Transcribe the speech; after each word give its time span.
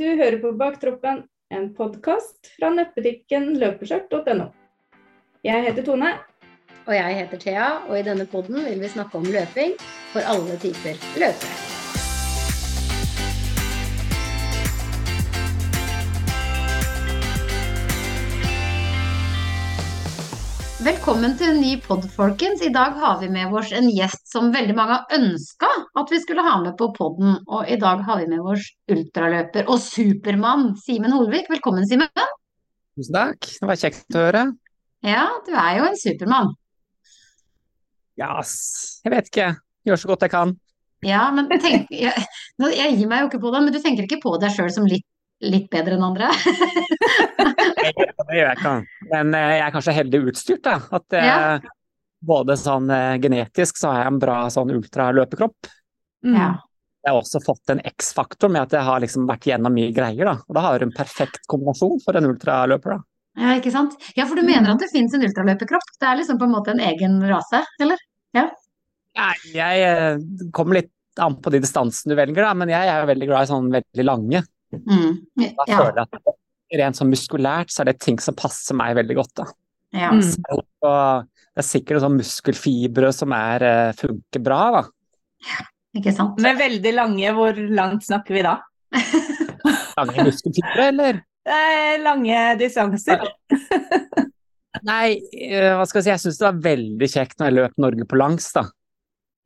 Du 0.00 0.06
hører 0.06 0.38
på 0.40 0.52
Baktroppen, 0.56 1.18
en 1.52 1.66
podkast 1.76 2.48
fra 2.54 2.70
nettbutikken 2.72 3.50
løpeskjørt.no. 3.60 4.46
Jeg 5.44 5.66
heter 5.66 5.84
Tone. 5.84 6.14
Og 6.86 6.94
jeg 6.96 7.18
heter 7.18 7.42
Thea, 7.42 7.66
og 7.84 7.98
i 7.98 8.06
denne 8.06 8.24
podden 8.24 8.62
vil 8.64 8.80
vi 8.80 8.88
snakke 8.94 9.20
om 9.20 9.28
løping 9.28 9.76
for 10.14 10.24
alle 10.24 10.56
typer 10.64 10.96
løpere. 11.20 11.79
Velkommen 21.10 21.32
til 21.34 21.48
en 21.50 21.56
ny 21.58 21.70
pod, 21.82 22.04
folkens. 22.14 22.60
I 22.62 22.68
dag 22.70 22.92
har 23.02 23.16
vi 23.18 23.26
med 23.34 23.50
oss 23.58 23.72
en 23.74 23.88
gjest 23.90 24.28
som 24.30 24.52
veldig 24.54 24.76
mange 24.78 24.94
har 24.94 25.16
ønska 25.16 25.66
at 25.98 26.12
vi 26.14 26.20
skulle 26.22 26.44
ha 26.46 26.52
med 26.62 26.76
på 26.78 26.86
podden. 26.94 27.32
Og 27.50 27.66
i 27.66 27.78
dag 27.82 28.04
har 28.06 28.20
vi 28.20 28.28
med 28.30 28.44
oss 28.52 28.68
ultraløper 28.86 29.66
og 29.66 29.82
supermann 29.82 30.68
Simen 30.78 31.10
Holvik. 31.10 31.50
Velkommen, 31.50 31.82
Simen. 31.90 32.06
Tusen 32.94 33.18
takk. 33.18 33.40
Det 33.42 33.70
var 33.72 33.80
kjekt 33.82 34.14
å 34.14 34.22
høre. 34.22 34.44
Ja, 35.02 35.26
du 35.48 35.50
er 35.50 35.80
jo 35.80 35.88
en 35.88 35.98
supermann. 35.98 36.54
Ja. 38.22 38.36
Jeg 39.02 39.16
vet 39.16 39.34
ikke. 39.34 39.50
Gjør 39.90 40.02
så 40.04 40.12
godt 40.12 40.28
jeg 40.28 40.34
kan. 40.36 40.54
Ja, 41.10 41.24
men 41.34 41.50
tenk, 41.50 41.90
jeg, 41.90 42.26
jeg 42.70 42.98
gir 43.00 43.10
meg 43.10 43.24
jo 43.24 43.32
ikke 43.32 43.42
på 43.48 43.50
det, 43.56 43.64
men 43.66 43.74
du 43.74 43.82
tenker 43.82 44.06
ikke 44.06 44.22
på 44.22 44.38
deg 44.38 44.54
sjøl 44.54 44.70
som 44.78 44.86
litt, 44.86 45.09
litt 45.40 45.68
bedre 45.72 45.96
enn 45.96 46.06
andre? 46.06 46.30
Det 47.80 48.36
gjør 48.36 48.46
jeg 48.46 48.56
ikke. 48.58 48.72
Men 49.10 49.34
eh, 49.34 49.52
jeg 49.56 49.66
er 49.66 49.74
kanskje 49.74 49.94
heldig 49.96 50.20
utstyrt, 50.30 50.64
da. 50.66 50.76
At 50.94 51.16
eh, 51.16 51.26
Ja. 51.26 51.36
både 52.24 52.56
sånn 52.60 52.90
eh, 52.94 53.16
genetisk 53.22 53.80
så 53.80 53.90
har 53.90 54.02
jeg 54.04 54.12
en 54.12 54.20
bra 54.22 54.40
sånn 54.52 54.72
ultraløperkropp. 54.76 55.70
Mm. 56.26 56.36
Ja. 56.36 56.50
Jeg 57.00 57.14
har 57.14 57.18
også 57.22 57.40
fått 57.42 57.72
en 57.72 57.80
X-faktor 57.88 58.52
med 58.52 58.66
at 58.66 58.76
jeg 58.76 58.84
har 58.84 59.00
liksom 59.00 59.24
vært 59.28 59.48
gjennom 59.48 59.72
mye 59.72 59.92
greier, 59.96 60.28
da. 60.28 60.36
Og 60.46 60.56
da 60.58 60.64
har 60.66 60.78
du 60.78 60.86
en 60.86 60.94
perfekt 60.96 61.40
kombinasjon 61.48 62.02
for 62.04 62.18
en 62.20 62.28
ultraløper, 62.28 62.98
da. 62.98 63.00
Ja, 63.40 63.54
ikke 63.56 63.72
sant? 63.72 63.94
Ja, 64.18 64.26
for 64.28 64.36
du 64.36 64.44
mener 64.44 64.74
at 64.74 64.82
det 64.82 64.90
finnes 64.92 65.14
en 65.16 65.24
ultraløperkropp? 65.24 65.94
Det 65.96 66.08
er 66.10 66.18
liksom 66.20 66.38
på 66.40 66.48
en 66.48 66.52
måte 66.52 66.74
en 66.74 66.82
egen 66.84 67.20
rase, 67.30 67.62
eller? 67.80 68.00
Nei, 68.36 69.34
jeg 69.54 69.84
eh, 69.88 70.20
kommer 70.54 70.80
litt 70.80 70.92
an 71.20 71.34
på 71.42 71.50
de 71.52 71.60
distansene 71.64 72.12
du 72.12 72.18
velger, 72.20 72.44
da. 72.44 72.52
Men 72.58 72.70
jeg 72.72 72.90
er 72.92 73.08
veldig 73.08 73.28
glad 73.30 73.46
i 73.46 73.50
sånn 73.50 73.70
veldig 73.72 74.06
lange. 74.06 74.42
Mm. 74.72 75.16
Da 75.36 75.64
Ja. 75.66 75.76
føler 75.80 75.96
jeg 76.00 76.06
at 76.14 76.36
rent 76.80 76.96
sånn 77.00 77.10
muskulært 77.10 77.72
så 77.74 77.82
er 77.82 77.90
det 77.92 78.00
ting 78.00 78.18
som 78.22 78.34
passer 78.38 78.76
meg 78.78 78.94
veldig 78.96 79.16
godt, 79.18 79.32
da. 79.42 79.46
ja. 79.96 80.10
Mm. 80.14 80.22
Og 80.86 81.26
det 81.26 81.64
er 81.64 81.66
sikkert 81.66 82.04
sånn 82.04 82.18
muskelfibre 82.20 83.10
som 83.12 83.32
er, 83.34 83.62
eh, 83.66 83.92
funker 83.98 84.42
bra, 84.46 84.60
da. 84.78 84.82
Ikke 85.98 86.12
sant? 86.14 86.38
Med 86.40 86.56
veldig 86.60 86.92
lange, 86.94 87.32
hvor 87.34 87.56
langt 87.74 88.04
snakker 88.06 88.34
vi 88.38 88.42
da? 88.46 88.58
Lange 89.98 90.24
muskelfibre, 90.28 90.86
eller? 90.92 91.18
Eh, 91.50 91.96
lange 92.02 92.38
distanser. 92.60 93.24
Nei, 94.86 95.18
eh, 95.34 95.72
hva 95.74 95.84
skal 95.88 95.98
jeg 96.00 96.04
si, 96.04 96.10
jeg 96.12 96.22
syns 96.22 96.38
det 96.38 96.46
var 96.46 96.60
veldig 96.64 97.08
kjekt 97.10 97.40
når 97.40 97.48
jeg 97.50 97.56
løp 97.58 97.80
Norge 97.82 98.06
på 98.08 98.18
langs, 98.20 98.46
da. 98.54 98.62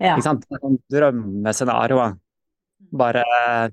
Ja. 0.03 0.13
Ikke 0.19 0.27
sant? 0.27 0.45
Sånn 0.61 0.77
drømmescenario. 0.93 2.03
Bare 2.95 3.25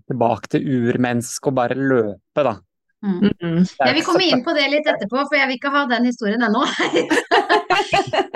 tilbake 0.07 0.55
til 0.55 0.67
urmennesket 0.89 1.51
og 1.51 1.57
bare 1.59 1.77
løpe, 1.77 2.45
da. 2.47 2.55
Mm. 3.01 3.31
Mm. 3.41 3.61
Jeg 3.65 3.95
vil 3.97 4.05
komme 4.05 4.25
inn 4.29 4.43
på 4.45 4.53
det 4.53 4.67
litt 4.69 4.87
etterpå, 4.89 5.23
for 5.23 5.37
jeg 5.37 5.49
vil 5.49 5.57
ikke 5.57 5.73
ha 5.73 5.85
den 5.89 6.05
historien 6.09 6.43
ennå. 6.45 6.65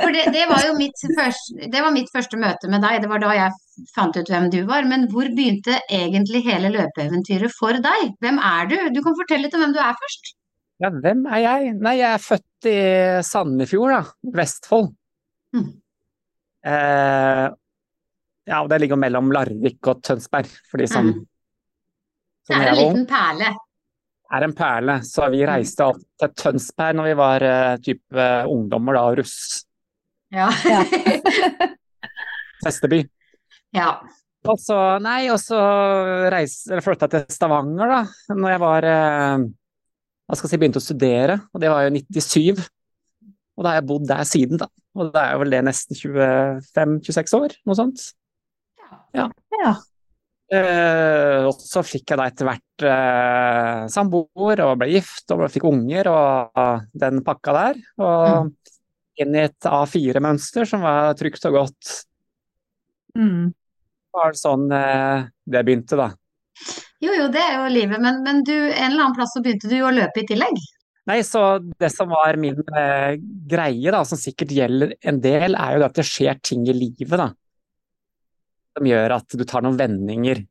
For 0.06 0.14
det, 0.14 0.26
det 0.36 0.44
var 0.50 0.62
jo 0.68 0.74
mitt 0.78 1.00
første, 1.18 1.68
det 1.72 1.82
var 1.82 1.94
mitt 1.94 2.12
første 2.14 2.38
møte 2.38 2.70
med 2.70 2.84
deg, 2.86 3.00
det 3.02 3.10
var 3.10 3.22
da 3.24 3.32
jeg 3.34 3.86
fant 3.96 4.18
ut 4.18 4.30
hvem 4.30 4.50
du 4.54 4.60
var. 4.68 4.86
Men 4.86 5.08
hvor 5.10 5.28
begynte 5.34 5.80
egentlig 5.90 6.44
hele 6.46 6.70
løpeeventyret 6.74 7.54
for 7.56 7.78
deg? 7.82 8.12
Hvem 8.22 8.38
er 8.38 8.70
du? 8.70 8.76
Du 8.94 9.02
kan 9.06 9.18
fortelle 9.18 9.48
litt 9.48 9.58
om 9.58 9.64
hvem 9.66 9.74
du 9.74 9.82
er 9.82 9.98
først. 10.02 10.36
Ja, 10.84 10.92
hvem 10.92 11.24
er 11.32 11.42
jeg? 11.42 11.74
Nei, 11.80 11.96
jeg 12.02 12.10
er 12.12 12.22
født 12.22 12.70
i 12.70 12.78
Sandefjord, 13.26 13.96
da. 13.96 14.32
Vestfold. 14.36 14.92
Mm. 15.56 15.70
Eh, 16.70 17.46
ja, 18.46 18.62
og 18.62 18.70
det 18.72 18.82
ligger 18.84 19.00
mellom 19.02 19.32
Larvik 19.34 19.90
og 19.92 20.04
Tønsberg, 20.06 20.50
for 20.70 20.82
de 20.82 20.90
som, 20.92 21.14
Mm. 21.14 21.24
Det 22.46 22.54
er 22.54 22.68
en 22.70 22.78
liten 22.78 23.06
perle. 23.10 23.48
er 24.38 24.44
en 24.46 24.54
perle. 24.54 25.00
Så 25.02 25.26
vi 25.34 25.40
reiste 25.50 25.88
opp 25.90 26.02
til 26.22 26.30
Tønsberg 26.38 26.94
når 26.94 27.08
vi 27.10 27.16
var 27.18 27.46
uh, 27.46 27.78
type 27.82 28.28
ungdommer 28.46 28.94
da, 28.94 29.02
og 29.10 29.18
russ. 29.18 29.66
Ja. 30.30 30.52
Festeby. 32.66 33.02
ja. 33.74 33.96
Og 34.46 34.60
så, 34.62 34.78
nei, 35.02 35.24
og 35.34 35.40
så 35.42 35.58
reiste, 36.30 36.78
flytta 36.86 37.08
jeg 37.10 37.26
til 37.26 37.34
Stavanger 37.34 37.90
da, 37.90 38.02
når 38.38 38.52
jeg 38.52 38.62
var 38.62 38.86
eh, 38.86 39.46
hva 40.26 40.38
skal 40.38 40.46
jeg 40.46 40.52
si, 40.52 40.60
begynte 40.62 40.82
å 40.82 40.86
studere, 40.86 41.40
og 41.50 41.64
det 41.64 41.72
var 41.74 41.88
jo 41.88 41.96
97. 41.96 42.62
Og 43.56 43.66
da 43.66 43.72
har 43.72 43.80
jeg 43.80 43.88
bodd 43.90 44.06
der 44.06 44.22
siden, 44.30 44.62
da. 44.62 44.68
Og 44.94 45.10
da 45.16 45.24
er 45.24 45.34
jo 45.34 45.42
vel 45.42 45.56
det 45.56 45.64
nesten 45.66 45.98
25-26 45.98 47.36
år, 47.40 47.58
noe 47.66 47.78
sånt. 47.80 48.06
Ja. 49.16 49.30
Eh, 50.54 51.42
og 51.48 51.58
så 51.58 51.82
fikk 51.86 52.12
jeg 52.12 52.20
da 52.20 52.28
etter 52.30 52.46
hvert 52.46 52.84
eh, 52.86 53.86
samboer 53.90 54.62
og 54.68 54.76
ble 54.82 54.92
gift 54.92 55.34
og 55.34 55.48
fikk 55.50 55.66
unger 55.72 56.10
og 56.12 56.60
den 56.94 57.24
pakka 57.26 57.56
der. 57.56 57.80
Og 57.98 58.52
inn 59.22 59.36
i 59.36 59.46
et 59.48 59.70
A4-mønster 59.70 60.68
som 60.70 60.84
var 60.86 61.16
trygt 61.18 61.48
og 61.50 61.62
godt. 61.62 61.96
Mm. 63.16 63.54
var 64.12 64.34
det 64.36 64.40
sånn 64.42 64.66
eh, 64.76 65.28
det 65.48 65.62
begynte, 65.64 65.96
da. 65.96 66.10
Jo, 67.04 67.14
jo, 67.16 67.28
det 67.32 67.42
er 67.42 67.62
jo 67.62 67.70
livet, 67.72 68.02
men, 68.04 68.22
men 68.26 68.42
du, 68.48 68.54
en 68.54 68.90
eller 68.90 69.06
annen 69.06 69.16
plass 69.16 69.36
så 69.36 69.42
begynte 69.44 69.70
du 69.72 69.78
jo 69.78 69.88
å 69.88 69.94
løpe 69.96 70.24
i 70.24 70.28
tillegg. 70.28 70.60
Nei, 71.06 71.20
så 71.24 71.60
det 71.80 71.92
som 71.94 72.10
var 72.10 72.40
min 72.42 72.60
eh, 72.76 73.16
greie, 73.48 73.92
da, 73.94 74.02
som 74.08 74.20
sikkert 74.20 74.54
gjelder 74.56 74.96
en 75.06 75.20
del, 75.22 75.56
er 75.56 75.78
jo 75.78 75.86
at 75.88 76.00
det 76.00 76.08
skjer 76.08 76.40
ting 76.44 76.66
i 76.68 76.76
livet, 76.76 77.16
da. 77.22 77.30
Som 78.76 78.90
gjør 78.90 79.16
at 79.18 79.38
du 79.40 79.46
tar 79.48 79.64
noen 79.64 79.80
vendinger. 79.80 80.44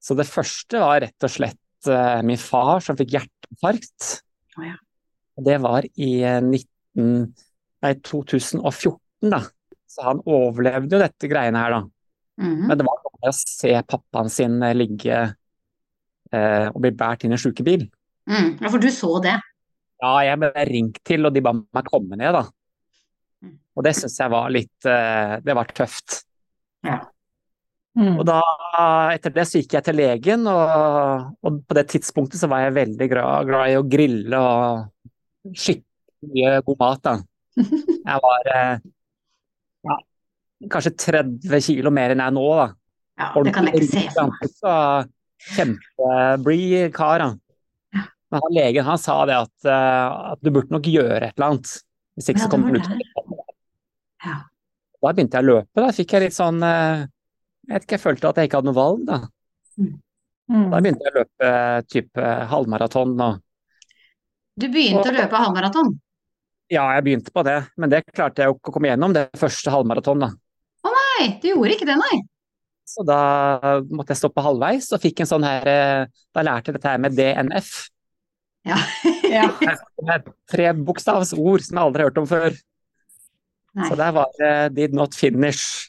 Så 0.00 0.16
det 0.16 0.28
første 0.28 0.80
var 0.80 1.02
rett 1.04 1.26
og 1.26 1.32
slett 1.32 1.88
uh, 1.88 2.20
min 2.26 2.40
far 2.40 2.80
som 2.84 2.98
fikk 2.98 3.16
hjerteinfarkt. 3.16 4.10
Oh, 4.58 4.64
ja. 4.64 4.76
Det 5.40 5.56
var 5.62 5.86
i 5.96 6.10
eh, 6.26 6.40
19, 6.42 7.30
nei, 7.84 7.92
2014, 8.04 9.00
da. 9.32 9.40
Så 9.90 10.04
han 10.04 10.22
overlevde 10.28 10.96
jo 10.96 11.02
dette 11.02 11.30
greiene 11.30 11.62
her, 11.62 11.76
da. 11.78 11.80
Mhm. 12.40 12.66
Men 12.68 12.80
det 12.80 12.86
var 12.88 13.00
noe 13.00 13.16
med 13.20 13.32
å 13.32 13.36
se 13.36 13.72
pappaen 13.88 14.32
sin 14.32 14.58
eh, 14.64 14.76
ligge 14.76 15.20
uh, 16.34 16.66
og 16.70 16.80
bli 16.84 16.92
båret 16.96 17.24
inn 17.24 17.34
i 17.34 17.38
en 17.38 17.42
sjukebil. 17.42 17.86
Mm. 18.30 18.50
Ja, 18.60 18.68
for 18.68 18.82
du 18.82 18.88
så 18.94 19.16
det. 19.24 19.36
Ja, 20.00 20.12
jeg 20.24 20.40
ble 20.40 20.64
ringt 20.68 21.00
til, 21.04 21.26
og 21.26 21.34
de 21.34 21.42
ba 21.44 21.52
meg 21.56 21.88
komme 21.88 22.16
ned, 22.16 22.36
da. 22.36 22.44
Mm. 23.44 23.56
Og 23.76 23.84
det 23.86 23.94
syns 23.98 24.18
jeg 24.20 24.32
var 24.32 24.52
litt 24.52 24.88
uh, 24.88 25.40
Det 25.44 25.56
var 25.56 25.72
tøft. 25.76 26.20
Mm. 27.98 28.20
Og 28.20 28.24
da, 28.28 28.38
etter 29.10 29.32
det, 29.34 29.44
så 29.48 29.60
gikk 29.60 29.74
jeg 29.74 29.86
til 29.88 29.98
legen, 29.98 30.46
og, 30.46 31.32
og 31.42 31.58
på 31.66 31.76
det 31.76 31.88
tidspunktet 31.90 32.38
så 32.38 32.48
var 32.50 32.62
jeg 32.64 32.76
veldig 32.76 33.08
glad, 33.10 33.48
glad 33.50 33.72
i 33.72 33.78
å 33.80 33.86
grille 33.90 34.38
og 34.38 35.50
skikkelig 35.50 36.30
mye 36.30 36.54
god 36.68 36.80
mat, 36.84 37.02
da. 37.08 37.16
Jeg 38.10 38.20
var 38.22 38.48
eh, 38.54 38.82
ja, 39.88 39.96
kanskje 40.70 40.92
30 41.02 41.64
kilo 41.64 41.90
mer 41.92 42.12
enn 42.14 42.22
jeg 42.22 42.30
er 42.30 42.36
nå, 42.36 42.44
da. 42.56 42.66
Ja, 43.20 43.28
det 43.44 43.52
kan 43.56 43.68
jeg 43.68 43.80
ikke 43.80 43.88
se 43.90 44.04
for 44.14 44.30
meg. 44.30 45.10
Kjempeblid 45.50 46.92
kar, 46.94 47.24
han. 47.24 47.38
Men 48.30 48.44
han 48.44 48.54
legen 48.54 48.86
han 48.86 49.00
sa 49.02 49.16
det 49.28 49.38
at, 49.40 49.54
eh, 49.66 50.32
at 50.34 50.42
du 50.44 50.52
burde 50.54 50.72
nok 50.72 50.88
gjøre 50.88 51.20
et 51.26 51.34
eller 51.34 51.48
annet. 51.48 51.72
Hvis 52.16 52.30
ikke 52.30 52.42
Ja, 52.42 52.46
så 52.46 52.52
kommer 52.52 52.76
du 52.76 52.84
til 52.84 53.00
å. 53.18 53.26
Da 55.00 55.12
begynte 55.16 55.40
jeg 55.40 55.46
å 55.46 55.48
løpe. 55.48 55.80
Da 55.80 55.90
fikk 55.96 56.14
jeg 56.14 56.26
litt 56.26 56.36
sånn 56.36 56.60
eh, 56.66 57.08
Jeg 57.70 57.76
vet 57.76 57.84
ikke, 57.86 57.94
jeg 57.94 58.02
følte 58.02 58.30
at 58.32 58.38
jeg 58.40 58.48
ikke 58.48 58.58
hadde 58.58 58.66
noe 58.66 58.78
valg, 58.80 59.02
da. 59.06 59.18
Mm. 59.78 60.64
Da 60.72 60.78
begynte 60.82 61.06
jeg 61.06 61.12
å 61.12 61.18
løpe 61.20 61.46
eh, 61.46 61.82
type 61.86 62.30
halvmaraton 62.50 63.12
og 63.22 63.36
Du 64.58 64.66
begynte 64.66 65.06
å 65.06 65.14
løpe 65.14 65.38
halvmaraton. 65.38 65.92
Ja, 66.70 66.88
jeg 66.96 67.04
begynte 67.06 67.30
på 67.34 67.44
det, 67.46 67.60
men 67.78 67.92
det 67.92 68.02
klarte 68.10 68.42
jeg 68.42 68.50
jo 68.50 68.56
ikke 68.56 68.72
å 68.72 68.74
komme 68.74 68.90
gjennom, 68.90 69.14
det 69.14 69.28
første 69.38 69.70
halvmaraton, 69.70 70.26
da. 70.26 70.32
Nei, 70.90 71.28
du 71.38 71.46
gjorde 71.52 71.76
ikke 71.76 71.86
det, 71.86 71.96
nei. 72.00 72.18
Så 72.90 73.06
da 73.06 73.20
måtte 73.86 74.16
jeg 74.16 74.18
stoppe 74.24 74.42
halvveis 74.42 74.90
og 74.90 75.02
fikk 75.04 75.22
en 75.22 75.30
sånn 75.30 75.46
her 75.46 75.68
eh, 75.70 76.08
Da 76.34 76.42
lærte 76.42 76.72
jeg 76.72 76.80
dette 76.80 76.90
her 76.90 77.02
med 77.06 77.14
DNF. 77.18 77.70
Ja. 78.66 78.80
Ja. 79.30 79.46
Tre 80.50 80.72
bokstavs 80.74 81.30
ord 81.38 81.62
som 81.62 81.76
jeg 81.78 81.86
aldri 81.86 82.02
har 82.02 82.08
hørt 82.08 82.16
om 82.18 82.26
før. 82.26 82.56
Nei. 83.78 83.86
Så 83.86 83.94
der 83.94 84.10
var 84.16 84.32
det 84.34 84.54
'did 84.74 84.96
not 84.98 85.14
finish'. 85.14 85.86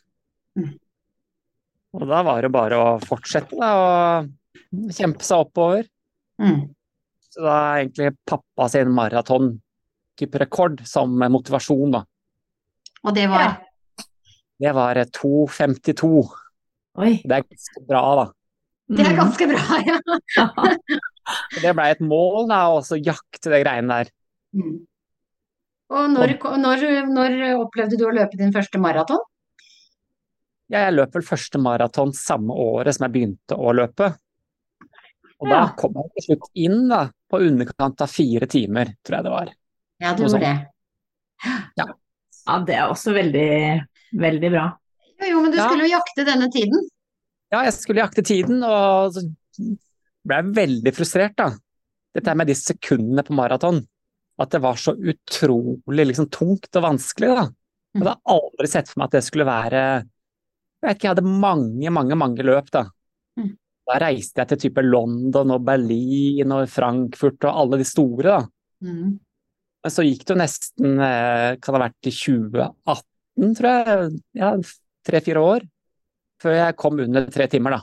Mm. 0.53 0.75
Og 1.97 2.05
da 2.07 2.21
var 2.23 2.43
det 2.43 2.51
bare 2.53 2.77
å 2.79 2.91
fortsette 3.03 3.57
da, 3.59 3.71
og 3.75 4.93
kjempe 4.95 5.25
seg 5.27 5.43
oppover. 5.43 5.87
Mm. 6.41 6.69
Så 7.31 7.43
da 7.43 7.55
er 7.57 7.81
egentlig 7.83 8.13
pappa 8.27 8.67
sin 8.71 8.91
maraton-type 8.95 10.41
rekord 10.41 10.83
som 10.87 11.13
motivasjon, 11.19 11.97
da. 11.97 12.05
Og 13.03 13.15
det 13.17 13.27
var 13.31 13.47
Ja. 13.47 13.51
Det 14.61 14.75
var 14.77 14.97
eh, 15.01 15.07
2,52. 15.09 16.07
Oi. 17.01 17.13
Det 17.25 17.33
er 17.33 17.45
ganske 17.47 17.81
bra, 17.87 18.01
da. 18.19 18.25
Det 18.91 19.05
er 19.07 19.15
ganske 19.17 19.47
bra, 19.49 19.79
ja. 19.89 19.97
det 21.63 21.71
blei 21.73 21.87
et 21.95 22.03
mål, 22.03 22.45
da, 22.51 22.59
å 22.69 22.99
jakte 22.99 23.53
det 23.53 23.63
greiene 23.63 24.01
der. 24.01 24.11
Mm. 24.53 24.75
Og 25.91 26.11
når, 26.13 26.35
når, 26.61 26.85
når 27.09 27.37
opplevde 27.63 27.97
du 27.99 28.05
å 28.07 28.13
løpe 28.15 28.37
din 28.39 28.53
første 28.53 28.79
maraton? 28.83 29.23
Ja, 30.71 30.85
jeg 30.87 30.95
løp 30.95 31.15
vel 31.17 31.25
første 31.27 31.59
maraton 31.59 32.13
samme 32.15 32.55
året 32.55 32.95
som 32.95 33.05
jeg 33.07 33.13
begynte 33.15 33.57
å 33.59 33.73
løpe. 33.75 34.13
Og 35.41 35.49
da 35.49 35.63
kom 35.77 35.95
jeg 35.97 36.11
til 36.15 36.25
slutt 36.29 36.49
inn 36.63 36.83
da, 36.91 37.01
på 37.31 37.39
underkant 37.41 38.03
av 38.05 38.11
fire 38.13 38.47
timer, 38.49 38.93
tror 39.03 39.17
jeg 39.17 39.25
det 39.25 39.33
var. 39.33 39.51
Ja, 40.01 40.13
du 40.15 40.23
gjorde 40.23 40.39
det. 40.43 40.53
det. 41.77 41.87
Ja, 42.45 42.57
det 42.67 42.75
er 42.77 42.91
også 42.93 43.13
veldig, 43.15 43.47
veldig 44.21 44.51
bra. 44.53 44.67
Jo, 45.21 45.27
jo, 45.33 45.41
men 45.43 45.51
du 45.53 45.57
Ja. 45.57 45.67
skulle 45.67 45.87
jo 45.87 45.95
jakte 45.95 46.25
denne 46.25 46.47
tiden. 46.53 46.87
Ja, 47.51 47.63
jeg 47.67 47.73
skulle 47.75 48.01
jakte 48.05 48.23
tiden, 48.23 48.63
og 48.63 49.11
så 49.17 49.25
ble 50.25 50.37
jeg 50.39 50.53
veldig 50.55 50.93
frustrert, 50.95 51.35
da. 51.35 51.49
Dette 52.15 52.35
med 52.37 52.47
de 52.47 52.55
sekundene 52.55 53.25
på 53.27 53.35
maraton. 53.35 53.81
At 54.39 54.53
det 54.55 54.61
var 54.63 54.75
så 54.79 54.93
utrolig 54.95 56.07
liksom, 56.07 56.29
tungt 56.31 56.69
og 56.79 56.85
vanskelig, 56.85 57.33
da. 57.35 57.49
Jeg 57.93 58.05
hadde 58.05 58.15
aldri 58.25 58.67
sett 58.71 58.87
for 58.89 59.01
meg 59.01 59.09
at 59.09 59.17
det 59.19 59.23
skulle 59.25 59.45
være 59.45 59.81
Jeg 60.81 60.87
vet 60.87 60.97
ikke, 60.97 61.07
jeg 61.07 61.13
hadde 61.15 61.33
mange, 61.45 61.91
mange, 61.93 62.17
mange 62.17 62.45
løp, 62.45 62.71
da. 62.73 62.87
Mm. 63.37 63.51
Da 63.89 63.97
reiste 64.01 64.41
jeg 64.41 64.49
til 64.51 64.61
type 64.65 64.83
London 64.85 65.53
og 65.53 65.65
Berlin 65.65 66.53
og 66.55 66.63
Frankfurt 66.69 67.45
og 67.45 67.59
alle 67.63 67.81
de 67.81 67.85
store, 67.85 68.39
da. 68.39 68.87
Mm. 68.87 69.11
Men 69.81 69.93
så 69.93 70.05
gikk 70.05 70.23
det 70.25 70.33
jo 70.33 70.39
nesten, 70.41 70.95
eh, 71.01 71.51
kan 71.57 71.73
det 71.73 71.77
ha 71.77 71.83
vært 71.85 72.09
i 72.09 72.13
2018, 72.13 73.53
tror 73.57 73.69
jeg, 73.69 74.09
ja, 74.37 74.49
tre-fire 75.09 75.45
år, 75.53 75.65
før 76.41 76.57
jeg 76.57 76.77
kom 76.81 77.01
under 77.01 77.29
tre 77.33 77.47
timer, 77.49 77.77
da. 77.77 77.81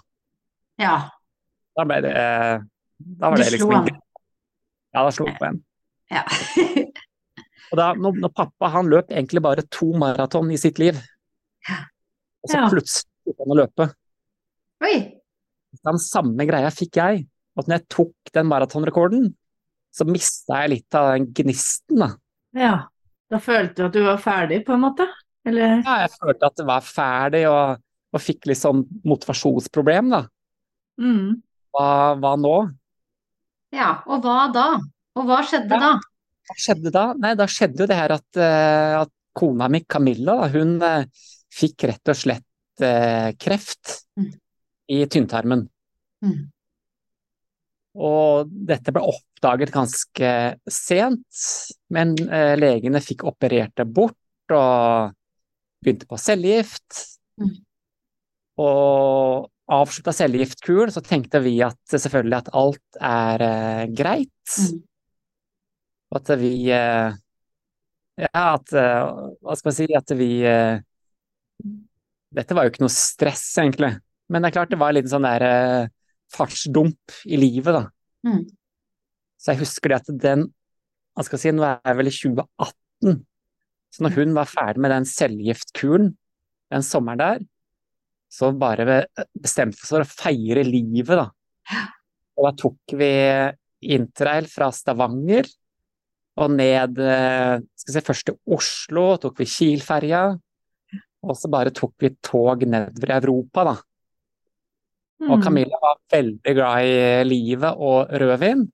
Ja. 0.83 0.97
Da 1.79 1.87
ble 1.87 2.01
det 2.03 2.13
eh, 2.15 2.59
Da 3.19 3.31
var 3.31 3.39
Du 3.39 3.43
det 3.43 3.53
liksom 3.55 3.71
slo 3.71 3.81
Ja, 4.95 5.03
da 5.03 5.11
slo 5.15 5.27
jeg 5.27 5.39
på 5.39 5.47
en. 5.51 5.61
ja. 6.15 6.25
Og 7.69 7.77
da, 7.77 7.91
når, 8.01 8.15
når 8.23 8.31
pappa 8.33 8.71
han 8.73 8.87
løp 8.89 9.11
egentlig 9.13 9.43
bare 9.45 9.61
to 9.69 9.91
maraton 10.01 10.49
i 10.55 10.57
sitt 10.57 10.79
liv, 10.81 10.97
og 12.45 12.51
så 12.53 12.57
Ja. 12.61 12.69
plutselig 12.71 13.09
begynte 13.27 13.45
han 13.45 13.55
å 13.55 13.59
løpe. 13.63 13.89
Oi. 14.85 14.97
Den 15.85 15.99
samme 15.99 16.47
greia 16.49 16.71
fikk 16.71 16.97
jeg. 17.01 17.27
At 17.59 17.67
når 17.67 17.79
jeg 17.81 17.89
tok 17.89 18.33
den 18.33 18.47
maratonrekorden, 18.47 19.35
så 19.93 20.07
mista 20.07 20.61
jeg 20.63 20.71
litt 20.71 20.95
av 20.95 21.13
den 21.17 21.27
gnisten, 21.35 21.99
da. 21.99 22.11
Ja. 22.55 22.75
Da 23.29 23.39
følte 23.43 23.75
du 23.77 23.85
at 23.89 23.93
du 23.93 24.03
var 24.07 24.17
ferdig, 24.23 24.63
på 24.65 24.73
en 24.77 24.81
måte? 24.87 25.05
Eller? 25.45 25.83
Ja, 25.85 25.99
jeg 26.07 26.11
følte 26.15 26.47
at 26.47 26.57
det 26.57 26.67
var 26.69 26.81
ferdig, 26.87 27.43
og, 27.51 27.81
og 28.15 28.21
fikk 28.23 28.47
litt 28.49 28.61
sånn 28.61 28.85
motivasjonsproblem, 29.05 30.09
da. 30.15 30.23
Mm. 31.01 31.43
Hva, 31.75 31.89
hva 32.23 32.33
nå? 32.41 32.55
Ja, 33.75 33.91
og 34.09 34.23
hva 34.25 34.47
da? 34.55 34.69
Og 35.19 35.27
hva 35.29 35.43
skjedde 35.45 35.75
Ja. 35.77 35.79
da? 35.79 35.93
Hva 36.49 36.57
skjedde 36.57 36.93
da? 36.95 37.03
Nei, 37.21 37.35
da 37.37 37.45
skjedde 37.51 37.83
jo 37.85 37.87
det 37.91 37.97
her 37.99 38.15
at, 38.15 38.37
eh, 38.41 38.95
at 39.03 39.11
kona 39.37 39.69
mi 39.69 39.83
Camilla, 39.85 40.39
da, 40.41 40.49
hun 40.55 40.81
eh, 40.83 41.05
fikk 41.59 41.89
rett 41.91 42.13
og 42.13 42.19
slett 42.19 42.85
eh, 42.85 43.33
kreft 43.41 43.97
Mm. 44.19 44.33
i 44.91 44.97
tynntarmen. 45.07 45.61
Mm. 46.25 46.49
Og 47.99 48.51
dette 48.51 48.91
ble 48.95 49.03
oppdaget 49.07 49.71
ganske 49.75 50.31
sent, 50.71 51.43
men 51.95 52.17
eh, 52.27 52.55
legene 52.59 53.03
fikk 53.03 53.23
operert 53.31 53.75
det 53.79 53.87
bort 53.95 54.55
og 54.55 55.15
begynte 55.83 56.09
på 56.11 56.19
cellegift. 56.19 57.05
Mm. 57.39 57.55
Og 58.63 59.47
avslutta 59.71 60.15
cellegiftkuren, 60.17 60.91
så 60.95 61.03
tenkte 61.05 61.43
vi 61.45 61.59
at 61.63 61.79
selvfølgelig 61.91 62.39
at 62.41 62.53
alt 62.59 63.01
er 63.13 63.47
eh, 63.47 63.87
greit. 63.95 64.59
Mm. 64.59 64.83
At 66.19 66.35
vi 66.41 66.53
eh, 66.73 67.17
Ja, 68.19 68.45
at 68.57 68.73
eh, 68.75 69.03
Hva 69.45 69.55
skal 69.59 69.69
man 69.69 69.75
si? 69.77 69.87
At 69.95 70.15
vi 70.19 70.31
eh, 70.49 70.81
Dette 72.39 72.57
var 72.57 72.67
jo 72.67 72.73
ikke 72.73 72.85
noe 72.85 72.93
stress, 72.93 73.47
egentlig. 73.61 73.95
Men 74.29 74.45
det 74.45 74.51
er 74.51 74.57
klart 74.59 74.73
det 74.73 74.81
var 74.81 74.93
en 74.93 74.99
liten 74.99 75.13
sånn 75.13 75.27
der 75.27 75.45
eh, 75.47 75.91
fartsdump 76.35 77.19
i 77.27 77.41
livet, 77.41 77.73
da. 77.75 77.85
Mm. 78.29 78.45
Så 79.39 79.53
jeg 79.55 79.63
husker 79.63 79.93
det 79.93 80.01
at 80.01 80.09
den 80.25 80.49
Hva 81.15 81.25
skal 81.27 81.39
jeg 81.39 81.45
si, 81.49 81.53
nå 81.55 81.65
er 81.67 81.79
jeg 81.83 81.99
vel 81.99 82.11
i 82.11 82.15
2018. 82.15 83.21
Så 83.95 84.05
når 84.05 84.19
hun 84.19 84.35
var 84.37 84.51
ferdig 84.51 84.83
med 84.85 84.93
den 84.95 85.07
cellegiftkuren 85.09 86.13
den 86.69 86.85
sommeren 86.85 87.19
der, 87.23 87.47
så 88.29 88.51
bare 88.53 89.07
bestemte 89.33 89.79
vi 89.79 89.87
oss 89.87 89.95
for 89.95 90.05
å 90.05 90.11
feire 90.11 90.63
livet, 90.67 91.17
da. 91.17 91.31
Og 92.39 92.45
da 92.45 92.53
tok 92.61 92.95
vi 93.01 93.11
interrail 93.95 94.47
fra 94.53 94.69
Stavanger 94.75 95.49
og 96.39 96.53
ned 96.55 97.01
eh, 97.03 97.57
skal 97.81 97.97
se, 97.97 98.05
først 98.07 98.29
til 98.29 98.37
Oslo, 98.55 99.07
tok 99.19 99.41
vi 99.41 99.49
Kiel-ferja. 99.49 100.23
Og 101.29 101.37
så 101.37 101.51
bare 101.53 101.75
tok 101.75 101.95
vi 102.01 102.15
tog 102.25 102.65
nedover 102.65 103.13
i 103.13 103.19
Europa, 103.19 103.65
da. 103.73 103.77
Og 105.29 105.39
Mm. 105.39 105.43
Camilla 105.43 105.79
var 105.83 105.97
veldig 106.13 106.55
glad 106.55 106.85
i 106.87 107.25
livet 107.27 107.75
og 107.77 108.09
rødvin. 108.09 108.69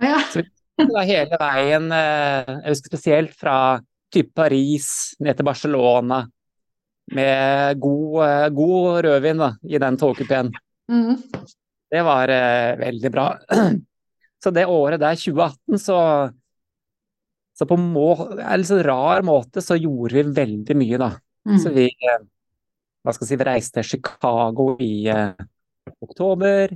Ja. 0.00 0.20
Så 0.30 0.44
vi 0.78 0.86
var 0.94 1.04
hele 1.04 1.36
veien, 1.40 1.90
eh, 1.92 2.46
jeg 2.46 2.68
husker 2.70 2.92
spesielt 2.94 3.34
fra 3.34 3.80
type 4.12 4.32
Paris 4.34 5.16
ned 5.20 5.36
til 5.36 5.44
Barcelona, 5.44 6.26
med 7.12 7.80
god, 7.80 8.22
eh, 8.24 8.48
god 8.54 9.04
rødvin 9.04 9.42
da, 9.42 9.52
i 9.66 9.78
den 9.78 9.96
togkupeen. 9.96 10.52
Mm. 10.90 11.16
Det 11.90 12.02
var 12.06 12.28
eh, 12.28 12.76
veldig 12.78 13.10
bra. 13.10 13.38
Så 14.42 14.50
det 14.50 14.64
året 14.66 15.00
der, 15.02 15.18
2018, 15.20 15.78
så, 15.78 16.30
så 17.52 17.66
på 17.68 17.76
må, 17.76 18.14
en 18.40 18.56
litt 18.56 18.70
sånn 18.70 18.86
rar 18.86 19.20
måte 19.20 19.60
så 19.60 19.76
gjorde 19.76 20.16
vi 20.16 20.22
veldig 20.38 20.76
mye, 20.80 21.00
da. 21.02 21.10
Mm. 21.50 21.58
Så 21.58 21.72
vi, 21.74 21.86
eh, 21.86 22.22
hva 23.02 23.14
skal 23.14 23.26
jeg 23.26 23.32
si, 23.32 23.40
vi 23.40 23.48
reiste 23.48 23.80
til 23.80 23.88
Chicago 23.94 24.72
i 24.82 24.94
eh, 25.10 25.44
oktober. 26.00 26.72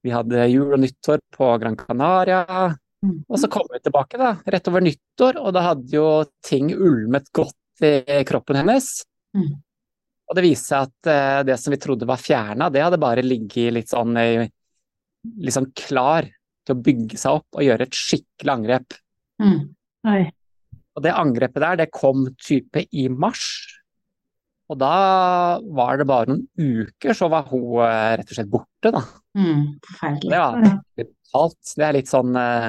Vi 0.00 0.12
hadde 0.14 0.46
jul 0.50 0.74
og 0.74 0.80
nyttår 0.82 1.22
på 1.36 1.50
Gran 1.62 1.76
Canaria. 1.78 2.44
Mm. 3.04 3.22
Og 3.28 3.40
så 3.40 3.48
kom 3.52 3.68
vi 3.72 3.80
tilbake 3.84 4.20
da, 4.20 4.34
rett 4.52 4.68
over 4.68 4.84
nyttår, 4.84 5.38
og 5.40 5.54
da 5.56 5.64
hadde 5.70 5.94
jo 5.94 6.06
ting 6.44 6.72
ulmet 6.74 7.30
godt 7.36 7.84
i 7.86 8.22
kroppen 8.28 8.60
hennes. 8.60 8.90
Mm. 9.36 9.54
Og 10.30 10.36
det 10.36 10.44
viste 10.44 10.72
seg 10.72 10.88
at 10.88 11.10
eh, 11.12 11.38
det 11.48 11.56
som 11.60 11.74
vi 11.74 11.80
trodde 11.80 12.08
var 12.08 12.20
fjerna, 12.20 12.68
det 12.72 12.84
hadde 12.84 13.00
bare 13.00 13.24
ligget 13.24 13.76
litt 13.76 13.92
sånn, 13.92 14.16
litt 14.16 15.56
sånn 15.56 15.70
klar 15.76 16.28
til 16.66 16.76
å 16.76 16.82
bygge 16.84 17.18
seg 17.20 17.40
opp 17.40 17.56
og 17.58 17.64
gjøre 17.66 17.86
et 17.88 17.96
skikkelig 17.96 18.54
angrep. 18.54 19.00
Mm. 19.40 19.58
Og 20.96 21.04
det 21.04 21.16
angrepet 21.16 21.62
der, 21.62 21.78
det 21.80 21.92
kom 21.94 22.26
type 22.40 22.84
i 22.90 23.08
mars. 23.08 23.46
Og 24.70 24.78
da 24.78 24.90
var 25.74 25.98
det 25.98 26.06
bare 26.06 26.30
noen 26.30 26.44
uker, 26.86 27.14
så 27.18 27.26
var 27.32 27.48
hun 27.50 27.80
eh, 27.82 28.12
rett 28.20 28.28
og 28.30 28.36
slett 28.36 28.50
borte, 28.52 28.92
da. 28.94 29.00
Mm. 29.34 29.64
Det 29.74 29.88
Forferdelig. 29.88 30.30
var 30.30 30.62
Ja. 30.62 30.72
brutalt. 31.00 31.72
Det 31.76 31.86
er 31.88 31.96
litt 31.96 32.10
sånn 32.10 32.36
eh, 32.38 32.68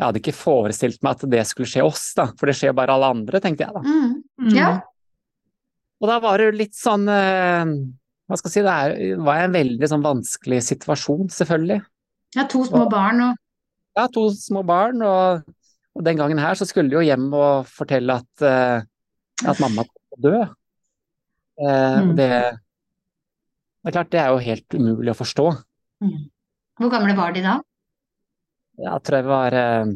Jeg 0.00 0.04
hadde 0.08 0.20
ikke 0.22 0.34
forestilt 0.36 1.02
meg 1.04 1.14
at 1.16 1.24
det 1.30 1.42
skulle 1.48 1.68
skje 1.70 1.84
oss, 1.86 2.04
da. 2.18 2.26
For 2.36 2.50
det 2.50 2.56
skjer 2.58 2.74
bare 2.76 2.92
alle 2.96 3.08
andre, 3.14 3.40
tenkte 3.40 3.64
jeg 3.64 3.72
da. 3.76 3.80
Mm. 3.86 4.14
Mm. 4.42 4.54
Ja. 4.56 4.70
Og 6.02 6.08
da 6.10 6.18
var 6.20 6.42
det 6.42 6.50
litt 6.58 6.74
sånn 6.76 7.04
eh, 7.08 7.64
Hva 8.28 8.38
skal 8.40 8.48
jeg 8.50 8.56
si, 8.58 8.64
det 8.66 8.72
er, 8.76 8.96
det 9.16 9.24
var 9.24 9.42
en 9.46 9.52
veldig 9.56 9.88
sånn 9.92 10.04
vanskelig 10.04 10.60
situasjon, 10.68 11.28
selvfølgelig. 11.32 11.80
ja, 12.36 12.44
to 12.48 12.64
små 12.68 12.86
barn 12.92 13.20
og 13.30 13.36
Ja, 13.96 14.06
to 14.08 14.28
små 14.32 14.62
barn, 14.64 15.02
og, 15.04 15.42
og 15.96 16.04
den 16.06 16.16
gangen 16.16 16.38
her 16.40 16.56
så 16.56 16.64
skulle 16.68 16.88
de 16.88 16.96
jo 16.96 17.02
hjem 17.04 17.26
og 17.36 17.66
fortelle 17.68 18.14
at, 18.22 18.44
at 19.44 19.60
mamma 19.60 19.84
kom 19.84 20.00
til 20.00 20.16
å 20.16 20.22
dø. 20.28 20.38
Eh, 20.40 20.54
Mm. 21.62 22.14
det, 22.18 22.28
det 23.82 23.90
er 23.90 23.94
klart, 23.94 24.10
det 24.10 24.20
er 24.22 24.32
jo 24.32 24.40
helt 24.42 24.78
umulig 24.78 25.12
å 25.12 25.18
forstå. 25.18 25.46
Hvor 26.80 26.90
gamle 26.90 27.14
var 27.18 27.34
de 27.36 27.44
da? 27.44 27.58
Jeg 28.82 29.04
tror 29.06 29.18
jeg 29.20 29.28
var 29.28 29.56
eh, 29.58 29.92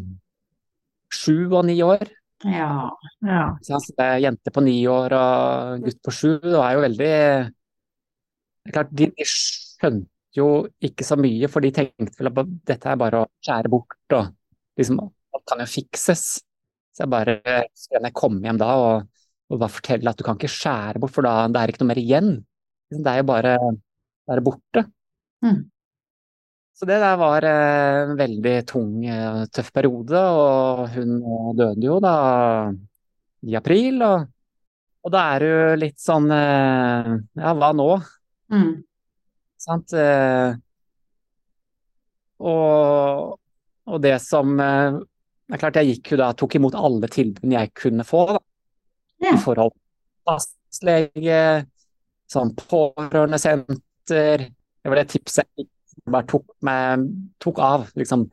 sju 1.12 1.36
og 1.48 1.64
ni 1.66 1.78
år. 1.82 2.04
Ja. 2.44 2.90
Ja. 3.24 3.44
Så 3.64 3.80
det 3.96 4.08
jente 4.22 4.52
på 4.52 4.62
ni 4.64 4.76
år 4.90 5.14
og 5.16 5.86
gutt 5.86 6.02
på 6.04 6.12
sju, 6.12 6.32
det 6.44 6.58
er 6.60 6.74
jo 6.76 6.82
veldig 6.84 7.12
Det 7.46 8.70
er 8.70 8.74
klart, 8.74 8.92
de, 8.92 9.08
de 9.16 9.26
skjønte 9.30 10.10
jo 10.36 10.48
ikke 10.84 11.06
så 11.06 11.16
mye, 11.16 11.48
for 11.48 11.64
de 11.64 11.72
tenkte 11.72 12.18
vel 12.20 12.28
at 12.28 12.50
dette 12.68 12.90
er 12.92 12.98
bare 13.00 13.22
å 13.22 13.28
skjære 13.40 13.72
bort, 13.72 13.96
og 14.18 14.34
liksom 14.76 15.00
Alt 15.36 15.44
kan 15.48 15.60
jo 15.60 15.66
fikses. 15.68 16.24
Så 16.96 17.04
jeg 17.04 17.12
bare 17.12 17.40
skulle 17.76 18.08
jeg 18.08 18.16
kom 18.16 18.38
hjem 18.44 18.56
da 18.60 18.70
og, 18.80 19.08
og 19.50 19.60
bare 19.62 19.72
fortelle 19.76 20.10
at 20.10 20.18
du 20.18 20.24
kan 20.26 20.38
ikke 20.38 20.50
skjære 20.50 21.00
bort, 21.02 21.14
for 21.14 21.26
da 21.26 21.46
det 21.52 21.60
er 21.60 21.72
ikke 21.72 21.84
noe 21.84 21.92
mer 21.92 22.00
igjen. 22.02 22.30
Liksom, 22.90 23.02
Det 23.06 23.12
er 23.12 23.20
jo 23.22 23.26
bare, 23.30 23.54
bare 24.26 24.44
borte. 24.46 24.82
Mm. 25.44 25.60
Så 26.76 26.84
det 26.90 26.98
der 27.00 27.16
var 27.16 27.44
eh, 27.48 28.00
en 28.10 28.16
veldig 28.18 28.56
tung, 28.68 28.90
eh, 29.08 29.44
tøff 29.54 29.70
periode, 29.72 30.18
og 30.18 30.82
hun 30.96 31.14
eh, 31.22 31.52
døde 31.56 31.86
jo 31.86 32.00
da 32.04 32.16
i 33.46 33.54
april, 33.56 34.02
og, 34.04 34.26
og 35.06 35.14
da 35.14 35.22
er 35.36 35.44
det 35.44 35.48
jo 35.52 35.80
litt 35.84 36.02
sånn 36.02 36.26
eh, 36.34 37.10
Ja, 37.38 37.54
hva 37.56 37.70
nå? 37.78 37.88
Mm. 38.52 38.70
Sant? 39.62 39.94
Eh, 39.96 40.54
Og 42.44 43.38
og 43.86 44.00
det 44.02 44.16
som 44.20 44.58
eh, 44.60 44.96
Det 45.46 45.54
er 45.54 45.60
klart, 45.62 45.76
jeg 45.78 45.94
gikk 45.94 46.10
jo 46.12 46.18
da, 46.20 46.32
tok 46.34 46.56
imot 46.58 46.74
alle 46.74 47.06
tilbudene 47.08 47.60
jeg 47.60 47.70
kunne 47.78 48.04
få, 48.04 48.24
da. 48.34 48.40
Ja. 49.26 49.36
Forhold 49.42 49.74
til 49.74 49.82
fastlege, 50.26 51.40
sånn 52.30 52.52
pårørendesenter. 52.58 54.46
Det 54.46 54.92
var 54.92 55.00
det 55.00 55.08
tipset 55.10 55.48
jeg 55.56 56.12
bare 56.12 56.28
tok, 56.30 56.44
med, 56.66 57.06
tok 57.42 57.60
av, 57.62 57.86
liksom. 57.98 58.26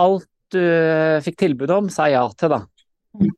Alt 0.00 0.28
du 0.54 0.62
fikk 1.24 1.36
tilbud 1.44 1.70
om, 1.74 1.88
sa 1.92 2.08
jeg 2.08 2.16
ja 2.16 2.24
til, 2.38 2.54
da. 2.54 2.60
Mm. 3.18 3.32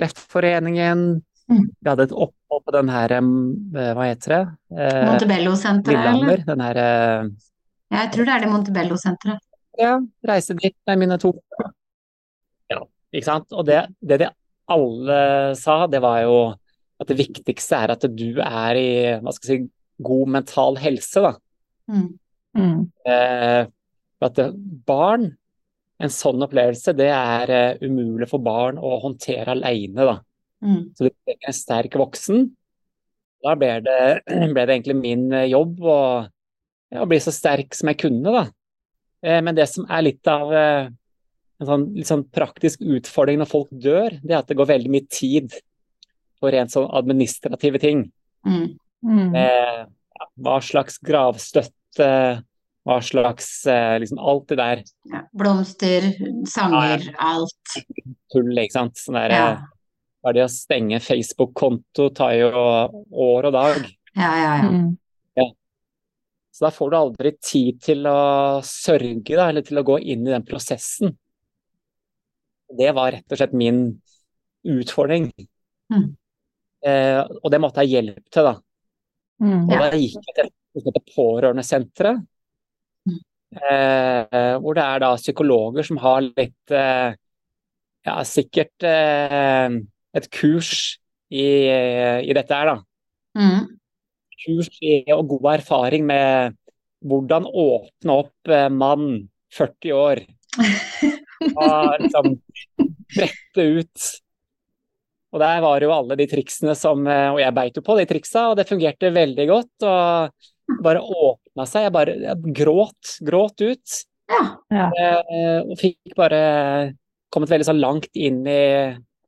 Kreftforeningen. 0.00 1.02
Mm. 1.46 1.66
Vi 1.78 1.90
hadde 1.90 2.06
et 2.08 2.14
opphold 2.14 2.64
på 2.66 2.74
den 2.74 2.88
her, 2.90 3.12
eh, 3.18 3.90
hva 3.94 4.06
heter 4.08 4.34
det? 4.34 4.40
Eh, 4.74 5.02
Montebello-senteret, 5.06 6.08
eller? 6.14 6.42
Den 6.48 6.64
her 6.64 6.80
eh, 6.82 7.28
Ja, 7.92 8.00
jeg 8.00 8.14
tror 8.16 8.26
det 8.26 8.34
er 8.34 8.42
det 8.42 8.50
Montebello-senteret. 8.50 9.44
Ja, 9.78 9.92
reise 10.26 10.56
dit 10.58 10.74
med 10.88 10.98
mine 11.04 11.18
to. 11.22 11.34
Ja, 12.72 12.80
ikke 13.12 13.28
sant. 13.28 13.52
Og 13.52 13.68
det, 13.68 13.84
det 14.00 14.22
de 14.24 14.30
alle 14.72 15.18
sa, 15.58 15.84
det 15.90 16.00
var 16.04 16.22
jo 16.24 16.36
at 16.96 17.10
det 17.10 17.18
viktigste 17.18 17.78
er 17.78 17.92
at 17.92 18.04
du 18.16 18.28
er 18.40 18.78
i 18.80 18.90
hva 19.22 19.34
skal 19.34 19.52
jeg 19.52 19.64
si, 19.66 19.72
god 20.06 20.32
mental 20.32 20.78
helse, 20.80 21.22
da. 21.24 21.32
Mm. 21.88 22.06
Mm. 22.56 22.80
Eh, 23.08 23.68
at 24.26 24.40
barn, 24.88 25.30
en 25.96 26.12
sånn 26.12 26.44
opplevelse, 26.44 26.92
det 26.96 27.08
er 27.12 27.52
eh, 27.52 27.84
umulig 27.84 28.28
for 28.28 28.44
barn 28.44 28.80
å 28.80 28.96
håndtere 29.04 29.54
alene, 29.54 30.08
da. 30.08 30.16
Mm. 30.64 30.82
Så 30.96 31.06
du 31.06 31.10
trenger 31.12 31.50
en 31.50 31.56
sterk 31.56 31.96
voksen. 32.00 32.46
Da 33.44 33.54
ble 33.60 33.72
det, 33.84 34.00
ble 34.54 34.66
det 34.66 34.76
egentlig 34.76 34.98
min 35.00 35.26
eh, 35.32 35.48
jobb 35.52 35.80
å, 35.84 35.98
ja, 36.92 37.02
å 37.04 37.08
bli 37.08 37.20
så 37.22 37.32
sterk 37.34 37.76
som 37.76 37.92
jeg 37.92 38.00
kunne, 38.04 38.32
da. 38.32 38.46
Eh, 39.24 39.40
Men 39.44 39.56
det 39.56 39.68
som 39.72 39.88
er 39.88 40.08
litt 40.08 40.32
av 40.32 40.52
eh, 40.52 40.92
en 41.60 41.68
sånn, 41.70 41.84
litt 41.96 42.08
sånn 42.08 42.24
praktisk 42.34 42.82
utfordring 42.84 43.38
når 43.40 43.48
folk 43.50 43.70
dør, 43.72 44.16
det 44.22 44.34
er 44.34 44.40
at 44.42 44.50
det 44.50 44.56
går 44.58 44.68
veldig 44.74 44.90
mye 44.92 45.06
tid 45.08 45.54
på 46.40 46.50
rent 46.52 46.72
sånn 46.74 46.90
administrative 46.92 47.80
ting. 47.80 48.02
Mm. 48.46 48.66
Mm. 49.06 49.30
Eh, 49.40 49.78
ja, 50.18 50.26
hva 50.44 50.58
slags 50.64 50.98
gravstøtte, 51.04 52.10
hva 52.86 52.98
slags 53.02 53.48
eh, 53.72 53.94
liksom 54.02 54.20
alt 54.20 54.48
det 54.52 54.58
der 54.60 54.82
Ja. 55.10 55.22
Blomster, 55.32 56.10
sanger, 56.46 57.08
alt. 57.18 57.72
tull, 58.32 58.52
ikke 58.52 58.76
sant. 58.76 59.00
Sånn 59.00 59.16
der, 59.18 59.30
Ja. 59.34 59.48
eh, 59.52 59.64
bare 60.22 60.34
det 60.34 60.44
å 60.44 60.52
stenge 60.52 61.00
Facebook-konto 61.00 62.10
tar 62.14 62.32
jo 62.36 62.50
år 62.52 63.48
og 63.48 63.52
dag. 63.56 63.76
Ja, 64.16 64.32
ja, 64.36 64.52
ja. 64.62 64.68
Mm. 64.70 64.96
Så 66.56 66.64
da 66.64 66.70
får 66.72 66.90
du 66.90 66.96
aldri 66.96 67.30
tid 67.44 67.82
til 67.84 68.06
å 68.08 68.62
sørge, 68.64 69.36
da, 69.36 69.50
eller 69.50 69.60
til 69.60 69.76
å 69.76 69.82
gå 69.84 69.98
inn 70.00 70.22
i 70.26 70.30
den 70.32 70.42
prosessen. 70.48 71.10
Det 72.78 72.92
var 72.96 73.12
rett 73.14 73.32
og 73.32 73.38
slett 73.38 73.54
min 73.56 73.82
utfordring. 74.66 75.28
Mm. 75.92 76.08
Eh, 76.86 77.20
og 77.42 77.50
det 77.52 77.60
måtte 77.62 77.84
jeg 77.84 77.96
hjelp 77.96 78.24
til, 78.32 78.48
da. 78.48 78.54
Mm. 79.42 79.68
Og 79.68 79.72
Ja. 79.74 79.78
da 79.90 80.00
gikk 80.00 80.16
jeg 80.18 80.34
til 80.34 80.50
et 80.50 80.82
som 80.82 81.14
Pårørendesenteret. 81.14 82.26
Mm. 83.06 83.20
Eh, 83.56 84.58
hvor 84.58 84.74
det 84.74 84.82
er 84.84 84.98
da 85.04 85.14
psykologer 85.16 85.86
som 85.86 86.00
har 86.02 86.20
litt 86.26 86.70
eh, 86.74 87.14
Ja, 88.06 88.20
sikkert 88.22 88.84
eh, 88.86 89.70
et 90.14 90.30
kurs 90.30 90.98
i, 91.30 91.46
i 92.22 92.32
dette 92.36 92.54
her, 92.54 92.66
da. 92.70 92.76
Mm. 93.36 93.78
kurs 94.46 94.68
i, 94.80 95.02
og 95.12 95.26
god 95.28 95.48
erfaring 95.58 96.06
med 96.06 96.54
hvordan 97.02 97.48
åpne 97.50 98.14
opp 98.22 98.48
eh, 98.48 98.68
mann 98.70 99.28
40 99.52 99.92
år. 99.92 100.22
Og 101.44 101.96
liksom 102.02 102.30
brette 103.16 103.66
ut. 103.80 104.10
Og 105.34 105.42
der 105.42 105.62
var 105.64 105.84
jo 105.84 105.92
alle 105.92 106.16
de 106.16 106.26
triksene 106.30 106.72
som 106.78 107.02
eh, 107.10 107.28
Og 107.34 107.40
jeg 107.42 107.54
beit 107.56 107.76
jo 107.76 107.82
på 107.84 107.96
de 107.98 108.06
triksa, 108.08 108.46
og 108.50 108.56
det 108.60 108.68
fungerte 108.68 109.12
veldig 109.12 109.48
godt. 109.50 109.86
Og 109.86 110.78
bare 110.82 111.02
åpna 111.02 111.66
seg. 111.68 111.88
Jeg 111.88 111.94
bare 111.96 112.14
jeg 112.22 112.54
gråt, 112.56 113.16
gråt 113.26 113.66
ut. 113.66 113.98
Ja. 114.32 114.42
Ja. 114.74 114.86
Eh, 114.90 115.60
og 115.66 115.76
fikk 115.80 116.16
bare 116.18 116.40
kommet 117.30 117.52
veldig 117.52 117.68
så 117.68 117.74
langt 117.76 118.16
inn 118.16 118.40
i 118.48 118.62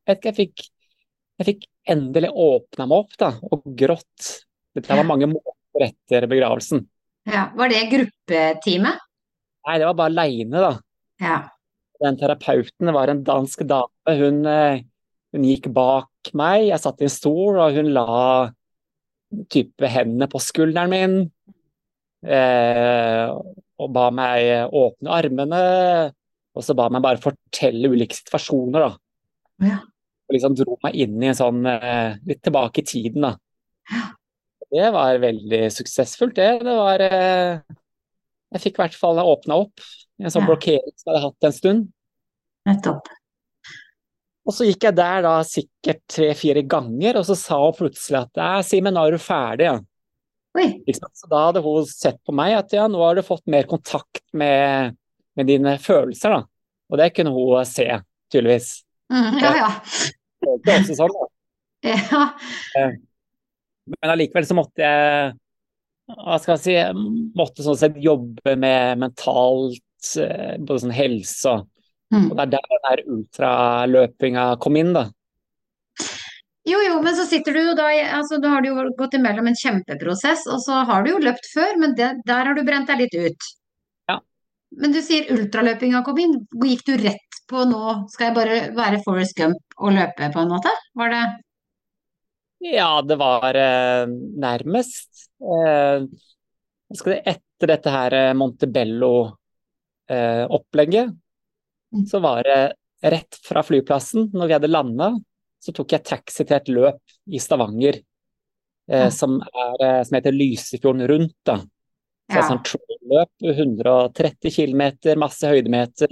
vet 0.09 0.19
ikke, 0.19 0.31
jeg 0.31 0.37
fikk, 0.39 0.65
jeg 1.39 1.47
fikk 1.51 1.67
endelig 1.89 2.31
åpna 2.33 2.87
meg 2.89 3.03
opp, 3.03 3.13
da, 3.21 3.29
og 3.49 3.67
grått. 3.77 4.31
Dette 4.77 4.97
var 4.97 5.07
mange 5.07 5.29
måneder 5.31 5.85
etter 5.89 6.27
begravelsen. 6.29 6.83
ja. 7.29 7.49
Var 7.57 7.71
det 7.71 7.85
gruppetime? 7.91 8.95
Nei, 9.67 9.77
det 9.77 9.87
var 9.89 9.97
bare 9.97 10.13
aleine, 10.13 10.63
da. 10.63 10.71
Ja. 11.21 11.37
Den 11.99 12.19
terapeuten 12.19 12.93
var 12.95 13.11
en 13.11 13.23
dansk 13.27 13.65
dame. 13.67 14.15
Hun, 14.19 14.45
eh, 14.47 14.83
hun 15.35 15.45
gikk 15.45 15.67
bak 15.75 16.31
meg, 16.33 16.69
jeg 16.69 16.81
satt 16.83 17.01
i 17.01 17.07
en 17.07 17.13
stol, 17.13 17.59
og 17.59 17.75
hun 17.75 17.91
la 17.95 18.51
type 19.51 19.89
hendene 19.91 20.29
på 20.31 20.41
skulderen 20.41 20.93
min. 20.93 21.17
Eh, 22.25 23.25
og 23.79 23.91
ba 23.95 24.09
meg 24.11 24.73
åpne 24.75 25.11
armene, 25.15 25.61
og 26.55 26.65
så 26.65 26.75
ba 26.75 26.89
meg 26.91 27.03
bare 27.05 27.21
fortelle 27.23 27.91
ulike 27.91 28.17
situasjoner, 28.17 28.87
da. 28.87 29.69
Ja. 29.69 29.81
Og 30.29 30.35
liksom 30.35 30.55
dro 30.57 30.77
meg 30.85 30.95
inn 31.03 31.19
i 31.23 31.29
en 31.31 31.35
sånn 31.35 31.65
eh, 31.67 32.15
Litt 32.29 32.41
tilbake 32.45 32.83
i 32.83 32.87
tiden, 32.87 33.27
da. 33.27 33.35
Det 34.69 34.89
var 34.93 35.17
veldig 35.21 35.61
suksessfullt, 35.73 36.35
det. 36.37 36.49
Det 36.61 36.75
var 36.77 37.01
eh, 37.01 37.78
Jeg 38.53 38.63
fikk 38.63 38.79
i 38.79 38.83
hvert 38.83 38.97
fall 38.97 39.21
åpna 39.21 39.59
opp 39.61 39.83
en 40.19 40.31
sånn 40.33 40.43
Ja. 40.43 40.49
blokkering 40.49 40.93
som 40.97 41.09
jeg 41.09 41.15
hadde 41.15 41.25
hatt 41.27 41.47
en 41.49 41.55
stund. 41.55 41.87
Nettopp. 42.67 43.07
Og 44.49 44.55
så 44.55 44.65
gikk 44.65 44.87
jeg 44.87 44.95
der 44.97 45.21
da 45.21 45.35
sikkert 45.45 46.01
tre-fire 46.09 46.63
ganger, 46.65 47.19
og 47.19 47.25
så 47.27 47.35
sa 47.37 47.59
hun 47.61 47.75
plutselig 47.77 48.23
at 48.23 48.39
«Nei, 48.39 48.61
Simen, 48.65 48.95
nå 48.97 49.03
er 49.05 49.11
du 49.13 49.21
ferdig. 49.21 49.73
Så 50.89 51.29
da 51.29 51.43
hadde 51.45 51.61
hun 51.61 51.85
sett 51.85 52.17
på 52.25 52.33
meg 52.33 52.55
at 52.57 52.73
ja, 52.73 52.87
nå 52.89 52.97
har 53.03 53.15
du 53.15 53.21
fått 53.21 53.45
mer 53.45 53.67
kontakt 53.69 54.23
med, 54.33 54.95
med 55.37 55.45
dine 55.47 55.75
følelser, 55.77 56.33
da. 56.33 56.41
Og 56.89 56.97
det 56.97 57.11
kunne 57.13 57.31
hun 57.35 57.61
se, 57.69 57.85
tydeligvis. 58.33 58.71
Mm, 59.13 59.37
ja, 59.43 59.51
ja. 59.59 59.69
Det 60.41 60.73
er 60.73 60.81
også 60.81 60.97
sånn, 60.97 61.13
da. 61.13 61.29
Ja. 62.75 62.89
Men 63.89 64.11
allikevel 64.13 64.45
så 64.45 64.57
måtte 64.57 64.83
jeg 64.83 65.29
hva 66.09 66.37
skal 66.41 66.55
jeg 66.57 66.63
si, 66.63 66.75
måtte 67.37 67.65
sånn 67.65 67.77
sett 67.77 67.99
jobbe 68.01 68.55
med 68.57 69.03
mentalt, 69.05 70.15
eh, 70.17 70.55
både 70.57 70.85
sånn 70.85 70.95
helse 70.95 71.53
og 71.53 71.67
Mm. 72.09 72.31
Og 72.31 72.37
det 72.37 72.45
er 72.45 72.51
der 72.55 72.69
den 72.69 72.85
der 72.87 73.01
ultraløpinga 73.13 74.45
kom 74.63 74.77
inn, 74.81 74.93
da. 74.95 75.05
Jo, 76.69 76.79
jo, 76.85 76.97
men 77.05 77.15
så 77.17 77.25
sitter 77.25 77.55
du 77.55 77.59
jo 77.63 77.75
da 77.77 77.87
altså, 78.19 78.37
Du 78.41 78.47
har 78.51 78.65
jo 78.65 78.75
gått 78.97 79.15
imellom 79.17 79.47
en 79.49 79.57
kjempeprosess, 79.57 80.45
og 80.51 80.61
så 80.61 80.83
har 80.89 81.05
du 81.05 81.13
jo 81.13 81.21
løpt 81.23 81.49
før, 81.53 81.77
men 81.81 81.95
det, 81.97 82.11
der 82.29 82.49
har 82.49 82.57
du 82.57 82.63
brent 82.65 82.89
deg 82.89 83.03
litt 83.03 83.15
ut. 83.15 83.49
Ja. 84.09 84.19
Men 84.81 84.93
du 84.93 85.01
sier 85.05 85.29
ultraløpinga 85.33 86.01
kom 86.05 86.21
inn. 86.21 86.35
Gikk 86.65 86.85
du 86.89 86.95
rett 87.01 87.41
på 87.49 87.65
nå 87.65 87.95
skal 88.13 88.29
jeg 88.29 88.37
bare 88.37 88.59
være 88.77 89.03
Forest 89.05 89.37
Gump 89.37 89.79
og 89.79 89.95
løpe, 89.95 90.33
på 90.33 90.43
en 90.43 90.53
måte? 90.53 90.73
Var 90.97 91.13
det 91.13 91.23
Ja, 92.73 92.91
det 93.05 93.17
var 93.21 93.55
eh, 93.55 94.09
nærmest. 94.09 95.28
Eh, 95.41 96.01
skal 96.95 97.11
det, 97.13 97.21
etter 97.35 97.67
dette 97.73 97.89
her 97.93 98.13
eh, 98.13 98.33
Montebello-opplegget, 98.33 101.09
Mm. 101.91 102.05
så 102.05 102.19
var 102.21 102.43
det 102.43 102.73
rett 103.01 103.35
fra 103.47 103.63
flyplassen, 103.65 104.27
når 104.33 104.47
vi 104.47 104.53
hadde 104.53 104.67
landa, 104.69 105.07
så 105.59 105.71
tok 105.73 105.91
jeg 105.95 106.03
taxi 106.05 106.43
til 106.45 106.55
et 106.59 106.67
løp 106.69 106.99
i 107.33 107.39
Stavanger 107.41 107.95
eh, 108.89 109.05
Ja. 109.05 109.09
som, 109.09 109.39
er, 109.41 109.75
eh, 109.81 110.03
som 110.03 110.15
heter 110.19 110.31
Lysefjorden 110.31 111.07
rundt. 111.09 111.33
da. 111.45 111.55
Så 112.29 112.35
Ja. 112.37 112.41
sånn 112.45 112.61
trail-løp, 112.63 113.29
130 113.41 114.51
km, 114.53 115.15
masse 115.17 115.47
høydemeter. 115.49 116.07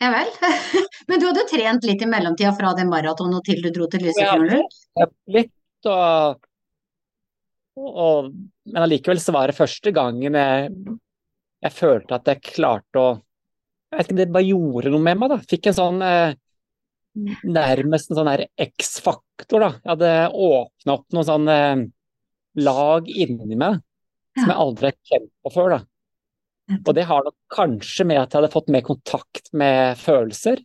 Ja 0.00 0.10
vel? 0.14 0.28
Men 1.08 1.18
du 1.18 1.26
hadde 1.26 1.48
trent 1.50 1.82
litt 1.84 2.02
i 2.02 2.06
mellomtida 2.06 2.52
fra 2.56 2.72
det 2.74 2.86
maratonet 2.86 3.42
til 3.44 3.60
du 3.62 3.70
dro 3.70 3.86
til 3.90 4.00
Lysefjorden 4.06 4.48
rundt? 4.48 4.74
jeg- 4.96 5.12
litt, 5.34 5.52
og, 5.86 6.36
og, 7.80 8.30
men 8.70 8.84
allikevel 8.84 9.20
så 9.22 9.34
var 9.34 9.50
det 9.50 9.56
første 9.58 9.92
gangen 9.94 10.36
jeg, 10.36 10.70
jeg 11.64 11.74
følte 11.74 12.16
at 12.16 12.30
jeg 12.30 12.44
klarte 12.52 13.02
å 13.02 13.10
Jeg 13.90 13.98
vet 13.98 14.06
ikke, 14.06 14.18
det 14.20 14.32
bare 14.34 14.46
gjorde 14.46 14.90
noe 14.94 15.02
med 15.02 15.18
meg, 15.18 15.32
da. 15.32 15.38
Fikk 15.50 15.66
en 15.66 15.76
sånn 15.76 16.02
eh, 16.06 16.34
Nærmest 17.42 18.12
en 18.12 18.20
sånn 18.20 18.28
X-faktor, 18.70 19.64
da. 19.64 19.70
Jeg 19.80 19.90
hadde 19.96 20.10
åpna 20.30 20.94
opp 20.94 21.16
noen 21.16 21.26
sånn 21.26 21.50
eh, 21.50 21.82
lag 22.62 23.08
inni 23.10 23.58
meg 23.58 23.80
som 24.38 24.52
jeg 24.52 24.62
aldri 24.62 24.90
har 24.90 25.10
kjent 25.10 25.32
på 25.42 25.52
før, 25.54 25.74
da. 25.74 25.80
Og 26.78 26.92
det 26.94 27.06
har 27.08 27.24
nok 27.26 27.36
kanskje 27.50 28.06
med 28.06 28.20
at 28.20 28.30
jeg 28.30 28.38
hadde 28.38 28.52
fått 28.52 28.70
mer 28.70 28.84
kontakt 28.86 29.50
med 29.56 29.98
følelser. 29.98 30.62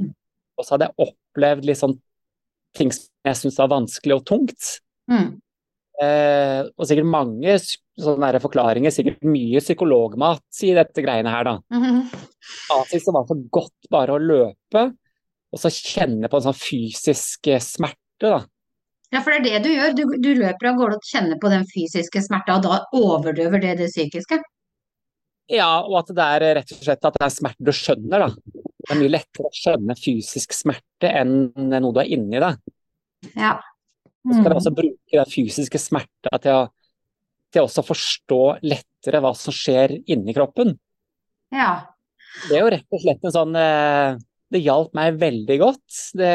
Mm. 0.00 0.12
Og 0.56 0.64
så 0.64 0.74
hadde 0.74 0.88
jeg 0.88 1.08
opplevd 1.10 1.68
litt 1.68 1.80
sånn 1.80 1.98
ting 2.76 2.92
som 2.94 3.28
jeg 3.28 3.38
syntes 3.38 3.60
var 3.60 3.72
vanskelig 3.74 4.16
og 4.16 4.24
tungt. 4.30 4.70
Mm. 5.12 5.34
Eh, 6.00 6.62
og 6.72 6.88
sikkert 6.88 7.10
mange 7.12 7.58
sånne 8.00 8.40
forklaringer, 8.40 8.94
sikkert 8.94 9.20
mye 9.28 9.60
psykologmat 9.60 10.62
i 10.64 10.72
dette 10.78 11.04
greiene 11.04 11.30
her, 11.30 11.44
da. 11.44 11.58
Mm 11.74 11.82
-hmm. 11.82 12.02
det 12.90 13.02
var 13.12 13.26
så 13.28 13.36
godt 13.50 13.90
bare 13.90 14.12
å 14.12 14.18
løpe, 14.18 14.82
og 15.52 15.60
så 15.60 15.68
kjenne 15.68 16.28
på 16.28 16.36
en 16.36 16.46
sånn 16.48 16.56
fysisk 16.56 17.46
eh, 17.46 17.60
smerte, 17.60 17.98
da. 18.20 18.40
Ja, 19.12 19.20
for 19.20 19.30
det 19.30 19.38
er 19.38 19.44
det 19.44 19.66
du 19.66 19.74
gjør. 19.74 19.92
Du, 19.92 20.04
du 20.24 20.34
løper 20.40 20.70
av 20.70 20.78
gårde 20.80 20.96
og 20.96 21.04
kjenner 21.04 21.38
på 21.38 21.50
den 21.52 21.66
fysiske 21.68 22.22
smerta, 22.24 22.56
og 22.56 22.62
da 22.62 22.78
overdøver 22.96 23.60
det 23.60 23.74
det 23.82 23.90
psykiske. 23.92 24.40
Ja, 25.52 25.82
og 25.84 25.98
at 25.98 26.14
det 26.16 26.28
er 26.36 26.54
rett 26.56 26.72
og 26.72 26.80
slett 26.80 27.04
at 27.04 27.18
det 27.18 27.26
er 27.26 27.34
smerte 27.34 27.66
du 27.66 27.72
skjønner, 27.76 28.24
da. 28.24 28.28
Det 28.82 28.94
er 28.94 29.00
mye 29.02 29.12
lettere 29.12 29.50
å 29.50 29.52
skjønne 29.52 29.96
fysisk 30.00 30.56
smerte 30.56 31.10
enn 31.12 31.52
noe 31.54 31.92
du 31.92 32.00
er 32.00 32.08
inni 32.08 32.40
deg. 32.40 32.56
Ja. 33.36 33.58
Så 34.22 34.36
kan 34.38 34.44
jeg 34.44 34.52
Mm. 34.52 34.60
også 34.60 34.74
bruke 34.76 35.12
den 35.18 35.30
fysiske 35.32 35.78
smerta 35.82 36.38
til 36.40 36.68
til 37.52 37.66
også 37.66 37.82
å 37.82 37.88
forstå 37.90 38.36
lettere 38.64 39.18
hva 39.20 39.34
som 39.36 39.52
skjer 39.52 39.98
inni 40.08 40.32
kroppen. 40.32 40.70
Ja. 41.52 41.82
Det 42.48 42.56
er 42.56 42.62
jo 42.62 42.70
rett 42.72 42.86
og 42.96 43.02
slett 43.02 43.24
en 43.28 43.34
sånn 43.34 43.56
eh, 43.60 44.16
Det 44.50 44.62
hjalp 44.64 44.94
meg 44.94 45.18
veldig 45.20 45.58
godt. 45.60 45.98
Det, 46.16 46.30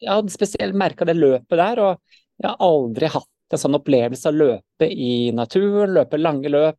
jeg 0.00 0.08
hadde 0.08 0.32
spesielt 0.32 0.74
merka 0.76 1.04
det 1.04 1.16
løpet 1.16 1.56
der, 1.60 1.78
og 1.80 2.00
jeg 2.40 2.48
har 2.50 2.56
aldri 2.60 3.06
hatt 3.08 3.28
en 3.52 3.58
sånn 3.58 3.76
opplevelse 3.78 4.26
av 4.28 4.34
å 4.34 4.38
løpe 4.40 4.88
i 4.90 5.30
naturen, 5.32 5.92
løpe 5.94 6.18
lange 6.20 6.48
løp, 6.52 6.76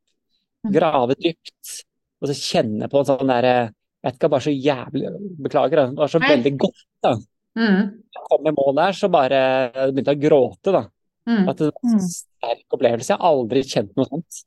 Mm. 0.65 0.71
grave 0.73 1.13
dypt, 1.21 1.83
og 2.21 2.27
så 2.29 2.33
kjenne 2.33 2.87
på 2.89 2.97
en 2.97 3.05
sånn 3.05 3.27
derre 3.29 3.69
Jeg 4.03 4.11
vet 4.11 4.15
ikke, 4.17 4.29
bare 4.31 4.41
så 4.41 4.53
jævlig 4.53 5.37
Beklager, 5.41 5.75
det 5.91 5.97
var 5.97 6.07
så 6.07 6.19
veldig 6.19 6.57
godt, 6.57 6.85
da. 7.03 7.15
Mm. 7.55 7.79
Jeg 8.15 8.23
kom 8.29 8.47
i 8.49 8.53
mål 8.55 8.75
der, 8.81 8.97
så 8.97 9.09
bare 9.11 9.39
begynte 9.91 10.13
jeg 10.13 10.19
å 10.19 10.25
gråte, 10.29 10.71
da. 10.75 10.83
Mm. 11.29 11.47
At 11.49 11.57
det 11.57 11.69
var 11.71 11.87
en 11.89 11.95
Mm. 11.95 12.09
sterk 12.09 12.75
opplevelse. 12.77 13.09
Jeg 13.13 13.17
har 13.17 13.31
aldri 13.31 13.63
kjent 13.63 13.95
noe 13.97 14.05
sånt. 14.09 14.43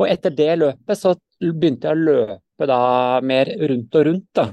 Og 0.00 0.08
etter 0.08 0.30
det 0.34 0.58
løpet 0.58 0.98
så 0.98 1.14
begynte 1.40 1.88
jeg 1.90 1.96
å 1.96 2.04
løpe 2.08 2.66
da 2.66 3.20
mer 3.20 3.46
rundt 3.68 3.94
og 4.00 4.06
rundt, 4.06 4.28
da. 4.34 4.46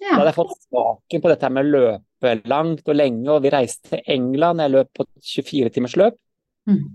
Da 0.00 0.12
hadde 0.18 0.28
jeg 0.30 0.36
fått 0.36 0.54
smaken 0.68 1.22
på 1.24 1.28
dette 1.32 1.50
med 1.50 1.64
å 1.64 1.70
løpe 1.72 2.34
langt 2.48 2.88
og 2.88 2.96
lenge, 2.96 3.28
og 3.32 3.42
vi 3.42 3.50
reiste 3.50 3.88
til 3.96 4.02
England. 4.06 4.60
Jeg 4.60 4.70
løp 4.74 4.90
på 4.94 5.06
24 5.20 5.70
timers 5.72 5.96
løp. 5.96 6.16
Mm. 6.68 6.94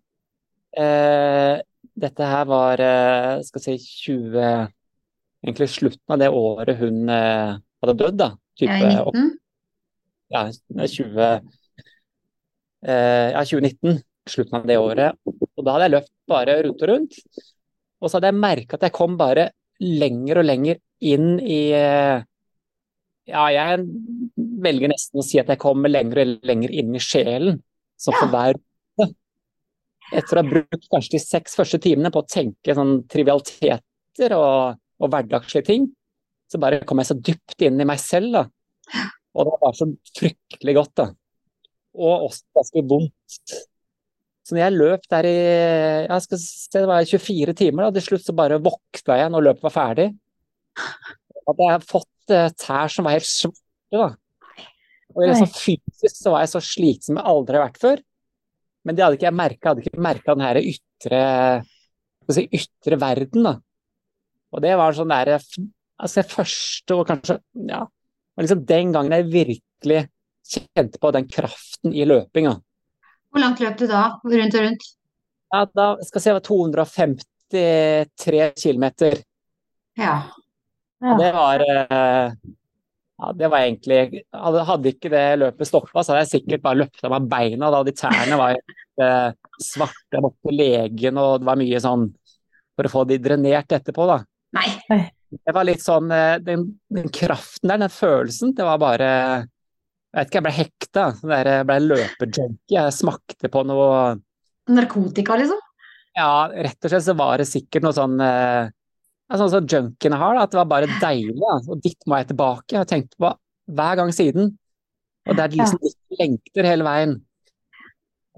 Eh, 0.77 1.61
dette 2.01 2.23
her 2.31 2.45
var 2.45 2.79
eh, 2.79 3.41
skal 3.43 3.61
si 3.61 3.77
20 3.77 4.69
Egentlig 5.41 5.69
slutten 5.73 6.13
av 6.13 6.19
det 6.21 6.27
året 6.29 6.77
hun 6.77 7.09
eh, 7.09 7.55
hadde 7.81 7.95
dødd, 7.97 8.17
da. 8.19 8.27
Type, 8.59 8.75
ja, 8.77 9.01
19. 9.09 9.31
ja, 10.31 10.43
20, 10.87 11.27
eh, 12.87 13.27
ja, 13.35 13.43
2019, 13.45 14.01
slutten 14.29 14.59
av 14.59 14.67
det 14.69 14.77
året. 14.79 15.19
Og 15.27 15.65
da 15.65 15.75
hadde 15.75 15.87
jeg 15.87 15.95
løpt 15.97 16.13
bare 16.31 16.57
rundt 16.65 16.83
og 16.85 16.91
rundt. 16.93 17.19
Og 18.01 18.09
så 18.09 18.17
hadde 18.17 18.31
jeg 18.31 18.41
merka 18.41 18.77
at 18.77 18.87
jeg 18.87 18.95
kom 18.95 19.17
bare 19.19 19.51
lenger 19.81 20.41
og 20.41 20.47
lenger 20.47 20.81
inn 21.11 21.39
i 21.41 21.61
eh, 21.77 22.21
Ja, 23.29 23.45
jeg 23.53 23.83
velger 24.65 24.91
nesten 24.91 25.21
å 25.21 25.25
si 25.25 25.39
at 25.39 25.49
jeg 25.51 25.61
kom 25.61 25.85
lenger 25.87 26.23
og 26.23 26.47
lenger 26.47 26.73
inn 26.73 26.97
i 26.97 27.01
sjelen. 27.03 27.61
Så 28.01 28.13
for 28.17 28.31
hver. 28.33 28.57
Etter 30.11 30.39
å 30.39 30.41
ha 30.41 30.47
brukt 30.47 30.87
kanskje 30.91 31.15
de 31.15 31.21
seks 31.23 31.53
første 31.55 31.79
timene 31.79 32.11
på 32.11 32.23
å 32.23 32.27
tenke 32.27 32.73
sånn 32.75 33.03
trivialiteter 33.11 34.33
og, 34.35 34.79
og 34.99 35.13
hverdagslige 35.13 35.67
ting, 35.69 35.85
så 36.51 36.59
bare 36.59 36.81
kom 36.83 36.99
jeg 36.99 37.07
så 37.07 37.15
dypt 37.15 37.63
inn 37.63 37.79
i 37.79 37.87
meg 37.87 38.01
selv, 38.01 38.33
da. 38.35 39.05
Og 39.31 39.47
det 39.47 39.57
var 39.61 39.75
så 39.77 39.87
fryktelig 40.17 40.75
godt, 40.77 40.93
da. 40.99 41.07
Og 41.95 42.27
også 42.27 42.57
ganske 42.57 42.83
vondt. 42.87 43.55
Så 44.41 44.55
når 44.55 44.63
jeg 44.63 44.77
løp 44.77 45.03
der 45.11 45.27
i 45.29 45.35
jeg 45.37 46.23
skal 46.25 46.41
se, 46.41 46.71
det 46.75 46.87
var 46.89 47.07
24 47.07 47.55
timer, 47.61 47.85
da, 47.85 47.95
til 47.95 48.07
slutt 48.09 48.25
så 48.25 48.35
bare 48.35 48.59
våkna 48.63 49.19
jeg 49.21 49.31
når 49.31 49.47
løpet 49.47 49.67
var 49.67 49.75
ferdig. 49.75 50.07
Hadde 51.47 51.69
jeg 51.69 51.87
fått 51.89 52.33
eh, 52.35 52.49
tær 52.59 52.91
som 52.91 53.07
var 53.07 53.15
helt 53.17 53.27
svarte, 53.27 53.95
da. 53.95 54.09
Og 55.11 55.25
liksom 55.27 55.49
fysisk 55.51 56.15
så 56.15 56.31
var 56.33 56.45
jeg 56.45 56.53
så 56.53 56.61
sliten 56.63 57.09
som 57.09 57.19
jeg 57.19 57.27
aldri 57.27 57.57
har 57.57 57.65
vært 57.65 57.81
før. 57.81 58.03
Men 58.87 58.97
det 58.97 59.03
hadde 59.03 59.17
ikke 59.17 59.27
jeg 59.27 59.37
merka. 59.37 59.71
Hadde 59.71 59.83
ikke 59.85 60.03
merka 60.07 60.35
den 60.35 60.45
her 60.45 60.59
ytre, 60.61 61.21
si, 62.31 62.45
ytre 62.55 62.99
verden, 63.01 63.47
da. 63.47 63.55
Og 64.51 64.63
det 64.63 64.71
var 64.79 64.95
sånn 64.95 65.11
der 65.11 65.35
altså 65.37 66.23
første 66.27 66.97
og 66.97 67.05
kanskje 67.07 67.37
ja, 67.69 67.85
var 68.35 68.45
liksom 68.45 68.65
den 68.69 68.93
gangen 68.95 69.15
jeg 69.15 69.29
virkelig 69.31 70.01
kjente 70.51 71.01
på 71.01 71.11
den 71.15 71.27
kraften 71.31 71.93
i 71.95 72.05
løpinga. 72.07 72.55
Hvor 73.31 73.43
langt 73.43 73.61
løp 73.63 73.77
du 73.79 73.85
da? 73.87 74.03
Rundt 74.23 74.57
og 74.57 74.65
rundt? 74.65 74.87
Ja, 75.51 75.65
da 75.67 75.85
skal 76.05 76.17
jeg 76.17 76.23
si 76.23 76.29
det 76.29 76.37
var 76.37 76.47
253 76.47 78.41
km. 78.59 78.85
Ja. 79.99 80.15
Det 81.01 81.31
var 81.33 81.63
ja, 83.21 83.31
det 83.37 83.47
var 83.47 83.59
egentlig 83.59 84.23
Hadde, 84.33 84.63
hadde 84.65 84.91
ikke 84.95 85.09
det 85.13 85.23
løpet 85.37 85.69
stoppa, 85.69 86.01
så 86.01 86.13
hadde 86.13 86.23
jeg 86.23 86.31
sikkert 86.31 86.63
bare 86.65 86.81
løpt 86.81 87.03
av 87.05 87.13
meg 87.13 87.27
beina 87.29 87.69
da 87.73 87.83
de 87.85 87.93
tærne 87.93 88.39
var 88.39 88.55
eh, 88.57 89.29
svarte. 89.61 90.09
Jeg 90.15 90.25
måtte 90.25 90.49
til 90.49 90.57
legen, 90.57 91.19
og 91.21 91.41
det 91.41 91.49
var 91.51 91.59
mye 91.61 91.81
sånn 91.83 92.07
for 92.75 92.87
å 92.87 92.93
få 92.95 93.03
de 93.11 93.19
drenert 93.21 93.77
etterpå, 93.77 94.07
da. 94.09 94.21
Nei. 94.57 94.69
Det 95.31 95.53
var 95.55 95.67
litt 95.67 95.83
sånn 95.83 96.11
eh, 96.11 96.37
den, 96.43 96.67
den 96.91 97.09
kraften 97.13 97.71
der, 97.71 97.79
den 97.85 97.93
følelsen, 97.93 98.51
det 98.57 98.67
var 98.67 98.81
bare 98.81 99.09
Jeg 99.09 100.17
vet 100.17 100.27
ikke, 100.27 100.37
jeg 100.37 100.45
ble 100.47 100.55
hekta. 100.57 101.05
Jeg 101.23 101.65
ble 101.69 101.79
løpejunkie. 101.85 102.75
Jeg 102.75 102.95
smakte 102.97 103.51
på 103.51 103.63
noe 103.67 104.19
Narkotika, 104.71 105.37
liksom? 105.39 105.59
Ja, 106.17 106.51
rett 106.51 106.83
og 106.83 106.91
slett 106.91 107.05
så 107.05 107.15
var 107.15 107.39
det 107.39 107.47
sikkert 107.47 107.85
noe 107.85 107.95
sånn 107.95 108.19
eh, 108.23 108.71
Sånn 109.31 109.47
som 109.47 109.67
junkiene 109.71 110.17
har, 110.19 110.35
da, 110.35 110.41
at 110.43 110.51
det 110.51 110.57
var 110.59 110.67
bare 110.67 110.87
deilig. 110.99 111.37
Da. 111.39 111.53
Og 111.71 111.79
dit 111.79 112.01
må 112.03 112.17
jeg 112.19 112.33
tilbake. 112.33 112.73
Jeg 112.73 112.81
har 112.81 112.89
tenkt 112.89 113.13
på 113.15 113.29
hver 113.71 113.99
gang 114.01 114.11
siden. 114.11 114.49
Og 115.23 115.37
det 115.37 115.45
er 115.45 115.53
liksom 115.55 115.79
dit 115.79 115.95
jeg 116.11 116.19
lengter 116.19 116.67
hele 116.67 116.83
veien. 116.83 117.13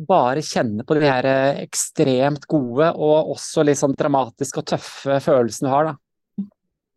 Bare 0.05 0.43
kjenne 0.45 0.85
på 0.85 0.97
de 0.99 1.09
her 1.09 1.25
eh, 1.29 1.63
ekstremt 1.63 2.45
gode 2.49 2.91
og 2.93 3.33
også 3.33 3.65
litt 3.65 3.81
sånn 3.81 3.97
dramatiske 3.97 4.61
og 4.61 4.69
tøffe 4.69 5.17
følelsene 5.25 5.69
du 5.69 5.73
har, 5.73 5.89
da. 5.89 5.97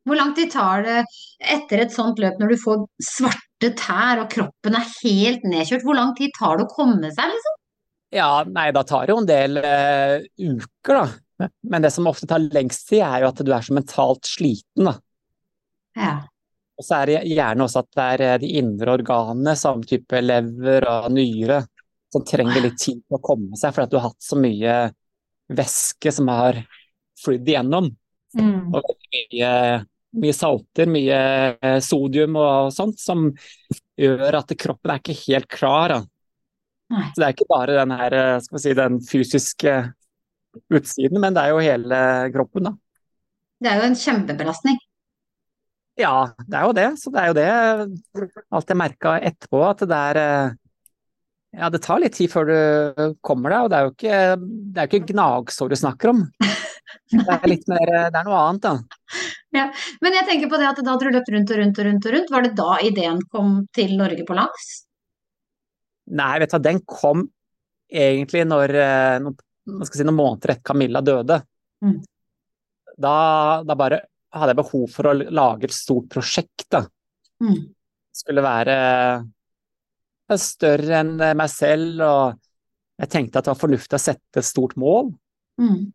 Hvor 0.06 0.18
lang 0.18 0.32
tid 0.36 0.52
tar 0.54 0.84
det 0.86 1.00
etter 1.42 1.82
et 1.82 1.94
sånt 1.94 2.20
løp 2.22 2.38
når 2.38 2.54
du 2.54 2.60
får 2.62 2.84
svarte 3.02 3.72
tær 3.78 4.22
og 4.22 4.30
kroppen 4.30 4.76
er 4.78 4.90
helt 5.00 5.46
nedkjørt? 5.46 5.82
Hvor 5.86 5.98
lang 5.98 6.12
tid 6.18 6.34
tar 6.38 6.60
det 6.60 6.68
å 6.68 6.72
komme 6.72 7.10
seg, 7.10 7.32
liksom? 7.32 7.56
Ja, 8.14 8.30
nei, 8.46 8.68
da 8.72 8.84
tar 8.86 9.06
det 9.06 9.12
jo 9.12 9.18
en 9.18 9.28
del 9.28 9.58
uh, 9.58 10.22
uker, 10.38 10.94
da. 10.94 11.48
Men 11.66 11.84
det 11.84 11.90
som 11.92 12.06
ofte 12.08 12.28
tar 12.30 12.46
lengst 12.54 12.86
tid, 12.88 13.02
er 13.04 13.24
jo 13.24 13.32
at 13.32 13.42
du 13.42 13.50
er 13.52 13.66
så 13.66 13.74
mentalt 13.76 14.30
sliten, 14.30 14.86
da. 14.86 14.94
Ja. 15.98 16.14
Og 16.76 16.84
så 16.84 17.00
er 17.00 17.10
det 17.10 17.20
gjerne 17.32 17.66
også 17.66 17.82
at 17.82 17.90
det 17.96 18.06
er 18.06 18.24
eh, 18.26 18.38
de 18.42 18.52
indre 18.60 18.94
organene, 18.98 19.56
samme 19.56 19.88
type 19.88 20.20
lever 20.20 20.84
og 20.90 21.08
nyre, 21.16 21.62
som 22.12 22.24
trenger 22.28 22.62
litt 22.62 22.78
tid 22.80 23.00
på 23.08 23.18
å 23.18 23.24
komme 23.24 23.58
seg, 23.58 23.72
fordi 23.72 23.88
at 23.88 23.94
du 23.94 23.98
har 23.98 24.10
hatt 24.10 24.26
så 24.26 24.38
mye 24.40 24.74
væske 25.56 26.12
som 26.12 26.28
har 26.32 26.60
flydd 27.22 27.48
igjennom. 27.48 27.88
Mm. 28.36 28.74
Og 28.74 28.76
veldig 28.76 29.22
mye, 29.32 29.52
mye 30.20 30.34
salter, 30.36 30.88
mye 30.90 31.20
eh, 31.60 31.78
sodium 31.84 32.38
og 32.40 32.72
sånt, 32.74 32.98
som 33.02 33.28
gjør 33.98 34.40
at 34.40 34.56
kroppen 34.58 34.92
er 34.92 35.02
ikke 35.02 35.18
helt 35.26 35.48
klar. 35.52 35.98
Så 36.86 37.18
det 37.18 37.26
er 37.26 37.34
ikke 37.34 37.50
bare 37.50 37.78
den 37.80 37.94
her, 37.98 38.16
eh, 38.16 38.58
si, 38.62 38.74
den 38.78 39.00
fysiske 39.04 39.76
utsiden, 40.72 41.20
men 41.20 41.36
det 41.36 41.44
er 41.44 41.54
jo 41.54 41.64
hele 41.64 42.02
kroppen, 42.34 42.70
da. 42.70 42.76
Det 43.60 43.72
er 43.72 43.80
jo 43.80 43.88
en 43.88 43.98
kjempebelastning. 43.98 44.78
Ja, 45.96 46.28
det 46.44 46.58
er 46.58 46.66
jo 46.68 46.76
det. 46.76 46.88
Så 47.00 47.10
det 47.12 47.22
er 47.22 47.30
jo 47.30 47.36
det 47.38 47.48
alt 48.52 48.70
jeg 48.72 48.78
merka 48.78 49.16
etterpå, 49.16 49.62
at 49.64 49.84
det 49.88 50.04
er 50.12 50.22
eh, 50.22 50.54
Ja, 51.56 51.70
det 51.72 51.80
tar 51.86 52.02
litt 52.02 52.12
tid 52.18 52.28
før 52.28 52.50
du 52.50 53.12
kommer 53.24 53.54
deg, 53.54 53.64
og 53.64 53.70
det 53.72 53.76
er 53.78 53.86
jo 53.86 53.92
ikke, 53.94 54.16
det 54.74 54.82
er 54.82 54.90
ikke 54.90 55.14
gnagsår 55.14 55.70
du 55.72 55.76
snakker 55.80 56.12
om. 56.12 56.26
Det 57.10 57.22
er 57.22 57.48
litt 57.50 57.64
mer 57.70 57.90
Det 58.10 58.18
er 58.18 58.26
noe 58.26 58.38
annet, 58.48 58.66
da. 58.66 59.22
Men 59.54 60.16
jeg 60.18 60.26
tenker 60.28 60.50
på 60.50 60.58
det 60.60 60.66
at 60.68 60.80
da 60.84 60.96
du 60.98 61.06
løpt 61.08 61.30
rundt 61.32 61.52
og 61.52 61.60
rundt 61.60 61.78
og 61.78 61.86
rundt 61.86 62.08
og 62.08 62.14
rundt. 62.16 62.32
Var 62.34 62.44
det 62.44 62.56
da 62.58 62.76
ideen 62.84 63.22
kom 63.32 63.54
til 63.76 63.94
Norge 63.98 64.26
på 64.26 64.36
langs? 64.36 64.72
Nei, 66.16 66.34
vet 66.42 66.52
du 66.52 66.56
hva, 66.56 66.62
den 66.62 66.82
kom 66.86 67.24
egentlig 67.86 68.44
når 68.46 68.74
eh, 68.78 69.14
noen, 69.22 69.38
si, 69.86 70.04
noen 70.04 70.18
måneder 70.18 70.54
etter 70.54 70.66
Camilla 70.66 71.02
døde. 71.04 71.40
Mm. 71.82 71.96
Da, 72.96 73.16
da 73.66 73.78
bare 73.78 74.02
hadde 74.36 74.52
jeg 74.52 74.60
behov 74.60 74.86
for 74.92 75.10
å 75.10 75.14
lage 75.16 75.68
et 75.68 75.76
stort 75.76 76.08
prosjekt, 76.12 76.68
da. 76.72 76.84
Mm. 77.42 77.66
skulle 78.16 78.40
være 78.40 78.76
eh, 80.32 80.38
større 80.40 81.02
enn 81.02 81.16
meg 81.18 81.50
selv, 81.52 82.00
og 82.00 83.02
jeg 83.02 83.12
tenkte 83.12 83.38
at 83.40 83.46
det 83.46 83.52
var 83.52 83.60
fornuftig 83.60 83.98
å 83.98 84.00
sette 84.00 84.40
et 84.40 84.48
stort 84.48 84.76
mål. 84.80 85.10
Mm. 85.60 85.90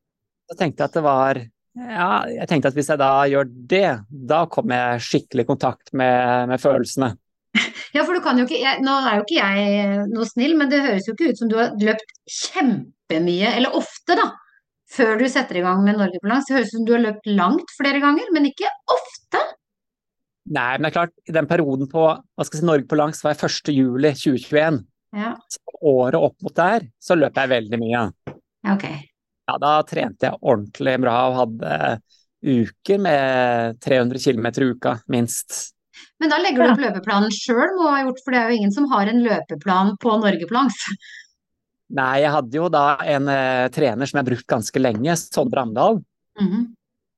Så 0.49 0.57
tenkte 0.59 0.83
jeg 0.83 0.91
at 0.91 0.97
det 0.99 1.05
var 1.05 1.39
Ja, 1.79 2.25
jeg 2.27 2.49
tenkte 2.51 2.67
at 2.71 2.75
hvis 2.75 2.89
jeg 2.91 2.99
da 2.99 3.09
gjør 3.31 3.47
det, 3.71 3.85
da 4.11 4.41
kommer 4.51 4.75
jeg 4.75 5.03
skikkelig 5.07 5.45
i 5.45 5.49
kontakt 5.53 5.93
med, 5.95 6.49
med 6.51 6.63
følelsene. 6.63 7.13
Ja, 7.91 8.05
for 8.07 8.15
du 8.15 8.21
kan 8.23 8.37
jo 8.39 8.45
ikke 8.45 8.61
jeg, 8.61 8.79
Nå 8.85 8.93
er 9.03 9.17
jo 9.17 9.23
ikke 9.25 9.35
jeg 9.35 10.03
noe 10.13 10.23
snill, 10.23 10.53
men 10.55 10.69
det 10.71 10.77
høres 10.85 11.09
jo 11.09 11.11
ikke 11.11 11.33
ut 11.33 11.39
som 11.41 11.49
du 11.51 11.57
har 11.59 11.73
løpt 11.75 12.13
kjempemye, 12.31 13.49
eller 13.57 13.75
ofte, 13.75 14.15
da, 14.15 14.29
før 14.95 15.19
du 15.19 15.25
setter 15.27 15.59
i 15.59 15.63
gang 15.65 15.81
med 15.83 15.99
Norge 15.99 16.21
på 16.23 16.29
langs. 16.31 16.47
Det 16.47 16.55
høres 16.55 16.71
ut 16.71 16.77
som 16.77 16.85
du 16.87 16.93
har 16.95 17.03
løpt 17.03 17.27
langt 17.27 17.73
flere 17.75 17.99
ganger, 17.99 18.31
men 18.31 18.47
ikke 18.47 18.71
ofte. 18.95 19.43
Nei, 20.55 20.69
men 20.77 20.87
det 20.87 20.93
er 20.93 20.95
klart, 21.01 21.13
i 21.27 21.35
den 21.35 21.49
perioden 21.51 21.91
på 21.91 22.05
hva 22.07 22.47
skal 22.47 22.57
jeg 22.57 22.63
si, 22.63 22.69
Norge 22.71 22.87
på 22.87 22.99
langs 23.01 23.19
var 23.27 23.35
1. 23.35 23.73
juli 23.75 24.13
2021. 24.23 24.79
Ja, 25.19 25.33
Så 25.51 25.75
året 25.91 26.23
opp 26.23 26.37
mot 26.47 26.55
der, 26.55 26.87
så 27.03 27.19
løp 27.19 27.35
jeg 27.43 27.51
veldig 27.57 27.81
mye. 27.83 28.05
ok. 28.71 28.87
Ja, 29.49 29.57
da 29.61 29.71
trente 29.87 30.27
jeg 30.29 30.37
ordentlig 30.41 30.97
bra 31.01 31.15
og 31.29 31.37
hadde 31.39 31.77
uker 32.41 33.01
med 33.01 33.79
300 33.83 34.21
km 34.21 34.47
i 34.49 34.67
uka, 34.73 34.95
minst. 35.11 35.73
Men 36.21 36.31
da 36.31 36.37
legger 36.41 36.63
du 36.63 36.71
opp 36.73 36.81
løpeplanen 36.81 37.33
sjøl, 37.33 37.73
må 37.77 37.89
ha 37.91 37.99
gjort, 38.05 38.21
for 38.23 38.33
det 38.33 38.39
er 38.41 38.49
jo 38.53 38.59
ingen 38.61 38.73
som 38.73 38.87
har 38.93 39.09
en 39.11 39.21
løpeplan 39.25 39.95
på 40.01 40.15
Norgeplans. 40.21 40.77
Nei, 41.91 42.21
jeg 42.23 42.31
hadde 42.31 42.55
jo 42.57 42.69
da 42.71 42.85
en 43.03 43.27
eh, 43.29 43.67
trener 43.75 44.07
som 44.07 44.17
jeg 44.17 44.23
har 44.23 44.29
brukt 44.31 44.47
ganske 44.49 44.81
lenge, 44.81 45.17
Sondre 45.19 45.65
Amdal, 45.65 45.99
Mhm. 46.39 46.69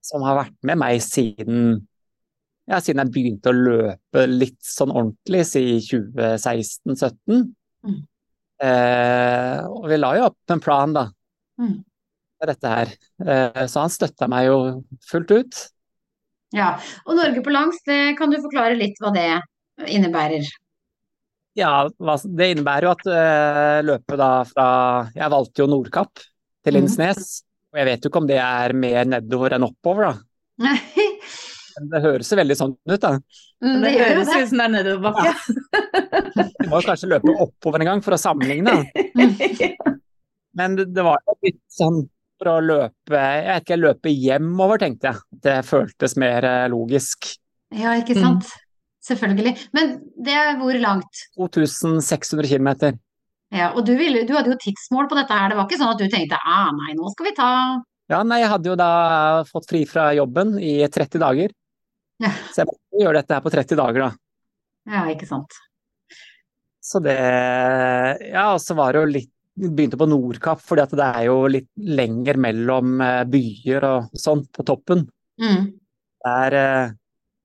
som 0.01 0.23
har 0.25 0.39
vært 0.41 0.55
med 0.65 0.79
meg 0.81 0.99
siden 1.05 1.85
ja, 2.67 2.79
siden 2.79 3.03
jeg 3.03 3.11
begynte 3.13 3.51
å 3.51 3.55
løpe 3.59 4.21
litt 4.27 4.59
sånn 4.63 4.91
ordentlig, 4.95 5.43
si 5.45 5.63
2016-2017. 5.83 7.53
Mm. 7.83 7.97
Eh, 8.63 9.59
og 9.67 9.87
vi 9.91 9.97
la 9.99 10.13
jo 10.17 10.27
opp 10.29 10.53
en 10.55 10.61
plan, 10.63 10.93
da, 10.95 11.09
Mm. 11.59 11.83
Dette 12.51 12.71
her. 12.71 12.91
Eh, 13.25 13.63
så 13.71 13.83
han 13.85 13.93
støtta 13.93 14.27
meg 14.31 14.47
jo 14.49 14.57
fullt 15.09 15.31
ut. 15.31 15.61
Ja, 16.53 16.75
og 17.07 17.15
Norge 17.17 17.41
på 17.45 17.53
langs, 17.53 17.79
det 17.87 18.17
kan 18.19 18.29
du 18.29 18.37
forklare 18.43 18.75
litt 18.77 18.99
hva 19.01 19.09
det 19.15 19.27
innebærer. 19.89 20.45
Ja, 21.57 21.87
det 21.89 22.51
innebærer 22.55 22.87
jo 22.87 22.91
at 22.93 23.07
eh, 23.09 23.79
løpet 23.85 24.17
da 24.17 24.29
fra 24.49 24.67
Jeg 25.13 25.29
valgte 25.33 25.61
jo 25.63 25.67
Nordkapp 25.69 26.13
til 26.17 26.73
Mhm. 26.73 26.77
Lindesnes. 26.79 27.43
Og 27.73 27.79
jeg 27.81 27.85
vet 27.89 28.03
jo 28.05 28.09
ikke 28.11 28.21
om 28.21 28.27
det 28.29 28.37
er 28.37 28.73
mer 28.77 29.05
nedover 29.09 29.55
enn 29.57 29.65
oppover, 29.65 30.11
da. 30.11 30.13
Men 31.73 31.87
det 31.89 32.01
høres 32.03 32.29
jo 32.29 32.37
veldig 32.37 32.55
sånn 32.59 32.75
ut, 32.85 32.99
da. 33.01 33.15
Mm, 33.63 33.79
Det 33.81 33.91
det 33.95 34.01
høres 34.05 34.29
ut 34.29 34.49
som 34.51 34.59
det 34.59 34.65
er 34.67 34.73
nedoverbakke. 34.75 35.31
Vi 36.61 36.67
må 36.69 36.77
jo 36.81 36.85
kanskje 36.85 37.09
løpe 37.09 37.33
oppover 37.47 37.81
en 37.81 37.89
gang 37.89 38.03
for 38.05 38.13
å 38.13 38.19
sammenligne. 38.21 38.75
Men 40.57 40.75
det, 40.77 40.85
det 40.93 41.05
var 41.05 41.17
jo 41.25 41.33
litt 41.47 41.61
sånn 41.73 42.03
for 42.41 42.51
å 42.51 42.57
løpe 42.63 43.19
Jeg 43.19 43.45
vet 43.47 43.65
ikke, 43.65 43.79
løpe 43.79 44.11
hjemover, 44.11 44.81
tenkte 44.81 45.11
jeg. 45.11 45.23
Det 45.45 45.55
føltes 45.67 46.17
mer 46.21 46.47
eh, 46.49 46.67
logisk. 46.73 47.29
Ja, 47.73 47.95
ikke 47.99 48.17
sant. 48.17 48.49
Selvfølgelig. 49.03 49.55
Men 49.75 49.97
det 50.23 50.35
er 50.39 50.53
hvor 50.59 50.77
langt? 50.79 51.25
2600 51.39 52.47
km. 52.47 52.99
Ja, 53.53 53.69
og 53.75 53.83
du, 53.85 53.93
ville, 53.99 54.23
du 54.25 54.33
hadde 54.33 54.53
jo 54.53 54.59
tidsmål 54.61 55.09
på 55.11 55.17
dette 55.19 55.35
her. 55.35 55.51
Det 55.51 55.59
var 55.59 55.67
ikke 55.67 55.81
sånn 55.81 55.91
at 55.93 55.99
du 56.01 56.07
tenkte 56.09 56.39
ah, 56.39 56.71
nei, 56.73 56.95
nå 56.97 57.11
skal 57.13 57.27
vi 57.29 57.35
ta 57.37 57.49
Ja, 58.11 58.21
nei, 58.25 58.39
jeg 58.41 58.51
hadde 58.53 58.71
jo 58.71 58.77
da 58.79 58.93
fått 59.49 59.67
fri 59.69 59.83
fra 59.89 60.07
jobben 60.17 60.55
i 60.57 60.79
30 60.87 61.21
dager. 61.21 61.53
Ja. 62.23 62.31
Så 62.49 62.63
jeg 62.63 62.71
måtte 62.71 63.03
gjøre 63.03 63.19
dette 63.19 63.37
her 63.37 63.43
på 63.43 63.53
30 63.53 63.79
dager, 63.79 64.07
da. 64.07 64.11
Ja, 64.93 65.03
ikke 65.11 65.29
sant. 65.29 65.59
Så 66.83 66.99
det 67.03 67.15
Ja, 67.15 68.49
og 68.53 68.59
så 68.63 68.75
var 68.75 68.93
det 68.93 69.03
jo 69.03 69.13
litt 69.19 69.31
Begynte 69.53 69.99
på 70.01 70.07
Nordkapp, 70.09 70.61
fordi 70.65 70.81
at 70.81 70.93
det 70.97 71.05
er 71.05 71.25
jo 71.27 71.37
litt 71.51 71.69
lenger 71.77 72.39
mellom 72.41 72.97
eh, 73.05 73.21
byer 73.29 73.85
og 73.85 74.17
sånt 74.17 74.49
på 74.55 74.65
toppen. 74.65 75.03
Mm. 75.41 75.67
Det 76.23 76.33
er 76.47 76.57
eh, 76.57 76.93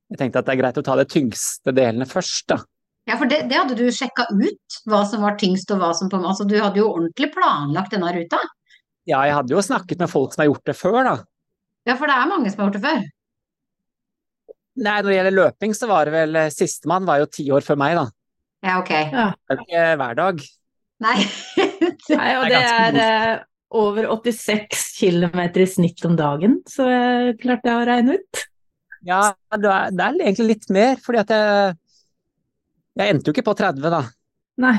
Jeg 0.08 0.20
tenkte 0.22 0.40
at 0.40 0.48
det 0.48 0.54
er 0.54 0.60
greit 0.62 0.80
å 0.80 0.84
ta 0.86 0.96
de 0.96 1.04
tyngste 1.04 1.74
delene 1.76 2.08
først, 2.08 2.46
da. 2.48 2.62
Ja, 3.08 3.16
for 3.16 3.28
det, 3.28 3.42
det 3.48 3.56
hadde 3.56 3.76
du 3.76 3.86
sjekka 3.92 4.26
ut, 4.32 4.78
hva 4.88 5.02
som 5.08 5.24
var 5.24 5.36
tyngst 5.40 5.70
og 5.72 5.80
hva 5.80 5.94
som 5.96 6.10
på 6.12 6.20
Altså, 6.20 6.44
du 6.48 6.56
hadde 6.60 6.80
jo 6.80 6.90
ordentlig 6.90 7.30
planlagt 7.32 7.92
denne 7.92 8.12
ruta. 8.16 8.40
Ja, 9.08 9.22
jeg 9.24 9.36
hadde 9.36 9.54
jo 9.54 9.64
snakket 9.64 10.00
med 10.00 10.12
folk 10.12 10.34
som 10.34 10.44
har 10.44 10.50
gjort 10.50 10.68
det 10.68 10.76
før, 10.76 10.98
da. 11.06 11.14
Ja, 11.88 11.96
for 11.96 12.08
det 12.08 12.16
er 12.16 12.28
mange 12.28 12.52
som 12.52 12.60
har 12.60 12.68
gjort 12.68 12.76
det 12.76 12.84
før. 12.84 13.06
Nei, 14.78 14.98
når 15.00 15.08
det 15.08 15.16
gjelder 15.16 15.36
løping, 15.38 15.74
så 15.74 15.88
var 15.90 16.08
det 16.08 16.14
vel 16.14 16.36
eh, 16.38 16.52
Sistemann 16.54 17.08
var 17.08 17.22
jo 17.22 17.30
ti 17.32 17.48
år 17.52 17.64
før 17.64 17.80
meg, 17.80 17.96
da. 17.98 18.04
Ja, 18.64 18.78
ok. 18.80 18.92
Ja. 18.92 19.26
Det 19.48 19.56
er 19.56 19.64
ikke 19.64 19.84
hver 20.02 20.18
dag. 20.18 20.44
Nei. 21.04 21.18
Nei, 22.18 22.30
og 22.38 22.46
Det 22.50 22.58
er 22.58 22.98
eh, 23.02 23.32
over 23.78 24.08
86 24.10 24.84
km 24.98 25.42
i 25.62 25.66
snitt 25.68 26.04
om 26.08 26.16
dagen, 26.18 26.58
så 26.68 26.88
jeg 26.88 27.36
klarte 27.42 27.70
jeg 27.70 27.78
å 27.80 27.88
regne 27.88 28.18
ut. 28.18 28.44
Ja, 29.06 29.20
det 29.54 29.70
er, 29.70 29.92
det 29.94 30.04
er 30.04 30.16
egentlig 30.24 30.48
litt 30.56 30.70
mer, 30.74 30.96
fordi 31.02 31.20
at 31.22 31.34
jeg 31.34 31.76
Jeg 32.98 33.14
endte 33.14 33.30
jo 33.30 33.36
ikke 33.36 33.46
på 33.46 33.54
30, 33.54 33.84
da. 33.94 34.00
Nei. 34.58 34.78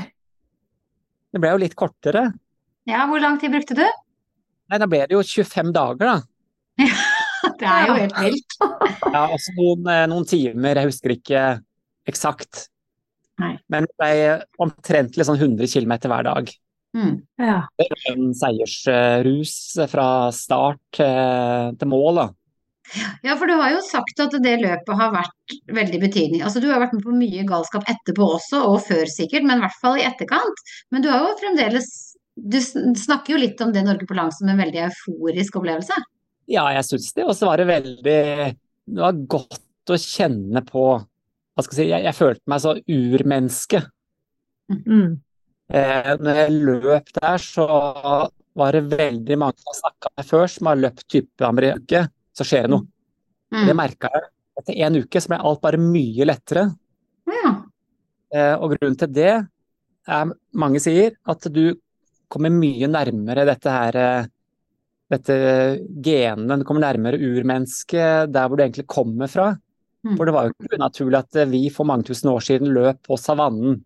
Det 1.32 1.40
ble 1.40 1.54
jo 1.54 1.60
litt 1.62 1.76
kortere. 1.78 2.26
Ja, 2.90 3.06
hvor 3.08 3.22
lang 3.22 3.38
tid 3.40 3.54
brukte 3.54 3.78
du? 3.78 3.86
Nei, 4.70 4.78
da 4.78 4.88
ble 4.90 5.06
det 5.08 5.16
jo 5.16 5.22
25 5.24 5.72
dager, 5.72 6.10
da. 6.10 6.18
Ja, 6.84 6.98
Det 7.60 7.68
er 7.68 7.88
jo 7.88 7.94
helt 7.96 8.18
vilt. 8.20 8.56
Ja, 9.10 9.22
også 9.32 9.54
noen, 9.56 9.86
eh, 9.88 10.04
noen 10.10 10.26
timer, 10.28 10.76
jeg 10.76 10.90
husker 10.90 11.14
ikke 11.14 11.44
eksakt. 12.08 12.66
Nei. 13.40 13.54
Men 13.72 13.86
det 13.88 13.96
ble 14.00 14.34
omtrentlig 14.60 15.26
sånn 15.26 15.40
100 15.40 15.70
km 15.72 15.96
hver 16.10 16.26
dag. 16.28 16.52
Mm. 16.96 17.14
Ja. 17.38 17.62
Det 17.78 17.86
var 17.92 18.04
en 18.12 18.34
seiersrus 18.34 19.54
fra 19.92 20.06
start 20.34 20.82
til, 20.98 21.74
til 21.78 21.90
mål, 21.90 22.22
da. 22.22 22.28
Ja, 23.22 23.36
for 23.38 23.46
du 23.46 23.54
har 23.54 23.70
jo 23.70 23.82
sagt 23.86 24.18
at 24.22 24.34
det 24.42 24.56
løpet 24.62 24.96
har 24.98 25.12
vært 25.14 25.54
veldig 25.70 26.00
betydning. 26.02 26.42
Altså, 26.42 26.62
du 26.62 26.66
har 26.70 26.82
vært 26.82 26.96
med 26.96 27.04
på 27.06 27.14
mye 27.14 27.44
galskap 27.46 27.86
etterpå 27.90 28.26
også, 28.36 28.64
og 28.66 28.80
før 28.88 29.04
sikkert, 29.10 29.46
men 29.46 29.60
i 29.60 29.64
hvert 29.64 29.82
fall 29.82 30.00
i 30.00 30.06
etterkant. 30.08 30.64
Men 30.90 31.04
du 31.04 31.10
har 31.12 31.26
jo 31.26 31.36
fremdeles 31.42 31.90
Du 32.40 32.56
snakker 32.56 33.34
jo 33.34 33.40
litt 33.42 33.60
om 33.60 33.72
det 33.74 33.82
Norge 33.84 34.06
på 34.08 34.16
langs 34.16 34.38
som 34.40 34.48
en 34.48 34.58
veldig 34.58 34.86
euforisk 34.86 35.58
opplevelse. 35.60 35.96
Ja, 36.50 36.64
jeg 36.72 36.86
syns 36.88 37.10
det. 37.12 37.26
Og 37.28 37.34
så 37.36 37.50
var 37.50 37.60
det 37.60 37.66
veldig 37.68 38.20
Det 38.56 39.02
var 39.02 39.18
godt 39.28 39.92
å 39.92 39.98
kjenne 40.00 40.62
på 40.64 40.84
Hva 41.60 41.66
skal 41.66 41.76
jeg 41.76 41.84
si, 41.84 41.90
jeg, 41.92 42.04
jeg 42.08 42.16
følte 42.16 42.48
meg 42.48 42.62
så 42.62 42.72
urmenneske. 42.88 43.80
Mm. 44.72 45.18
Eh, 45.76 46.12
når 46.16 46.38
jeg 46.38 46.54
løp 46.56 47.10
der, 47.20 47.42
så 47.44 47.66
var 48.56 48.72
det 48.74 48.80
veldig 48.94 49.36
mange 49.38 49.60
som 49.60 49.70
har 49.74 49.78
snakka 49.82 50.12
med 50.16 50.28
før, 50.30 50.46
som 50.48 50.70
har 50.70 50.80
løpt 50.80 51.04
type 51.12 51.44
amerikanske, 51.46 52.00
så 52.40 52.46
skjer 52.48 52.64
det 52.64 52.72
noe. 52.72 52.88
Det 53.50 53.66
Mm. 53.74 53.76
merka 53.76 54.08
jeg. 54.14 54.28
Etter 54.60 54.80
én 54.86 54.96
uke 55.02 55.20
så 55.20 55.28
ble 55.28 55.38
alt 55.42 55.60
bare 55.60 55.78
mye 55.82 56.24
lettere. 56.24 56.64
Ja. 57.28 57.52
Eh, 58.32 58.54
og 58.56 58.72
grunnen 58.76 58.96
til 58.96 59.12
det 59.12 59.30
er, 59.36 60.32
mange 60.54 60.80
sier, 60.80 61.16
at 61.28 61.48
du 61.52 61.74
kommer 62.30 62.50
mye 62.54 62.88
nærmere 62.88 63.44
dette 63.48 63.74
her 63.74 63.96
eh, 64.00 64.28
dette 65.10 65.34
genene, 66.00 66.60
du 66.60 66.64
kommer 66.64 66.86
nærmere 66.86 67.18
urmennesket, 67.18 68.30
der 68.30 68.46
hvor 68.46 68.56
du 68.56 68.62
egentlig 68.62 68.86
kommer 68.86 69.26
fra. 69.26 69.50
Mm. 70.06 70.16
For 70.16 70.28
det 70.28 70.34
var 70.34 70.48
jo 70.48 70.54
ikke 70.54 70.78
unaturlig 70.78 71.18
at 71.20 71.40
eh, 71.42 71.50
vi 71.50 71.62
for 71.74 71.88
mange 71.88 72.08
tusen 72.08 72.30
år 72.32 72.44
siden 72.44 72.72
løp 72.74 73.02
på 73.06 73.18
savannen. 73.20 73.80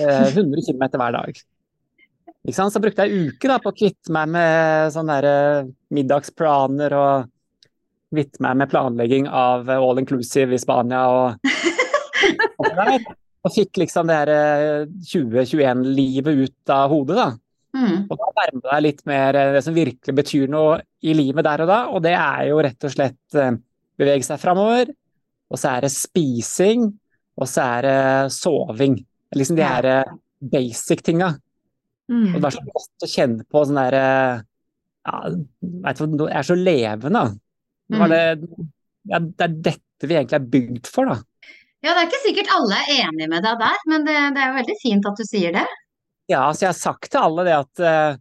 Eh, 0.00 0.28
100 0.32 0.64
km 0.68 0.86
hver 0.94 1.18
dag. 1.18 1.42
Så 2.50 2.82
brukte 2.82 3.04
jeg 3.06 3.28
uker 3.28 3.52
da, 3.52 3.58
på 3.62 3.70
å 3.70 3.76
kvitte 3.76 4.12
meg 4.14 4.30
med 4.34 4.94
sånne 4.94 5.18
der, 5.20 5.28
eh, 5.62 5.70
middagsplaner 5.94 6.96
og 6.98 7.28
kvitte 8.12 8.42
meg 8.44 8.58
med 8.60 8.70
planlegging 8.72 9.28
av 9.28 9.70
eh, 9.70 9.78
all 9.78 10.00
inclusive 10.02 10.56
i 10.56 10.60
Spania 10.60 11.04
og, 11.12 11.52
og 13.44 13.54
fikk 13.54 13.82
liksom 13.84 14.10
det 14.10 14.18
her 14.22 14.32
eh, 14.34 14.90
2021-livet 15.12 16.42
ut 16.42 16.74
av 16.74 16.92
hodet, 16.92 17.18
da. 17.20 17.28
Mm. 17.72 18.02
Og 18.04 18.18
da 18.20 18.28
nærmer 18.36 18.66
deg 18.66 18.82
litt 18.84 19.04
mer 19.08 19.38
eh, 19.38 19.52
det 19.56 19.62
som 19.64 19.76
virkelig 19.76 20.16
betyr 20.18 20.50
noe 20.52 20.80
i 21.00 21.14
livet 21.16 21.46
der 21.46 21.64
og 21.64 21.70
da, 21.70 21.78
og 21.94 22.02
det 22.04 22.16
er 22.18 22.48
jo 22.50 22.58
rett 22.66 22.88
og 22.88 22.92
slett 22.92 23.38
eh, 23.38 23.54
bevege 24.00 24.26
seg 24.26 24.42
framover, 24.42 24.92
og 25.52 25.60
så 25.60 25.74
er 25.76 25.84
det 25.84 25.92
spising, 25.92 26.86
og 27.36 27.48
så 27.48 27.64
er 27.78 27.86
det 27.86 28.32
soving. 28.34 28.96
Liksom 29.36 29.58
de 29.58 29.66
her 29.66 29.88
eh, 29.88 30.14
basic 30.52 31.04
tinga. 31.04 31.34
Mm. 32.10 32.32
det 32.34 32.40
var 32.42 32.52
så 32.52 32.60
godt 32.66 33.04
å 33.06 33.08
kjenne 33.08 33.44
på 33.48 33.60
sånn 33.62 33.78
derre 33.78 34.06
ja, 35.06 35.18
vet 35.86 36.00
Det 36.02 36.26
er 36.28 36.46
så 36.46 36.56
levende. 36.58 37.22
Det, 37.88 38.00
var 38.00 38.10
det, 38.10 38.22
ja, 39.08 39.20
det 39.22 39.46
er 39.46 39.54
dette 39.70 40.08
vi 40.08 40.16
egentlig 40.18 40.38
er 40.38 40.50
bygd 40.56 40.90
for, 40.90 41.08
da. 41.08 41.16
Ja, 41.82 41.94
det 41.94 42.02
er 42.02 42.08
ikke 42.08 42.22
sikkert 42.24 42.52
alle 42.54 42.78
er 42.78 43.06
enig 43.06 43.28
med 43.30 43.46
deg 43.46 43.62
der, 43.62 43.86
men 43.90 44.04
det, 44.06 44.18
det 44.34 44.42
er 44.42 44.50
jo 44.50 44.58
veldig 44.58 44.76
fint 44.82 45.08
at 45.08 45.18
du 45.18 45.24
sier 45.26 45.54
det. 45.56 45.64
Ja, 46.30 46.44
så 46.54 46.66
jeg 46.66 46.70
har 46.70 46.78
sagt 46.78 47.10
til 47.10 47.22
alle 47.22 47.46
det 47.48 47.56
at 47.56 47.82
uh, 47.82 48.20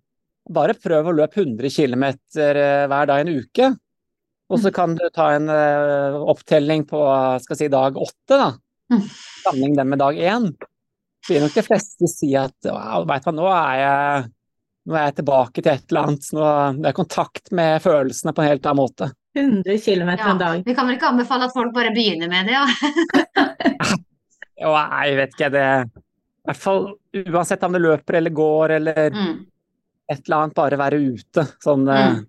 bare 0.50 0.78
prøv 0.78 1.10
å 1.12 1.15
løpe 1.20 1.44
100 1.44 1.74
km 1.74 2.06
hver 2.34 3.10
dag 3.12 3.22
en 3.22 3.34
uke. 3.38 3.70
Og 4.51 4.59
så 4.59 4.71
kan 4.75 4.93
du 4.99 5.05
ta 5.15 5.29
en 5.37 5.47
eh, 5.49 6.17
opptelling 6.33 6.83
på 6.89 6.99
skal 7.45 7.57
si, 7.59 7.69
dag 7.71 7.97
åtte, 7.97 8.35
da. 8.35 8.51
Mm. 8.91 9.05
Sammenlign 9.45 9.75
den 9.77 9.87
med 9.87 9.99
dag 10.01 10.17
én. 10.19 10.49
Så 11.23 11.31
vil 11.31 11.45
nok 11.45 11.53
de 11.55 11.61
fleste 11.63 12.07
si 12.11 12.33
at 12.35 12.67
wow, 12.67 13.05
vet 13.07 13.23
du 13.23 13.29
hva, 13.29 13.33
nå 13.37 13.45
er 13.47 13.77
jeg 13.79 14.25
nå 14.89 14.97
er 14.97 15.05
jeg 15.05 15.15
tilbake 15.21 15.61
til 15.63 15.71
et 15.71 15.85
eller 15.93 16.09
annet. 16.09 16.27
Nå 16.35 16.49
det 16.81 16.89
er 16.91 16.97
kontakt 16.97 17.51
med 17.55 17.79
følelsene 17.85 18.33
på 18.35 18.43
en 18.43 18.49
helt 18.51 18.65
annen 18.67 18.81
måte. 18.81 19.07
100 19.39 19.77
km 19.85 20.09
Ja. 20.17 20.27
en 20.33 20.41
dag. 20.43 20.63
Vi 20.67 20.75
kan 20.75 20.89
vel 20.89 20.97
ikke 20.97 21.07
anbefale 21.13 21.47
at 21.47 21.55
folk 21.55 21.71
bare 21.77 21.93
begynner 21.95 22.27
med 22.33 22.51
det, 22.51 22.57
ja. 22.59 22.65
Nei, 24.61 25.05
jeg 25.07 25.17
vet 25.21 25.37
ikke, 25.37 25.49
det 25.55 25.65
I 25.87 26.49
hvert 26.51 26.61
fall 26.65 26.83
uansett 27.31 27.63
om 27.63 27.75
det 27.77 27.83
løper 27.85 28.19
eller 28.19 28.35
går 28.35 28.75
eller 28.81 29.01
Mm. 29.15 29.45
et 30.11 30.19
eller 30.25 30.37
annet, 30.41 30.55
bare 30.59 30.77
være 30.83 30.99
ute. 31.15 31.47
Sånn 31.63 31.87
eh, 31.87 32.09
Mm. 32.11 32.25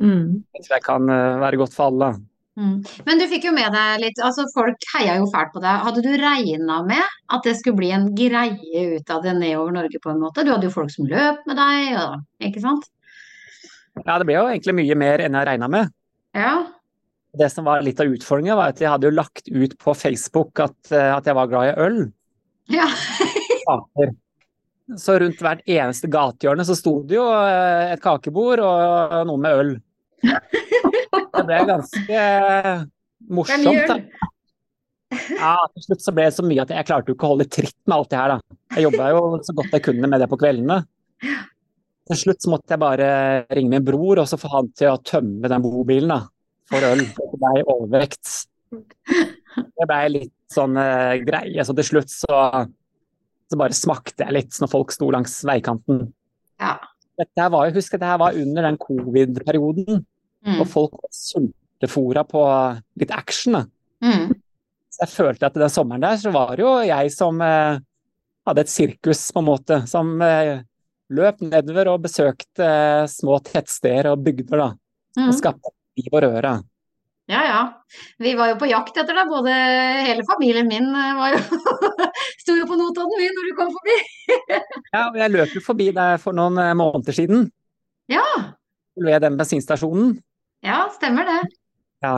Mm. 0.00 0.40
jeg 0.56 0.64
tror 0.64 0.76
jeg 0.78 0.84
kan 0.86 1.12
eh, 1.12 1.40
være 1.42 1.60
godt 1.60 1.74
for 1.76 1.90
alle. 1.90 2.14
Mm. 2.60 2.80
Men 3.06 3.20
du 3.20 3.24
fikk 3.30 3.46
jo 3.46 3.52
med 3.56 3.72
deg 3.72 4.00
litt, 4.02 4.18
altså 4.24 4.44
folk 4.52 4.88
heia 4.94 5.16
jo 5.20 5.28
fælt 5.32 5.52
på 5.54 5.62
deg. 5.62 5.84
Hadde 5.86 6.02
du 6.04 6.10
regna 6.20 6.80
med 6.86 7.20
at 7.32 7.46
det 7.46 7.54
skulle 7.58 7.78
bli 7.78 7.92
en 7.94 8.10
greie 8.16 8.82
ut 8.96 9.12
av 9.12 9.22
det 9.24 9.36
nedover 9.38 9.76
Norge 9.76 10.00
på 10.02 10.12
en 10.12 10.20
måte? 10.20 10.44
Du 10.44 10.52
hadde 10.52 10.68
jo 10.68 10.74
folk 10.74 10.92
som 10.92 11.08
løp 11.08 11.46
med 11.48 11.60
deg, 11.60 11.94
og, 12.00 12.24
ikke 12.50 12.64
sant? 12.64 12.88
Ja, 14.04 14.18
det 14.18 14.26
ble 14.28 14.36
jo 14.36 14.48
egentlig 14.50 14.76
mye 14.80 14.98
mer 14.98 15.24
enn 15.24 15.36
jeg 15.38 15.48
regna 15.48 15.70
med. 15.72 15.92
Ja. 16.36 16.54
Det 17.38 17.48
som 17.52 17.66
var 17.68 17.84
litt 17.86 18.00
av 18.02 18.10
utfordringa, 18.10 18.56
var 18.58 18.74
at 18.74 18.82
jeg 18.82 18.90
hadde 18.90 19.08
jo 19.08 19.14
lagt 19.14 19.46
ut 19.48 19.76
på 19.80 19.94
Facebook 19.94 20.60
at, 20.62 20.78
eh, 20.90 21.12
at 21.14 21.28
jeg 21.28 21.38
var 21.38 21.52
glad 21.52 21.70
i 21.70 21.76
øl. 21.86 22.02
Ja. 22.74 22.88
Så 24.98 25.14
rundt 25.22 25.38
hvert 25.38 25.62
eneste 25.70 26.08
gatehjørne 26.10 26.64
så 26.66 26.74
sto 26.74 26.96
det 27.06 27.14
jo 27.14 27.22
eh, 27.30 27.92
et 27.94 28.02
kakebord 28.02 28.58
og 28.64 29.12
noen 29.28 29.44
med 29.44 29.60
øl. 29.62 29.70
Ganske 30.24 31.46
Det 31.46 31.56
er 31.56 31.68
ganske 31.68 32.24
morsomt. 33.30 33.88
Da. 33.88 34.28
Ja, 35.10 35.54
til 35.74 35.86
slutt 35.88 36.04
så 36.04 36.12
ble 36.14 36.26
det 36.28 36.34
så 36.36 36.44
mye 36.46 36.62
at 36.62 36.72
jeg 36.74 36.86
klarte 36.86 37.10
jo 37.10 37.16
ikke 37.16 37.26
å 37.26 37.32
holde 37.32 37.48
tritt 37.50 37.76
med 37.88 37.96
alt 37.96 38.10
det 38.12 38.20
her, 38.20 38.34
da. 38.34 38.58
Jeg 38.76 38.86
jobba 38.86 39.08
jo 39.10 39.22
så 39.46 39.54
godt 39.58 39.74
jeg 39.74 39.84
kunne 39.88 40.10
med 40.10 40.22
det 40.22 40.28
på 40.30 40.38
kveldene. 40.40 40.76
Til 42.10 42.18
slutt 42.18 42.42
så 42.42 42.52
måtte 42.52 42.74
jeg 42.74 42.82
bare 42.82 43.08
ringe 43.54 43.72
min 43.74 43.86
bror 43.86 44.22
og 44.22 44.28
så 44.30 44.38
få 44.40 44.50
han 44.52 44.70
til 44.78 44.92
å 44.92 45.00
tømme 45.06 45.50
den 45.50 45.64
bobilen 45.64 46.14
da, 46.14 46.20
for 46.70 46.86
øl. 46.86 47.02
Det 47.06 47.40
ble 47.42 47.64
overvekt. 47.64 48.30
Det 48.70 49.86
ble 49.86 50.00
litt 50.14 50.36
sånn 50.50 50.78
uh, 50.78 51.18
greie, 51.26 51.64
så 51.66 51.74
til 51.78 51.86
slutt 51.86 52.12
så, 52.12 52.38
så 53.50 53.58
bare 53.58 53.76
smakte 53.76 54.26
jeg 54.26 54.36
litt 54.36 54.62
når 54.62 54.72
folk 54.72 54.94
sto 54.94 55.10
langs 55.14 55.40
veikanten. 55.46 56.08
Ja. 56.62 56.76
Dette 57.18 57.42
her 57.42 57.50
var 57.50 57.66
jo, 57.68 57.74
husk 57.78 57.94
at 57.94 58.00
dette 58.00 58.18
var 58.22 58.36
under 58.38 58.62
den 58.62 58.78
covid-perioden, 58.78 60.04
Mm. 60.40 60.60
og 60.62 60.66
folk 60.72 60.92
var 61.02 61.10
sultefora 61.12 62.22
på 62.24 62.40
litt 62.96 63.10
action. 63.12 63.58
Mm. 64.02 64.30
Så 64.88 65.02
jeg 65.04 65.08
følte 65.12 65.46
at 65.50 65.54
den 65.54 65.68
sommeren 65.68 66.00
der 66.00 66.16
så 66.16 66.32
var 66.32 66.54
det 66.56 66.64
jo 66.64 66.70
jeg 66.88 67.12
som 67.12 67.40
eh, 67.44 67.76
hadde 68.48 68.60
et 68.64 68.68
sirkus, 68.72 69.26
på 69.32 69.38
en 69.42 69.44
måte, 69.50 69.86
som 69.86 70.14
eh, 70.24 70.62
løp 71.12 71.42
nedover 71.44 71.88
og 71.92 72.02
besøkte 72.06 72.64
eh, 72.64 73.04
små 73.06 73.36
tettsteder 73.44 74.08
og 74.14 74.24
bygder, 74.24 74.56
da. 74.56 74.70
Og 75.20 75.28
Mm. 75.28 75.32
skapte 75.36 75.74
liv 75.98 76.08
og 76.14 76.22
røre. 76.22 76.54
Ja, 77.30 77.40
ja. 77.46 77.58
Vi 78.18 78.32
var 78.34 78.48
jo 78.50 78.56
på 78.58 78.66
jakt 78.70 78.96
etter 78.98 79.14
deg, 79.14 79.28
både 79.30 79.52
hele 80.06 80.24
familien 80.26 80.66
min 80.70 80.88
eh, 80.98 81.12
var 81.18 81.36
jo 81.36 81.60
Sto 82.42 82.56
jo 82.58 82.64
på 82.66 82.78
Notodden, 82.80 83.20
vi, 83.20 83.28
når 83.36 83.46
du 83.46 83.52
kom 83.58 83.70
forbi. 83.76 83.98
Ja, 84.96 85.04
og 85.12 85.18
jeg 85.20 85.30
løp 85.36 85.54
jo 85.54 85.62
forbi 85.62 85.90
deg 85.94 86.16
for 86.22 86.34
noen 86.36 86.58
eh, 86.58 86.72
måneder 86.78 87.14
siden, 87.14 87.46
Ja. 88.10 88.24
ved 88.98 89.22
den 89.22 89.38
bensinstasjonen. 89.38 90.16
Ja, 90.66 90.82
stemmer 90.96 91.28
det. 91.28 91.38
Ja. 92.02 92.16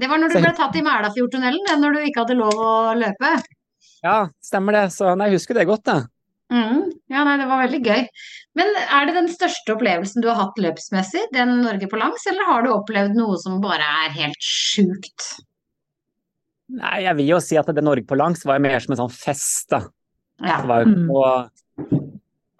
Det 0.00 0.08
var 0.10 0.20
når 0.20 0.32
du 0.34 0.38
ble 0.44 0.52
tatt 0.56 0.76
i 0.76 0.84
Mælafjordtunnelen, 0.84 1.80
når 1.80 1.96
du 1.96 2.04
ikke 2.04 2.22
hadde 2.26 2.36
lov 2.38 2.60
å 2.60 2.70
løpe. 2.96 3.32
Ja, 4.04 4.18
stemmer 4.44 4.76
det. 4.76 4.84
Så 4.94 5.14
nei, 5.16 5.30
jeg 5.30 5.40
husker 5.40 5.56
det 5.58 5.66
godt, 5.68 5.84
da. 5.88 5.96
Mm. 6.50 6.88
Ja, 7.12 7.22
nei, 7.26 7.36
det 7.38 7.46
var 7.46 7.60
veldig 7.62 7.80
gøy. 7.86 8.00
Men 8.58 8.72
er 8.82 9.06
det 9.06 9.14
den 9.14 9.28
største 9.30 9.76
opplevelsen 9.76 10.22
du 10.24 10.26
har 10.30 10.40
hatt 10.40 10.58
løpsmessig, 10.58 11.28
den 11.34 11.60
Norge 11.62 11.86
på 11.92 11.98
langs, 12.00 12.24
eller 12.26 12.48
har 12.48 12.64
du 12.66 12.72
opplevd 12.74 13.14
noe 13.14 13.36
som 13.38 13.60
bare 13.62 13.86
er 14.06 14.16
helt 14.16 14.42
sjukt? 14.42 15.28
Nei, 16.70 17.00
jeg 17.04 17.16
vil 17.18 17.30
jo 17.32 17.38
si 17.42 17.56
at 17.58 17.70
det 17.74 17.82
Norge 17.86 18.06
på 18.06 18.18
langs 18.18 18.42
var 18.46 18.58
mer 18.62 18.78
som 18.82 18.94
en 18.94 19.00
sånn 19.04 19.14
fest, 19.14 19.68
da. 19.72 19.80
Ja. 20.42 20.60
Det 20.62 20.68
var 20.70 20.82
jo 20.82 20.90
ikke 20.90 21.00
Mm. 21.00 21.06
noe, 21.10 22.10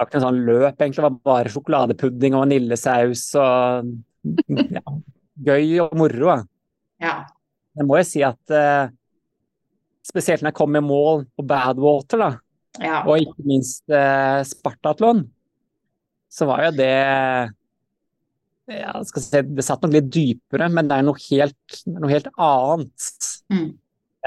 ikke 0.00 0.14
noe 0.16 0.24
sånn 0.26 0.40
løp, 0.46 0.76
egentlig. 0.78 0.96
Det 1.00 1.06
var 1.06 1.18
bare 1.30 1.52
sjokoladepudding 1.54 2.34
og 2.34 2.44
vaniljesaus 2.46 3.24
og 3.38 3.90
ja, 4.70 4.82
gøy 5.50 5.80
og 5.86 5.94
moro. 5.98 6.26
da. 6.26 6.38
Ja. 7.00 7.14
Jeg 7.78 7.86
må 7.86 7.98
jo 8.00 8.06
si 8.06 8.22
at 8.26 8.50
eh, 8.54 8.88
spesielt 10.06 10.42
når 10.42 10.50
jeg 10.52 10.58
kom 10.58 10.76
i 10.76 10.82
mål 10.84 11.26
på 11.38 11.46
Badwater, 11.46 12.18
da, 12.18 12.30
Ja. 12.80 13.02
og 13.04 13.18
ikke 13.20 13.44
minst 13.44 13.84
eh, 13.92 14.40
Spartatlon, 14.48 15.26
så 16.32 16.46
var 16.48 16.62
jo 16.64 16.70
det 16.78 16.90
ja, 18.70 18.92
skal 19.04 19.22
si, 19.24 19.40
Det 19.56 19.64
satt 19.66 19.82
nok 19.82 19.92
litt 19.96 20.08
dypere, 20.14 20.68
men 20.72 20.88
det 20.88 20.96
er 21.00 21.06
noe 21.08 21.18
helt, 21.26 21.80
noe 21.90 22.10
helt 22.12 22.28
annet 22.38 23.08
Mm. 23.50 23.72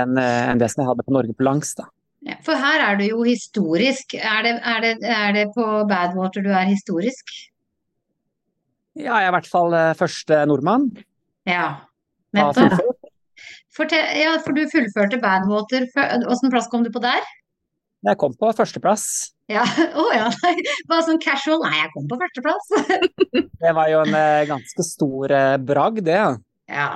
enn 0.03 0.17
en 0.19 0.59
det 0.59 0.67
som 0.73 0.81
jeg 0.83 0.89
hadde 0.89 1.05
på 1.07 1.13
Norge 1.15 1.33
på 1.37 1.45
langs. 1.47 1.69
da. 1.79 1.85
Ja, 2.27 2.35
For 2.43 2.59
her 2.59 2.81
er 2.89 2.97
du 2.99 3.05
jo 3.07 3.23
historisk. 3.23 4.13
Er 4.19 4.43
det, 4.43 4.51
er 4.63 4.81
det, 4.83 4.91
er 5.07 5.31
det 5.35 5.45
på 5.55 5.63
Badwater 5.87 6.43
du 6.43 6.49
er 6.51 6.67
historisk? 6.67 7.23
Ja, 8.99 9.15
jeg 9.17 9.25
er 9.25 9.31
i 9.31 9.35
hvert 9.37 9.47
fall 9.49 9.73
eh, 9.73 9.93
første 9.97 10.41
nordmann. 10.49 10.89
Ja, 11.47 11.87
nettopp. 12.35 12.75
Fortell, 13.73 14.05
ja, 14.21 14.35
for 14.43 14.53
du 14.53 14.67
fullførte 14.69 15.17
Badwater. 15.23 15.87
Åssen 16.29 16.51
plass 16.53 16.67
kom 16.69 16.83
du 16.85 16.91
på 16.93 17.01
der? 17.01 17.23
Jeg 18.03 18.19
kom 18.19 18.33
på 18.35 18.49
førsteplass. 18.55 19.05
Ja, 19.51 19.63
å 20.01 20.05
ja, 20.15 20.27
bare 20.89 21.05
sånn 21.07 21.21
casual. 21.23 21.61
Nei, 21.63 21.77
jeg 21.79 21.91
kom 21.93 22.07
på 22.11 22.17
førsteplass. 22.19 22.71
Det 23.63 23.71
var 23.75 23.87
jo 23.91 24.01
en 24.03 24.15
eh, 24.19 24.43
ganske 24.49 24.83
stor 24.83 25.31
eh, 25.31 25.55
bragd, 25.63 26.01
det. 26.07 26.19
Ja. 26.71 26.87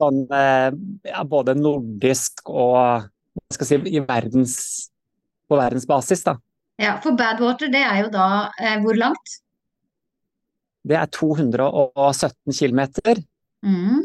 Sånn, 0.00 0.22
eh, 0.32 0.68
ja, 1.10 1.24
både 1.28 1.54
nordisk 1.58 2.40
og 2.48 3.06
hva 3.06 3.52
skal 3.52 3.68
jeg 3.68 3.82
si, 3.84 3.96
i 3.98 4.02
verdens, 4.04 4.54
på 5.48 5.58
verdensbasis. 5.60 6.24
Da. 6.24 6.38
ja, 6.80 6.94
for 7.04 7.16
Badwater, 7.20 7.68
det 7.72 7.82
er 7.84 8.00
jo 8.06 8.08
da 8.14 8.28
eh, 8.56 8.78
hvor 8.84 8.96
langt? 8.96 9.36
Det 10.86 10.96
er 10.96 11.08
217 11.12 12.54
km 12.54 12.86
Mm. 13.66 14.02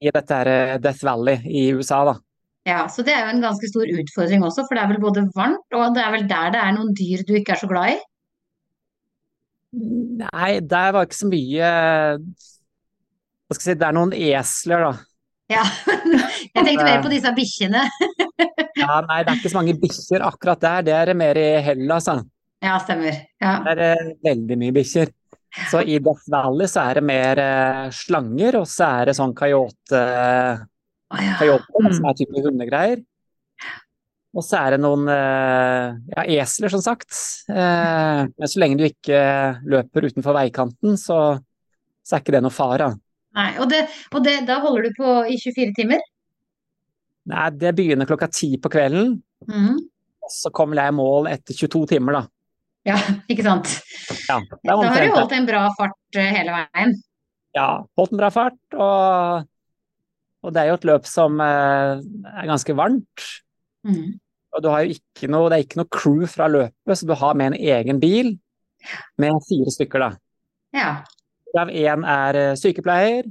i 0.00 0.10
dette 0.14 0.36
her 0.38 0.78
Death 0.80 1.02
Valley 1.04 1.42
i 1.50 1.64
USA. 1.76 1.98
Da. 2.08 2.14
Ja, 2.64 2.86
så 2.88 3.04
det 3.04 3.12
er 3.12 3.26
jo 3.26 3.34
en 3.34 3.44
ganske 3.44 3.68
stor 3.68 3.90
utfordring 3.92 4.44
også, 4.46 4.64
for 4.64 4.76
det 4.76 4.82
er 4.84 4.92
vel 4.94 5.02
både 5.02 5.26
varmt, 5.36 5.66
og 5.76 5.96
det 5.96 6.00
er 6.00 6.12
vel 6.14 6.28
der 6.30 6.52
det 6.54 6.60
er 6.62 6.76
noen 6.76 6.94
dyr 6.96 7.24
du 7.28 7.34
ikke 7.36 7.52
er 7.56 7.60
så 7.60 7.68
glad 7.68 7.92
i? 7.92 7.98
Nei, 10.22 10.50
der 10.62 10.94
var 10.94 11.04
ikke 11.04 11.18
så 11.18 11.26
mye 11.26 11.70
Hva 12.14 13.56
skal 13.56 13.58
jeg 13.58 13.74
si, 13.74 13.80
det 13.80 13.88
er 13.88 13.96
noen 13.96 14.14
esler, 14.14 14.86
da. 14.86 14.92
Ja, 15.52 15.64
jeg 16.54 16.62
tenkte 16.62 16.86
mer 16.86 17.02
på 17.04 17.12
disse 17.12 17.34
bikkjene. 17.36 17.84
Ja, 18.74 18.98
nei, 19.06 19.20
det 19.22 19.30
er 19.30 19.36
ikke 19.38 19.50
så 19.52 19.60
mange 19.60 19.76
bikkjer 19.78 20.24
akkurat 20.26 20.58
der. 20.60 20.80
Det 20.84 20.94
er 20.98 21.10
mer 21.16 21.38
i 21.38 21.44
Hellas, 21.62 22.08
altså. 22.10 22.26
Ja, 22.64 22.74
stemmer. 22.82 23.20
Ja. 23.40 23.52
Det 23.62 23.86
er 23.86 24.08
veldig 24.24 24.56
mye 24.58 24.74
bikkjer. 24.74 25.12
Så 25.70 25.84
i 25.86 26.00
Death 26.02 26.26
Valley 26.32 26.66
så 26.68 26.82
er 26.88 26.98
det 26.98 27.04
mer 27.06 27.40
eh, 27.40 27.84
slanger, 27.94 28.58
og 28.58 28.66
så 28.68 28.88
er 28.98 29.10
det 29.10 29.14
sånn 29.16 29.34
coyote, 29.38 30.00
Å 31.14 31.22
ja. 31.22 31.34
coyote 31.40 31.82
Mm. 31.84 31.92
som 31.96 32.06
er 32.10 32.16
type 32.18 32.42
hundegreier. 32.44 33.02
Og 34.34 34.42
så 34.42 34.58
er 34.58 34.74
det 34.74 34.80
noen 34.82 35.06
eh, 35.14 35.94
ja, 36.16 36.24
esler, 36.42 36.72
som 36.72 36.80
sagt. 36.82 37.14
Eh, 37.48 38.22
men 38.34 38.50
så 38.50 38.58
lenge 38.58 38.80
du 38.80 38.84
ikke 38.88 39.20
løper 39.70 40.08
utenfor 40.10 40.34
veikanten, 40.34 40.96
så, 40.98 41.18
så 42.02 42.16
er 42.16 42.24
ikke 42.24 42.34
det 42.34 42.42
noe 42.42 42.50
fare. 42.54 42.88
Nei, 43.34 43.48
og 43.62 43.68
det, 43.70 43.84
og 44.14 44.24
det, 44.26 44.40
da 44.48 44.58
holder 44.62 44.88
du 44.88 44.98
på 44.98 45.12
i 45.30 45.38
24 45.38 45.74
timer? 45.78 46.02
Nei, 47.30 47.46
det 47.62 47.72
begynner 47.78 48.06
klokka 48.10 48.28
ti 48.34 48.56
på 48.58 48.70
kvelden, 48.74 49.20
Mm. 49.44 49.76
og 50.24 50.30
så 50.32 50.48
kommer 50.56 50.78
jeg 50.80 50.88
i 50.88 50.96
mål 50.96 51.26
etter 51.28 51.52
22 51.58 51.86
timer, 51.94 52.16
da. 52.16 52.22
Ja, 52.88 52.94
ikke 53.32 53.44
sant? 53.44 53.70
Ja, 54.28 54.38
Da 54.64 54.76
har 54.80 55.02
du 55.04 55.10
holdt 55.14 55.34
en 55.36 55.46
bra 55.48 55.66
fart 55.78 56.16
eh, 56.18 56.30
hele 56.32 56.54
veien. 56.58 56.94
Ja, 57.54 57.68
holdt 57.96 58.12
en 58.16 58.20
bra 58.22 58.30
fart, 58.34 58.56
og, 58.74 59.44
og 60.44 60.52
det 60.52 60.62
er 60.62 60.70
jo 60.70 60.76
et 60.78 60.86
løp 60.88 61.08
som 61.08 61.40
eh, 61.40 62.02
er 62.34 62.50
ganske 62.50 62.76
varmt. 62.76 63.28
Mm. 63.88 64.16
Og 64.54 64.62
du 64.62 64.68
har 64.70 64.84
jo 64.84 64.94
ikke 64.94 65.28
noe, 65.32 65.48
det 65.50 65.56
er 65.56 65.64
ikke 65.66 65.80
noe 65.80 65.92
crew 65.92 66.26
fra 66.30 66.48
løpet, 66.50 66.98
så 67.00 67.08
du 67.08 67.14
har 67.18 67.38
med 67.38 67.52
en 67.52 67.58
egen 67.58 68.00
bil 68.02 68.34
med 69.20 69.40
fire 69.48 69.72
stykker, 69.72 70.04
da. 70.04 70.10
Ja. 70.76 70.90
Av 71.58 71.70
én 71.70 72.04
er 72.10 72.40
eh, 72.40 72.54
sykepleier, 72.58 73.28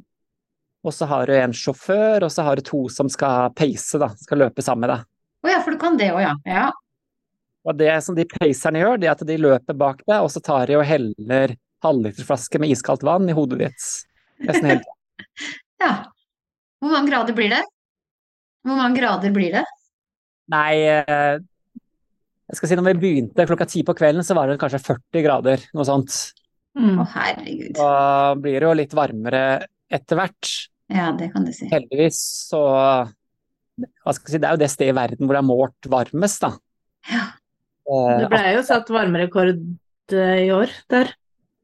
og 0.84 0.96
så 0.96 1.08
har 1.08 1.30
du 1.30 1.36
en 1.38 1.56
sjåfør, 1.56 2.26
og 2.26 2.32
så 2.34 2.46
har 2.48 2.60
du 2.60 2.66
to 2.68 2.86
som 2.92 3.12
skal 3.12 3.54
peise, 3.56 4.00
da. 4.02 4.10
Skal 4.20 4.42
løpe 4.44 4.66
sammen 4.66 4.88
med 4.88 4.96
deg. 4.96 5.06
Å 5.44 5.52
ja, 5.52 5.60
for 5.64 5.76
du 5.76 5.80
kan 5.80 6.00
det 6.00 6.10
òg, 6.16 6.24
ja. 6.24 6.34
ja. 6.48 6.70
Og 7.64 7.78
det 7.80 7.94
som 8.04 8.16
de 8.18 8.26
peiserne 8.28 8.82
gjør, 8.82 9.00
det 9.00 9.08
er 9.08 9.14
at 9.14 9.28
de 9.28 9.40
løper 9.40 9.78
bak 9.80 10.02
deg, 10.08 10.18
og 10.20 10.32
så 10.34 10.42
tar 10.44 10.68
de 10.68 10.80
og 10.80 10.88
heller 10.88 11.56
halvlitersflaske 11.84 12.60
med 12.64 12.74
iskaldt 12.76 13.04
vann 13.08 13.30
i 13.32 13.36
hodet 13.36 13.62
ditt. 13.66 13.92
Nesten 14.48 14.74
helt. 14.74 14.90
Ja. 15.84 16.13
Hvor 16.84 16.92
mange 16.92 17.08
grader 17.10 17.36
blir 17.38 17.50
det? 17.54 17.62
Hvor 18.68 18.76
mange 18.80 19.00
grader 19.00 19.32
blir 19.36 19.54
det? 19.56 19.64
Nei, 20.52 20.74
eh, 20.92 21.38
jeg 22.52 22.60
skal 22.60 22.70
si 22.70 22.76
når 22.78 22.90
vi 22.92 23.00
begynte 23.06 23.46
klokka 23.48 23.68
ti 23.72 23.84
på 23.88 23.96
kvelden, 23.96 24.24
så 24.28 24.36
var 24.36 24.52
det 24.52 24.60
kanskje 24.62 24.82
40 24.84 25.24
grader, 25.26 25.64
noe 25.74 25.88
sånt. 25.88 26.18
Mm. 26.76 26.98
Å, 27.00 27.06
herregud. 27.16 27.74
Da 27.78 28.34
blir 28.40 28.60
det 28.60 28.68
jo 28.68 28.76
litt 28.82 28.96
varmere 28.98 29.44
etter 29.94 30.20
hvert. 30.20 30.52
Ja, 30.94 31.12
det 31.16 31.32
kan 31.34 31.46
du 31.48 31.54
si. 31.56 31.70
Heldigvis 31.72 32.20
så 32.50 32.60
hva 33.80 34.14
skal 34.14 34.28
jeg 34.28 34.36
si, 34.36 34.42
det 34.44 34.50
er 34.50 34.54
jo 34.58 34.62
det 34.62 34.70
stedet 34.70 34.92
i 34.92 34.98
verden 34.98 35.26
hvor 35.26 35.34
det 35.38 35.42
er 35.42 35.48
målt 35.50 35.88
varmest, 35.90 36.44
da. 36.44 36.52
Ja. 37.10 37.24
Eh, 37.90 38.20
Det 38.22 38.30
ble 38.32 38.44
jo 38.58 38.62
satt 38.68 38.92
varmerekord 38.94 39.64
eh, 40.14 40.36
i 40.46 40.52
år 40.54 40.72
der. 40.94 41.10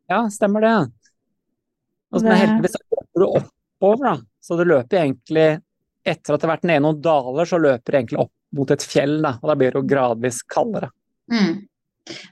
Ja, 0.10 0.24
stemmer 0.34 0.64
det. 0.66 0.74
Og 2.10 2.22
så 2.22 2.26
Det- 2.32 2.40
heldigvis 2.42 2.74
så 2.80 2.82
løper 2.96 3.20
du 3.20 3.28
oppover, 3.80 4.12
da. 4.12 4.16
Så 4.44 4.60
det 4.60 4.68
løper 4.70 5.02
egentlig 5.06 5.48
Etter 6.10 6.34
at 6.34 6.40
det 6.42 6.48
har 6.48 6.54
vært 6.56 6.64
nede 6.70 6.82
noen 6.86 7.02
daler, 7.04 7.46
så 7.46 7.58
løper 7.60 7.92
det 7.92 7.98
egentlig 8.00 8.20
opp 8.24 8.32
mot 8.56 8.70
et 8.72 8.84
fjell, 8.88 9.18
da. 9.22 9.34
Og 9.44 9.50
da 9.52 9.56
blir 9.60 9.74
det 9.74 9.78
jo 9.82 9.88
gradvis 9.90 10.40
kaldere. 10.48 10.88
Mm. 11.30 11.58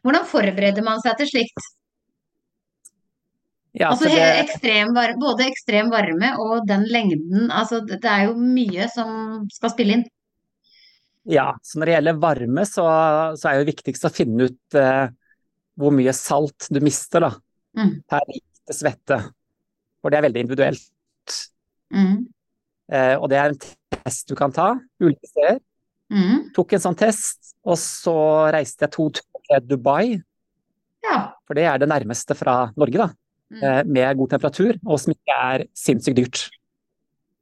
Hvordan 0.01 0.23
forbereder 0.25 0.85
man 0.87 1.01
seg 1.03 1.17
til 1.19 1.27
slikt? 1.29 1.65
Ja, 3.77 3.91
Altså 3.91 4.07
det, 4.09 4.23
ekstrem 4.41 4.95
varme, 4.95 5.19
både 5.21 5.45
ekstrem 5.51 5.91
varme 5.93 6.31
og 6.41 6.63
den 6.65 6.87
lengden, 6.89 7.51
altså 7.53 7.83
det 7.85 7.99
er 8.09 8.23
jo 8.29 8.37
mye 8.39 8.87
som 8.89 9.43
skal 9.53 9.73
spille 9.75 9.99
inn. 9.99 10.05
ja, 11.27 11.51
så 11.61 11.77
når 11.77 11.85
det 11.91 11.93
gjelder 11.97 12.21
varme, 12.23 12.63
så, 12.65 12.85
så 13.37 13.51
er 13.51 13.59
det 13.61 13.73
viktigste 13.75 14.07
å 14.09 14.15
finne 14.15 14.47
ut 14.47 14.77
eh, 14.79 15.11
hvor 15.77 15.93
mye 15.93 16.13
salt 16.15 16.69
du 16.73 16.79
mister 16.81 17.27
da, 17.27 17.33
Mm. 17.77 17.91
per 18.09 18.23
lite 18.31 18.73
svette. 18.73 19.17
For 20.01 20.09
det 20.09 20.17
er 20.17 20.23
veldig 20.31 20.41
individuelt. 20.47 20.79
Mm. 21.93 22.25
Eh, 22.91 23.15
og 23.19 23.29
det 23.31 23.37
er 23.41 23.53
en 23.53 23.59
test 23.59 24.27
du 24.29 24.35
kan 24.39 24.51
ta 24.55 24.73
ulike 25.03 25.27
steder. 25.29 25.59
Mm. 26.13 26.49
Tok 26.55 26.73
en 26.77 26.83
sånn 26.85 26.97
test, 26.99 27.53
og 27.67 27.75
så 27.81 28.15
reiste 28.55 28.85
jeg 28.87 28.93
to 28.95 29.09
turer 29.17 29.43
til 29.47 29.65
Dubai, 29.73 30.21
Ja. 31.03 31.17
for 31.47 31.53
det 31.55 31.65
er 31.67 31.77
det 31.79 31.89
nærmeste 31.91 32.35
fra 32.35 32.71
Norge, 32.79 32.97
da. 32.97 33.09
Mm. 33.51 33.63
eh, 33.63 33.83
med 33.87 34.17
god 34.19 34.29
temperatur, 34.35 34.73
og 34.85 34.99
som 34.99 35.13
ikke 35.13 35.35
er 35.51 35.65
sinnssykt 35.75 36.17
dyrt. 36.19 36.39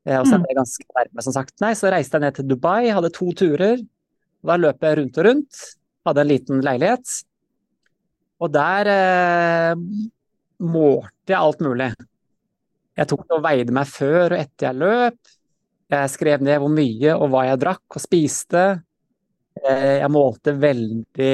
Eh, 0.05 0.19
og 0.19 0.27
så 0.29 0.35
er 0.37 0.43
det 0.45 0.57
ganske 0.57 0.85
nærme, 0.97 1.21
som 1.25 1.33
sagt. 1.33 1.53
Nei, 1.61 1.71
så 1.73 1.89
reiste 1.89 2.13
jeg 2.19 2.21
ned 2.21 2.35
til 2.37 2.45
Dubai, 2.49 2.91
hadde 2.93 3.09
to 3.13 3.31
turer. 3.33 3.79
og 4.43 4.51
Da 4.51 4.57
løp 4.61 4.81
jeg 4.85 4.97
rundt 4.99 5.17
og 5.17 5.25
rundt. 5.25 5.61
Hadde 6.05 6.21
en 6.21 6.27
liten 6.29 6.61
leilighet. 6.61 7.23
Og 8.39 8.51
der 8.53 8.85
eh, 8.93 9.75
målte 10.61 11.33
jeg 11.33 11.39
alt 11.39 11.59
mulig. 11.65 11.89
Jeg 12.95 13.09
tok 13.11 13.25
og 13.35 13.43
veide 13.43 13.75
meg 13.75 13.89
før 13.91 14.33
og 14.33 14.39
etter 14.39 14.69
jeg 14.69 14.79
løp. 14.79 15.33
Jeg 15.91 16.11
skrev 16.13 16.43
ned 16.45 16.61
hvor 16.61 16.71
mye 16.73 17.15
og 17.15 17.29
hva 17.33 17.43
jeg 17.49 17.61
drakk 17.61 17.97
og 17.99 18.03
spiste. 18.03 18.63
Eh, 19.61 19.99
jeg 20.01 20.11
målte 20.11 20.55
veldig 20.59 21.33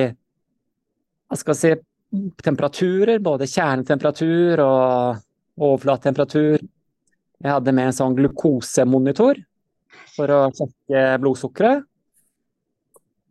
Hva 1.31 1.37
skal 1.39 1.55
jeg 1.55 1.61
si 1.61 2.31
temperaturer, 2.43 3.21
både 3.23 3.47
kjernetemperatur 3.47 4.59
og 4.65 5.21
overflatetemperatur. 5.61 6.65
Jeg 7.41 7.53
hadde 7.55 7.73
med 7.73 7.87
en 7.87 7.95
sånn 7.95 8.17
glukosemonitor 8.17 9.39
for 10.17 10.33
å 10.35 10.41
sjekke 10.57 11.05
blodsukkeret. 11.23 11.87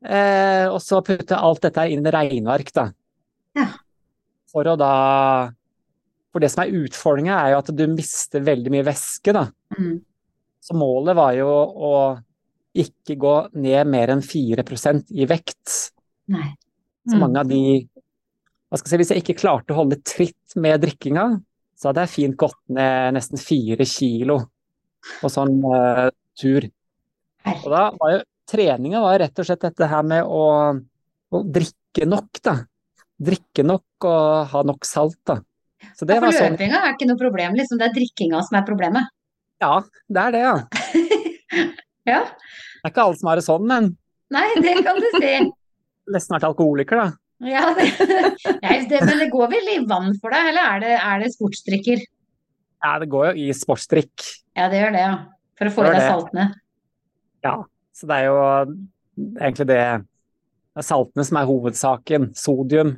Eh, 0.00 0.64
og 0.70 0.80
så 0.80 1.02
putte 1.04 1.36
alt 1.36 1.60
dette 1.66 1.84
inn 1.92 2.06
i 2.08 2.14
regneark, 2.14 2.72
da. 2.72 2.86
Ja. 3.58 3.66
For 4.50 4.66
å 4.70 4.78
da 4.80 4.94
For 6.30 6.42
det 6.42 6.50
som 6.52 6.62
er 6.62 6.74
utfordringa, 6.84 7.36
er 7.36 7.54
jo 7.54 7.60
at 7.62 7.70
du 7.74 7.84
mister 7.90 8.42
veldig 8.46 8.70
mye 8.70 8.86
væske, 8.86 9.34
da. 9.34 9.48
Mm. 9.76 9.96
Så 10.62 10.76
målet 10.78 11.16
var 11.18 11.34
jo 11.34 11.48
å 11.50 11.92
ikke 12.78 13.16
gå 13.18 13.34
ned 13.58 13.88
mer 13.90 14.12
enn 14.14 14.22
4% 14.22 15.10
i 15.10 15.26
vekt. 15.26 15.92
Nei. 16.30 16.52
Så 17.08 17.16
Mm. 17.16 17.20
mange 17.24 17.40
av 17.40 17.48
de 17.48 17.88
hva 18.70 18.78
skal 18.78 18.86
jeg 18.86 18.90
si, 18.90 18.98
Hvis 19.00 19.10
jeg 19.10 19.22
ikke 19.24 19.40
klarte 19.40 19.72
å 19.74 19.80
holde 19.80 19.96
tritt 20.06 20.54
med 20.54 20.80
drikkinga, 20.80 21.42
så 21.74 21.88
hadde 21.88 22.04
jeg 22.04 22.12
fint 22.12 22.36
gått 22.38 22.60
ned 22.68 23.16
nesten 23.16 23.40
fire 23.40 23.82
kilo 23.88 24.36
på 25.18 25.30
sånn 25.32 25.56
uh, 25.64 26.10
tur. 26.38 26.68
Og 27.50 27.66
da 27.72 27.90
var 27.96 28.12
jo 28.12 28.20
treninga 28.46 29.00
var 29.02 29.18
rett 29.24 29.38
og 29.40 29.48
slett 29.48 29.64
dette 29.64 29.88
her 29.90 30.02
med 30.06 30.22
å, 30.22 30.44
å 31.34 31.42
drikke 31.42 32.06
nok, 32.06 32.42
da. 32.44 32.60
Drikke 33.18 33.64
nok 33.66 34.06
og 34.06 34.46
ha 34.52 34.62
nok 34.70 34.86
salt, 34.86 35.18
da. 35.26 35.40
Så 35.96 36.06
det 36.08 36.16
Ja, 36.16 36.24
for 36.24 36.36
sånn 36.36 36.56
løpinga 36.56 36.82
er 36.84 36.94
ikke 36.94 37.08
noe 37.08 37.20
problem, 37.20 37.56
liksom. 37.58 37.80
Det 37.80 37.88
er 37.88 37.96
drikkinga 37.96 38.42
som 38.46 38.58
er 38.60 38.66
problemet. 38.66 39.08
Ja, 39.60 39.80
det 40.08 40.26
er 40.26 40.36
det, 40.36 40.44
ja. 40.44 40.58
Ja. 42.08 42.20
Det 42.24 42.88
er 42.88 42.92
ikke 42.94 43.02
alle 43.04 43.18
som 43.20 43.28
har 43.28 43.38
det 43.38 43.44
sånn, 43.44 43.66
men 43.68 43.90
Nei, 44.32 44.46
det 44.62 44.76
kan 44.86 44.96
du 44.96 45.08
si. 45.18 45.32
nesten 46.14 46.36
vært 46.36 46.46
alkoholiker, 46.48 47.00
da. 47.00 47.08
Ja, 47.50 47.64
det, 47.76 47.88
det, 48.90 49.00
men 49.04 49.20
det 49.20 49.28
går 49.32 49.50
vel 49.52 49.68
i 49.74 49.76
vann 49.88 50.14
for 50.22 50.32
deg, 50.32 50.52
eller 50.52 50.76
er 50.76 50.84
det, 50.84 50.94
er 50.96 51.24
det 51.24 51.32
sportsdrikker? 51.34 52.04
Ja, 52.80 52.94
det 53.02 53.10
går 53.12 53.30
jo 53.30 53.44
i 53.44 53.56
sportsdrikk. 53.56 54.24
Ja, 54.56 54.70
det 54.72 54.80
gjør 54.80 54.96
det, 54.96 55.04
ja. 55.04 55.14
For 55.60 55.68
å 55.68 55.74
få 55.74 55.84
i 55.84 55.92
deg 55.92 56.06
saltene. 56.06 56.46
Ja, 57.44 57.54
så 57.96 58.08
det 58.08 58.16
er 58.16 58.30
jo 58.30 58.38
egentlig 59.40 59.68
det 59.68 59.82
det 60.70 60.84
er 60.84 60.86
saltene 60.86 61.24
som 61.26 61.38
er 61.40 61.48
hovedsaken. 61.48 62.28
Sodium. 62.38 62.92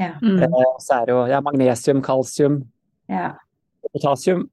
Mm. 0.00 0.42
Eh, 0.42 0.64
så 0.82 0.96
er 1.00 1.06
det 1.06 1.14
jo 1.14 1.20
ja, 1.30 1.40
magnesium, 1.44 2.00
kalsium, 2.02 2.62
Ja. 3.10 3.34
potasium. 3.92 4.48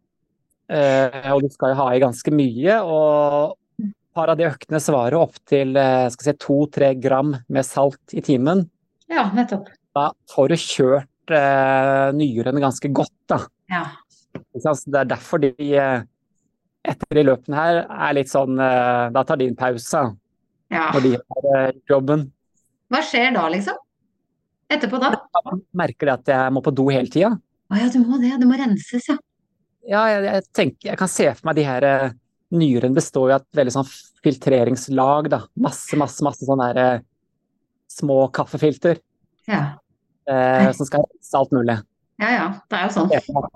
Eh, 0.70 1.32
og 1.34 1.42
du 1.44 1.50
skal 1.50 1.74
jo 1.74 1.80
ha 1.82 1.88
i 1.96 2.00
ganske 2.04 2.32
mye. 2.32 2.78
Og 2.86 3.58
et 3.82 3.94
par 4.16 4.30
av 4.30 4.38
de 4.38 4.46
øktene 4.48 4.80
svarer 4.84 5.18
opp 5.18 5.40
til 5.50 5.76
eh, 5.80 6.08
si, 6.14 6.34
to-tre 6.40 6.94
gram 6.96 7.34
med 7.50 7.66
salt 7.66 8.14
i 8.14 8.22
timen. 8.22 8.68
ja, 9.10 9.30
nettopp. 9.34 9.68
Da 9.96 10.12
får 10.32 10.54
du 10.54 10.56
kjørt 10.56 11.34
eh, 11.36 12.12
nyrene 12.16 12.62
ganske 12.64 12.88
godt, 12.96 13.16
da. 13.28 13.42
Ja. 13.72 13.86
Det 14.32 14.96
er 14.96 15.10
derfor 15.10 15.42
de 15.44 15.52
etter 16.88 17.18
de 17.18 17.24
løpene 17.28 17.58
her 17.58 17.82
er 17.86 18.14
litt 18.16 18.30
sånn 18.32 18.56
eh, 18.58 19.10
Da 19.14 19.24
tar 19.28 19.38
de 19.42 19.50
en 19.52 19.58
pause 19.60 20.02
ja. 20.72 20.88
når 20.96 21.04
de 21.04 21.12
har 21.20 21.50
eh, 21.58 21.74
jobben. 21.92 22.30
Hva 22.92 23.02
skjer 23.06 23.34
da, 23.36 23.48
liksom? 23.52 23.78
Etterpå 24.72 25.00
da? 25.02 25.12
Merker 25.78 26.08
det 26.10 26.14
at 26.20 26.32
jeg 26.32 26.54
må 26.56 26.62
på 26.64 26.74
do 26.76 26.88
hele 26.94 27.12
tida. 27.12 27.34
Å 27.72 27.80
ja, 27.80 27.90
du 27.92 28.00
må 28.04 28.20
det. 28.22 28.34
Det 28.40 28.48
må 28.48 28.58
renses, 28.60 29.08
ja. 29.10 29.18
Ja, 29.88 30.02
jeg, 30.12 30.26
jeg 30.28 30.46
tenker, 30.54 30.90
jeg 30.92 31.00
kan 31.00 31.10
se 31.10 31.26
for 31.34 31.48
meg 31.50 31.58
de 31.58 31.64
her 31.66 31.86
Nyren 31.88 32.20
Nyrene 32.62 32.98
består 32.98 33.30
jo 33.32 33.36
av 33.38 33.46
et 33.46 33.58
veldig 33.62 33.74
sånn 33.78 33.88
filtreringslag, 34.26 35.30
da. 35.32 35.40
Masse, 35.64 35.96
masse, 36.00 36.20
masse 36.26 36.44
sånne 36.48 36.68
her 36.68 36.80
eh, 36.82 37.04
små 37.92 38.26
kaffefilter 38.36 39.00
Ja. 39.48 39.62
eh, 40.28 40.68
som 40.76 40.88
skal 40.90 41.06
rense 41.08 41.40
alt 41.40 41.56
mulig. 41.56 41.78
ja 42.22 42.32
ja, 42.36 42.46
det 42.70 42.78
er 42.82 42.90
jo 42.90 42.96
sånn. 42.98 43.48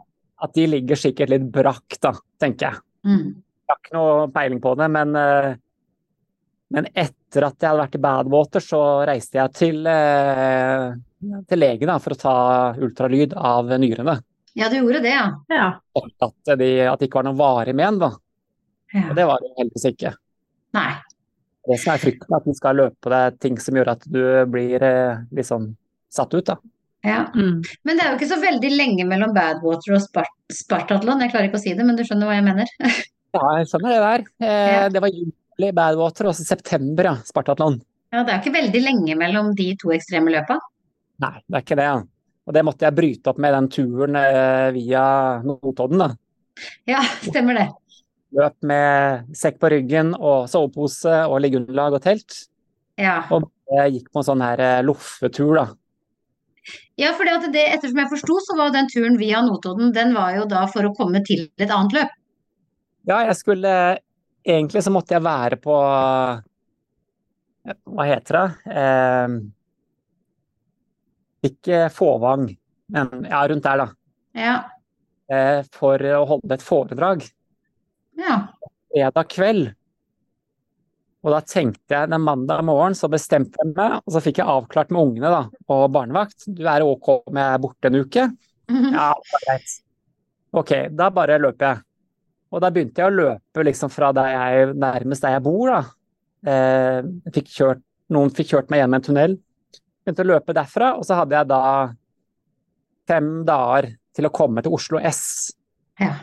At 0.46 0.56
de 0.56 0.66
ligger 0.68 1.00
sikkert 1.00 1.32
litt 1.32 1.46
brakk, 1.52 2.00
da, 2.04 2.14
tenker 2.42 2.70
jeg. 2.72 2.82
Mm. 3.08 3.28
Jeg 3.36 3.74
har 3.74 3.82
ikke 3.84 3.96
noe 3.98 4.26
peiling 4.34 4.64
på 4.64 4.74
det, 4.80 4.88
men, 4.96 5.12
men 5.12 5.62
men 6.76 6.88
etter 7.36 7.48
at 7.50 7.60
jeg 7.60 7.68
hadde 7.70 7.82
vært 7.84 7.96
i 7.98 8.02
Badwater, 8.06 8.64
så 8.64 8.80
reiste 9.08 9.40
jeg 9.40 9.54
til, 9.58 9.82
eh, 9.92 10.94
til 11.50 11.60
lege 11.60 11.88
da, 11.90 11.98
for 12.00 12.16
å 12.16 12.20
ta 12.20 12.36
ultralyd 12.80 13.34
av 13.36 13.74
nyrene. 13.82 14.16
Ja, 14.56 14.70
du 14.72 14.78
gjorde 14.78 15.02
det, 15.04 15.12
ja. 15.12 15.26
Ja. 15.52 15.66
At, 16.00 16.54
de, 16.56 16.70
at 16.88 17.00
det 17.02 17.10
ikke 17.10 17.20
var 17.20 17.28
noen 17.28 17.40
varig 17.40 17.76
men, 17.76 18.00
da. 18.00 18.14
ja. 18.94 19.10
Og 19.10 19.18
det 19.18 19.26
var 19.28 19.42
det 19.44 19.52
heldigvis 19.60 19.90
ikke. 19.92 20.14
Nei. 20.78 20.94
Det 21.66 21.80
som 21.82 21.92
er 21.96 22.00
frykten, 22.06 22.30
er 22.32 22.38
at 22.40 22.48
du 22.48 22.56
skal 22.56 22.80
løpe 22.80 22.96
på 23.04 23.12
deg 23.12 23.40
ting 23.44 23.60
som 23.60 23.76
gjør 23.76 23.92
at 23.96 24.06
du 24.08 24.22
blir 24.54 24.84
eh, 24.86 25.24
liksom 25.36 25.74
satt 26.14 26.32
ut, 26.38 26.46
da. 26.48 26.56
Ja. 27.06 27.26
Mm. 27.36 27.60
Men 27.86 27.98
det 28.00 28.06
er 28.06 28.14
jo 28.14 28.18
ikke 28.20 28.32
så 28.32 28.40
veldig 28.42 28.70
lenge 28.74 29.04
mellom 29.06 29.34
Badwater 29.36 29.98
og 29.98 30.02
Spart 30.02 30.32
Spartatlon. 30.54 31.20
Jeg 31.26 31.34
klarer 31.34 31.50
ikke 31.50 31.60
å 31.60 31.66
si 31.66 31.74
det, 31.78 31.84
men 31.86 31.98
du 32.00 32.06
skjønner 32.08 32.30
hva 32.32 32.40
jeg 32.40 32.48
mener. 32.48 32.72
Ja, 33.36 33.42
jeg 33.60 33.66
skjønner 33.68 33.92
det 33.92 34.00
der. 34.00 34.22
Eh, 34.48 34.70
Ja. 34.72 34.84
Det 34.94 35.02
var 35.04 35.12
juli 35.56 35.72
Badwater, 35.76 36.28
og 36.30 36.36
så 36.36 36.46
september, 36.46 37.06
ja. 37.06 37.16
Spartatland. 37.26 37.84
Ja, 38.14 38.24
det 38.24 38.34
er 38.34 38.42
ikke 38.42 38.56
veldig 38.56 38.82
lenge 38.84 39.16
mellom 39.20 39.54
de 39.56 39.72
to 39.80 39.92
ekstreme 39.96 40.32
løpa. 40.32 40.60
Nei, 41.24 41.40
det 41.48 41.58
er 41.58 41.64
ikke 41.66 41.80
det. 41.80 41.88
ja. 41.88 42.04
Og 42.46 42.54
det 42.54 42.62
måtte 42.62 42.86
jeg 42.86 42.94
bryte 42.94 43.32
opp 43.32 43.40
med 43.42 43.56
den 43.56 43.68
turen 43.74 44.18
eh, 44.20 44.68
via 44.76 45.06
Notodden, 45.42 46.04
da. 46.04 46.12
Ja, 46.86 47.00
stemmer 47.24 47.58
det. 47.58 47.70
Løp 48.36 48.56
med 48.68 49.32
sekk 49.36 49.58
på 49.62 49.72
ryggen 49.74 50.14
og 50.14 50.46
sovepose 50.52 51.24
og 51.26 51.40
liggeunderlag 51.42 51.98
og 51.98 52.04
telt. 52.04 52.44
Ja. 53.02 53.24
Og 53.34 53.48
jeg 53.74 53.96
gikk 53.96 54.12
på 54.14 54.22
en 54.22 54.28
sånn 54.28 54.46
her 54.46 54.62
eh, 54.62 54.84
loffetur, 54.86 55.58
da. 55.58 55.66
Ja, 57.02 57.12
for 57.18 57.26
det, 57.26 57.66
ettersom 57.66 58.00
jeg 58.04 58.12
forsto, 58.14 58.38
så 58.46 58.56
var 58.58 58.72
den 58.74 58.88
turen 58.94 59.18
via 59.18 59.42
Notodden, 59.46 59.92
den 59.96 60.14
var 60.16 60.38
jo 60.38 60.46
da 60.50 60.68
for 60.70 60.86
å 60.86 60.94
komme 60.98 61.24
til 61.26 61.48
et 61.58 61.70
annet 61.70 61.98
løp. 61.98 62.14
Ja, 63.10 63.24
jeg 63.26 63.36
skulle 63.38 63.74
Egentlig 64.46 64.84
så 64.86 64.92
måtte 64.94 65.16
jeg 65.16 65.24
være 65.26 65.58
på 65.62 65.76
Hva 67.66 68.06
heter 68.06 68.38
det? 68.38 68.76
Eh, 68.78 69.38
ikke 71.50 71.80
Fåvang, 71.94 72.48
men 72.94 73.26
ja, 73.30 73.40
rundt 73.50 73.66
der, 73.66 73.82
da. 73.84 73.88
Ja. 74.38 74.56
Eh, 75.30 75.64
for 75.74 76.02
å 76.02 76.24
holde 76.30 76.54
et 76.58 76.64
foredrag 76.66 77.26
Ja. 78.18 78.36
fredag 78.94 79.30
kveld. 79.34 79.72
Og 81.26 81.34
da 81.34 81.40
tenkte 81.42 81.90
jeg 81.96 82.10
den 82.12 82.22
mandag 82.22 82.62
morgen 82.68 82.94
så 82.98 83.10
bestemte 83.10 83.58
jeg 83.64 83.74
meg, 83.74 83.96
og 84.06 84.14
så 84.14 84.22
fikk 84.22 84.38
jeg 84.44 84.50
avklart 84.50 84.92
med 84.94 85.02
ungene 85.08 85.32
da, 85.34 85.40
på 85.66 85.80
barnevakt. 85.90 86.46
Du 86.46 86.62
er 86.70 86.86
OK 86.86 87.10
om 87.16 87.40
jeg 87.42 87.48
er 87.56 87.64
borte 87.64 87.90
en 87.90 87.98
uke? 87.98 88.28
Ja, 88.70 89.08
det 89.18 89.34
var 89.34 89.46
greit. 89.48 89.74
OK, 90.56 90.72
da 90.94 91.10
bare 91.14 91.40
løper 91.42 91.66
jeg. 91.72 91.82
Og 92.54 92.62
da 92.64 92.70
begynte 92.72 93.02
jeg 93.02 93.12
å 93.12 93.16
løpe 93.16 93.66
liksom 93.66 93.92
fra 93.94 94.12
der 94.16 94.30
jeg, 94.32 94.76
nærmest 94.80 95.26
der 95.26 95.36
jeg 95.36 95.46
bor, 95.46 95.72
da. 95.72 95.82
Eh, 96.46 97.10
fikk 97.34 97.52
kjørt, 97.52 97.82
noen 98.14 98.32
fikk 98.34 98.54
kjørt 98.54 98.72
meg 98.72 98.84
gjennom 98.84 99.00
en 99.00 99.06
tunnel. 99.08 99.38
Begynte 100.06 100.26
å 100.26 100.30
løpe 100.30 100.56
derfra, 100.56 100.94
og 101.00 101.08
så 101.08 101.18
hadde 101.20 101.40
jeg 101.40 101.50
da 101.50 101.64
fem 103.10 103.30
dager 103.48 103.90
til 104.16 104.30
å 104.30 104.34
komme 104.34 104.64
til 104.64 104.76
Oslo 104.78 105.02
S. 105.02 105.24
Ja. 106.02 106.14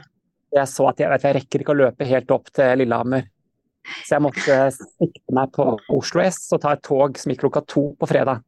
Jeg 0.53 0.68
så 0.68 0.87
at 0.91 1.01
jeg, 1.01 1.11
vet, 1.11 1.27
jeg 1.27 1.37
rekker 1.41 1.64
ikke 1.64 1.75
å 1.75 1.81
løpe 1.81 2.09
helt 2.09 2.33
opp 2.35 2.51
til 2.55 2.83
Lillehammer. 2.83 3.27
Så 4.05 4.14
jeg 4.14 4.23
måtte 4.23 4.57
sikte 4.77 5.35
meg 5.35 5.53
på 5.57 5.66
Oslo 5.97 6.23
S 6.23 6.45
og 6.55 6.62
ta 6.62 6.77
et 6.77 6.85
tog 6.87 7.18
som 7.18 7.33
gikk 7.33 7.47
klokka 7.47 7.64
to 7.66 7.87
på 7.99 8.09
fredag. 8.09 8.45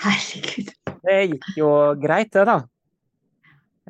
Herregud. 0.00 0.70
Det 1.04 1.16
gikk 1.32 1.48
jo 1.58 1.70
greit, 2.00 2.30
det, 2.32 2.46
da. 2.48 2.60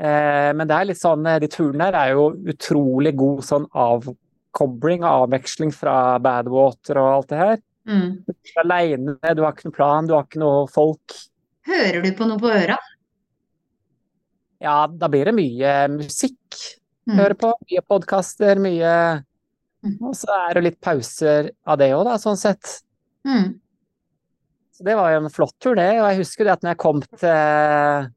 Eh, 0.00 0.50
men 0.56 0.68
det 0.68 0.76
er 0.76 0.88
litt 0.88 1.00
sånn, 1.00 1.28
de 1.42 1.50
turene 1.52 1.90
her 1.90 1.98
er 2.00 2.14
jo 2.16 2.30
utrolig 2.48 3.12
god 3.20 3.44
sånn 3.44 3.66
avkobling 3.76 5.04
og 5.04 5.26
avveksling 5.26 5.74
fra 5.76 6.18
Badwater 6.24 7.00
og 7.02 7.10
alt 7.14 7.32
det 7.32 7.40
her. 7.40 7.62
Mm. 7.90 8.10
Du 8.24 8.34
er 8.34 8.62
aleine, 8.64 9.16
du 9.36 9.44
har 9.44 9.54
ikke 9.54 9.68
noen 9.68 9.76
plan, 9.76 10.08
du 10.08 10.14
har 10.16 10.28
ikke 10.28 10.42
noe 10.42 10.66
folk. 10.70 11.16
Hører 11.68 12.04
du 12.04 12.12
på 12.16 12.28
noe 12.28 12.40
på 12.40 12.52
øra? 12.52 12.76
Ja, 14.60 14.84
da 14.88 15.08
blir 15.08 15.30
det 15.30 15.36
mye 15.36 15.74
musikk. 15.92 16.60
Mm. 17.08 17.16
Høre 17.16 17.36
på. 17.40 17.54
Mye 17.70 17.82
podkaster, 17.88 18.60
mye 18.60 18.94
Mm. 19.80 19.96
Og 20.04 20.16
så 20.16 20.28
er 20.48 20.56
det 20.56 20.64
litt 20.66 20.80
pauser 20.84 21.50
av 21.64 21.80
det 21.80 21.90
òg, 21.96 22.04
da, 22.08 22.18
sånn 22.20 22.38
sett. 22.40 22.80
Mm. 23.24 23.54
Så 24.76 24.86
det 24.86 24.96
var 24.96 25.14
jo 25.14 25.22
en 25.22 25.32
flott 25.32 25.56
tur, 25.62 25.76
det. 25.78 25.90
Og 26.00 26.08
jeg 26.10 26.20
husker 26.20 26.46
det 26.46 26.56
at 26.56 26.64
når 26.64 26.74
jeg 26.74 26.82
kom 26.84 27.00
til 27.20 28.10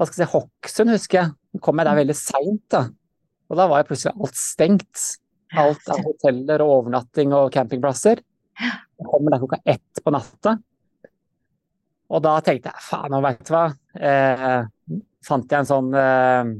hva 0.00 0.06
skal 0.08 0.22
jeg 0.22 0.30
si, 0.30 0.32
Hokksund, 0.32 0.92
husker 0.94 1.18
jeg. 1.20 1.32
Så 1.52 1.60
kom 1.66 1.80
jeg 1.82 1.86
der 1.90 1.98
veldig 1.98 2.16
seint, 2.16 2.62
da. 2.72 2.86
Og 3.50 3.58
da 3.58 3.66
var 3.68 3.82
jo 3.82 3.88
plutselig 3.90 4.14
alt 4.16 4.38
stengt. 4.40 5.02
Alt 5.60 5.88
av 5.90 6.00
hoteller 6.06 6.62
og 6.64 6.72
overnatting 6.78 7.34
og 7.36 7.50
campingplasser. 7.52 8.22
Jeg 8.60 9.06
kommer 9.10 9.34
der 9.34 9.42
klokka 9.42 9.58
ett 9.68 10.00
på 10.04 10.12
natta. 10.14 10.54
Og 12.10 12.22
da 12.24 12.36
tenkte 12.46 12.72
jeg 12.72 12.84
faen, 12.86 13.12
nå 13.12 13.20
veit 13.24 13.42
du 13.46 13.52
hva. 13.54 13.64
Eh, 13.98 14.58
fant 15.26 15.52
jeg 15.52 15.62
en 15.62 15.68
sånn 15.68 15.90
eh, 15.98 16.52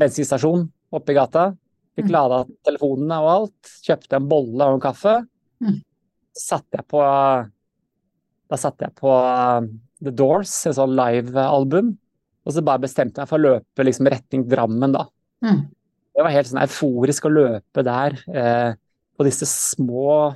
bensinstasjon 0.00 0.66
oppe 0.96 1.14
i 1.14 1.16
gata. 1.20 1.50
Fikk 1.96 2.08
Mm. 2.08 2.12
lada 2.16 2.42
telefonene 2.64 3.20
og 3.20 3.30
alt. 3.36 3.72
Kjøpte 3.84 4.16
en 4.16 4.28
bolle 4.28 4.66
og 4.68 4.78
en 4.78 4.84
kaffe. 4.84 5.14
Mm. 5.62 5.78
Satte 6.36 6.80
jeg 6.80 6.88
på 6.88 7.00
Da 8.52 8.58
satte 8.60 8.84
jeg 8.84 8.92
på 8.98 9.08
um, 9.08 9.68
The 10.04 10.10
Doors, 10.12 10.50
en 10.68 10.74
sånn 10.76 10.96
live-album. 10.96 11.94
Og 12.42 12.54
så 12.54 12.64
bare 12.66 12.82
bestemte 12.82 13.20
jeg 13.20 13.26
meg 13.26 13.30
for 13.30 13.38
å 13.38 13.46
løpe 13.46 13.86
liksom 13.86 14.08
retning 14.10 14.44
Drammen, 14.50 14.94
da. 14.94 15.06
Mm. 15.44 15.64
Det 16.12 16.24
var 16.26 16.34
helt 16.34 16.50
sånn 16.50 16.62
euforisk 16.62 17.26
å 17.28 17.32
løpe 17.32 17.84
der, 17.86 18.16
eh, 18.34 18.74
på 19.16 19.26
disse 19.26 19.48
små 19.48 20.34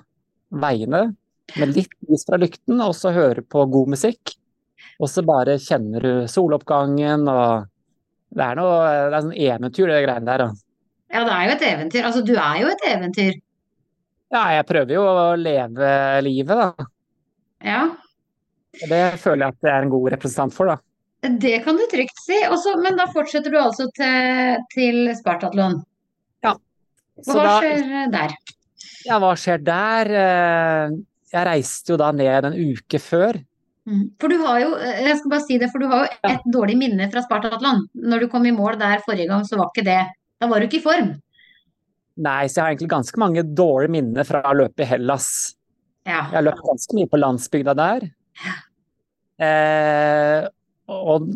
veiene. 0.50 1.08
Med 1.60 1.74
litt 1.76 1.92
lys 2.08 2.24
fra 2.26 2.38
lykten, 2.40 2.80
og 2.82 2.94
så 2.98 3.12
høre 3.14 3.42
på 3.42 3.66
god 3.70 3.92
musikk. 3.94 4.34
Og 5.00 5.10
så 5.10 5.24
bare 5.26 5.58
kjenner 5.62 6.02
du 6.02 6.12
soloppgangen 6.30 7.26
og 7.28 7.72
Det 8.36 8.42
er 8.42 8.56
noe 8.58 8.78
Det 9.10 9.16
er 9.16 9.22
sånn 9.22 9.36
eventyr, 9.38 9.86
det 9.86 10.00
greiene 10.04 10.26
der. 10.26 10.38
da. 10.38 10.48
Ja, 11.14 11.20
det 11.24 11.32
er 11.32 11.44
jo 11.46 11.52
et 11.54 11.62
eventyr. 11.62 12.02
Altså, 12.04 12.22
du 12.26 12.34
er 12.34 12.56
jo 12.60 12.66
et 12.72 12.82
eventyr. 12.90 13.36
Ja, 14.34 14.42
jeg 14.56 14.66
prøver 14.66 14.92
jo 14.96 15.04
å 15.06 15.36
leve 15.38 15.90
livet, 16.26 16.58
da. 16.58 16.86
Ja, 17.62 17.84
det 18.90 19.20
føler 19.22 19.46
jeg 19.46 19.54
at 19.54 19.68
jeg 19.68 19.72
er 19.72 19.86
en 19.86 19.92
god 19.92 20.10
representant 20.16 20.54
for, 20.56 20.72
da. 20.74 20.76
Det 21.22 21.64
kan 21.64 21.76
du 21.78 21.84
trygt 21.90 22.18
si. 22.22 22.36
Også, 22.50 22.76
men 22.82 22.96
da 22.98 23.06
fortsetter 23.12 23.50
du 23.50 23.58
altså 23.58 23.88
til, 23.96 24.56
til 24.74 25.12
Spartatlon. 25.18 25.80
Så 27.24 27.32
Hva 27.32 27.44
da, 27.46 27.52
skjer 27.64 28.10
der? 28.12 28.32
ja, 29.06 29.16
hva 29.22 29.30
skjer 29.40 29.62
der? 29.64 30.10
Eh, 30.20 30.96
Jeg 31.32 31.46
reiste 31.48 31.94
jo 31.94 31.96
da 31.96 32.10
ned 32.12 32.44
en 32.44 32.56
uke 32.74 32.98
før. 33.00 33.38
Mm. 33.88 34.02
For 34.20 34.28
du 34.28 34.36
har 34.42 34.58
jo, 34.60 34.68
jeg 34.76 35.14
skal 35.22 35.32
bare 35.32 35.44
si 35.46 35.56
det, 35.62 35.70
for 35.72 35.80
du 35.80 35.86
har 35.88 36.04
jo 36.04 36.10
Ja. 36.12 36.34
et 36.34 36.44
dårlig 36.52 36.76
minne 36.76 37.06
fra 37.10 37.22
Spartatlon. 37.24 37.86
Når 37.96 38.20
du 38.20 38.28
kom 38.28 38.44
i 38.44 38.52
mål 38.52 38.76
der 38.78 39.00
forrige 39.06 39.30
gang, 39.30 39.44
så 39.48 39.56
var 39.56 39.70
ikke 39.72 39.86
det 39.88 40.02
Da 40.42 40.46
var 40.50 40.60
du 40.60 40.66
ikke 40.68 40.82
i 40.82 40.84
form. 40.84 41.14
Nei, 42.20 42.46
så 42.48 42.58
jeg 42.60 42.62
har 42.64 42.70
egentlig 42.74 42.90
ganske 42.92 43.18
mange 43.24 43.42
dårlige 43.56 43.90
minner 43.96 44.24
fra 44.28 44.42
å 44.44 44.52
løpe 44.60 44.84
i 44.84 44.90
Hellas. 44.92 45.54
Ja. 46.04 46.20
Jeg 46.28 46.36
har 46.36 46.44
løpt 46.50 46.64
ganske 46.68 46.94
mye 47.00 47.08
på 47.08 47.16
landsbygda 47.24 47.74
der. 47.80 48.06
Eh, 49.40 50.48
og 50.88 51.26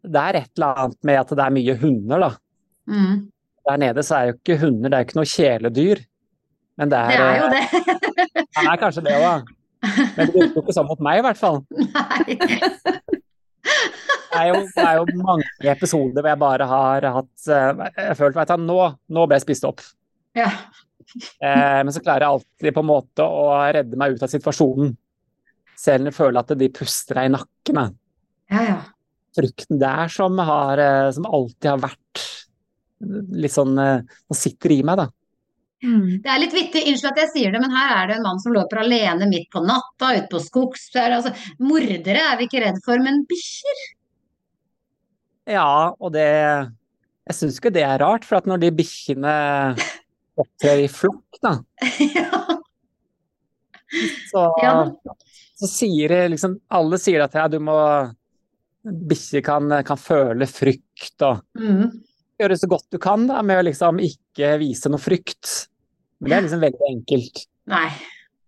det 0.00 0.20
er 0.22 0.38
et 0.40 0.50
eller 0.56 0.80
annet 0.84 0.98
med 1.04 1.20
at 1.20 1.32
det 1.36 1.44
er 1.44 1.54
mye 1.56 1.74
hunder, 1.82 2.22
da. 2.24 2.30
Mm. 2.90 3.16
Der 3.68 3.80
nede 3.82 4.02
så 4.06 4.16
er 4.16 4.30
jo 4.30 4.36
ikke 4.38 4.56
hunder, 4.62 4.88
det 4.88 4.96
er 4.96 5.02
jo 5.04 5.08
ikke 5.10 5.18
noe 5.20 5.32
kjæledyr. 5.34 6.04
Men 6.80 6.92
det 6.92 6.98
er, 6.98 7.10
Det 7.10 7.20
er 7.20 7.40
jo 7.42 7.48
det. 7.52 7.62
eh, 7.68 8.46
det 8.56 8.64
er 8.64 8.80
kanskje 8.80 9.04
det 9.04 9.16
òg. 9.20 9.50
Men 10.16 10.26
det 10.26 10.34
virker 10.34 10.56
jo 10.56 10.62
ikke 10.64 10.76
sånn 10.76 10.88
mot 10.88 11.02
meg, 11.04 11.20
i 11.20 11.24
hvert 11.26 11.40
fall. 11.40 11.60
Nei. 11.76 12.36
Det 14.30 14.38
er, 14.38 14.46
jo, 14.48 14.60
det 14.76 14.84
er 14.86 14.94
jo 15.00 15.22
mange 15.26 15.46
episoder 15.72 16.22
hvor 16.22 16.30
jeg 16.30 16.40
bare 16.40 16.66
har 16.70 17.06
hatt 17.16 17.48
eh, 17.50 17.80
Jeg 18.06 18.16
følte 18.20 18.44
at 18.46 18.52
nå, 18.62 18.76
nå 19.10 19.24
ble 19.26 19.36
jeg 19.40 19.44
spist 19.44 19.66
opp. 19.68 19.82
Ja. 20.38 20.46
Eh, 21.42 21.80
men 21.82 21.90
så 21.92 22.00
klarer 22.04 22.24
jeg 22.24 22.36
alltid 22.38 22.76
på 22.76 22.84
en 22.84 22.88
måte 22.92 23.26
å 23.26 23.48
redde 23.74 23.98
meg 24.00 24.14
ut 24.14 24.22
av 24.24 24.30
situasjonen. 24.30 24.94
Selv 25.80 26.04
om 26.04 26.10
jeg 26.10 26.16
føler 26.16 26.40
at 26.40 26.54
de 26.60 26.68
puster 26.76 27.18
deg 27.18 27.28
i 27.28 27.34
nakken. 27.34 27.82
Ja, 28.50 28.62
ja. 28.66 28.78
Frykten 29.36 29.78
der 29.78 30.10
som, 30.10 30.38
har, 30.42 30.80
eh, 30.82 31.10
som 31.14 31.26
alltid 31.28 31.70
har 31.70 31.82
vært 31.84 32.22
litt 33.40 33.54
sånn 33.54 33.78
eh, 33.78 34.02
Som 34.28 34.36
sitter 34.36 34.74
i 34.74 34.82
meg, 34.84 34.98
da. 35.00 35.06
Det 35.80 36.28
er 36.28 36.40
litt 36.42 36.52
vittig, 36.52 36.82
unnskyld 36.90 37.08
at 37.14 37.20
jeg 37.22 37.30
sier 37.32 37.54
det, 37.54 37.60
men 37.62 37.72
her 37.72 37.94
er 37.94 38.10
det 38.10 38.16
en 38.18 38.24
mann 38.26 38.40
som 38.42 38.52
løper 38.52 38.82
alene 38.82 39.24
midt 39.30 39.46
på 39.54 39.62
natta, 39.64 40.10
ute 40.18 40.26
på 40.28 40.40
skogs. 40.44 40.90
Altså, 41.00 41.32
mordere 41.62 42.20
er 42.20 42.36
vi 42.36 42.50
ikke 42.50 42.60
redd 42.66 42.82
for, 42.84 43.00
men 43.00 43.22
bikkjer? 43.30 43.80
Ja, 45.56 45.94
og 45.96 46.12
det 46.12 46.26
Jeg 46.28 47.36
syns 47.38 47.56
ikke 47.56 47.72
det 47.72 47.86
er 47.86 48.02
rart, 48.02 48.26
for 48.28 48.40
at 48.42 48.48
når 48.50 48.60
de 48.66 48.72
bikkjene 48.76 49.32
opptrer 50.40 50.84
i 50.84 50.90
flokk, 50.92 51.40
da, 51.40 51.56
Ja. 52.18 52.42
så, 54.30 54.44
så 55.58 55.66
sier 55.66 56.12
det 56.12 56.20
liksom 56.36 56.60
Alle 56.70 57.00
sier 57.02 57.24
at 57.24 57.34
ja, 57.34 57.48
du 57.50 57.56
må 57.62 57.74
Bikkjer 58.84 59.42
kan, 59.44 59.68
kan 59.84 59.98
føle 60.00 60.46
frykt 60.48 61.20
og 61.26 61.42
Mm. 61.60 61.90
gjøre 62.40 62.56
så 62.56 62.68
godt 62.70 62.86
du 62.90 62.98
kan 62.98 63.26
da, 63.28 63.42
med 63.44 63.58
å 63.60 63.66
liksom 63.66 63.98
ikke 64.00 64.54
vise 64.62 64.88
noe 64.88 64.98
frykt. 65.02 65.66
Men 66.20 66.30
det 66.30 66.36
er 66.38 66.42
liksom 66.46 66.62
veldig 66.64 66.88
enkelt. 66.94 67.42
Nei. 67.68 67.88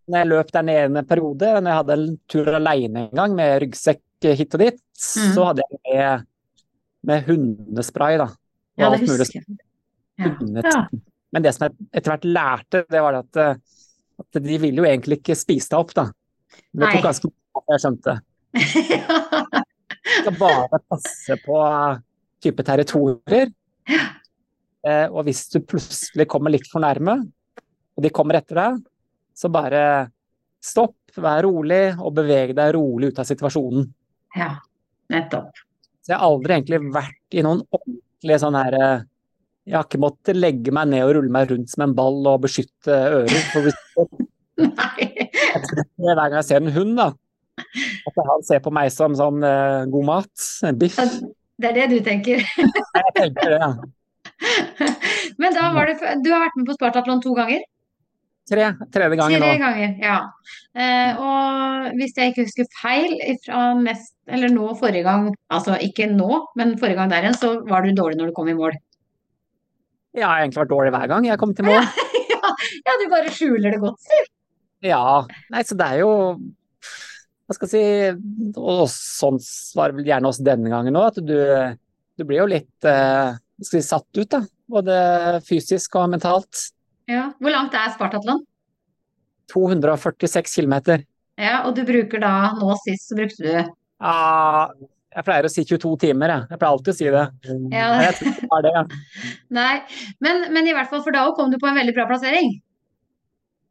Når 0.08 0.18
jeg 0.22 0.28
løp 0.32 0.52
der 0.52 0.62
nede 0.66 0.98
en 0.98 1.06
periode, 1.06 1.50
når 1.60 1.68
jeg 1.70 1.78
hadde 1.80 1.96
en 1.98 2.18
tur 2.28 2.48
alene 2.56 3.04
en 3.10 3.16
gang 3.20 3.34
med 3.36 3.60
ryggsekk 3.62 4.02
hit 4.38 4.54
og 4.54 4.60
dit, 4.64 4.80
Mm. 5.02 5.32
så 5.34 5.44
hadde 5.48 5.62
jeg 5.68 5.80
med, 5.92 6.26
med 7.04 7.24
hundespray, 7.26 8.16
da. 8.18 8.28
Ja, 8.78 8.90
det 8.90 9.00
husker 9.08 9.40
jeg. 9.40 9.58
Ja. 10.18 10.30
Ja. 10.62 10.86
Men 11.32 11.42
det 11.42 11.54
som 11.54 11.66
jeg 11.68 11.74
etter 11.92 12.12
hvert 12.12 12.24
lærte, 12.28 12.84
det 12.88 13.00
var 13.02 13.14
at, 13.20 13.36
at 13.36 14.42
de 14.42 14.58
ville 14.58 14.76
jo 14.82 14.84
egentlig 14.88 15.18
ikke 15.20 15.34
spise 15.36 15.68
deg 15.72 15.78
opp, 15.80 15.92
da. 15.94 16.04
Det 16.72 16.88
tok 16.92 17.02
ganske 17.02 17.28
mye 17.32 17.64
jeg 17.72 17.82
skjønte. 17.84 18.20
skal 20.20 20.36
bare 20.38 20.80
passe 20.90 21.36
på 21.44 21.58
type 22.42 22.64
territorier. 22.66 23.52
Eh, 24.82 25.06
og 25.06 25.22
hvis 25.28 25.44
du 25.52 25.60
plutselig 25.62 26.26
kommer 26.30 26.52
litt 26.54 26.66
for 26.70 26.82
nærme, 26.82 27.20
og 27.92 28.02
de 28.02 28.10
kommer 28.14 28.40
etter 28.40 28.58
deg, 28.58 28.80
så 29.36 29.50
bare 29.52 29.82
stopp, 30.62 30.96
vær 31.12 31.42
rolig 31.44 31.92
og 32.00 32.14
beveg 32.16 32.54
deg 32.56 32.70
rolig 32.76 33.12
ut 33.12 33.18
av 33.20 33.28
situasjonen. 33.28 33.84
ja, 34.38 34.54
nettopp. 35.12 35.52
Så 36.02 36.10
jeg 36.10 36.18
har 36.18 36.24
aldri 36.26 36.54
egentlig 36.56 36.80
vært 36.94 37.36
i 37.36 37.42
noen 37.46 37.60
ordentlige 37.70 38.38
sånn 38.42 38.56
her 38.58 38.74
eh, 38.74 39.02
Jeg 39.68 39.76
har 39.76 39.84
ikke 39.86 40.00
måttet 40.02 40.38
legge 40.40 40.72
meg 40.74 40.88
ned 40.90 41.04
og 41.06 41.12
rulle 41.14 41.30
meg 41.30 41.52
rundt 41.52 41.70
som 41.70 41.84
en 41.84 41.92
ball 41.94 42.24
og 42.26 42.40
beskytte 42.42 42.96
ører. 43.20 43.44
For 43.52 43.68
hvis 43.68 43.76
Nei. 44.62 45.06
hver 46.02 46.18
gang 46.18 46.34
jeg 46.40 46.48
ser 46.48 46.58
en 46.64 46.72
hund, 46.74 46.96
da, 46.98 47.12
at 48.08 48.22
han 48.28 48.44
ser 48.46 48.62
på 48.64 48.72
meg 48.74 48.92
som 48.94 49.16
sånn 49.18 49.42
uh, 49.44 49.88
god 49.90 50.08
mat, 50.08 50.46
en 50.68 50.78
biff. 50.78 50.98
Det 51.62 51.70
er 51.70 51.76
det 51.80 51.88
du 51.92 51.98
tenker. 52.04 52.42
Jeg 52.42 53.16
tenker 53.18 53.54
det, 53.54 53.58
ja. 53.60 53.72
Men 55.42 55.54
da 55.54 55.68
var 55.74 55.86
det 55.86 56.16
Du 56.24 56.32
har 56.32 56.42
vært 56.42 56.56
med 56.58 56.66
på 56.66 56.74
Spartatlon 56.74 57.20
to 57.22 57.34
ganger? 57.36 57.62
Tre, 58.50 58.64
tredje 58.90 59.18
gangen 59.20 59.42
Tre 59.42 59.52
ganger, 59.60 59.92
ja. 60.02 60.16
Eh, 60.74 61.20
og 61.20 61.92
hvis 61.98 62.16
jeg 62.18 62.32
ikke 62.32 62.46
husker 62.48 62.66
feil, 62.80 63.14
fra 63.44 63.68
nest, 63.78 64.16
eller 64.26 64.50
nå 64.50 64.72
forrige 64.80 65.06
gang, 65.06 65.28
altså 65.52 65.76
ikke 65.84 66.08
nå, 66.10 66.40
men 66.58 66.74
forrige 66.80 66.98
gang 66.98 67.12
der 67.12 67.28
igjen, 67.28 67.38
så 67.38 67.52
var 67.68 67.86
du 67.86 67.94
dårlig 67.94 68.18
når 68.18 68.32
du 68.32 68.36
kom 68.36 68.50
i 68.50 68.56
mål. 68.58 68.74
Jeg 70.12 70.26
har 70.26 70.42
egentlig 70.42 70.64
vært 70.64 70.72
dårlig 70.74 70.94
hver 70.96 71.12
gang 71.12 71.28
jeg 71.28 71.40
kom 71.40 71.54
til 71.56 71.70
mål. 71.70 71.86
ja, 72.34 72.50
ja, 72.88 72.96
du 72.98 73.06
bare 73.12 73.32
skjuler 73.32 73.76
det 73.76 73.80
godt, 73.84 74.02
si. 74.02 74.24
Ja, 74.90 75.22
nei, 75.54 75.62
så 75.68 75.78
det 75.78 75.88
er 75.94 76.02
jo 76.02 76.12
Hva 77.46 77.56
skal 77.56 77.68
jeg 77.68 78.14
si 78.14 78.60
Og 78.60 78.84
sånn 78.92 79.40
var 79.76 79.94
vel 79.96 80.06
gjerne 80.06 80.30
også 80.30 80.44
denne 80.46 80.70
gangen 80.72 80.96
òg, 80.98 81.10
at 81.10 81.20
du, 81.26 81.36
du 82.18 82.24
blir 82.28 82.42
jo 82.42 82.48
litt 82.52 82.88
eh, 82.88 83.34
si, 83.62 83.82
satt 83.84 84.08
ut, 84.18 84.28
da. 84.30 84.42
Både 84.72 84.94
fysisk 85.46 85.98
og 86.00 86.12
mentalt. 86.14 86.68
Ja. 87.10 87.30
Hvor 87.42 87.52
langt 87.52 87.74
er 87.76 87.92
Spartatlon? 87.92 88.40
246 89.52 90.54
km. 90.54 91.02
Ja, 91.40 91.62
og 91.66 91.74
du 91.76 91.82
bruker 91.88 92.22
da, 92.22 92.32
nå 92.58 92.76
sist 92.84 93.10
så 93.10 93.18
brukte 93.18 93.44
du 93.44 93.72
Ah, 94.02 94.72
jeg 95.12 95.22
pleier 95.26 95.46
å 95.46 95.50
si 95.52 95.62
22 95.62 95.92
timer, 96.02 96.32
jeg. 96.32 96.46
Jeg 96.50 96.58
pleier 96.58 96.72
alltid 96.74 96.90
å 96.90 96.96
si 96.96 97.10
det. 97.14 97.24
Ja. 97.70 97.88
Jeg 98.02 98.14
tror 98.18 98.32
det 98.34 98.48
er 98.56 98.64
det. 98.66 98.72
ja. 98.74 98.84
Nei, 99.60 99.74
men, 100.24 100.46
men 100.56 100.66
i 100.66 100.74
hvert 100.74 100.90
fall 100.90 101.04
for 101.04 101.14
da 101.14 101.22
kom 101.36 101.52
du 101.52 101.58
på 101.62 101.68
en 101.70 101.78
veldig 101.78 101.94
bra 101.94 102.08
plassering. 102.10 102.56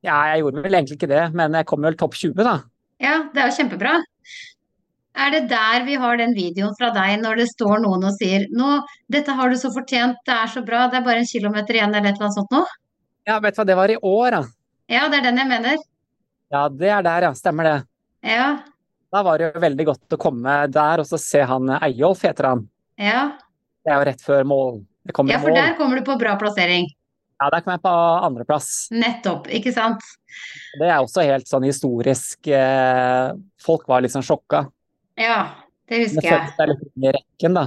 Ja, 0.06 0.22
jeg 0.32 0.42
gjorde 0.46 0.64
vel 0.64 0.78
egentlig 0.78 0.98
ikke 0.98 1.12
det, 1.12 1.26
men 1.38 1.58
jeg 1.58 1.68
kom 1.70 1.84
vel 1.86 1.98
topp 2.00 2.16
20, 2.18 2.40
da. 2.48 2.56
Ja, 3.02 3.16
det 3.34 3.42
er 3.42 3.50
jo 3.50 3.56
kjempebra. 3.58 3.94
Er 5.22 5.32
det 5.34 5.42
der 5.52 5.84
vi 5.86 5.96
har 6.00 6.18
den 6.22 6.34
videoen 6.38 6.72
fra 6.80 6.90
deg 6.96 7.18
når 7.22 7.42
det 7.42 7.48
står 7.52 7.82
noen 7.84 8.06
og 8.08 8.14
sier 8.16 8.46
nå, 8.56 8.78
dette 9.12 9.34
har 9.36 9.50
du 9.52 9.58
så 9.60 9.72
fortjent, 9.76 10.16
det 10.26 10.36
er 10.38 10.52
så 10.54 10.62
bra, 10.64 10.86
det 10.88 11.02
er 11.02 11.06
bare 11.08 11.20
en 11.24 11.28
kilometer 11.28 11.76
igjen 11.76 11.92
eller 11.92 12.14
et 12.14 12.16
eller 12.16 12.30
annet 12.30 12.38
sånt 12.40 12.54
nå? 12.56 12.62
Ja, 13.28 13.40
vet 13.44 13.58
du 13.58 13.60
hva, 13.62 13.66
det 13.68 13.76
var 13.78 13.92
i 13.92 13.98
år, 14.00 14.38
da. 14.38 14.42
Ja, 14.92 15.08
det 15.12 15.20
er 15.20 15.26
den 15.28 15.42
jeg 15.42 15.50
mener. 15.52 15.82
Ja, 16.52 16.62
det 16.70 16.90
er 16.92 17.04
der, 17.06 17.26
ja. 17.28 17.34
Stemmer 17.38 17.68
det. 17.68 17.76
Ja, 18.28 18.48
Da 19.12 19.22
var 19.28 19.38
det 19.42 19.50
jo 19.52 19.60
veldig 19.60 19.86
godt 19.90 20.16
å 20.16 20.18
komme 20.22 20.56
der 20.72 21.02
og 21.04 21.08
så 21.10 21.18
se 21.20 21.42
han 21.44 21.68
Eyolf, 21.82 22.22
heter 22.24 22.48
han. 22.54 22.68
ja. 23.02 23.32
Det 23.82 23.90
er 23.90 23.98
jo 23.98 24.06
rett 24.12 24.20
før 24.22 24.44
mål. 24.46 24.76
Det 25.10 25.14
kommer 25.18 25.34
Ja, 25.34 25.40
for 25.42 25.50
mål. 25.50 25.56
der 25.58 25.72
kommer 25.78 25.98
du 25.98 26.04
på 26.06 26.14
bra 26.22 26.36
plassering. 26.38 26.84
Ja, 27.42 27.50
der 27.50 27.64
kom 27.66 27.74
jeg 27.74 27.82
på 27.82 27.92
andreplass. 28.28 28.70
Nettopp, 28.94 29.48
ikke 29.50 29.74
sant? 29.74 30.04
Det 30.78 30.86
er 30.86 31.00
også 31.02 31.24
helt 31.26 31.50
sånn 31.50 31.66
historisk. 31.66 32.38
eh, 32.54 33.32
Folk 33.66 33.88
var 33.90 34.04
litt 34.06 34.14
sånn 34.14 34.26
sjokka. 34.26 34.68
Ja, 35.18 35.40
det 35.90 36.04
husker 36.04 36.22
jeg. 36.22 36.52
Det 36.52 36.58
føltes 36.60 36.84
litt 36.86 37.08
i 37.10 37.14
rekken, 37.18 37.58
da. 37.58 37.64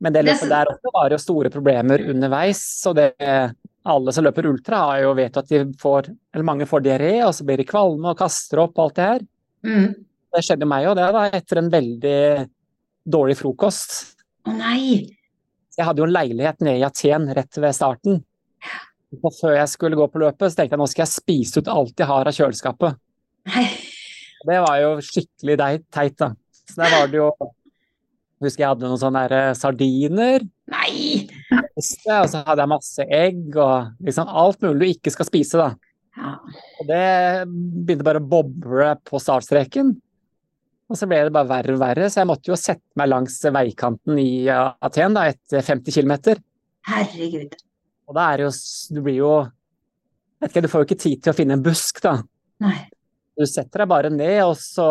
Men 0.00 0.14
det 0.16 0.22
Det 0.24 0.32
løpet 0.32 0.48
der 0.48 0.70
også 0.72 0.94
var 0.94 1.12
jo 1.12 1.18
store 1.20 1.50
problemer 1.52 2.00
underveis. 2.08 2.62
Så 2.80 2.94
det 2.96 3.12
alle 3.84 4.12
som 4.12 4.24
løper 4.24 4.48
ultra, 4.48 4.76
har 4.88 5.02
jo 5.04 5.12
vet 5.16 5.36
at 5.36 5.48
de 5.48 5.60
får, 5.80 6.08
eller 6.34 6.44
mange 6.44 6.66
får 6.68 6.80
diaré, 6.84 7.12
og 7.26 7.34
så 7.36 7.44
blir 7.44 7.60
de 7.60 7.68
kvalme 7.68 8.12
og 8.12 8.18
kaster 8.18 8.60
opp 8.64 8.78
og 8.78 8.86
alt 8.86 8.96
det 8.96 9.06
her. 9.10 9.22
Mm. 9.64 9.86
Det 10.30 10.42
skjedde 10.46 10.68
meg 10.68 10.84
jo 10.86 10.96
det, 10.96 11.06
da, 11.16 11.22
etter 11.36 11.60
en 11.60 11.70
veldig 11.72 12.18
dårlig 13.04 13.36
frokost. 13.40 14.16
Å 14.48 14.56
nei! 14.56 15.16
Jeg 15.76 15.86
hadde 15.86 16.02
jo 16.02 16.08
en 16.08 16.12
leilighet 16.12 16.60
nede 16.64 16.80
i 16.80 16.84
Aten 16.84 17.28
rett 17.36 17.56
ved 17.60 17.76
starten. 17.76 18.20
Og 19.18 19.32
før 19.34 19.56
jeg 19.56 19.70
skulle 19.72 19.98
gå 19.98 20.06
på 20.10 20.20
løpet, 20.22 20.52
så 20.52 20.60
tenkte 20.60 20.76
jeg 20.76 20.82
nå 20.82 20.88
skal 20.90 21.04
jeg 21.04 21.14
spise 21.14 21.60
ut 21.60 21.70
alt 21.72 21.98
jeg 21.98 22.08
har 22.10 22.30
av 22.30 22.36
kjøleskapet. 22.36 23.00
Nei. 23.50 23.64
Det 24.46 24.60
var 24.64 24.76
jo 24.80 24.92
skikkelig 25.04 25.56
teit, 25.92 26.14
da. 26.20 26.30
Så 26.70 26.78
der 26.78 26.94
var 26.94 27.10
det 27.10 27.18
jo 27.20 27.32
Husker 28.40 28.62
jeg 28.62 28.70
hadde 28.70 28.88
noen 28.88 28.96
sånne 28.96 29.22
eh, 29.36 29.50
sardiner, 29.52 30.46
Nei! 30.72 31.26
og 31.76 31.82
så 31.84 32.40
hadde 32.46 32.62
jeg 32.62 32.70
masse 32.72 33.04
egg 33.04 33.58
og 33.58 33.90
liksom 34.00 34.30
alt 34.32 34.64
mulig 34.64 34.78
du 34.80 34.92
ikke 34.94 35.12
skal 35.12 35.28
spise, 35.28 35.60
da. 35.60 35.74
Og 36.80 36.88
det 36.88 37.02
begynte 37.50 38.06
bare 38.06 38.22
å 38.22 38.30
boble 38.32 38.94
på 39.04 39.20
startstreken. 39.20 39.92
Og 40.90 40.98
så 40.98 41.06
ble 41.10 41.20
det 41.26 41.34
bare 41.36 41.50
verre 41.52 41.76
og 41.76 41.82
verre, 41.84 42.08
så 42.08 42.22
jeg 42.22 42.30
måtte 42.32 42.50
jo 42.50 42.58
sette 42.58 42.98
meg 42.98 43.12
langs 43.12 43.36
veikanten 43.44 44.18
i 44.18 44.30
Aten 44.50 45.18
da, 45.18 45.28
etter 45.30 45.60
50 45.66 46.00
km. 46.00 46.40
Herregud. 46.88 47.60
Og 48.10 48.16
da 48.18 48.26
er 48.32 48.40
det 48.42 48.48
jo 48.48 48.52
Du 48.96 49.02
blir 49.06 49.18
jo 49.20 49.34
vet 50.40 50.50
ikke, 50.50 50.64
Du 50.64 50.70
får 50.72 50.82
jo 50.82 50.88
ikke 50.88 51.02
tid 51.04 51.22
til 51.22 51.32
å 51.32 51.36
finne 51.36 51.56
en 51.58 51.62
busk, 51.64 52.00
da. 52.02 52.16
Nei. 52.64 52.78
Du 53.38 53.46
setter 53.48 53.84
deg 53.84 53.90
bare 53.92 54.10
ned, 54.12 54.40
og 54.44 54.56
så 54.58 54.88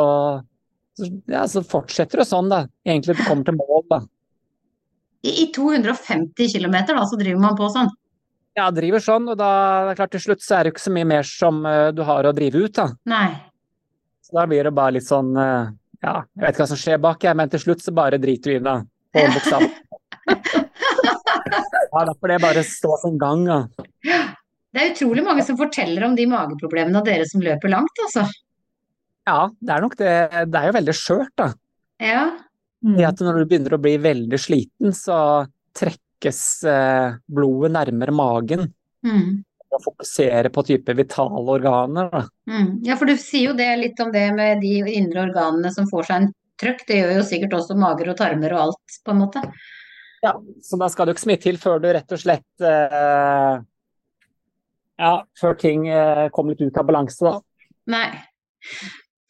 så- 0.97 1.21
Ja, 1.27 1.43
så 1.47 1.63
fortsetter 1.63 2.19
du 2.19 2.25
sånn, 2.25 2.49
da. 2.49 2.65
Egentlig 2.85 3.15
du 3.17 3.23
kommer 3.23 3.45
til 3.45 3.55
mål, 3.55 3.83
da. 3.89 3.99
I, 5.23 5.43
I 5.43 5.51
250 5.51 6.47
km 6.53 6.71
da, 6.87 7.05
så 7.05 7.17
driver 7.19 7.39
man 7.39 7.55
på 7.55 7.69
sånn. 7.71 7.89
Ja, 8.57 8.69
driver 8.71 8.99
sånn, 8.99 9.29
og 9.29 9.37
da 9.37 9.85
det 9.85 9.91
er 9.91 9.99
klart 9.99 10.11
til 10.11 10.19
slutt 10.19 10.41
så 10.43 10.57
er 10.57 10.63
det 10.63 10.71
jo 10.71 10.75
ikke 10.75 10.87
så 10.87 10.93
mye 10.95 11.07
mer 11.07 11.23
som 11.23 11.65
uh, 11.65 11.91
du 11.91 12.03
har 12.03 12.23
å 12.27 12.33
drive 12.35 12.55
ut, 12.65 12.73
da. 12.73 12.87
Nei. 13.05 13.29
Så 14.23 14.35
da 14.35 14.45
blir 14.45 14.63
det 14.63 14.73
bare 14.75 14.93
litt 14.97 15.07
sånn 15.07 15.31
uh, 15.37 15.71
Ja, 16.03 16.23
jeg 16.35 16.43
vet 16.43 16.55
ikke 16.55 16.63
hva 16.63 16.71
som 16.71 16.79
skjer 16.79 16.99
bak, 17.03 17.23
jeg, 17.23 17.35
men 17.35 17.49
til 17.49 17.59
slutt 17.59 17.83
så 17.83 17.93
bare 17.95 18.19
driter 18.19 18.51
du 18.51 18.55
i 18.57 18.63
det. 18.63 18.77
På 19.15 19.23
bokstaven. 19.33 19.71
Ja, 21.89 22.03
derfor 22.05 22.31
det 22.31 22.41
bare 22.43 22.63
står 22.65 23.01
som 23.01 23.17
gang, 23.21 23.47
ja. 23.49 23.63
Det 24.69 24.81
er 24.83 24.91
utrolig 24.91 25.23
mange 25.25 25.43
som 25.45 25.57
forteller 25.57 26.05
om 26.05 26.13
de 26.17 26.27
mageproblemene 26.29 27.01
av 27.01 27.07
dere 27.07 27.25
som 27.25 27.41
løper 27.41 27.71
langt, 27.73 28.03
altså. 28.05 28.27
Ja, 29.29 29.49
det 29.49 29.73
er 29.73 29.83
nok 29.83 29.97
det. 29.97 30.13
Det 30.49 30.59
er 30.59 30.69
jo 30.69 30.77
veldig 30.77 30.95
skjørt, 30.97 31.33
da. 31.39 31.49
Ja. 32.01 32.23
Det 32.79 33.07
at 33.09 33.21
når 33.25 33.41
du 33.41 33.49
begynner 33.49 33.75
å 33.75 33.81
bli 33.81 33.97
veldig 34.01 34.39
sliten, 34.39 34.93
så 34.95 35.17
trekkes 35.75 36.41
eh, 36.69 37.17
blodet 37.27 37.73
nærmere 37.75 38.13
magen. 38.15 38.69
Mm. 39.05 39.41
Og 39.69 39.83
fokusere 39.83 40.51
på 40.53 40.63
type 40.69 40.95
vitale 40.97 41.57
organer, 41.57 42.09
da. 42.13 42.23
Mm. 42.49 42.69
Ja, 42.85 42.97
for 42.99 43.09
du 43.09 43.17
sier 43.19 43.51
jo 43.51 43.57
det 43.57 43.69
litt 43.81 43.99
om 44.05 44.13
det 44.13 44.27
med 44.37 44.63
de 44.63 44.79
indre 44.93 45.25
organene 45.27 45.73
som 45.73 45.89
får 45.89 46.07
seg 46.07 46.21
en 46.21 46.31
trøkk. 46.61 46.85
Det 46.87 47.01
gjør 47.01 47.19
jo 47.19 47.27
sikkert 47.27 47.57
også 47.59 47.77
mager 47.79 48.13
og 48.13 48.17
tarmer 48.21 48.55
og 48.55 48.63
alt, 48.67 48.97
på 49.05 49.15
en 49.15 49.21
måte. 49.25 49.43
Ja, 50.23 50.33
så 50.63 50.79
da 50.81 50.89
skal 50.91 51.07
det 51.07 51.13
jo 51.13 51.17
ikke 51.17 51.25
så 51.25 51.31
mye 51.31 51.43
til 51.43 51.59
før 51.61 51.83
du 51.83 51.91
rett 51.95 52.15
og 52.15 52.19
slett 52.19 52.65
eh, 52.65 53.59
Ja, 54.99 55.11
før 55.39 55.53
ting 55.59 55.85
eh, 55.87 56.25
kommer 56.35 56.55
litt 56.55 56.65
ut 56.65 56.79
av 56.79 56.89
balanse, 56.89 57.23
da. 57.23 57.37
Nei. 57.89 58.09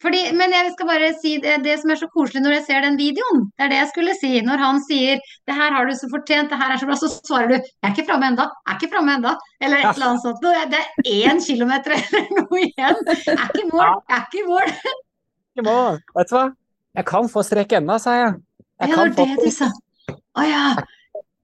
Fordi, 0.00 0.20
men 0.32 0.54
jeg 0.54 0.70
skal 0.72 0.88
bare 0.88 1.08
si 1.20 1.34
det, 1.42 1.58
det 1.66 1.74
som 1.82 1.90
er 1.92 1.98
så 2.00 2.06
koselig 2.08 2.40
når 2.40 2.54
jeg 2.56 2.64
ser 2.70 2.84
den 2.86 2.96
videoen, 2.96 3.42
det 3.52 3.66
er 3.66 3.72
det 3.72 3.80
jeg 3.82 3.88
skulle 3.90 4.14
si. 4.16 4.30
Når 4.46 4.62
han 4.62 4.78
sier 4.86 5.20
'det 5.20 5.56
her 5.58 5.74
har 5.76 5.84
du 5.86 5.92
så 5.92 6.08
fortjent, 6.08 6.48
det 6.48 6.56
her 6.56 6.72
er 6.72 6.80
så 6.80 6.88
bra', 6.88 6.96
så 6.96 7.10
svarer 7.12 7.48
du 7.52 7.54
'jeg 7.58 7.84
er 7.84 7.92
ikke 7.92 8.06
framme 8.08 8.30
enda, 8.32 8.46
jeg 8.48 8.72
er 8.72 8.78
ikke 8.80 8.92
framme 8.94 9.12
enda', 9.18 9.34
eller 9.60 9.76
et 9.76 9.92
eller 9.92 10.06
annet 10.08 10.24
sånt. 10.24 10.40
Det 10.40 10.80
er 10.80 11.28
én 11.28 11.44
kilometer 11.44 11.92
eller 12.00 12.24
noe 12.38 12.62
igjen. 12.64 13.04
Jeg 13.06 13.36
er 13.36 13.44
ikke 13.44 13.66
i 13.66 13.70
mål, 13.74 13.92
jeg 14.08 14.16
er 14.16 14.24
ikke 14.24 14.40
i 14.40 14.48
mål. 14.48 14.72
Ikke 15.52 15.66
vet 16.16 16.32
du 16.32 16.34
hva? 16.36 16.46
Jeg 16.96 17.04
kan 17.06 17.28
få 17.28 17.44
strekk 17.44 17.76
ennå, 17.78 18.00
sa 18.00 18.16
jeg. 18.16 18.34
Jeg 18.80 18.88
Ja, 18.88 18.94
kan 18.94 19.04
det 19.04 19.18
var 19.18 19.24
få 19.26 19.28
det 19.36 19.44
du 19.44 19.50
sa. 19.52 19.68
Å 20.40 20.46
ja. 20.48 20.64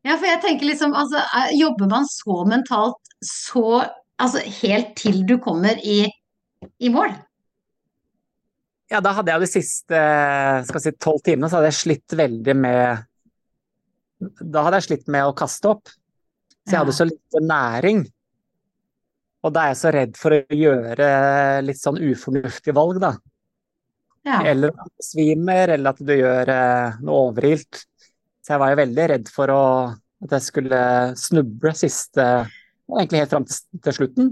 Ja, 0.06 0.14
for 0.16 0.26
jeg 0.28 0.40
tenker 0.44 0.68
liksom, 0.70 0.94
altså, 0.96 1.20
er- 1.34 1.52
jobber 1.58 1.90
man 1.90 2.08
så 2.10 2.42
mentalt 2.48 3.14
så 3.24 3.84
Altså 4.16 4.40
helt 4.62 4.94
til 4.96 5.18
du 5.28 5.34
kommer 5.44 5.76
i, 5.84 6.06
i 6.80 6.88
mål? 6.88 7.10
Ja, 8.88 9.02
da 9.04 9.10
hadde 9.12 9.34
jeg 9.34 9.42
de 9.42 9.48
siste 9.50 9.98
skal 10.64 10.78
jeg 10.78 10.84
si, 10.86 10.92
tolv 11.04 11.20
timene 11.26 11.50
så 11.52 11.58
hadde 11.58 11.68
jeg 11.68 11.76
slitt 11.82 12.14
veldig 12.16 12.54
med 12.56 13.02
Da 14.40 14.62
hadde 14.64 14.78
jeg 14.80 14.86
slitt 14.86 15.10
med 15.12 15.28
å 15.28 15.34
kaste 15.36 15.68
opp. 15.74 15.92
Så 16.64 16.72
jeg 16.72 16.80
hadde 16.80 16.94
så 16.96 17.04
lite 17.10 17.42
næring. 17.44 18.00
Og 19.44 19.52
da 19.52 19.66
er 19.66 19.74
jeg 19.74 19.80
så 19.82 19.92
redd 19.94 20.16
for 20.16 20.32
å 20.38 20.40
gjøre 20.62 21.08
litt 21.66 21.82
sånn 21.82 22.00
ufornuftige 22.00 22.74
valg, 22.78 23.02
da. 23.04 23.12
Ja. 24.26 24.40
Eller 24.48 24.72
at 24.72 24.88
du 24.96 25.04
svimer, 25.06 25.74
eller 25.76 25.92
at 25.92 26.00
du 26.02 26.14
gjør 26.16 26.50
eh, 26.56 26.96
noe 27.04 27.28
overilt. 27.28 27.84
Så 28.46 28.54
jeg 28.54 28.62
var 28.62 28.72
jo 28.72 28.78
veldig 28.78 29.06
redd 29.10 29.30
for 29.34 29.50
å, 29.50 29.62
at 30.22 30.34
jeg 30.36 30.46
skulle 30.46 30.80
snuble 31.18 31.74
siste 31.74 32.26
Egentlig 32.86 33.24
helt 33.24 33.32
fram 33.32 33.44
til, 33.50 33.56
til 33.82 33.94
slutten. 33.96 34.26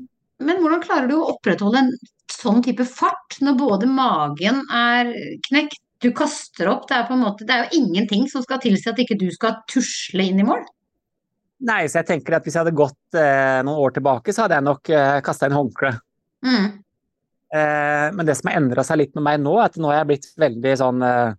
Men 0.47 0.61
hvordan 0.63 0.83
klarer 0.85 1.09
du 1.11 1.17
å 1.17 1.33
opprettholde 1.33 1.81
en 1.81 1.89
sånn 2.31 2.61
type 2.63 2.85
fart 2.87 3.41
når 3.43 3.57
både 3.59 3.89
magen 3.91 4.61
er 4.71 5.11
knekt, 5.49 5.81
du 6.05 6.13
kaster 6.15 6.69
opp, 6.71 6.85
det 6.87 7.01
er 7.01 7.09
på 7.09 7.17
en 7.17 7.25
måte, 7.25 7.47
det 7.49 7.55
er 7.57 7.65
jo 7.65 7.81
ingenting 7.81 8.29
som 8.31 8.45
skal 8.45 8.61
tilsi 8.63 8.93
at 8.93 9.01
ikke 9.03 9.17
du 9.19 9.27
skal 9.35 9.57
tusle 9.71 10.29
inn 10.29 10.39
i 10.39 10.47
mål? 10.47 10.63
Nei, 11.67 11.81
så 11.89 12.05
jeg 12.05 12.11
tenker 12.13 12.37
at 12.37 12.47
hvis 12.47 12.55
jeg 12.55 12.63
hadde 12.63 12.79
gått 12.79 13.19
eh, 13.19 13.59
noen 13.67 13.83
år 13.89 13.95
tilbake, 13.97 14.35
så 14.37 14.45
hadde 14.45 14.59
jeg 14.61 14.69
nok 14.69 14.91
eh, 14.95 15.19
kasta 15.25 15.49
inn 15.49 15.57
håndkle. 15.59 15.95
Mm. 16.47 16.67
Eh, 17.59 18.07
men 18.15 18.29
det 18.29 18.37
som 18.39 18.51
har 18.53 18.61
endra 18.61 18.85
seg 18.87 19.01
litt 19.01 19.19
med 19.19 19.27
meg 19.27 19.43
nå, 19.43 19.55
er 19.59 19.71
at 19.71 19.79
nå 19.81 19.91
har 19.91 20.03
jeg 20.03 20.11
blitt 20.13 20.29
veldig 20.45 20.75
sånn 20.83 21.07
eh, 21.09 21.39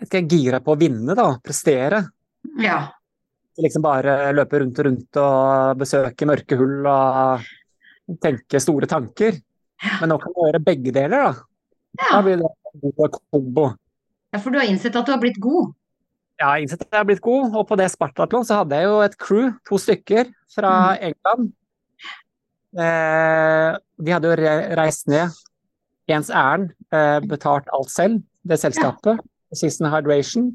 Jeg 0.00 0.10
skal 0.10 0.28
gira 0.30 0.60
på 0.64 0.74
å 0.74 0.78
vinne, 0.78 1.14
da. 1.16 1.28
Prestere. 1.44 2.02
Ja. 2.60 2.80
Liksom 3.60 3.84
bare 3.84 4.32
løpe 4.34 4.60
rundt 4.62 4.80
og 4.80 4.88
rundt 4.88 5.20
og 5.22 5.78
besøke 5.78 6.26
mørke 6.26 6.58
hull 6.58 6.88
og 6.90 7.44
tenke 8.22 8.60
store 8.62 8.88
tanker. 8.90 9.38
Men 10.00 10.10
nå 10.10 10.18
kan 10.22 10.34
du 10.34 10.42
gjøre 10.42 10.62
begge 10.64 10.94
deler, 10.94 11.28
da. 11.28 11.32
Da 11.94 12.10
ja. 12.10 12.20
blir 12.26 12.42
det 12.42 12.50
en 12.50 12.94
god 12.98 13.18
kombo. 13.30 13.70
Ja, 14.34 14.40
for 14.42 14.50
du 14.50 14.58
har 14.58 14.66
innsett 14.66 14.96
at 14.98 15.06
du 15.06 15.14
har 15.14 15.22
blitt 15.22 15.38
god. 15.42 15.74
Ja, 16.40 16.48
jeg 16.48 16.50
har 16.50 16.62
innsett 16.64 16.82
at 16.82 16.88
jeg 16.90 16.98
har 16.98 17.06
blitt 17.06 17.22
god, 17.22 17.54
og 17.54 17.68
på 17.68 17.76
det 17.78 17.86
Spartatlon 17.92 18.46
så 18.46 18.62
hadde 18.62 18.80
jeg 18.80 18.90
jo 18.90 18.96
et 19.04 19.14
crew, 19.22 19.52
to 19.68 19.78
stykker, 19.78 20.32
fra 20.50 20.72
England. 20.98 21.52
Eh, 22.74 23.76
de 24.02 24.14
hadde 24.14 24.32
jo 24.32 24.54
reist 24.80 25.06
ned. 25.10 25.36
Jens 26.10 26.32
ærend 26.34 26.72
eh, 26.90 27.20
betalt 27.30 27.70
alt 27.72 27.92
selv, 27.92 28.18
det 28.42 28.58
selskapet. 28.60 29.22
Season 29.58 29.90
Hydration. 29.92 30.50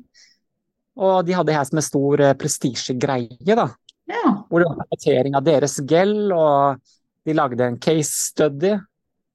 Og 1.00 1.22
de 1.28 1.36
hadde 1.38 1.56
her 1.56 1.68
som 1.68 1.80
en 1.80 1.86
stor 1.86 2.22
eh, 2.26 2.36
prestisjegreie, 2.40 3.56
da. 3.56 3.70
Ja. 4.10 4.24
Hvor 4.50 4.62
det 4.62 4.70
var 4.70 4.82
rapportering 4.84 5.36
av 5.38 5.46
deres 5.46 5.78
gel, 5.88 6.32
og 6.34 6.82
de 7.28 7.36
lagde 7.38 7.68
en 7.68 7.82
case 7.82 8.32
study 8.32 8.76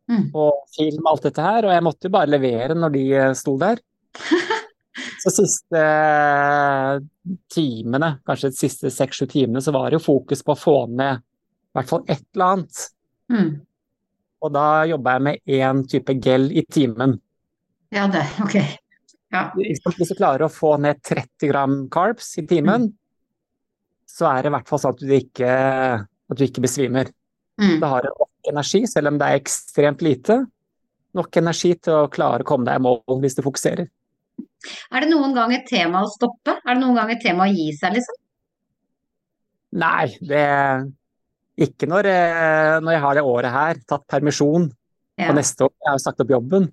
Mm. 0.04 0.26
og 0.36 0.66
film 0.76 1.06
alt 1.08 1.22
dette 1.24 1.40
her. 1.40 1.64
Og 1.64 1.72
jeg 1.72 1.84
måtte 1.86 2.08
jo 2.08 2.12
bare 2.12 2.28
levere 2.28 2.74
når 2.76 2.90
de 2.92 3.04
eh, 3.16 3.30
sto 3.38 3.54
der. 3.60 3.80
Så 5.24 5.32
siste 5.32 5.80
eh, 5.80 6.98
timene, 7.48 8.10
kanskje 8.28 8.50
de 8.52 8.58
siste 8.58 8.90
seks-sju 8.92 9.24
timene, 9.32 9.62
så 9.64 9.72
var 9.72 9.88
det 9.88 9.96
jo 9.98 10.04
fokus 10.04 10.44
på 10.44 10.52
å 10.52 10.60
få 10.60 10.74
ned 10.92 11.22
i 11.24 11.78
hvert 11.78 11.88
fall 11.88 12.04
et 12.04 12.20
eller 12.36 12.50
annet. 12.52 12.82
Mm. 13.32 13.48
Og 14.44 14.52
da 14.52 14.66
jobba 14.92 15.16
jeg 15.16 15.24
med 15.24 15.54
én 15.56 15.80
type 15.88 16.14
gel 16.22 16.50
i 16.52 16.62
timen. 16.68 17.16
Ja, 17.94 18.04
det, 18.12 18.26
ok. 18.44 18.58
Ja. 19.35 19.49
Hvis 19.57 20.12
du 20.12 20.14
klarer 20.14 20.47
å 20.47 20.53
få 20.53 20.76
ned 20.82 21.03
30 21.03 21.51
gram 21.51 21.76
carbs 21.93 22.37
i 22.39 22.47
timen, 22.47 22.93
så 24.07 24.28
er 24.30 24.45
det 24.45 24.53
i 24.53 24.55
hvert 24.55 24.70
fall 24.70 24.82
sånn 24.82 24.95
at 24.95 25.03
du 25.03 25.14
ikke, 25.16 25.53
at 26.07 26.39
du 26.39 26.45
ikke 26.47 26.62
besvimer. 26.64 27.11
Mm. 27.59 27.78
Da 27.82 27.91
har 27.91 28.07
du 28.07 28.12
nok 28.12 28.51
energi, 28.51 28.85
selv 28.91 29.11
om 29.11 29.18
det 29.18 29.28
er 29.28 29.41
ekstremt 29.43 30.05
lite. 30.07 30.39
Nok 31.18 31.39
energi 31.41 31.72
til 31.82 32.05
å 32.05 32.11
klare 32.12 32.47
å 32.47 32.49
komme 32.49 32.66
deg 32.68 32.78
i 32.78 32.85
mål 32.85 33.20
hvis 33.22 33.39
du 33.39 33.43
fokuserer. 33.47 33.91
Er 34.95 35.05
det 35.05 35.11
noen 35.11 35.35
gang 35.37 35.53
et 35.55 35.66
tema 35.68 36.03
å 36.05 36.11
stoppe? 36.11 36.57
Er 36.62 36.76
det 36.76 36.82
noen 36.82 36.99
gang 36.99 37.11
et 37.14 37.22
tema 37.22 37.47
å 37.47 37.53
gi 37.53 37.68
seg, 37.76 37.99
liksom? 37.99 38.20
Nei, 39.82 40.07
det 40.22 40.45
ikke 41.64 41.87
når, 41.91 42.07
eh, 42.11 42.76
når 42.82 42.97
jeg 42.97 43.03
har 43.05 43.14
det 43.14 43.26
året 43.26 43.55
her, 43.55 43.82
tatt 43.87 44.07
permisjon, 44.11 44.70
Ja, 45.14 45.28
og 45.30 45.37
neste 45.39 45.66
år 45.66 45.70
jeg 45.70 45.87
har 45.87 45.99
jo 45.99 46.03
sagt 46.03 46.22
opp 46.24 46.30
jobben. 46.30 46.64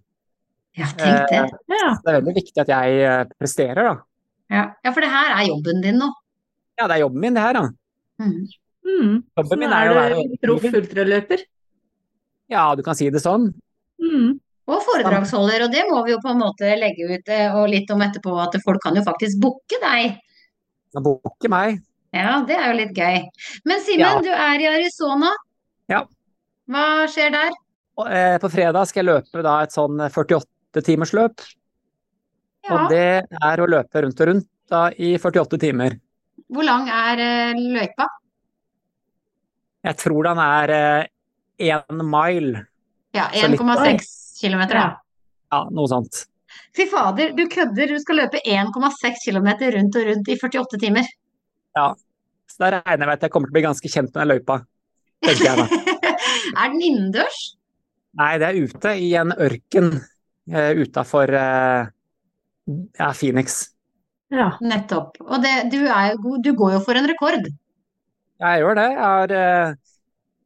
Ja 0.79 0.87
tenk 0.97 1.31
det. 1.31 1.41
Ja. 1.71 1.89
Det 1.99 2.11
er 2.11 2.17
veldig 2.19 2.35
viktig 2.37 2.63
at 2.63 2.71
jeg 2.71 3.01
eh, 3.03 3.23
presterer, 3.39 3.81
da. 3.89 3.95
Ja. 4.51 4.63
ja, 4.83 4.91
for 4.91 5.03
det 5.03 5.11
her 5.11 5.33
er 5.37 5.47
jobben 5.47 5.81
din 5.83 5.99
nå. 6.01 6.09
Ja, 6.79 6.87
det 6.87 6.97
er 6.97 7.03
jobben 7.05 7.23
min, 7.23 7.35
det 7.35 7.43
her, 7.43 7.57
da. 7.59 7.65
Mm. 8.21 8.37
Mm. 8.87 9.17
Jobben 9.39 9.61
min 9.61 9.75
er 9.75 9.89
er 9.89 9.91
å 9.91 9.97
være 9.99 10.39
proff 10.43 10.79
ultraløper. 10.81 11.43
Ja, 12.51 12.63
du 12.75 12.83
kan 12.83 12.97
si 12.99 13.07
det 13.13 13.21
sånn. 13.23 13.51
Mm. 14.01 14.39
Og 14.71 14.83
foredragsholder, 14.85 15.65
og 15.65 15.71
det 15.73 15.85
må 15.89 16.01
vi 16.05 16.13
jo 16.13 16.19
på 16.23 16.31
en 16.31 16.41
måte 16.41 16.73
legge 16.79 17.07
ut 17.09 17.31
eh, 17.31 17.55
og 17.55 17.69
litt 17.71 17.89
om 17.91 18.03
etterpå, 18.03 18.35
at 18.43 18.55
folk 18.65 18.83
kan 18.83 18.95
jo 18.95 19.03
faktisk 19.07 19.39
booke 19.43 19.79
deg. 19.83 20.19
Kan 20.95 21.05
bukker 21.05 21.51
meg. 21.51 21.79
Ja, 22.15 22.41
det 22.47 22.57
er 22.59 22.71
jo 22.71 22.77
litt 22.81 22.97
gøy. 22.97 23.21
Men 23.67 23.83
Simen, 23.85 24.03
Ja. 24.03 24.21
du 24.23 24.31
er 24.31 24.59
i 24.59 24.67
Arizona. 24.67 25.31
Ja. 25.91 26.03
Hva 26.67 27.07
skjer 27.11 27.31
der? 27.31 27.55
Eh, 28.01 28.37
på 28.39 28.49
fredag 28.51 28.87
skal 28.87 29.05
jeg 29.05 29.13
løpe 29.13 29.43
da 29.43 29.61
et 29.63 29.71
sånn 29.75 29.99
48-timersløp. 30.71 31.45
Ja. 32.67 32.73
Og 32.75 32.91
det 32.91 33.05
er 33.27 33.61
å 33.61 33.69
løpe 33.69 34.03
rundt 34.05 34.21
og 34.21 34.31
rundt 34.31 34.49
da 34.71 34.87
i 34.95 35.13
48 35.17 35.59
timer. 35.61 35.97
Hvor 36.51 36.65
lang 36.67 36.89
er 36.91 37.21
eh, 37.23 37.59
løypa? 37.59 38.07
Jeg 39.87 39.97
tror 39.97 40.27
den 40.29 40.41
er 40.43 40.73
én 41.61 42.03
mile. 42.05 42.65
Ja, 43.17 43.29
1,6 43.33 44.11
km. 44.41 44.61
Ja. 44.71 44.89
Ja, 45.51 45.65
noe 45.73 45.89
sånt. 45.91 46.25
Fy 46.75 46.85
fader, 46.91 47.33
du 47.35 47.43
kødder. 47.51 47.91
Du 47.91 47.99
skal 47.99 48.21
løpe 48.23 48.39
1,6 48.47 49.25
km 49.25 49.49
rundt 49.75 49.97
og 49.99 50.07
rundt 50.07 50.31
i 50.31 50.37
48 50.39 50.79
timer. 50.79 51.07
Ja, 51.75 51.93
Så 52.47 52.59
da 52.59 52.69
regner 52.77 53.05
jeg 53.05 53.07
med 53.07 53.17
at 53.17 53.25
jeg 53.25 53.31
kommer 53.31 53.47
til 53.47 53.53
å 53.53 53.57
bli 53.57 53.63
ganske 53.63 53.91
kjent 53.91 54.11
med 54.11 54.21
den 54.21 54.31
løypa. 54.31 54.57
Tenker 55.23 55.45
jeg 55.45 55.57
da. 55.59 56.07
er 56.61 56.73
den 56.73 56.81
innendørs? 56.87 57.41
Nei, 58.19 58.31
det 58.41 58.47
er 58.49 58.59
ute 58.59 58.95
i 58.99 59.11
en 59.19 59.31
ørken 59.31 59.93
uh, 60.49 60.71
utafor 60.81 61.29
ja, 61.35 63.11
Phoenix. 63.13 63.63
Ja. 64.31 64.53
Nettopp. 64.63 65.19
Og 65.25 65.41
det, 65.43 65.53
du 65.73 65.81
er. 65.83 66.15
Du 66.43 66.53
går 66.57 66.77
jo 66.77 66.83
for 66.85 66.97
en 66.97 67.09
rekord. 67.09 67.47
Jeg 68.41 68.61
gjør 68.63 68.77
det. 68.79 68.87
Jeg 68.93 69.01
har, 69.03 69.33
eh, 69.37 69.73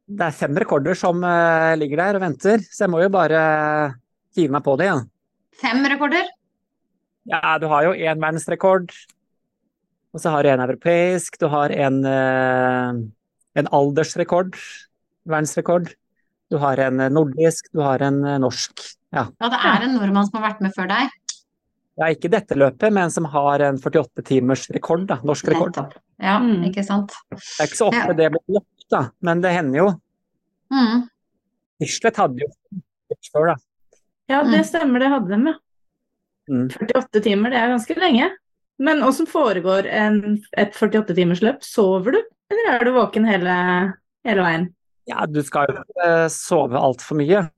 det 0.06 0.24
er 0.26 0.38
fem 0.38 0.56
rekorder 0.60 0.98
som 0.98 1.22
eh, 1.24 1.74
ligger 1.80 2.02
der 2.02 2.18
og 2.18 2.24
venter, 2.26 2.64
så 2.66 2.84
jeg 2.84 2.92
må 2.92 3.02
jo 3.04 3.12
bare 3.14 3.42
hive 4.36 4.52
meg 4.52 4.64
på 4.66 4.74
det 4.76 4.88
igjen. 4.88 5.06
Fem 5.62 5.86
rekorder. 5.88 6.26
Ja, 7.26 7.56
du 7.62 7.66
har 7.70 7.86
jo 7.86 7.94
én 7.94 8.20
verdensrekord, 8.22 8.92
og 10.14 10.22
så 10.22 10.30
har 10.34 10.44
du 10.44 10.50
en 10.52 10.62
europeisk, 10.66 11.40
du 11.40 11.48
har 11.50 11.72
en, 11.74 12.02
eh, 12.06 13.00
en 13.62 13.70
aldersrekord, 13.74 14.54
verdensrekord. 15.26 15.94
Du 16.52 16.60
har 16.62 16.78
en 16.84 17.00
eh, 17.00 17.10
nordisk, 17.10 17.72
du 17.72 17.82
har 17.82 18.04
en 18.04 18.22
eh, 18.24 18.38
norsk. 18.42 18.84
Ja. 19.14 19.26
Ja, 19.40 19.48
det 19.52 19.58
er 19.62 19.84
en 19.86 19.94
nordmann 19.98 20.26
som 20.28 20.40
har 20.40 20.50
vært 20.52 20.60
med 20.64 20.74
før 20.76 20.88
deg. 20.90 21.10
ja, 21.96 22.06
ikke 22.12 22.28
dette 22.30 22.54
løpet, 22.58 22.92
men 22.92 23.10
som 23.10 23.24
har 23.32 23.60
en 23.64 23.78
48 23.80 24.22
timers 24.24 24.66
rekord, 24.74 25.06
da. 25.08 25.16
Norsk 25.24 25.48
rekord. 25.48 25.72
Nettopp. 25.76 25.94
Ja, 26.20 26.38
Mm. 26.40 26.64
ikke 26.70 26.84
sant. 26.84 27.12
Det 27.30 27.60
er 27.60 27.66
ikke 27.70 27.76
så 27.78 27.86
ofte 27.88 28.06
Ja. 28.08 28.12
det 28.12 28.30
blir 28.32 28.56
løpt, 28.58 28.88
da, 28.90 29.10
men 29.22 29.40
det 29.40 29.52
hender 29.52 29.78
jo. 29.78 30.00
Mm. 30.72 31.08
Bislett 31.80 32.16
hadde 32.16 32.40
jo 32.40 32.48
før, 33.32 33.54
da. 33.54 33.56
ja, 34.28 34.42
det 34.44 34.64
stemmer, 34.66 34.98
det 35.00 35.08
hadde 35.08 35.28
de, 35.28 35.46
ja. 35.46 35.54
Mm. 36.50 36.68
48 36.70 37.22
timer, 37.22 37.50
det 37.50 37.58
er 37.58 37.68
ganske 37.74 37.96
lenge. 37.98 38.30
Men 38.78 39.00
åssen 39.02 39.26
foregår 39.26 39.86
en, 39.88 40.42
et 40.52 40.74
48-timersløp? 40.74 41.62
Sover 41.64 42.12
du, 42.12 42.18
eller 42.50 42.74
er 42.74 42.84
du 42.84 42.92
våken 42.92 43.24
hele, 43.26 43.94
hele 44.24 44.42
veien? 44.44 44.66
Ja, 45.08 45.24
du 45.26 45.40
skal 45.42 45.66
jo 45.70 45.80
ikke 45.80 46.28
sove 46.30 46.76
altfor 46.76 47.16
mye. 47.16 47.48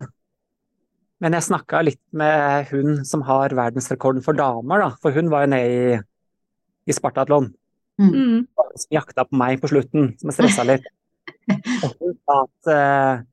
Men 1.23 1.35
jeg 1.35 1.49
snakka 1.49 1.81
litt 1.83 2.03
med 2.15 2.69
hun 2.71 3.01
som 3.07 3.25
har 3.27 3.55
verdensrekorden 3.59 4.23
for 4.23 4.39
damer, 4.39 4.85
da. 4.85 4.91
For 5.03 5.15
hun 5.15 5.31
var 5.33 5.47
jo 5.47 5.53
nede 5.55 5.73
i, 5.97 5.97
i 6.87 6.95
Spartatlon. 6.95 7.51
Mm. 7.99 8.45
Som 8.79 8.95
jakta 8.95 9.25
på 9.27 9.39
meg 9.39 9.59
på 9.63 9.71
slutten, 9.73 10.13
som 10.21 10.31
jeg 10.31 10.37
stressa 10.37 10.67
litt. 10.69 10.87
Og 11.85 11.97
hun 11.99 12.15
sa 12.23 12.37
at, 12.45 12.71
eh, 12.75 13.25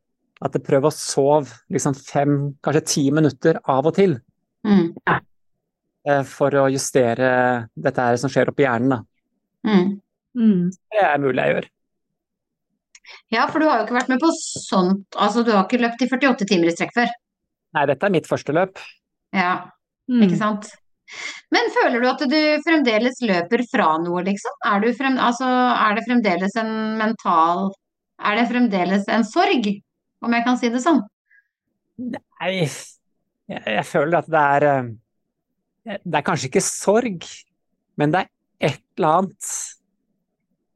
at 0.47 0.57
jeg 0.57 0.65
prøver 0.65 0.89
å 0.89 0.95
sove 0.95 1.59
liksom 1.71 1.93
fem, 1.99 2.39
kanskje 2.65 2.87
ti 2.89 3.05
minutter 3.13 3.61
av 3.61 3.85
og 3.85 3.95
til. 3.99 4.17
Mm. 4.65 4.95
eh, 5.05 6.23
For 6.25 6.57
å 6.63 6.65
justere 6.73 7.29
dette 7.77 8.09
her 8.09 8.17
som 8.21 8.33
skjer 8.33 8.49
oppi 8.49 8.65
hjernen, 8.65 8.97
da. 8.97 9.03
Mm. 9.65 9.93
Mm. 10.35 10.65
Det 10.73 11.05
er 11.05 11.21
mulig 11.21 11.45
jeg 11.45 11.53
gjør. 11.53 11.69
Ja, 13.33 13.45
for 13.51 13.61
du 13.61 13.67
har 13.69 13.77
jo 13.77 13.85
ikke 13.85 13.99
vært 13.99 14.09
med 14.09 14.21
på 14.23 14.31
sånt. 14.33 15.05
Altså, 15.21 15.45
du 15.45 15.53
har 15.53 15.67
ikke 15.67 15.81
løpt 15.81 16.01
i 16.01 16.09
48 16.09 16.49
timer 16.49 16.71
i 16.71 16.73
strekk 16.73 16.95
før. 16.97 17.13
Nei, 17.75 17.85
dette 17.91 18.07
er 18.07 18.13
mitt 18.13 18.27
første 18.29 18.55
løp. 18.55 18.79
Ja, 19.35 19.55
Mm. 20.05 20.21
ikke 20.21 20.37
sant. 20.37 20.67
Men 21.53 21.69
føler 21.73 22.01
du 22.01 22.07
at 22.11 22.19
du 22.29 22.35
fremdeles 22.65 23.17
løper 23.25 23.63
fra 23.71 23.87
noe, 24.01 24.21
liksom? 24.25 24.53
Er 24.69 24.79
du 24.83 24.91
frem, 24.93 25.15
altså, 25.17 25.47
er 25.49 25.95
det 25.97 26.03
fremdeles 26.05 26.55
en 26.61 26.71
mental 26.99 27.71
Er 28.21 28.35
det 28.37 28.45
fremdeles 28.51 29.07
en 29.09 29.25
sorg, 29.27 29.65
om 30.23 30.31
jeg 30.37 30.45
kan 30.45 30.57
si 30.61 30.69
det 30.69 30.81
sånn? 30.85 31.01
Nei, 31.97 32.51
jeg, 32.53 32.69
jeg 33.49 33.85
føler 33.89 34.19
at 34.21 34.29
det 34.31 34.43
er 34.55 34.67
eh, 34.69 35.97
Det 36.05 36.21
er 36.21 36.25
kanskje 36.29 36.49
ikke 36.51 36.63
sorg, 36.63 37.25
men 37.97 38.13
det 38.13 38.21
er 38.23 38.69
et 38.71 38.81
eller 38.97 39.19
annet. 39.19 39.51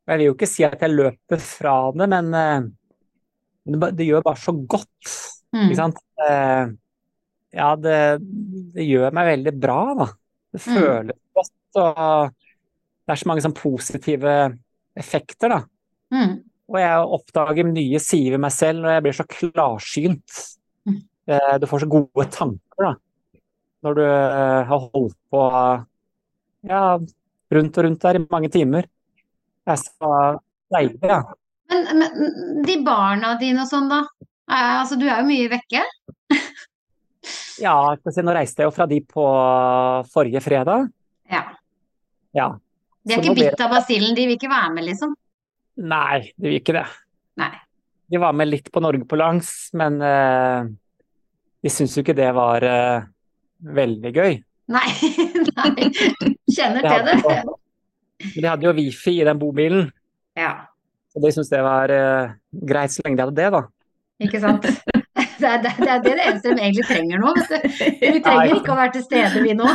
Jeg 0.10 0.18
vil 0.18 0.26
jo 0.26 0.34
ikke 0.36 0.50
si 0.50 0.66
at 0.68 0.82
jeg 0.82 0.98
løper 0.98 1.40
fra 1.46 1.78
det, 1.96 2.10
men 2.12 2.34
eh, 2.34 2.68
det, 3.70 3.94
det 3.96 4.10
gjør 4.10 4.26
bare 4.26 4.42
så 4.42 4.58
godt. 4.58 5.18
Mm. 5.54 5.68
Ikke 5.70 5.80
sant? 5.86 6.02
Ja, 7.56 7.72
det, 7.82 7.96
det 8.76 8.86
gjør 8.86 9.14
meg 9.16 9.32
veldig 9.34 9.54
bra, 9.60 9.80
da. 9.98 10.10
Det 10.54 10.62
Mm. 10.66 10.76
føles 10.76 11.18
godt, 11.38 11.80
og 11.82 12.32
det 12.34 13.14
er 13.14 13.20
så 13.22 13.28
mange 13.30 13.44
sånn 13.46 13.58
positive 13.58 14.34
effekter, 14.98 15.50
da. 15.54 15.60
Mm. 16.14 16.40
Og 16.70 16.78
jeg 16.82 17.12
oppdager 17.18 17.70
nye 17.70 18.00
sider 18.02 18.36
ved 18.36 18.44
meg 18.46 18.54
selv, 18.54 18.86
og 18.86 18.94
jeg 18.94 19.04
blir 19.06 19.18
så 19.18 19.26
klarsynt. 19.30 20.40
Mm. 20.90 21.00
Eh, 21.30 21.58
Du 21.62 21.66
får 21.70 21.86
så 21.86 21.90
gode 21.90 22.26
tanker, 22.34 22.86
da. 22.86 22.94
Når 23.86 23.96
du 23.96 24.04
eh, 24.04 24.64
har 24.70 24.90
holdt 24.94 25.16
på 25.32 25.44
ja, 26.70 26.82
rundt 27.56 27.78
og 27.78 27.84
rundt 27.86 28.02
der 28.04 28.20
i 28.20 28.26
mange 28.30 28.50
timer. 28.54 28.86
Det 29.66 29.74
er 29.74 29.80
så 29.82 30.40
deilig, 30.74 31.00
ja. 31.08 31.22
Men, 31.70 31.86
men 32.02 32.64
de 32.66 32.76
barna 32.84 33.36
dine 33.40 33.64
og 33.64 33.70
sånn, 33.70 33.88
da? 33.90 34.02
Eh, 34.50 34.74
altså, 34.82 34.98
du 35.00 35.06
er 35.08 35.22
jo 35.22 35.30
mye 35.30 35.50
vekke. 35.54 35.86
Ja, 37.60 37.76
si, 38.08 38.24
nå 38.24 38.34
reiste 38.36 38.64
jeg 38.64 38.70
jo 38.70 38.76
fra 38.76 38.88
de 38.90 39.00
på 39.04 39.26
forrige 40.14 40.42
fredag. 40.44 40.90
Ja. 41.32 41.44
Ja. 42.36 42.50
De 43.04 43.16
er 43.16 43.22
Så 43.22 43.24
ikke 43.24 43.38
bitt 43.38 43.56
blir 43.56 43.66
av 43.66 43.74
basillen, 43.74 44.16
de 44.18 44.28
vil 44.28 44.38
ikke 44.38 44.52
være 44.52 44.74
med, 44.76 44.86
liksom? 44.90 45.16
Nei, 45.90 46.20
de 46.36 46.50
vil 46.50 46.60
ikke 46.60 46.76
det. 46.76 46.86
Nei. 47.40 47.54
De 48.10 48.22
var 48.22 48.36
med 48.36 48.50
litt 48.50 48.70
på 48.74 48.82
Norge 48.84 49.06
på 49.08 49.20
langs, 49.20 49.52
men 49.78 50.00
uh, 50.02 50.68
de 51.64 51.72
syntes 51.72 51.96
jo 51.98 52.04
ikke 52.04 52.18
det 52.18 52.30
var 52.36 52.66
uh, 52.66 53.08
veldig 53.80 54.14
gøy. 54.16 54.40
Nei, 54.70 54.88
nei. 55.58 55.90
Kjenner 56.50 56.86
til 56.86 57.08
det. 57.08 57.18
men 57.24 58.44
de 58.44 58.50
hadde 58.50 58.68
jo 58.68 58.76
wifi 58.78 59.20
i 59.22 59.28
den 59.28 59.40
bobilen, 59.42 59.90
Ja, 60.38 60.54
så 61.10 61.22
de 61.24 61.32
syntes 61.34 61.50
det 61.52 61.62
var 61.66 61.92
uh, 61.94 62.36
greit 62.52 62.94
så 62.94 63.06
lenge 63.06 63.18
de 63.18 63.26
hadde 63.26 63.40
det, 63.40 63.52
da. 63.56 63.64
ikke 64.28 64.44
sant? 64.44 64.68
Det 65.40 65.48
er 65.50 65.62
det, 65.64 65.72
det 65.80 65.90
er 65.94 66.02
det 66.04 66.14
eneste 66.20 66.52
de 66.56 66.62
egentlig 66.66 66.86
trenger 66.90 67.22
nå, 67.22 67.32
vet 67.38 67.50
du. 67.50 67.70
Vi 68.14 68.20
trenger 68.26 68.56
ikke 68.58 68.74
å 68.74 68.78
være 68.80 68.94
til 68.98 69.04
stede, 69.06 69.44
vi 69.46 69.54
nå. 69.56 69.70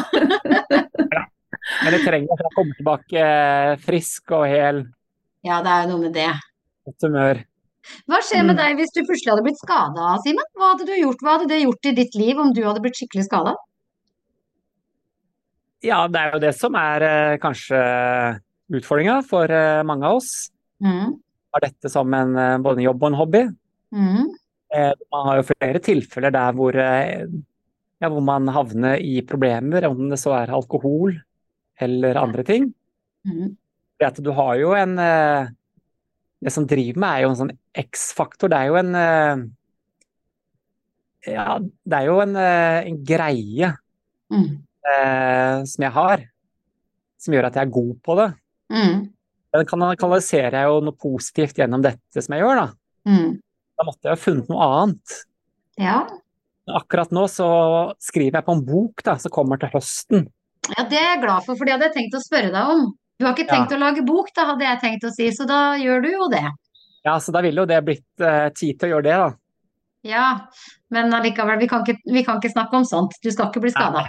Men 1.81 1.95
de 1.95 2.01
trenger 2.05 2.43
jeg 2.45 2.53
kommer 2.55 2.77
tilbake 2.79 3.21
eh, 3.25 3.73
frisk 3.85 4.35
og 4.37 4.45
hel, 4.51 4.83
Ja, 5.45 5.63
det 5.65 5.71
er 5.73 5.85
jo 5.87 5.95
noe 5.95 6.03
med 6.07 6.15
det. 6.17 6.29
godt 6.85 7.07
humør. 7.09 7.41
Hva 8.09 8.19
skjer 8.25 8.45
med 8.45 8.55
Mm. 8.57 8.61
deg 8.63 8.77
hvis 8.81 8.93
du 8.97 9.01
plutselig 9.05 9.31
hadde 9.33 9.45
blitt 9.45 9.61
skada, 9.61 10.15
Simen? 10.25 10.47
Hva 10.57 10.71
hadde 10.73 10.87
du 10.89 10.95
gjort? 10.97 11.21
Hva 11.25 11.35
hadde 11.39 11.49
det 11.53 11.63
gjort 11.65 11.89
i 11.91 11.93
ditt 11.97 12.15
liv 12.17 12.39
om 12.41 12.53
du 12.57 12.63
hadde 12.65 12.81
blitt 12.85 12.97
skikkelig 12.97 13.27
skada? 13.27 13.53
Ja, 15.85 16.07
det 16.09 16.17
er 16.21 16.33
jo 16.33 16.41
det 16.47 16.55
som 16.57 16.77
er 16.81 17.05
eh, 17.05 17.35
kanskje 17.43 17.81
utfordringa 18.73 19.19
for 19.29 19.53
eh, 19.53 19.83
mange 19.85 20.09
av 20.09 20.17
oss. 20.23 20.31
Mm. 20.85 21.13
Har 21.55 21.61
dette 21.65 21.91
som 21.93 22.09
en, 22.17 22.33
både 22.65 22.81
en 22.81 22.87
jobb 22.89 23.03
og 23.05 23.11
en 23.13 23.19
hobby. 23.21 23.43
Mm. 23.95 24.33
Eh, 24.75 24.93
Man 25.13 25.27
har 25.29 25.37
jo 25.41 25.49
flere 25.53 25.81
tilfeller 25.85 26.33
der 26.35 26.53
hvor, 26.57 26.75
eh, 26.75 27.27
ja, 28.03 28.09
hvor 28.11 28.23
man 28.27 28.49
havner 28.51 28.99
i 29.01 29.21
problemer, 29.23 29.87
om 29.89 30.09
det 30.11 30.19
så 30.19 30.33
er 30.43 30.51
alkohol 30.55 31.15
eller 31.81 32.19
andre 32.21 32.43
ting. 32.45 32.73
Mm. 33.27 33.57
Du 34.21 34.31
har 34.37 34.57
jo 34.61 34.73
en 34.77 34.99
eh, 34.99 35.47
Det 36.45 36.53
som 36.53 36.67
driver 36.69 36.99
meg, 37.01 37.15
er 37.17 37.23
jo 37.25 37.31
en 37.31 37.39
sånn 37.39 37.55
X-faktor. 37.75 38.51
Det 38.53 38.59
er 38.59 38.67
jo 38.69 38.77
en 38.83 38.95
Ja, 41.25 41.59
det 41.59 41.97
er 41.99 42.07
jo 42.11 42.19
en, 42.21 42.37
en 42.37 42.99
greie 43.07 43.73
Mm. 44.33 44.59
eh, 44.89 45.65
som 45.69 45.83
jeg 45.85 45.93
har, 45.93 46.23
som 47.21 47.35
gjør 47.35 47.47
at 47.47 47.55
jeg 47.59 47.67
er 47.67 47.71
god 47.73 47.95
på 48.03 48.17
det. 48.19 48.29
Mm. 48.73 49.13
Den 49.55 49.67
kan- 49.67 49.97
kanaliserer 50.01 50.53
jeg 50.59 50.67
jo 50.67 50.81
noe 50.81 50.97
positivt 50.99 51.55
gjennom 51.61 51.83
dette 51.85 52.23
som 52.25 52.35
jeg 52.35 52.43
gjør, 52.43 52.57
da. 52.57 52.67
Mm. 53.07 53.41
Da 53.75 53.87
måtte 53.87 54.07
jeg 54.07 54.15
ha 54.15 54.21
funnet 54.21 54.51
noe 54.53 54.67
annet. 54.67 55.17
Ja. 55.81 55.99
Akkurat 56.79 57.11
nå 57.13 57.27
så 57.29 57.47
skriver 58.03 58.39
jeg 58.39 58.47
på 58.47 58.55
en 58.57 58.65
bok 58.65 59.03
da, 59.05 59.17
som 59.21 59.33
kommer 59.35 59.61
til 59.61 59.73
høsten. 59.75 60.29
ja, 60.71 60.85
det 60.89 60.99
er 61.01 61.09
jeg 61.15 61.23
glad 61.25 61.47
for, 61.47 61.59
for 61.59 61.67
det 61.67 61.75
hadde 61.75 61.91
jeg 61.91 61.97
tenkt 61.99 62.19
å 62.19 62.23
spørre 62.25 62.53
deg 62.55 62.75
om. 62.75 62.85
Du 63.19 63.27
har 63.27 63.35
ikke 63.37 63.51
tenkt 63.51 63.73
å 63.75 63.79
lage 63.79 64.03
bok, 64.07 64.31
da 64.35 64.49
hadde 64.53 64.67
jeg 64.67 64.81
tenkt 64.83 65.05
å 65.07 65.13
si, 65.15 65.29
så 65.35 65.47
da 65.47 65.77
gjør 65.79 66.03
du 66.03 66.09
jo 66.11 66.29
det. 66.33 66.45
Ja, 67.05 67.19
så 67.21 67.35
da 67.35 67.43
ville 67.45 67.63
jo 67.63 67.69
det 67.69 67.79
blitt 67.87 68.23
eh, 68.25 68.49
tid 68.57 68.79
til 68.81 68.89
å 68.89 68.93
gjøre 68.95 69.07
det, 69.07 69.19
da. 69.21 69.29
Ja, 70.05 70.25
men 70.93 71.15
allikevel, 71.15 71.59
vi 71.61 71.69
kan 71.71 71.85
ikke, 71.85 72.01
vi 72.11 72.23
kan 72.27 72.41
ikke 72.41 72.53
snakke 72.53 72.81
om 72.81 72.87
sånt. 72.89 73.15
Du 73.23 73.31
skal 73.33 73.51
ikke 73.51 73.63
bli 73.65 73.73
skada. 73.73 74.07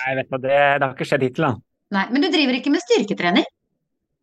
Nei, 0.00 0.14
vet 0.18 0.32
du, 0.32 0.38
det, 0.42 0.56
det 0.56 0.86
har 0.86 0.94
ikke 0.96 1.08
skjedd 1.08 1.24
hittil, 1.28 1.46
da. 1.46 1.52
Nei, 1.96 2.06
men 2.14 2.24
du 2.24 2.28
driver 2.32 2.58
ikke 2.58 2.72
med 2.74 2.82
styrketrening? 2.84 3.46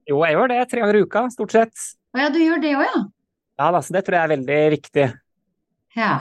Jo, 0.08 0.20
jeg 0.24 0.38
gjør 0.38 0.52
det 0.54 0.60
tre 0.72 0.84
ganger 0.84 0.98
i 1.00 1.06
uka, 1.08 1.24
stort 1.34 1.56
sett. 1.56 1.88
Å 2.16 2.22
ja, 2.26 2.28
du 2.34 2.40
gjør 2.42 2.62
det 2.64 2.74
òg, 2.78 2.84
ja. 2.88 3.02
Ja, 3.58 3.70
da, 3.74 3.82
så 3.82 3.94
det 3.96 4.04
tror 4.06 4.18
jeg 4.20 4.28
er 4.28 4.34
veldig 4.36 4.58
viktig. 4.76 5.06
Ja. 5.98 6.12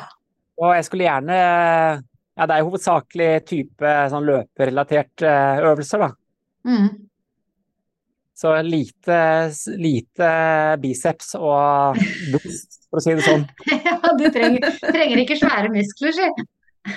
Og 0.56 0.70
jeg 0.78 0.86
skulle 0.86 1.04
gjerne 1.04 1.34
Ja, 1.36 2.44
det 2.48 2.52
er 2.54 2.62
jo 2.62 2.68
hovedsakelig 2.70 3.28
type 3.48 3.90
sånn 4.12 4.24
løperelaterte 4.28 5.28
eh, 5.28 5.60
øvelser, 5.70 6.02
da. 6.04 6.08
Mm. 6.68 6.88
Så 8.36 8.50
lite, 8.66 9.18
lite 9.80 10.26
biceps 10.82 11.30
og 11.38 11.96
boost, 12.34 12.74
for 12.90 13.00
å 13.00 13.04
si 13.04 13.14
det 13.16 13.24
sånn. 13.24 13.46
ja, 13.88 13.96
du 14.20 14.26
trenger, 14.34 14.66
trenger 14.84 15.22
ikke 15.22 15.38
svære 15.40 15.70
muskler, 15.72 16.12
si. 16.16 16.28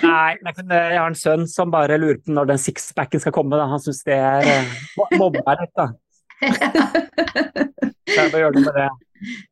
Nei, 0.04 0.34
men 0.44 0.60
jeg 0.76 0.98
har 1.00 1.08
en 1.08 1.16
sønn 1.18 1.46
som 1.50 1.72
bare 1.72 1.96
lurer 1.98 2.20
på 2.20 2.34
når 2.36 2.52
den 2.52 2.60
sixpacken 2.62 3.22
skal 3.24 3.32
komme. 3.34 3.56
Da. 3.58 3.64
Han 3.72 3.80
syns 3.82 4.04
det 4.06 4.18
er 4.20 4.44
eh, 4.58 4.76
mo- 5.00 5.08
mobber 5.24 5.64
litt, 5.64 5.72
da. 5.80 5.88
Så 8.10 8.16
jeg 8.18 8.30
må 8.32 8.42
gjøre 8.42 8.54
noe 8.58 8.66
med 8.68 8.76
det. 8.76 8.88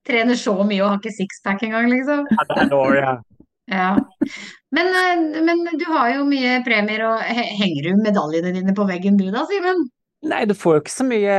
Trener 0.07 0.35
så 0.41 0.55
mye 0.65 0.81
og 0.85 0.91
har 0.95 0.99
ikke 1.01 1.13
sixpack 1.17 1.63
engang, 1.67 1.89
liksom. 1.93 2.27
Ja. 3.69 3.91
Men, 4.73 4.87
eh, 4.97 5.43
men 5.45 5.65
du 5.77 5.85
har 5.93 6.15
jo 6.15 6.23
mye 6.25 6.63
premier, 6.65 7.03
og 7.05 7.21
he- 7.21 7.51
henger 7.59 7.83
du 7.91 8.03
medaljene 8.03 8.53
dine 8.55 8.73
på 8.77 8.87
veggen 8.89 9.19
du 9.21 9.27
da, 9.31 9.43
Simen? 9.51 9.83
Nei, 10.25 10.45
du 10.49 10.55
får 10.57 10.79
jo 10.79 10.81
ikke 10.83 10.95
så 10.97 11.05
mye 11.07 11.35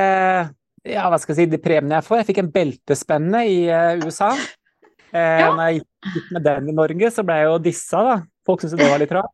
Ja, 0.88 1.10
hva 1.12 1.18
skal 1.20 1.36
jeg 1.36 1.40
si, 1.42 1.50
de 1.52 1.58
premiene 1.60 1.98
jeg 1.98 2.06
får. 2.08 2.18
Jeg 2.22 2.28
fikk 2.30 2.38
en 2.44 2.52
beltespenne 2.54 3.42
i 3.50 3.58
eh, 3.68 3.98
USA. 4.06 4.30
Eh, 5.12 5.40
Ja. 5.42 5.50
Når 5.58 5.74
jeg 5.74 5.82
gikk- 6.14 6.32
med 6.38 6.44
den 6.46 6.70
i 6.70 6.76
Norge, 6.78 7.10
så 7.12 7.26
ble 7.26 7.36
jeg 7.42 7.50
jo 7.50 7.58
dissa, 7.66 8.04
da. 8.06 8.16
Folk 8.46 8.62
syntes 8.62 8.78
det 8.78 8.88
var 8.90 9.00
litt 9.02 9.12
rart. 9.12 9.34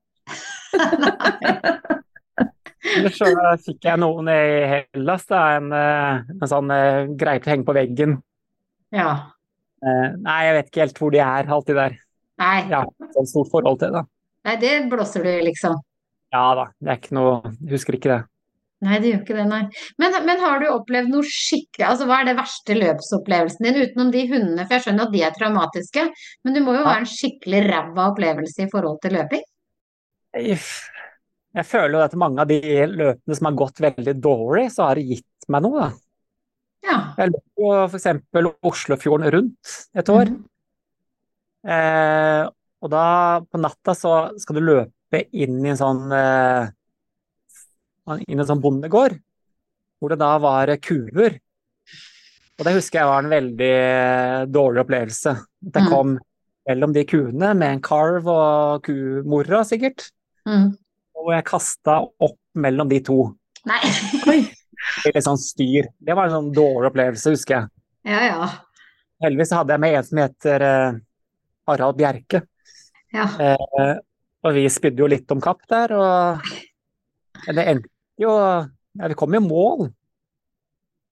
Ellers 2.96 3.18
så 3.18 3.28
fikk 3.66 3.86
jeg 3.90 4.00
noen 4.02 4.28
i 4.32 4.40
Hellas, 4.72 5.26
da. 5.30 5.42
En, 5.58 5.72
eh, 5.74 6.22
en 6.36 6.50
sånn 6.52 6.72
greie 7.18 7.42
til 7.42 7.52
å 7.52 7.54
henge 7.56 7.68
på 7.68 7.76
veggen. 7.76 8.18
Ja. 8.94 9.10
Eh, 9.86 10.12
Nei, 10.22 10.40
jeg 10.48 10.58
vet 10.60 10.70
ikke 10.70 10.84
helt 10.86 11.02
hvor 11.02 11.16
de 11.16 11.24
er, 11.24 11.50
alt 11.52 11.72
det 11.72 11.80
der. 11.80 11.98
Nei, 12.42 12.60
Ja, 12.70 12.84
sånn 13.16 13.28
stort 13.32 13.52
forhold 13.54 13.80
til 13.80 13.96
det, 13.96 14.06
nei, 14.46 14.56
det 14.60 14.72
blåser 14.92 15.24
du 15.24 15.32
liksom. 15.48 15.78
Ja 16.36 16.48
da, 16.58 16.66
det 16.84 16.92
er 16.92 16.98
ikke 17.00 17.16
noe 17.16 17.36
Jeg 17.62 17.78
husker 17.78 17.96
ikke 17.96 18.12
det. 18.12 18.24
Nei, 18.84 18.98
det 19.00 19.12
gjør 19.12 19.22
ikke 19.24 19.38
det, 19.38 19.46
nei. 19.48 19.62
Men, 20.02 20.16
men 20.28 20.42
har 20.44 20.60
du 20.60 20.66
opplevd 20.68 21.10
noe 21.14 21.26
skikkelig 21.26 21.86
Altså, 21.88 22.08
hva 22.10 22.20
er 22.22 22.28
det 22.28 22.36
verste 22.38 22.76
løpsopplevelsen 22.76 23.66
din, 23.66 23.80
utenom 23.86 24.12
de 24.14 24.26
hundene? 24.30 24.66
For 24.66 24.76
jeg 24.76 24.86
skjønner 24.86 25.08
at 25.08 25.14
de 25.16 25.22
er 25.26 25.38
traumatiske, 25.38 26.04
men 26.44 26.58
du 26.58 26.62
må 26.66 26.76
jo 26.76 26.84
være 26.84 27.06
en 27.06 27.10
skikkelig 27.10 27.62
ræva 27.70 28.10
opplevelse 28.12 28.66
i 28.66 28.70
forhold 28.74 29.00
til 29.06 29.16
løping? 29.16 29.46
Jeg, 30.36 30.60
jeg 31.56 31.68
føler 31.72 31.96
jo 31.96 32.04
at 32.04 32.18
mange 32.20 32.44
av 32.44 32.52
de 32.52 32.60
løpene 32.92 33.40
som 33.40 33.48
har 33.50 33.58
gått 33.64 33.82
veldig 33.86 34.16
dårlig, 34.20 34.68
så 34.76 34.90
har 34.90 35.00
det 35.00 35.08
gitt 35.14 35.50
meg 35.56 35.64
noe, 35.64 35.88
da. 35.88 36.05
Ja. 36.86 36.98
Jeg 37.18 37.32
løp 37.34 37.62
jo 37.64 37.72
f.eks. 37.90 38.08
Oslofjorden 38.70 39.32
rundt 39.34 39.76
et 39.98 40.10
år. 40.14 40.30
Mm. 40.30 40.44
Eh, 41.76 42.44
og 42.86 42.92
da 42.94 43.06
på 43.50 43.62
natta 43.62 43.96
så 43.98 44.12
skal 44.42 44.60
du 44.60 44.66
løpe 44.68 45.22
inn 45.34 45.58
i 45.66 45.72
en 45.72 45.80
sånn 45.80 46.04
eh, 46.14 46.68
inn 48.28 48.36
i 48.38 48.42
en 48.44 48.46
sånn 48.46 48.62
bondegård, 48.62 49.16
hvor 49.98 50.14
det 50.14 50.20
da 50.22 50.36
var 50.44 50.70
kuer. 50.84 51.40
Og 52.56 52.68
det 52.68 52.76
husker 52.78 53.02
jeg 53.02 53.10
var 53.10 53.24
en 53.26 53.34
veldig 53.34 53.74
dårlig 54.54 54.84
opplevelse. 54.86 55.34
At 55.68 55.80
jeg 55.80 55.84
Mm. 55.84 55.90
kom 55.92 56.14
mellom 56.70 56.94
de 56.94 57.04
kuene 57.06 57.50
med 57.58 57.68
en 57.74 57.82
karv 57.82 58.28
og 58.32 58.84
kumora, 58.86 59.64
sikkert. 59.66 60.12
Mm. 60.48 60.78
Og 61.18 61.32
jeg 61.34 61.46
kasta 61.50 61.98
opp 62.20 62.38
mellom 62.56 62.88
de 62.90 63.00
to. 63.02 63.36
Nei. 63.66 63.82
Oi. 64.30 64.40
Litt 65.06 65.26
sånn 65.26 65.40
styr. 65.42 65.90
Det 65.98 66.16
var 66.16 66.30
en 66.30 66.38
sånn 66.38 66.54
dårlig 66.56 66.92
opplevelse, 66.92 67.34
husker 67.36 67.58
jeg. 67.58 67.72
Ja, 68.12 68.22
ja. 68.28 68.50
Heldigvis 69.24 69.54
hadde 69.56 69.76
jeg 69.76 69.84
med 69.84 69.98
en 69.98 70.08
som 70.08 70.22
heter 70.22 70.66
uh, 70.66 70.98
Harald 71.70 71.98
Bjerke. 72.00 72.44
Ja. 73.16 73.28
Uh, 73.40 73.96
og 74.46 74.56
vi 74.58 74.66
spydde 74.70 75.02
jo 75.02 75.10
litt 75.10 75.32
om 75.34 75.42
kapp 75.42 75.64
der, 75.72 75.94
og 75.98 77.50
det 77.50 77.66
endte 77.66 77.92
jo 78.22 78.32
Ja, 78.96 79.10
vi 79.12 79.18
kom 79.20 79.34
i 79.36 79.42
mål. 79.44 79.90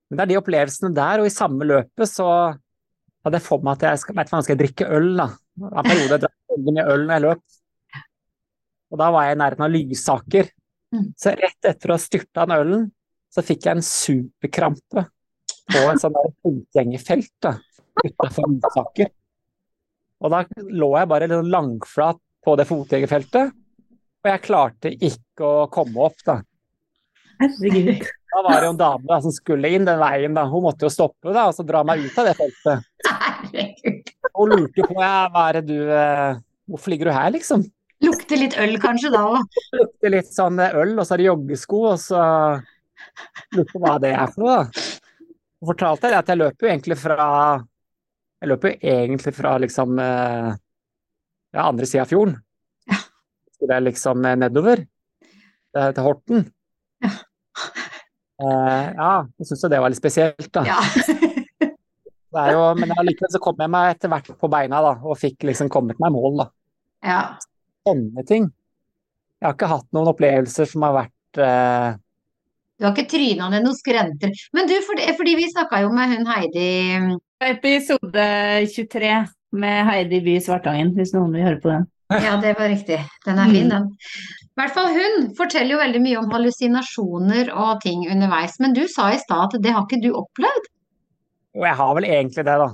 Men 0.07 0.19
det 0.19 0.23
er 0.23 0.29
de 0.29 0.37
opplevelsene 0.39 0.93
der, 0.95 1.19
og 1.19 1.27
i 1.27 1.33
samme 1.33 1.65
løpet 1.67 2.07
så 2.07 2.27
hadde 3.23 3.39
jeg 3.39 3.43
fått 3.43 3.65
meg 3.65 3.75
at 3.75 3.85
jeg 3.89 4.01
skal, 4.03 4.15
vet 4.19 4.31
hva, 4.31 4.39
skal 4.45 4.53
jeg 4.53 4.61
drikke 4.61 4.87
øl, 4.93 5.09
da. 5.19 5.25
Det 5.33 5.65
var 5.65 5.81
en 5.81 5.89
periode 5.89 6.13
jeg 6.13 6.23
drakk 6.23 6.53
veldig 6.53 6.73
mye 6.77 6.85
øl 6.93 7.03
når 7.03 7.13
jeg 7.13 7.23
løp. 7.25 7.43
Og 8.93 9.01
da 9.01 9.07
var 9.15 9.25
jeg 9.25 9.35
i 9.35 9.39
nærheten 9.41 9.65
av 9.65 9.73
Lysaker. 9.73 10.49
Mm. 10.93 11.05
Så 11.17 11.33
rett 11.39 11.69
etter 11.71 11.91
å 11.91 11.97
ha 11.97 12.03
styrta 12.03 12.45
den 12.45 12.55
ølen, 12.55 12.85
så 13.33 13.43
fikk 13.45 13.65
jeg 13.67 13.77
en 13.77 13.85
superkrampe 13.85 15.07
på 15.73 15.81
en 15.89 15.99
sånn 16.01 16.13
der 16.13 16.31
fotgjengerfelt 16.45 17.49
utafor 18.03 18.49
Lysaker. 18.51 19.11
Og 20.23 20.31
da 20.31 20.43
lå 20.69 20.89
jeg 20.99 21.09
bare 21.11 21.27
litt 21.27 21.39
sånn 21.39 21.51
langflat 21.53 22.19
på 22.43 22.55
det 22.59 22.67
fotgjengerfeltet, 22.69 23.53
og 24.23 24.29
jeg 24.29 24.43
klarte 24.43 24.91
ikke 24.93 25.47
å 25.47 25.69
komme 25.71 26.05
opp, 26.05 26.19
da. 26.23 26.39
Herregud. 27.41 28.05
Da 28.33 28.41
var 28.41 28.55
det 28.55 28.67
jo 28.67 28.73
en 28.73 28.79
dame 28.79 29.09
da, 29.09 29.17
som 29.21 29.33
skulle 29.35 29.69
inn 29.75 29.85
den 29.87 29.99
veien, 29.99 30.35
da. 30.37 30.45
Hun 30.49 30.63
måtte 30.65 30.87
jo 30.87 30.93
stoppe 30.93 31.33
da, 31.33 31.49
og 31.49 31.57
så 31.57 31.65
dra 31.67 31.83
meg 31.87 32.05
ut 32.05 32.19
av 32.21 32.29
det 32.29 32.35
feltet. 32.39 32.87
Herregud. 33.09 34.11
Hun 34.33 34.53
lurte 34.55 34.87
på 34.87 34.97
ja, 34.97 35.15
hva 35.29 35.47
er 35.49 35.59
det 35.59 35.67
du 35.69 35.91
eh, 35.93 36.39
Hvorfor 36.71 36.93
ligger 36.93 37.09
du 37.09 37.13
her, 37.13 37.27
liksom? 37.35 37.65
Lukter 38.03 38.39
litt 38.39 38.55
øl 38.59 38.77
kanskje 38.81 39.11
da 39.13 39.25
òg. 39.27 39.57
Lukter 39.75 40.13
litt 40.13 40.31
sånn 40.31 40.61
øl, 40.63 40.95
og 40.95 41.03
så 41.03 41.15
er 41.15 41.21
det 41.21 41.27
joggesko, 41.27 41.81
og 41.91 41.99
så 41.99 42.21
lurte 43.55 43.71
på 43.71 43.81
hva 43.83 43.97
det 44.01 44.13
er 44.15 44.31
for 44.33 44.45
noe. 44.45 44.89
Hun 45.61 45.71
fortalte 45.71 46.11
jeg 46.11 46.19
at 46.19 46.31
jeg 46.33 46.41
løper 46.41 46.67
jo 46.67 46.71
egentlig 46.73 46.97
fra 46.99 47.27
Jeg 48.43 48.51
løper 48.51 48.73
jo 48.73 48.93
egentlig 48.93 49.33
fra 49.37 49.53
liksom 49.63 49.99
eh, 50.03 50.49
ja, 51.53 51.67
andre 51.67 51.87
sida 51.87 52.03
av 52.03 52.11
fjorden. 52.11 52.35
Ja. 52.89 52.99
Skulle 53.55 53.77
jeg 53.77 53.87
liksom 53.91 54.25
eh, 54.27 54.39
nedover 54.41 54.83
til, 55.73 56.03
Horten. 56.03 56.49
Ja. 57.03 57.13
Eh, 58.43 58.87
ja, 58.97 59.11
jeg 59.39 59.47
syns 59.47 59.63
jo 59.63 59.69
det 59.71 59.79
var 59.79 59.93
litt 59.93 60.01
spesielt, 60.01 60.49
da. 60.51 60.65
Ja. 60.67 60.79
Det 62.33 62.43
jo, 62.49 62.61
men 62.79 62.89
allikevel 62.97 63.29
så 63.29 63.39
kom 63.41 63.59
jeg 63.61 63.69
meg 63.69 63.91
etter 63.93 64.09
hvert 64.09 64.31
på 64.41 64.49
beina, 64.49 64.79
da, 64.81 64.95
og 65.05 65.19
fikk 65.21 65.45
liksom 65.45 65.69
kommet 65.71 65.99
meg 66.01 66.09
i 66.09 66.15
mål, 66.15 66.39
da. 66.41 66.47
ja. 67.05 67.19
Sånne 67.83 68.23
ting. 68.25 68.47
Jeg 69.37 69.45
har 69.49 69.57
ikke 69.57 69.69
hatt 69.69 69.89
noen 69.93 70.09
opplevelser 70.13 70.69
som 70.71 70.85
har 70.87 70.95
vært 70.95 71.39
eh, 71.43 71.89
Du 72.83 72.89
har 72.89 72.97
ikke 72.97 73.13
tryna 73.13 73.45
ned 73.47 73.63
noen 73.63 73.77
skrenter. 73.77 74.31
Men 74.51 74.65
du, 74.67 74.73
fordi, 74.83 75.05
fordi 75.15 75.37
vi 75.39 75.45
snakka 75.47 75.77
jo 75.85 75.91
med 75.95 76.09
hun 76.11 76.25
Heidi 76.27 76.65
Episode 77.47 78.25
23 78.73 79.11
med 79.55 79.85
Heidi 79.87 80.19
By 80.25 80.33
Svartangen, 80.43 80.91
hvis 80.97 81.13
noen 81.15 81.31
vil 81.31 81.45
høre 81.45 81.61
på 81.63 81.71
den. 81.71 81.85
Ja, 82.11 82.33
det 82.43 82.57
var 82.57 82.67
riktig. 82.67 82.97
Den 83.23 83.39
er 83.39 83.53
fin, 83.55 83.71
den. 83.71 83.85
I 84.43 84.59
hvert 84.59 84.75
fall 84.75 84.91
hun 84.97 85.29
forteller 85.37 85.77
jo 85.77 85.79
veldig 85.79 86.01
mye 86.03 86.17
om 86.25 86.27
hallusinasjoner 86.35 87.53
og 87.55 87.79
ting 87.87 88.03
underveis. 88.11 88.59
Men 88.59 88.75
du 88.75 88.83
sa 88.91 89.07
i 89.13 89.21
stad 89.23 89.55
at 89.55 89.63
det 89.63 89.71
har 89.71 89.87
ikke 89.87 90.01
du 90.03 90.11
opplevd? 90.19 90.67
Jo, 91.55 91.63
jeg 91.63 91.79
har 91.79 91.95
vel 92.01 92.09
egentlig 92.09 92.43
det, 92.43 92.57
da. 92.65 92.69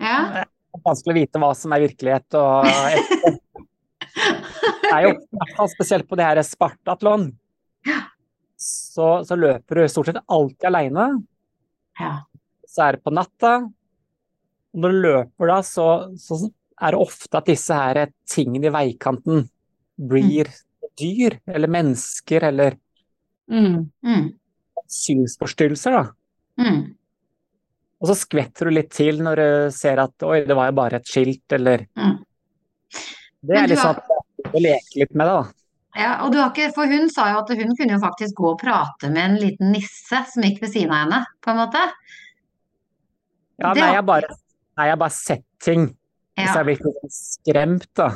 Ja. 0.00 0.16
Det 0.32 0.46
er 0.80 0.86
vanskelig 0.88 1.12
å 1.12 1.20
vite 1.20 1.44
hva 1.44 1.52
som 1.60 1.76
er 1.76 1.84
virkelighet 1.90 2.40
og 2.40 2.72
Det 4.82 4.96
er 4.96 5.10
jo 5.10 5.68
spesielt 5.76 6.08
på 6.08 6.16
det 6.16 6.24
her 6.24 6.40
Spartatlon. 6.48 7.28
Så, 8.62 9.08
så 9.26 9.36
løper 9.38 9.80
du 9.82 9.88
stort 9.90 10.08
sett 10.10 10.20
alltid 10.30 10.68
aleine. 10.70 11.06
Ja. 12.00 12.12
Så 12.68 12.84
er 12.86 12.96
det 12.96 13.04
på 13.04 13.12
natta. 13.14 13.56
Når 14.74 14.94
du 14.94 15.00
løper 15.04 15.50
da, 15.50 15.58
så, 15.66 15.86
så 16.16 16.38
er 16.82 16.94
det 16.94 17.00
ofte 17.04 17.36
at 17.42 17.50
disse 17.50 17.76
her 17.76 18.06
tingene 18.32 18.70
i 18.70 18.72
veikanten 18.74 19.44
blir 20.00 20.48
dyr, 20.98 21.36
eller 21.46 21.68
mennesker, 21.72 22.48
eller 22.52 22.78
Mm. 23.52 23.90
Mm. 24.06 24.28
synsforstyrrelser, 24.88 25.92
da. 25.92 26.02
Mm. 26.62 26.94
Og 28.00 28.08
så 28.08 28.14
skvetter 28.22 28.68
du 28.70 28.74
litt 28.78 28.90
til 28.94 29.18
når 29.22 29.40
du 29.42 29.74
ser 29.74 30.00
at 30.00 30.24
oi, 30.24 30.38
det 30.46 30.56
var 30.56 30.70
jo 30.70 30.76
bare 30.78 31.00
et 31.02 31.10
skilt, 31.10 31.44
eller 31.52 31.84
Mm. 31.98 32.14
Det 33.42 33.56
er 33.58 33.66
litt 33.68 33.78
har- 33.82 33.98
at 33.98 34.52
du 34.54 34.58
leker 34.62 35.00
litt 35.02 35.14
med 35.18 35.26
det, 35.26 35.34
da. 35.34 35.52
Ja, 35.98 36.12
og 36.24 36.32
du 36.32 36.38
har 36.40 36.50
ikke, 36.54 36.70
for 36.72 36.88
hun 36.88 37.10
sa 37.12 37.26
jo 37.34 37.40
at 37.42 37.50
hun 37.52 37.74
kunne 37.76 37.96
jo 37.98 38.00
faktisk 38.00 38.38
gå 38.38 38.52
og 38.54 38.60
prate 38.62 39.10
med 39.12 39.22
en 39.26 39.34
liten 39.42 39.72
nisse 39.74 40.22
som 40.32 40.44
gikk 40.46 40.62
ved 40.64 40.72
siden 40.72 40.92
av 40.94 41.02
henne, 41.04 41.18
på 41.44 41.52
en 41.52 41.58
måte. 41.60 41.82
Ja, 43.60 43.74
Det 43.74 43.82
nei, 43.82 43.90
jeg 43.98 44.06
bare, 44.08 44.30
nei, 44.78 44.86
jeg 44.88 44.94
har 44.94 45.02
bare 45.02 45.16
sett 45.16 45.44
ting. 45.62 45.84
Hvis 46.38 46.48
Ja. 46.48 46.62
jeg 46.62 46.64
blir 46.64 46.86
litt 46.88 47.12
skremt, 47.12 47.86
da. 47.94 48.06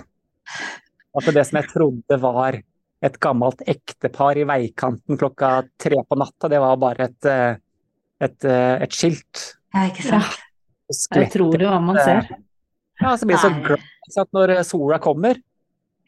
At 1.16 1.24
det 1.34 1.46
som 1.46 1.60
jeg 1.60 1.68
trodde 1.68 2.20
var 2.20 2.56
et 3.02 3.20
gammelt 3.20 3.60
ektepar 3.68 4.36
i 4.40 4.44
veikanten 4.48 5.18
klokka 5.20 5.68
tre 5.78 5.96
på 6.02 6.16
natta, 6.16 6.48
det 6.48 6.58
var 6.58 6.76
bare 6.80 7.00
et, 7.10 7.24
eh, 7.26 7.56
et, 8.20 8.44
eh, 8.44 8.82
et 8.82 8.90
skilt. 8.90 9.56
ja, 9.74 9.80
ikke 9.90 10.02
sant. 10.02 10.24
Ja. 10.24 11.20
Jeg 11.20 11.32
tror 11.32 11.58
jo 11.60 11.68
hva 11.68 11.80
man 11.82 11.96
ser. 11.96 12.28
Ja, 13.00 13.16
så 13.16 13.26
blir 13.26 13.36
jeg 13.36 13.44
så 13.44 13.62
glad 13.62 13.78
ikke 14.08 14.26
når 14.32 14.64
sola 14.64 14.98
kommer, 14.98 15.36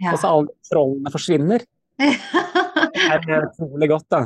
Ja. 0.01 0.13
og 0.15 0.19
så 0.23 0.29
alle 0.31 0.53
trollene 0.71 1.11
forsvinner. 1.15 1.65
Det 1.99 3.33
er 3.35 3.47
utrolig 3.49 3.89
godt, 3.91 4.05
da. 4.13 4.21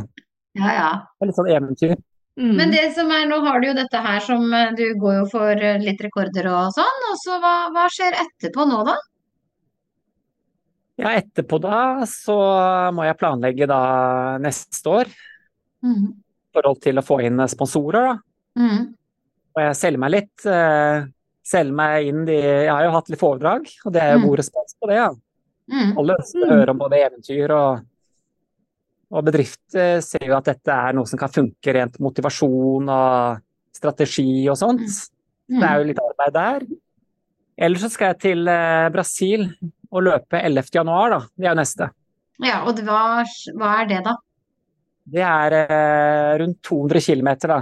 ja, 0.59 0.73
ja. 0.77 0.89
Det 1.17 1.25
er 1.25 1.31
litt 1.31 1.39
sånn 1.39 1.49
eventyr. 1.55 1.95
Mm. 2.41 2.53
Men 2.57 2.71
det 2.73 2.83
som 2.97 3.11
er, 3.13 3.25
nå 3.29 3.39
har 3.45 3.61
du 3.61 3.67
jo 3.71 3.75
dette 3.77 4.01
her 4.05 4.21
som 4.25 4.45
eh, 4.57 4.71
du 4.77 4.85
går 5.01 5.15
jo 5.19 5.25
for 5.33 5.51
eh, 5.53 5.79
litt 5.81 6.01
rekorder 6.05 6.47
og 6.53 6.71
sånn, 6.77 7.01
og 7.11 7.17
så 7.21 7.39
hva, 7.43 7.55
hva 7.75 7.87
skjer 7.93 8.17
etterpå 8.23 8.65
nå 8.69 8.79
da? 8.89 8.95
Ja, 11.01 11.13
etterpå 11.19 11.59
da 11.65 12.05
så 12.09 12.37
må 12.95 13.05
jeg 13.09 13.19
planlegge 13.21 13.69
da 13.71 13.83
neste 14.43 14.97
år 15.01 15.13
Mm. 15.83 16.13
i 16.15 16.55
forhold 16.55 16.79
til 16.85 17.01
å 17.01 17.03
få 17.03 17.17
inn 17.27 17.41
sponsorer, 17.51 18.05
da. 18.13 18.61
Mm. 18.61 18.83
Og 19.57 19.63
jeg 19.65 19.75
selger 19.81 19.99
meg 19.99 20.13
litt. 20.15 20.45
eh, 20.47 21.07
selger 21.43 21.75
meg 21.75 22.07
inn 22.07 22.21
de 22.29 22.37
Jeg 22.39 22.71
har 22.71 22.85
jo 22.85 22.93
hatt 22.95 23.09
litt 23.11 23.19
foredrag, 23.19 23.67
og 23.85 23.93
det 23.93 24.01
er 24.03 24.13
jo 24.13 24.19
Mm. 24.21 24.27
god 24.29 24.39
respons 24.39 24.77
på 24.81 24.87
det. 24.89 24.95
Ja. 25.01 25.09
Mm. 25.73 25.95
Alle 25.99 26.17
ønsker 26.21 26.43
å 26.43 26.47
Mm. 26.51 26.53
høre 26.59 26.71
om 26.75 26.79
både 26.83 26.99
eventyr 27.07 27.51
og 27.57 27.89
og 29.13 29.25
bedrifter 29.27 30.01
ser 30.01 30.23
jo 30.25 30.35
at 30.39 30.47
dette 30.49 30.73
er 30.73 30.95
noe 30.97 31.05
som 31.05 31.19
kan 31.21 31.29
funke 31.29 31.73
rent 31.77 31.99
motivasjon 32.01 32.87
og 32.89 33.43
strategi 33.77 34.49
og 34.49 34.57
sånt. 34.57 34.87
Mm. 35.51 35.59
Det 35.61 35.67
er 35.69 35.79
jo 35.83 35.85
litt 35.91 35.99
arbeid 36.01 36.33
der. 36.33 36.65
Ellers 37.59 37.83
så 37.85 37.91
skal 37.93 38.15
jeg 38.15 38.21
til 38.25 38.49
eh, 38.49 38.89
Brasil 38.95 39.45
og 39.93 40.03
løpe 40.07 40.41
11. 40.41 40.71
januar, 40.73 41.11
da. 41.11 41.19
Det 41.37 41.45
er 41.45 41.53
jo 41.53 41.61
neste. 41.61 41.91
Ja, 42.41 42.63
og 42.65 42.81
hva, 42.81 43.03
hva 43.61 43.75
er 43.83 43.87
det 43.93 44.01
da? 44.07 44.17
Det 45.13 45.21
er 45.29 45.59
eh, 45.61 46.39
rundt 46.41 46.63
200 46.65 47.05
km, 47.05 47.31
da. 47.53 47.61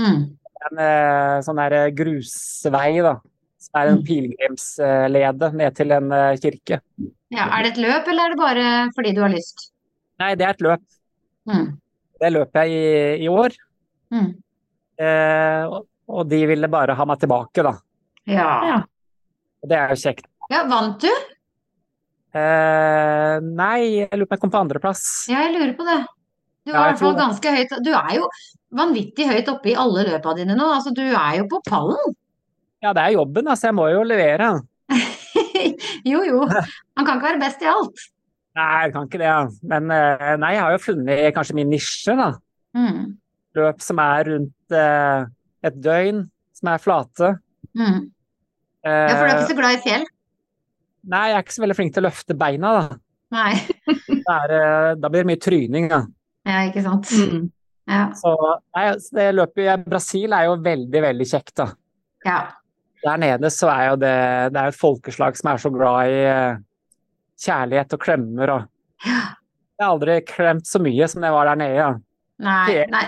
Mm. 0.00 0.22
En 0.70 0.78
eh, 0.80 1.36
sånn 1.44 1.60
der 1.60 1.90
grusvei, 1.92 3.02
da. 3.04 3.18
Som 3.60 3.82
er 3.82 3.92
en 3.92 3.98
Mm. 4.00 4.06
pilegrimslede 4.08 5.52
ned 5.60 5.74
til 5.76 5.92
en 5.92 6.10
eh, 6.12 6.36
kirke. 6.40 6.80
Ja, 7.34 7.48
er 7.50 7.64
det 7.66 7.72
et 7.74 7.82
løp, 7.82 8.08
eller 8.10 8.28
er 8.28 8.34
det 8.34 8.38
bare 8.40 8.66
fordi 8.94 9.12
du 9.16 9.22
har 9.24 9.32
lyst? 9.32 9.70
Nei, 10.22 10.34
det 10.38 10.46
er 10.46 10.54
et 10.54 10.64
løp. 10.64 10.84
Mm. 11.50 11.66
Det 12.22 12.32
løper 12.32 12.66
jeg 12.66 12.76
i, 12.76 13.24
i 13.26 13.30
år. 13.30 13.56
Mm. 14.14 14.28
Eh, 15.02 15.62
og, 15.66 15.88
og 16.08 16.28
de 16.30 16.42
ville 16.48 16.70
bare 16.72 16.96
ha 16.96 17.06
meg 17.08 17.20
tilbake, 17.22 17.64
da. 17.66 17.74
Ja. 18.30 18.50
Ja. 18.70 18.76
Og 19.62 19.70
det 19.70 19.78
er 19.80 19.92
jo 19.92 19.98
kjekt. 20.06 20.28
Ja, 20.52 20.62
vant 20.70 21.02
du? 21.02 21.10
Eh, 22.36 23.36
nei, 23.42 23.78
jeg 24.02 24.12
lurer 24.12 24.28
på 24.28 24.34
om 24.34 24.36
jeg 24.36 24.44
kom 24.44 24.52
på 24.54 24.62
andreplass. 24.62 25.02
Ja, 25.30 25.42
jeg 25.46 25.56
lurer 25.56 25.74
på 25.78 25.86
det. 25.88 25.98
Du 26.66 26.72
Ja, 26.72 26.78
i 26.78 26.82
hvert 26.88 27.00
fall 27.00 27.12
tror 27.14 27.20
ganske 27.20 27.52
høyt. 27.54 27.74
Du 27.86 27.92
er 27.94 28.14
jo 28.18 28.30
vanvittig 28.76 29.28
høyt 29.28 29.50
oppe 29.52 29.70
i 29.70 29.76
alle 29.78 30.06
løpa 30.08 30.34
dine 30.38 30.56
nå. 30.58 30.70
Altså, 30.78 30.92
du 30.94 31.04
er 31.06 31.36
jo 31.40 31.46
på 31.52 31.62
pallen. 31.68 32.16
Ja, 32.82 32.92
det 32.96 33.04
er 33.04 33.14
jobben, 33.16 33.46
altså. 33.46 33.70
Jeg 33.70 33.78
må 33.78 33.86
jo 33.92 34.02
levere. 34.06 34.50
Jo, 36.12 36.22
jo. 36.26 36.42
Man 36.96 37.06
kan 37.06 37.16
ikke 37.18 37.28
være 37.32 37.42
best 37.42 37.62
i 37.64 37.70
alt. 37.70 38.04
Nei, 38.56 38.66
jeg 38.86 38.92
kan 38.94 39.06
ikke 39.08 39.20
det. 39.20 39.32
Men 39.68 39.90
eh, 39.92 40.34
nei, 40.40 40.52
jeg 40.56 40.62
har 40.64 40.74
jo 40.76 40.82
funnet 40.86 41.34
kanskje 41.36 41.56
min 41.58 41.68
nisje, 41.72 42.14
da. 42.16 42.30
Mm. 42.76 43.16
Løp 43.56 43.82
som 43.84 44.00
er 44.00 44.30
rundt 44.30 44.76
eh, 44.76 45.26
et 45.68 45.76
døgn, 45.84 46.22
som 46.56 46.70
er 46.72 46.80
flate. 46.84 47.32
Mm. 47.76 48.04
Ja, 48.86 49.16
for 49.16 49.24
du 49.24 49.26
er 49.26 49.32
Eh, 49.32 49.40
ikke 49.40 49.50
så 49.50 49.58
glad 49.58 49.74
i 49.76 49.82
fjell? 49.82 50.04
nei, 51.06 51.24
jeg 51.30 51.36
er 51.36 51.42
ikke 51.44 51.54
så 51.56 51.62
veldig 51.62 51.74
flink 51.78 51.92
til 51.94 52.02
å 52.02 52.06
løfte 52.08 52.34
beina, 52.38 52.70
da. 52.76 52.98
Nei. 53.34 53.52
Er, 54.36 54.52
eh, 54.56 54.92
da 54.98 55.10
blir 55.10 55.22
det 55.22 55.28
mye 55.28 55.38
tryning, 55.42 55.84
da. 55.90 56.00
Ja, 56.46 56.60
ikke 56.66 56.82
sant. 56.82 57.10
Mm. 57.14 57.44
Ja. 57.90 58.04
Så 58.18 58.32
nei, 58.74 58.84
så 59.02 59.14
det 59.18 59.26
løpet 59.36 59.62
i 59.62 59.74
Brasil 59.86 60.32
er 60.34 60.48
jo 60.48 60.56
veldig, 60.64 61.02
veldig 61.04 61.26
kjekt, 61.30 61.52
da. 61.60 61.68
ja. 62.26 62.38
Der 63.06 63.20
nede 63.22 63.50
så 63.54 63.68
er 63.70 63.90
jo 63.92 63.96
det 64.02 64.14
Det 64.54 64.60
er 64.62 64.72
et 64.72 64.78
folkeslag 64.80 65.36
som 65.38 65.50
er 65.52 65.60
så 65.62 65.70
glad 65.74 66.10
i 66.10 66.20
eh, 66.26 66.56
kjærlighet 67.46 67.94
og 67.94 68.00
klemmer 68.02 68.52
og 68.56 68.66
Jeg 69.06 69.84
har 69.84 69.92
aldri 69.92 70.20
klemt 70.26 70.66
så 70.66 70.80
mye 70.82 71.06
som 71.12 71.22
jeg 71.26 71.34
var 71.36 71.50
der 71.50 71.58
nede. 71.60 71.74
Ja. 71.76 71.90
Nei, 72.40 72.84
nei. 72.92 73.02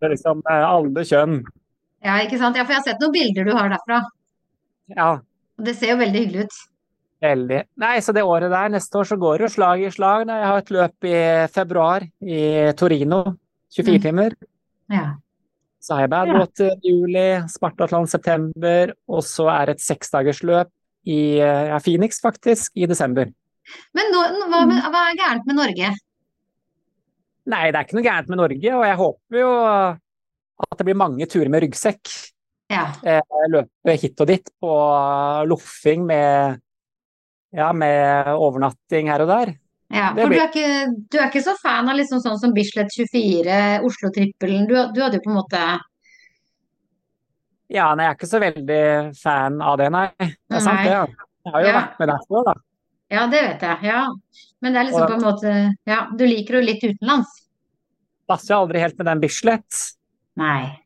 Det 0.00 0.10
liksom 0.14 0.42
eh, 0.48 0.64
alle 0.66 1.02
kjønn. 1.06 1.40
Ja, 2.02 2.16
ikke 2.24 2.38
sant. 2.38 2.56
Ja, 2.58 2.64
for 2.66 2.74
jeg 2.74 2.80
har 2.80 2.86
sett 2.86 3.02
noen 3.02 3.12
bilder 3.14 3.46
du 3.46 3.52
har 3.54 3.68
derfra. 3.70 3.98
Ja, 4.96 5.08
Og 5.58 5.66
det 5.66 5.74
ser 5.78 5.92
jo 5.92 5.98
veldig 6.00 6.22
hyggelig 6.24 6.44
ut. 6.48 6.56
veldig. 7.22 7.60
Nei, 7.78 7.96
så 8.02 8.14
det 8.14 8.22
året 8.26 8.50
der, 8.50 8.72
neste 8.74 8.98
år 8.98 9.06
så 9.12 9.16
går 9.22 9.38
det 9.38 9.46
jo 9.46 9.52
slag 9.54 9.82
i 9.86 9.90
slag. 9.94 10.24
Jeg 10.26 10.46
har 10.50 10.58
et 10.62 10.72
løp 10.74 11.06
i 11.06 11.18
februar 11.54 12.02
i 12.22 12.40
Torino. 12.78 13.20
24 13.74 13.94
Mm. 13.98 14.02
timer. 14.02 14.34
Ja. 14.90 15.04
Så 15.82 15.96
har 15.96 16.04
jeg 16.04 16.12
Badwater 16.12 16.76
i 16.78 16.92
juli, 16.94 17.26
Spartatland 17.50 18.06
september, 18.10 18.92
og 19.10 19.24
så 19.26 19.48
er 19.50 19.72
et 19.72 19.82
seksdagersløp 19.82 20.70
i 21.10 21.20
ja, 21.40 21.80
Phoenix, 21.82 22.20
faktisk, 22.22 22.70
i 22.78 22.86
desember. 22.86 23.32
Men 23.96 24.12
nå, 24.14 24.20
nå- 24.38 24.48
hva, 24.52 24.60
hva 24.94 25.00
er 25.08 25.18
gærent 25.18 25.48
med 25.50 25.58
Norge? 25.58 25.90
Nei, 27.50 27.64
det 27.74 27.80
er 27.80 27.86
ikke 27.88 27.98
noe 27.98 28.06
gærent 28.06 28.30
med 28.30 28.38
Norge, 28.38 28.74
og 28.78 28.84
jeg 28.86 28.98
håper 29.00 29.40
jo 29.40 29.50
at 30.62 30.78
det 30.78 30.86
blir 30.86 30.98
mange 31.00 31.26
turer 31.26 31.50
med 31.50 31.64
ryggsekk. 31.64 32.12
Ja. 32.70 32.84
Eh, 33.02 33.18
Løpe 33.50 33.96
hit 33.98 34.22
og 34.22 34.30
dit 34.30 34.46
på 34.62 34.76
loffing 35.50 36.06
med, 36.06 36.60
ja, 37.58 37.72
med 37.74 38.30
overnatting 38.36 39.10
her 39.10 39.24
og 39.26 39.32
der. 39.34 39.52
Ja, 39.92 40.08
for 40.14 40.22
for 40.24 40.32
du 40.32 40.38
er 40.40 40.48
ikke, 40.48 40.68
du 41.12 41.18
er 41.20 41.26
ikke 41.28 41.42
så 41.44 41.52
fan 41.60 41.88
av 41.92 41.96
liksom 41.98 42.20
sånn 42.24 42.38
som 42.40 42.52
Bislett 42.56 42.88
24, 42.96 43.56
Oslo-trippelen. 43.84 44.66
Du, 44.70 44.74
du 44.94 45.00
hadde 45.04 45.18
jo 45.18 45.24
på 45.26 45.30
en 45.32 45.36
måte 45.36 45.62
Ja, 47.72 47.90
nei, 47.96 48.04
jeg 48.04 48.10
er 48.12 48.16
ikke 48.18 48.28
så 48.30 48.40
veldig 48.42 48.82
fan 49.20 49.60
av 49.64 49.78
det, 49.80 49.88
nei. 49.92 50.06
Det 50.20 50.58
er 50.58 50.64
sant, 50.64 50.82
det. 50.84 50.92
Ja. 50.92 51.06
Jeg 51.44 51.52
har 51.54 51.62
jo 51.64 51.68
Ja. 51.70 51.74
vært 51.80 51.98
med 52.02 52.08
der 52.12 52.24
før, 52.28 52.44
da. 52.48 52.54
Ja, 53.12 53.22
det 53.28 53.40
vet 53.44 53.60
jeg. 53.68 53.78
Ja. 53.90 54.02
Men 54.62 54.72
det 54.72 54.80
er 54.80 54.84
liksom 54.88 55.02
Og- 55.02 55.08
på 55.08 55.14
en 55.14 55.26
måte 55.26 55.76
Ja, 55.86 56.06
du 56.16 56.24
liker 56.26 56.54
jo 56.54 56.60
litt 56.60 56.82
utenlands? 56.84 57.28
Passer 58.28 58.54
jo 58.54 58.60
aldri 58.66 58.78
helt 58.80 58.96
med 58.98 59.06
den 59.06 59.20
Bislett. 59.20 59.96
Nei. 60.36 60.78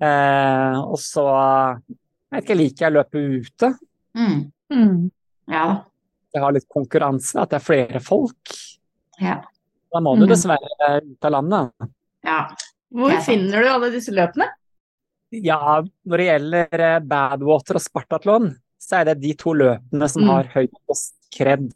Eh, 0.00 0.74
og 0.82 0.98
så 0.98 1.24
jeg 1.80 2.42
vet 2.42 2.44
ikke, 2.44 2.56
liker 2.56 2.86
jeg 2.86 2.92
å 2.92 2.96
løpe 2.96 3.18
ute. 3.40 3.78
Mm. 4.16 4.52
Mm. 4.72 5.10
Ja. 5.48 5.84
Jeg 6.32 6.42
har 6.42 6.52
litt 6.56 6.68
konkurranse, 6.72 7.36
at 7.42 7.50
det 7.52 7.58
er 7.60 7.64
flere 7.66 8.00
folk. 8.00 8.54
Ja. 9.20 9.40
Da 9.92 10.00
må 10.00 10.14
du 10.16 10.24
Mm. 10.24 10.28
dessverre 10.30 11.02
ut 11.02 11.24
av 11.24 11.30
landet. 11.32 11.72
Ja. 12.24 12.48
Hvor 12.92 13.08
Det 13.10 13.18
er 13.18 13.24
finner 13.26 13.62
du 13.62 13.68
alle 13.68 13.90
disse 13.92 14.12
løpene? 14.12 14.48
Ja, 15.32 15.82
når 16.06 16.16
det 16.16 16.26
gjelder 16.28 16.80
eh, 16.80 16.98
Badwater 17.00 17.76
og 17.76 17.80
Spartatlon, 17.82 18.50
så 18.80 19.00
er 19.00 19.04
det 19.12 19.20
de 19.22 19.34
to 19.34 19.52
løpene 19.54 20.08
som 20.08 20.22
Mm. 20.22 20.28
har 20.28 20.44
høyest 20.44 21.14
kred 21.32 21.72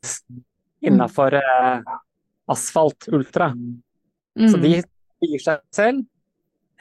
innafor 0.83 1.35
eh, 1.35 1.83
asfalt 2.49 3.09
ultra. 3.13 3.51
Mm. 3.53 4.49
Så 4.51 4.61
de 4.61 4.83
gir 5.23 5.39
seg 5.41 5.61
selv. 5.73 6.05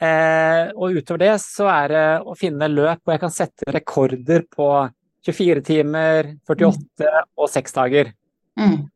Eh, 0.00 0.72
og 0.76 0.92
utover 0.92 1.18
det 1.18 1.40
så 1.40 1.64
er 1.72 1.88
det 1.88 2.26
å 2.26 2.36
finne 2.36 2.68
løp 2.68 3.00
hvor 3.04 3.12
jeg 3.14 3.20
kan 3.20 3.30
sette 3.30 3.64
rekorder 3.72 4.42
på 4.52 4.90
24 5.26 5.62
timer, 5.66 6.28
48 6.48 7.10
og 7.36 7.48
6 7.50 7.72
dager. 7.76 8.12
Mm. 8.58 8.86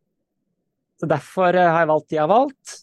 Så 1.00 1.08
derfor 1.08 1.54
eh, 1.56 1.66
har 1.72 1.82
jeg 1.84 1.88
valgt 1.90 2.08
de 2.10 2.16
jeg 2.18 2.22
har 2.24 2.30
valgt. 2.32 2.76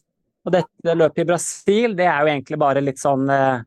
Og 0.48 0.54
dette 0.56 0.94
løpet 0.96 1.24
i 1.24 1.28
Brasil, 1.28 1.96
det 1.98 2.06
er 2.08 2.22
jo 2.24 2.32
egentlig 2.32 2.60
bare 2.62 2.82
litt 2.84 3.00
sånn 3.02 3.28
eh, 3.30 3.62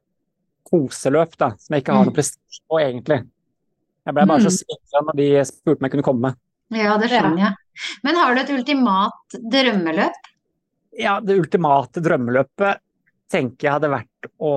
koseløp, 0.70 1.34
da, 1.40 1.50
som 1.58 1.74
jeg 1.74 1.82
ikke 1.84 1.92
har 1.96 2.04
Mm. 2.04 2.08
noe 2.10 2.14
prestisje 2.16 2.62
på, 2.70 2.78
egentlig. 2.80 3.18
Jeg 4.06 4.14
ble 4.16 4.26
bare 4.26 4.40
så 4.40 4.50
Mm. 4.50 4.58
smigret 4.58 5.06
når 5.06 5.16
de 5.16 5.28
spurte 5.44 5.78
om 5.80 5.84
jeg 5.86 5.90
kunne 5.90 6.08
komme. 6.08 6.34
Ja, 6.70 6.96
det 6.98 7.10
skjønner 7.10 7.38
jeg. 7.38 7.54
Men 8.04 8.16
har 8.16 8.34
du 8.34 8.40
et 8.40 8.50
ultimat 8.54 9.36
drømmeløp? 9.50 10.12
Ja, 10.98 11.20
det 11.20 11.38
ultimate 11.38 12.00
drømmeløpet 12.02 12.78
tenker 13.30 13.66
jeg 13.68 13.72
hadde 13.72 13.90
vært 13.90 14.30
å, 14.40 14.52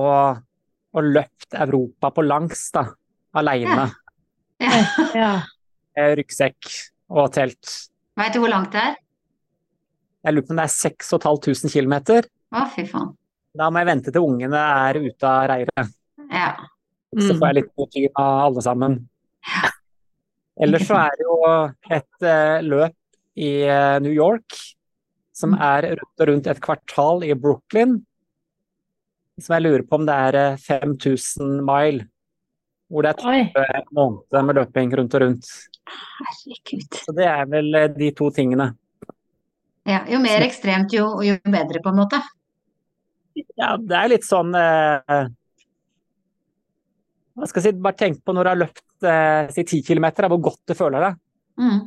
å 0.94 1.00
løpt 1.02 1.54
Europa 1.54 2.10
på 2.10 2.24
langs, 2.26 2.70
da. 2.72 2.86
Aleine. 3.34 3.88
Ja. 3.90 3.90
Ja. 5.14 5.32
Med 5.96 6.16
Ryggsekk 6.18 6.68
og 7.14 7.32
telt. 7.34 7.72
Veit 8.18 8.34
du 8.34 8.40
hvor 8.42 8.50
langt 8.52 8.72
det 8.74 8.80
er? 8.82 8.94
Jeg 10.24 10.34
lurer 10.34 10.46
på 10.48 10.54
om 10.54 10.60
det 10.60 10.64
er 10.64 10.72
6500 10.72 11.70
km. 11.74 11.94
Å, 12.54 12.62
fy 12.74 12.84
faen. 12.88 13.10
Da 13.54 13.68
må 13.70 13.82
jeg 13.82 13.86
vente 13.90 14.10
til 14.14 14.24
ungene 14.26 14.58
er 14.58 14.98
ute 15.04 15.28
av 15.30 15.48
reiret. 15.52 15.92
Ja. 16.30 16.52
Så 17.14 17.28
Mm. 17.30 17.38
får 17.38 17.46
jeg 17.46 17.54
litt 17.60 17.72
motiv 17.78 18.08
av 18.18 18.38
alle 18.48 18.62
sammen. 18.66 18.94
Ellers 20.64 20.86
så 20.88 20.96
er 20.98 21.12
det 21.18 21.26
jo 21.26 21.36
et 21.94 22.26
uh, 22.26 22.58
løp 22.66 22.96
i 23.38 23.50
uh, 23.70 23.98
New 24.02 24.10
York 24.14 24.56
som 25.34 25.54
er 25.54 25.86
rundt 25.98 26.22
og 26.22 26.28
rundt 26.30 26.46
et 26.50 26.60
kvartal 26.62 27.22
i 27.26 27.34
Brooklyn. 27.38 28.00
Som 29.38 29.54
jeg 29.56 29.64
lurer 29.66 29.84
på 29.86 29.98
om 30.00 30.06
det 30.06 30.14
er 30.28 30.40
uh, 30.54 30.58
5000 30.62 31.60
mile. 31.66 32.08
Hvor 32.94 33.02
det 33.02 33.10
er 33.10 33.26
Oi. 33.26 33.40
måneder 33.50 33.88
måned 33.90 34.46
med 34.46 34.58
løping 34.60 34.92
rundt 35.00 35.14
og 35.18 35.22
rundt. 35.24 35.48
Herregud. 35.90 36.98
Så 37.02 37.14
det 37.16 37.26
er 37.26 37.48
vel 37.50 37.74
eh, 37.74 37.88
de 37.90 38.10
to 38.14 38.28
tingene. 38.34 38.68
Ja, 39.84 40.04
jo 40.08 40.20
mer 40.22 40.44
ekstremt, 40.46 40.94
jo, 40.94 41.08
jo 41.26 41.34
bedre, 41.42 41.82
på 41.82 41.90
en 41.90 41.98
måte. 41.98 42.20
Ja, 43.58 43.74
det 43.76 43.96
er 43.98 44.12
litt 44.12 44.24
sånn 44.24 44.54
eh, 44.54 45.24
Hva 47.34 47.48
skal 47.50 47.64
jeg 47.64 47.74
si, 47.74 47.82
bare 47.82 47.98
tenk 47.98 48.20
på 48.22 48.32
når 48.32 48.46
du 48.46 48.50
har 48.52 48.60
løpt 48.62 49.08
eh, 49.10 49.50
si 49.56 49.64
10 49.66 49.82
km, 49.88 50.06
hvor 50.30 50.40
godt 50.46 50.62
du 50.70 50.76
føler 50.78 51.08
deg. 51.08 51.18
Mm. 51.58 51.80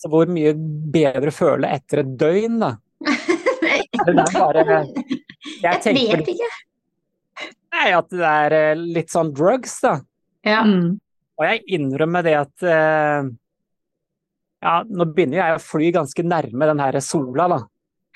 Så 0.00 0.10
hvor 0.12 0.28
mye 0.32 0.52
bedre 0.56 1.26
du 1.28 1.34
føler 1.34 1.72
etter 1.78 2.04
et 2.04 2.12
døgn, 2.20 2.60
da. 2.60 2.74
Det 4.00 4.12
er 4.12 4.28
bare 4.32 4.62
Jeg 5.60 5.96
Jeg 5.96 6.20
vet 6.20 6.28
ikke. 6.32 6.46
nei, 7.74 7.88
at 7.96 8.12
det 8.12 8.28
er 8.28 8.56
eh, 8.60 8.84
litt 9.00 9.10
sånn 9.12 9.32
drugs, 9.36 9.80
da. 9.82 9.98
Ja. 10.46 10.62
Mm. 10.64 10.98
Og 11.40 11.46
jeg 11.46 11.62
innrømmer 11.76 12.24
det 12.24 12.34
at 12.36 12.64
eh, 12.68 13.28
Ja, 14.60 14.74
nå 14.84 15.06
begynner 15.08 15.38
jeg 15.40 15.56
å 15.56 15.62
fly 15.64 15.90
ganske 15.96 16.24
nærme 16.26 16.68
den 16.68 16.82
her 16.84 16.98
sola, 17.04 17.46
da. 17.48 17.58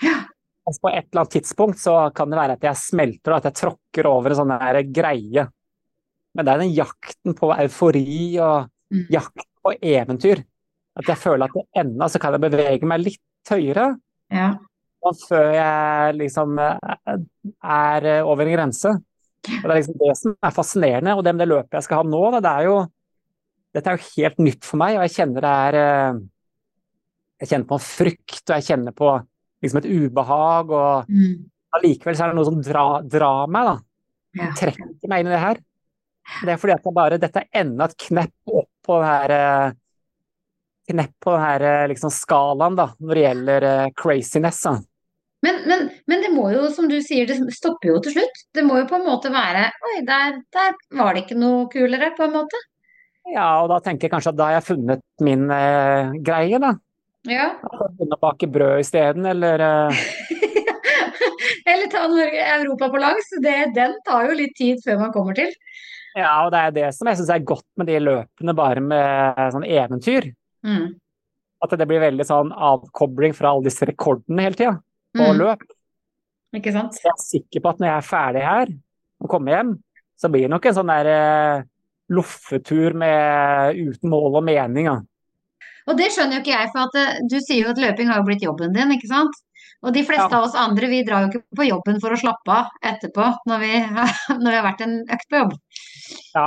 Ja. 0.05 0.17
Altså 0.65 0.81
på 0.85 0.91
et 0.93 1.07
eller 1.11 1.23
annet 1.23 1.35
tidspunkt 1.39 1.81
så 1.81 1.95
kan 2.17 2.31
det 2.33 2.39
være 2.41 2.57
at 2.57 2.63
jeg 2.65 2.81
smelter 2.81 3.33
og 3.35 3.39
at 3.39 3.49
jeg 3.51 3.59
tråkker 3.61 4.09
over 4.09 4.33
en 4.33 4.39
sånn 4.41 4.53
her 4.61 4.79
greie. 4.89 5.45
Men 6.35 6.47
det 6.47 6.53
er 6.55 6.63
den 6.65 6.73
jakten 6.77 7.37
på 7.39 7.53
eufori 7.57 8.39
og 8.45 8.71
Mm. 8.95 9.07
jakt 9.11 9.47
på 9.65 9.73
eventyr. 9.81 10.43
At 10.95 11.09
jeg 11.09 11.17
føler 11.19 11.49
at 11.49 11.55
det 11.57 11.63
ennå 11.81 12.07
så 12.13 12.21
kan 12.21 12.35
jeg 12.37 12.43
bevege 12.45 12.87
meg 12.87 13.01
litt 13.01 13.51
høyere. 13.51 13.87
Ja. 14.31 14.51
Og 15.03 15.17
før 15.19 15.49
jeg 15.57 16.15
liksom 16.21 16.59
eh, 16.61 17.17
er 17.65 18.07
over 18.23 18.45
en 18.45 18.53
grense. 18.55 18.93
Og 19.49 19.65
Det 19.65 19.71
er 19.73 19.79
liksom 19.79 19.99
det 20.01 20.13
som 20.19 20.37
er 20.41 20.55
fascinerende. 20.57 21.15
Og 21.19 21.25
det 21.25 21.35
med 21.35 21.45
det 21.45 21.51
løpet 21.53 21.77
jeg 21.79 21.87
skal 21.87 22.01
ha 22.03 22.07
nå, 22.09 22.23
det 22.41 22.53
er 22.53 22.69
jo 22.69 22.77
Dette 23.75 23.91
er 23.91 23.99
jo 23.99 24.11
helt 24.15 24.39
nytt 24.39 24.63
for 24.63 24.79
meg, 24.79 24.95
og 24.95 25.03
jeg 25.03 25.15
kjenner 25.17 25.43
det 25.43 25.53
er 25.67 25.77
eh, 25.81 26.19
Jeg 27.43 27.49
kjenner 27.51 27.67
på 27.73 27.79
en 27.81 27.83
frykt, 27.83 28.43
og 28.47 28.55
jeg 28.55 28.67
kjenner 28.69 28.95
på 28.95 29.09
liksom 29.65 29.81
et 29.81 29.89
ubehag, 29.91 30.71
og 30.71 31.11
Mm. 31.11 31.51
allikevel 31.75 32.17
så 32.17 32.25
er 32.25 32.29
det 32.31 32.37
noe 32.39 32.47
som 32.47 32.61
drar, 32.63 33.03
dra 33.03 33.33
meg, 33.51 33.67
da. 33.67 33.75
Ja. 34.39 34.51
Trekker 34.55 35.11
meg 35.11 35.21
inn 35.25 35.31
i 35.33 35.35
det 35.35 35.41
her. 35.43 35.59
Det 36.45 36.53
er 36.55 36.61
fordi 36.63 36.73
at 36.77 36.85
det 36.87 36.95
bare 36.95 37.19
Dette 37.21 37.43
er 37.43 37.61
enda 37.65 37.85
et 37.85 37.97
knepp 38.07 38.55
opp 38.55 38.71
på 38.87 39.01
det 39.03 39.09
her 39.11 39.35
eh, 39.35 39.73
Knepp 40.91 41.13
på 41.21 41.33
den 41.35 41.41
her 41.45 41.61
eh, 41.69 41.89
liksom 41.89 42.11
skalaen, 42.13 42.77
da, 42.77 42.91
når 43.01 43.15
det 43.15 43.23
gjelder 43.25 43.65
uh, 43.65 43.91
craziness. 43.97 44.63
Da. 44.67 44.75
Men, 45.45 45.61
men, 45.69 45.84
men 46.11 46.21
det 46.25 46.31
må 46.35 46.51
jo, 46.53 46.67
som 46.75 46.89
du 46.91 46.99
sier, 47.03 47.27
det 47.27 47.39
stopper 47.57 47.89
jo 47.95 47.99
til 48.05 48.13
slutt. 48.19 48.43
Det 48.55 48.65
må 48.67 48.77
jo 48.83 48.87
på 48.91 48.99
en 48.99 49.07
måte 49.07 49.31
være 49.33 49.71
Oi, 49.89 49.99
der, 50.05 50.41
der 50.53 50.75
var 51.01 51.15
det 51.17 51.25
ikke 51.25 51.39
noe 51.41 51.67
kulere, 51.73 52.11
på 52.17 52.27
en 52.27 52.35
måte. 52.37 52.61
Ja, 53.33 53.63
og 53.63 53.71
da 53.73 53.79
tenker 53.81 54.05
jeg 54.05 54.13
kanskje 54.13 54.35
at 54.35 54.37
da 54.37 54.51
har 54.51 54.59
jeg 54.59 54.67
funnet 54.67 55.01
min 55.25 55.47
eh, 55.49 56.13
greie, 56.27 56.59
da. 56.61 56.75
Ja. 57.25 57.47
Begynne 57.97 58.19
å 58.19 58.21
bake 58.21 58.51
brød 58.53 58.83
isteden, 58.85 59.25
eller 59.31 59.65
eh, 59.65 60.03
Eller 61.65 61.89
ta 61.89 62.03
Norge, 62.09 62.43
Europa 62.59 62.89
på 62.93 63.01
langs. 63.01 63.31
Det, 63.43 63.55
den 63.75 63.95
tar 64.05 64.27
jo 64.29 64.35
litt 64.37 64.53
tid 64.59 64.83
før 64.85 64.99
man 65.01 65.13
kommer 65.15 65.37
til. 65.39 65.49
Ja, 66.15 66.45
og 66.45 66.53
det 66.53 66.61
er 66.61 66.75
det 66.77 66.91
som 66.95 67.09
jeg 67.09 67.19
syns 67.19 67.33
er 67.33 67.47
godt 67.49 67.65
med 67.81 67.89
de 67.89 67.97
løpene 68.05 68.55
bare 68.55 68.83
med 68.85 69.41
sånn 69.55 69.65
eventyr. 69.67 70.29
Mm. 70.67 70.93
At 71.65 71.73
det 71.81 71.87
blir 71.89 72.03
veldig 72.05 72.27
sånn 72.29 72.53
avkobling 72.53 73.33
fra 73.35 73.55
alle 73.55 73.67
disse 73.71 73.89
rekordene 73.89 74.45
hele 74.45 74.59
tida, 74.61 74.75
og 75.17 75.33
Mm. 75.33 75.41
løp. 75.41 75.65
Ikke 76.55 76.73
sant? 76.75 76.99
Jeg 77.03 77.11
er 77.13 77.23
sikker 77.23 77.63
på 77.65 77.73
at 77.73 77.81
når 77.83 77.91
jeg 77.91 77.97
er 78.01 78.09
ferdig 78.09 78.45
her 78.47 78.75
og 79.25 79.31
kommer 79.33 79.57
hjem, 79.57 79.73
så 80.21 80.31
blir 80.31 80.47
det 80.47 80.53
nok 80.53 80.69
en 80.69 80.77
sånn 80.77 80.93
der 80.93 81.09
eh, 81.11 81.65
loffetur 82.15 82.95
med 83.01 83.81
uten 83.81 84.13
mål 84.13 84.39
og 84.41 84.45
mening. 84.47 84.89
Ja. 84.91 84.99
Og 85.89 85.99
det 85.99 86.11
skjønner 86.15 86.39
jo 86.39 86.43
ikke 86.45 86.55
jeg, 86.55 86.71
for 86.73 86.87
at 86.87 86.99
eh, 87.01 87.19
du 87.31 87.37
sier 87.41 87.67
jo 87.67 87.73
at 87.75 87.81
løping 87.83 88.13
har 88.13 88.21
jo 88.21 88.29
blitt 88.29 88.45
jobben 88.47 88.77
din, 88.77 88.95
ikke 88.95 89.11
sant? 89.11 89.41
Og 89.85 89.93
de 89.93 90.05
fleste 90.07 90.31
Ja. 90.31 90.39
av 90.39 90.47
oss 90.47 90.55
andre, 90.57 90.89
vi 90.89 91.03
drar 91.05 91.25
jo 91.27 91.33
ikke 91.33 91.59
på 91.59 91.67
jobben 91.69 91.99
for 92.01 92.15
å 92.15 92.21
slappe 92.21 92.55
av 92.55 92.71
etterpå, 92.93 93.27
når 93.51 93.65
vi, 93.65 93.73
når 94.43 94.47
vi 94.49 94.57
har 94.57 94.65
vært 94.69 94.85
en 94.87 94.95
økt 95.03 95.29
på 95.29 95.43
jobb. 95.43 95.59
Ja, 96.37 96.47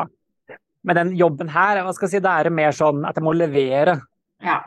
Men 0.87 0.95
den 0.95 1.09
jobben 1.19 1.49
her, 1.51 1.81
hva 1.83 1.91
skal 1.93 2.07
jeg 2.07 2.17
si, 2.17 2.23
det 2.23 2.31
er 2.31 2.49
mer 2.53 2.71
sånn 2.71 3.03
at 3.05 3.17
jeg 3.19 3.25
må 3.25 3.33
levere. 3.35 3.97
Ja. 4.45 4.61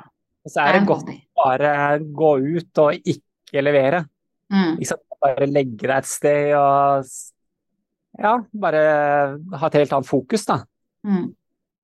Og 0.44 0.52
så 0.52 0.62
er 0.66 0.74
det 0.76 0.82
er 0.82 0.88
godt 0.90 1.08
å 1.08 1.14
bare 1.40 1.70
gå 2.20 2.30
ut 2.60 2.80
og 2.84 3.08
ikke 3.14 3.62
levere. 3.64 4.02
Mm. 4.50 4.72
Ikke 4.78 4.90
sant? 4.92 5.06
Bare 5.20 5.46
legge 5.50 5.84
deg 5.84 5.98
et 5.98 6.08
sted 6.08 6.54
og 6.56 7.08
ja, 8.20 8.32
bare 8.62 8.80
ha 9.60 9.68
et 9.68 9.76
helt 9.76 9.92
annet 9.92 10.08
fokus, 10.08 10.46
da. 10.48 10.62
Mm. 11.04 11.28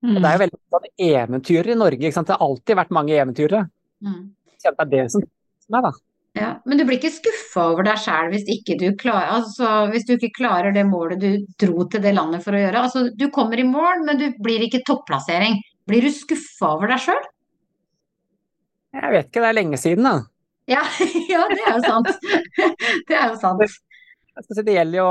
Og 0.07 0.19
det 0.21 0.29
er 0.29 0.37
jo 0.37 0.43
veldig 0.45 0.61
sånn 0.75 0.89
eventyr 1.11 1.71
i 1.73 1.77
Norge. 1.79 2.01
Ikke 2.03 2.17
sant? 2.17 2.31
Det 2.31 2.37
har 2.37 2.47
alltid 2.47 2.79
vært 2.81 2.95
mange 2.97 3.17
eventyrere. 3.17 3.63
Mm. 4.05 4.23
Det 4.57 4.73
er 4.73 4.91
det 4.93 5.05
som 5.13 5.23
er, 5.23 5.89
da. 5.89 5.93
Ja, 6.37 6.49
men 6.69 6.77
du 6.77 6.85
blir 6.85 6.99
ikke 6.99 7.15
skuffa 7.15 7.63
over 7.73 7.87
deg 7.87 8.01
sjæl 8.03 8.29
hvis 8.35 8.45
du 8.45 8.91
altså, 9.09 9.69
hvis 9.89 10.05
du 10.05 10.17
ikke 10.19 10.35
klarer 10.37 10.75
det 10.75 10.85
målet 10.85 11.23
du 11.23 11.31
dro 11.57 11.87
til 11.89 12.03
det 12.05 12.13
landet 12.13 12.45
for 12.45 12.53
å 12.53 12.61
gjøre. 12.61 12.83
Altså, 12.83 13.07
du 13.09 13.31
kommer 13.33 13.57
i 13.57 13.65
mål, 13.65 14.05
men 14.05 14.21
du 14.21 14.27
blir 14.45 14.67
ikke 14.67 14.85
topplassering. 14.85 15.57
Blir 15.89 16.05
du 16.05 16.13
skuffa 16.13 16.75
over 16.77 16.93
deg 16.93 17.01
sjøl? 17.07 17.25
Jeg 18.97 19.13
vet 19.15 19.31
ikke, 19.31 19.41
det 19.41 19.49
er 19.49 19.57
lenge 19.57 19.81
siden, 19.81 20.09
da. 20.09 20.17
Ja, 20.67 20.83
ja, 21.33 21.45
det 21.53 21.61
er 21.63 21.77
jo 21.77 21.83
sant. 21.85 22.09
Det 23.07 23.15
er 23.17 23.29
jo 23.31 23.37
sant. 23.39 23.63
Si, 23.71 24.63
det 24.67 24.75
gjelder 24.75 24.99
jo 24.99 25.09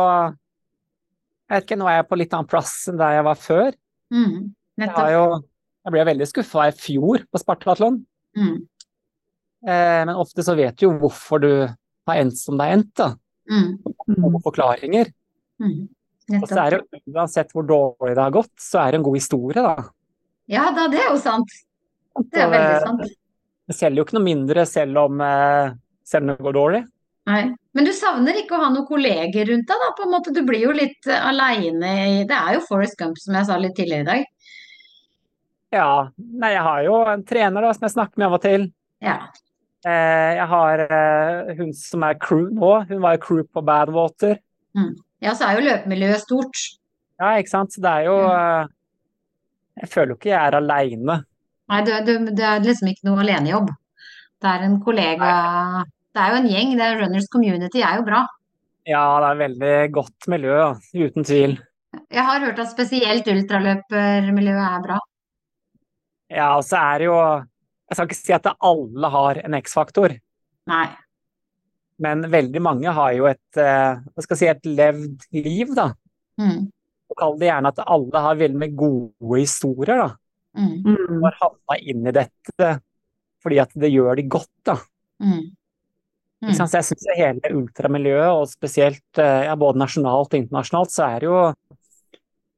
Jeg 1.49 1.55
vet 1.55 1.65
ikke, 1.67 1.77
nå 1.79 1.87
er 1.89 1.95
jeg 2.01 2.07
på 2.09 2.17
litt 2.19 2.33
annen 2.35 2.49
plass 2.49 2.73
enn 2.91 2.97
der 2.99 3.15
jeg 3.19 3.25
var 3.27 3.39
før. 3.39 3.75
Mm, 4.13 4.39
Jeg, 4.81 4.89
jo, 5.15 5.23
jeg 5.85 5.93
ble 5.95 6.03
veldig 6.11 6.27
skuffa 6.29 6.67
i 6.69 6.73
fjor 6.77 7.23
på 7.31 7.41
Spartatlon. 7.43 8.01
Mm, 8.37 8.55
Eh, 9.65 10.01
men 10.05 10.11
ofte 10.21 10.43
så 10.45 10.53
vet 10.53 10.75
du 10.77 10.83
jo 10.85 10.91
hvorfor 11.01 11.39
du 11.41 11.47
har 11.65 12.17
endt 12.21 12.37
som 12.37 12.53
det 12.59 12.67
har 12.67 12.73
endt, 12.75 12.91
da. 12.99 13.07
mm, 13.49 14.25
Og 14.27 14.35
forklaringer. 14.45 15.07
mm, 15.57 15.87
Og 16.37 16.45
så 16.51 16.59
er 16.61 16.75
det 16.75 16.77
jo 16.83 17.15
uansett 17.15 17.49
hvor 17.55 17.65
dårlig 17.65 18.13
det 18.13 18.21
har 18.27 18.35
gått, 18.35 18.51
så 18.61 18.83
er 18.83 18.91
det 18.93 18.99
en 18.99 19.05
god 19.07 19.17
historie, 19.17 19.63
da. 19.65 19.87
Ja 20.53 20.67
da, 20.75 20.85
det 20.93 20.99
er 21.01 21.09
jo 21.09 21.17
sant. 21.23 21.49
Det 22.29 22.43
er 22.43 22.51
veldig 22.53 22.77
sant. 22.85 23.01
Det 23.65 23.75
selger 23.75 24.01
jo 24.01 24.05
ikke 24.05 24.17
noe 24.19 24.27
mindre 24.27 24.65
selv 24.69 24.99
om, 25.07 25.21
eh, 25.21 25.73
selv 26.05 26.25
om 26.25 26.33
det 26.33 26.45
går 26.45 26.57
dårlig. 26.57 26.81
Nei. 27.25 27.43
Men 27.75 27.87
du 27.87 27.91
savner 27.97 28.37
ikke 28.37 28.55
å 28.55 28.61
ha 28.61 28.69
noen 28.71 28.87
kolleger 28.87 29.49
rundt 29.49 29.67
deg, 29.67 29.81
da? 29.81 29.93
På 29.97 30.05
en 30.05 30.13
måte, 30.13 30.33
du 30.35 30.43
blir 30.45 30.61
jo 30.67 30.75
litt 30.75 31.09
uh, 31.09 31.25
aleine 31.31 31.89
i 32.05 32.19
Det 32.29 32.37
er 32.37 32.53
jo 32.55 32.61
Forest 32.67 32.95
Gump, 32.99 33.17
som 33.19 33.35
jeg 33.35 33.47
sa 33.49 33.57
litt 33.59 33.73
tidligere 33.75 34.05
i 34.05 34.09
dag. 34.11 34.27
Ja, 35.75 35.89
nei, 36.15 36.53
jeg 36.53 36.63
har 36.69 36.83
jo 36.85 36.99
en 37.11 37.25
trener 37.27 37.65
da, 37.65 37.73
som 37.75 37.87
jeg 37.87 37.95
snakker 37.95 38.21
med 38.21 38.29
av 38.29 38.37
og 38.37 38.45
til. 38.45 38.69
Ja. 39.03 39.17
Eh, 39.85 40.31
jeg 40.39 40.47
har 40.49 40.81
eh, 40.85 41.51
hun 41.59 41.73
som 41.77 42.05
er 42.07 42.17
crew 42.21 42.47
nå, 42.49 42.71
hun 42.89 43.01
var 43.03 43.17
jo 43.17 43.21
crew 43.21 43.43
på 43.45 43.61
Badwater. 43.65 44.39
ja, 45.21 45.35
så 45.37 45.49
er 45.49 45.59
jo 45.59 45.65
løpemiljøet 45.67 46.23
stort. 46.23 46.61
Ja, 47.21 47.35
ikke 47.37 47.51
sant. 47.51 47.75
Så 47.75 47.83
det 47.83 47.91
er 47.91 48.07
jo 48.09 48.15
eh, 48.31 48.71
Jeg 49.83 49.91
føler 49.91 50.13
jo 50.13 50.17
ikke 50.17 50.31
jeg 50.31 50.39
er 50.41 50.57
aleine. 50.57 51.19
Nei, 51.71 51.81
du, 51.85 51.91
du, 52.05 52.31
det 52.37 52.45
er 52.45 52.63
liksom 52.63 52.89
ikke 52.91 53.07
noe 53.09 53.23
alenejobb. 53.23 53.71
Det 54.41 54.49
er 54.51 54.65
en 54.67 54.75
kollega 54.83 55.29
Det 56.13 56.21
er 56.21 56.33
jo 56.33 56.39
en 56.41 56.49
gjeng. 56.51 56.73
det 56.77 56.85
er 56.85 56.99
Runners 57.01 57.29
Community 57.31 57.81
er 57.81 57.99
jo 57.99 58.05
bra. 58.07 58.25
Ja, 58.85 59.05
det 59.23 59.29
er 59.31 59.39
veldig 59.39 59.73
godt 59.95 60.27
miljø, 60.29 60.59
uten 60.93 61.25
tvil. 61.25 61.55
Jeg 62.11 62.25
har 62.27 62.43
hørt 62.43 62.59
at 62.61 62.69
spesielt 62.69 63.25
ultraløpermiljøet 63.31 64.61
er 64.67 64.83
bra. 64.83 64.99
Ja, 66.29 66.51
og 66.57 66.63
så 66.67 66.77
er 66.81 67.01
det 67.01 67.07
jo 67.09 67.17
Jeg 67.85 67.95
skal 67.97 68.07
ikke 68.09 68.17
si 68.17 68.33
at 68.33 68.47
alle 68.65 69.09
har 69.13 69.39
en 69.45 69.55
X-faktor, 69.59 70.15
Nei. 70.71 70.85
men 72.01 72.23
veldig 72.33 72.61
mange 72.65 72.89
har 72.97 73.11
jo 73.13 73.27
et 73.29 73.59
eh, 73.61 73.99
hva 74.01 74.23
skal 74.25 74.33
jeg 74.33 74.39
si, 74.39 74.47
et 74.49 74.69
levd 74.79 75.27
liv, 75.37 75.73
da. 75.77 75.91
Mm, 76.41 76.63
Kall 77.15 77.37
det 77.37 77.51
gjerne 77.51 77.69
at 77.69 77.83
alle 77.85 78.23
har 78.25 78.39
veldig 78.41 78.69
gode 78.75 79.37
historier, 79.37 80.01
da. 80.01 80.07
Mm. 80.55 81.21
Har 81.23 81.37
havna 81.41 81.77
inn 81.81 82.07
i 82.07 82.15
dette 82.15 82.71
fordi 83.45 83.59
at 83.61 83.75
det 83.77 83.91
gjør 83.93 84.17
de 84.17 84.23
godt, 84.33 84.53
da. 84.65 84.79
mm. 85.21 85.43
Mm. 86.43 86.51
Så 86.53 86.65
jeg 86.77 86.85
syns 86.89 87.05
hele 87.17 87.51
ultramiljøet, 87.57 88.31
og 88.35 88.49
spesielt 88.51 89.21
eh, 89.21 89.45
ja, 89.47 89.53
både 89.57 89.79
nasjonalt 89.81 90.33
og 90.33 90.37
internasjonalt, 90.37 90.91
så 90.93 91.05
er 91.07 91.23
det 91.23 91.29
jo 91.29 91.37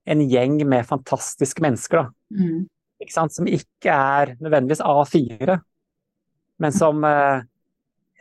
en 0.07 0.23
gjeng 0.31 0.57
med 0.67 0.87
fantastiske 0.87 1.63
mennesker, 1.63 2.01
da. 2.01 2.39
Mm. 2.39 2.65
Ikke 3.03 3.13
sant? 3.13 3.35
Som 3.35 3.49
ikke 3.51 3.93
er 3.93 4.33
nødvendigvis 4.41 4.81
A4, 4.81 5.59
men 6.63 6.73
som, 6.73 7.03
eh, 7.05 7.45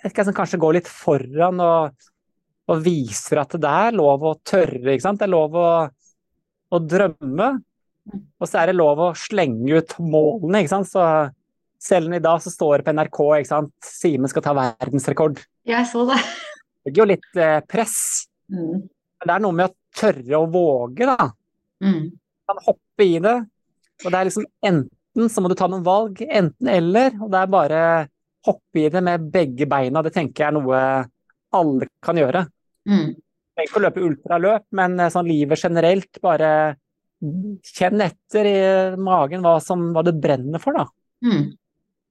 ikke, 0.05 0.27
som 0.29 0.37
kanskje 0.37 0.61
går 0.61 0.79
litt 0.79 0.91
foran 0.91 1.63
og, 1.65 2.11
og 2.69 2.83
viser 2.85 3.41
at 3.43 3.57
det 3.63 3.73
er 3.87 3.97
lov 3.97 4.27
å 4.29 4.37
tørre, 4.47 4.93
ikke 4.93 5.07
sant. 5.07 5.23
Det 5.23 5.27
er 5.27 5.35
lov 5.35 5.57
å, 5.57 5.71
å 6.69 6.83
drømme. 6.83 7.51
Og 8.15 8.49
så 8.49 8.61
er 8.61 8.71
det 8.71 8.77
lov 8.79 9.01
å 9.03 9.15
slenge 9.19 9.81
ut 9.81 9.97
målene, 10.03 10.63
ikke 10.63 10.75
sant. 10.75 10.91
Så 10.91 11.05
selv 11.83 12.15
i 12.15 12.23
dag 12.23 12.43
så 12.43 12.53
står 12.53 12.81
det 12.81 12.87
på 12.87 12.95
NRK, 12.97 13.21
ikke 13.41 13.51
sant. 13.51 13.73
Simen 13.85 14.31
skal 14.33 14.45
ta 14.45 14.55
verdensrekord. 14.57 15.41
Jeg 15.67 15.89
så 15.91 16.07
det. 16.11 16.21
Det 16.21 16.93
ligger 16.93 17.03
jo 17.03 17.09
litt 17.11 17.41
eh, 17.43 17.59
press. 17.67 17.99
Mm. 18.53 18.87
Men 18.87 19.29
det 19.29 19.35
er 19.35 19.43
noe 19.43 19.59
med 19.59 19.71
å 19.71 20.01
tørre 20.01 20.39
å 20.39 20.51
våge, 20.53 21.09
da. 21.09 21.31
Mm. 21.83 22.05
kan 22.47 22.63
hoppe 22.69 23.05
i 23.05 23.19
det. 23.21 23.37
Og 24.05 24.13
det 24.13 24.19
er 24.19 24.29
liksom 24.29 24.47
enten 24.65 25.33
så 25.33 25.43
må 25.43 25.49
du 25.49 25.57
ta 25.59 25.69
noen 25.73 25.85
valg, 25.85 26.21
enten 26.23 26.71
eller. 26.71 27.17
Og 27.19 27.33
det 27.33 27.43
er 27.43 27.53
bare 27.53 27.83
hoppe 28.47 28.85
i 28.85 28.89
det 28.93 29.03
med 29.03 29.29
begge 29.33 29.67
beina. 29.69 30.03
Det 30.05 30.15
tenker 30.15 30.45
jeg 30.45 30.53
er 30.53 30.57
noe 30.59 30.81
alle 31.57 31.89
kan 32.05 32.19
gjøre. 32.21 32.45
Mm. 32.87 33.15
Trenger 33.57 33.71
ikke 33.71 33.81
å 33.81 33.85
løpe 33.87 34.05
ultraløp, 34.05 34.67
men 34.77 34.99
eh, 35.01 35.13
sånn 35.13 35.29
livet 35.29 35.63
generelt, 35.65 36.21
bare 36.23 36.51
kjenn 37.21 38.03
etter 38.05 38.49
i 38.49 38.59
magen 39.01 39.45
hva, 39.45 39.57
som, 39.65 39.89
hva 39.95 40.03
du 40.07 40.13
brenner 40.13 40.63
for, 40.63 40.77
da. 40.77 40.87
Mm. 41.25 41.55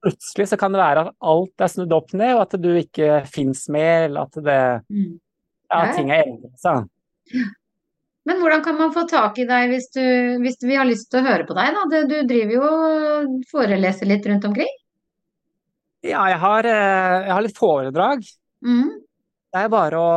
Plutselig 0.06 0.48
så 0.52 0.58
kan 0.62 0.74
det 0.74 0.82
være 0.82 1.06
at 1.06 1.14
alt 1.26 1.62
er 1.66 1.72
snudd 1.72 1.94
opp 1.98 2.14
ned, 2.14 2.34
og 2.36 2.42
at 2.46 2.58
du 2.62 2.72
ikke 2.78 3.22
fins 3.30 3.68
mer, 3.74 4.08
eller 4.10 4.28
at 4.28 4.42
det, 4.46 4.64
Mm. 4.94 5.14
ja, 5.72 5.84
ting 5.96 6.12
er 6.14 6.26
endret 6.26 6.60
seg. 6.62 6.90
Men 8.26 8.42
hvordan 8.42 8.64
kan 8.66 8.78
man 8.78 8.94
få 8.94 9.04
tak 9.10 9.38
i 9.42 9.46
deg 9.46 9.70
hvis, 9.70 9.92
du, 9.94 10.02
hvis 10.42 10.58
vi 10.66 10.78
har 10.78 10.88
lyst 10.90 11.12
til 11.14 11.22
å 11.22 11.28
høre 11.28 11.46
på 11.46 11.54
deg, 11.58 11.78
da? 11.78 12.02
Du, 12.10 12.16
driver 12.26 12.54
jo 12.56 12.64
og 12.66 13.36
foreleser 13.52 14.10
litt 14.10 14.26
rundt 14.26 14.46
omkring. 14.50 14.72
Ja, 16.06 16.24
jeg 16.30 16.40
har, 16.42 16.66
eh, 16.70 17.18
jeg 17.26 17.34
har 17.34 17.46
litt 17.46 17.58
foredrag. 17.58 18.26
Mm. 18.66 18.90
Det 19.54 19.62
er 19.62 19.72
bare 19.74 20.02
å, 20.02 20.12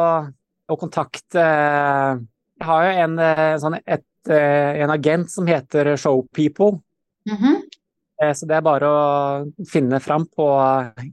å 0.68 0.76
kontakte 0.80 1.40
Jeg 1.40 2.66
har 2.66 2.84
jo 2.88 2.94
en, 3.04 3.18
eh, 3.22 3.56
sånn, 3.60 3.76
et, 3.84 4.02
eh, 4.02 4.07
en 4.26 4.90
agent 4.90 5.30
som 5.30 5.46
heter 5.46 5.96
Showpeople. 5.96 6.80
Mm 7.30 7.36
-hmm. 7.36 8.34
Så 8.34 8.46
det 8.46 8.56
er 8.56 8.60
bare 8.60 8.86
å 8.86 9.66
finne 9.70 10.00
fram 10.00 10.26
på 10.26 10.46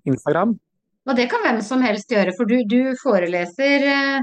Instagram. 0.06 0.60
Og 1.06 1.16
det 1.16 1.30
kan 1.30 1.41
hvem 1.43 1.62
som 1.62 1.82
helst 1.82 2.10
gjøre, 2.12 2.34
for 2.34 2.45
du, 2.45 2.64
du 2.66 2.95
foreleser 2.97 3.84
eh, 3.86 4.22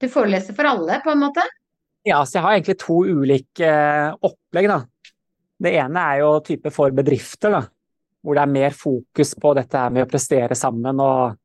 Du 0.00 0.08
foreleser 0.08 0.54
for 0.56 0.64
alle, 0.64 1.00
på 1.04 1.10
en 1.10 1.18
måte? 1.18 1.42
Ja, 2.02 2.24
så 2.24 2.38
jeg 2.38 2.42
har 2.42 2.52
egentlig 2.52 2.78
to 2.78 3.04
ulike 3.04 3.66
eh, 3.68 4.14
opplegg, 4.22 4.68
da. 4.68 4.78
Det 5.60 5.74
ene 5.76 5.98
er 6.00 6.18
jo 6.22 6.40
type 6.40 6.70
for 6.72 6.90
bedrifter, 6.90 7.50
da. 7.50 7.60
Hvor 8.24 8.34
det 8.34 8.42
er 8.42 8.46
mer 8.54 8.70
fokus 8.70 9.34
på 9.34 9.54
dette 9.54 9.90
med 9.90 10.06
å 10.06 10.10
prestere 10.10 10.56
sammen 10.56 10.98
og, 11.04 11.36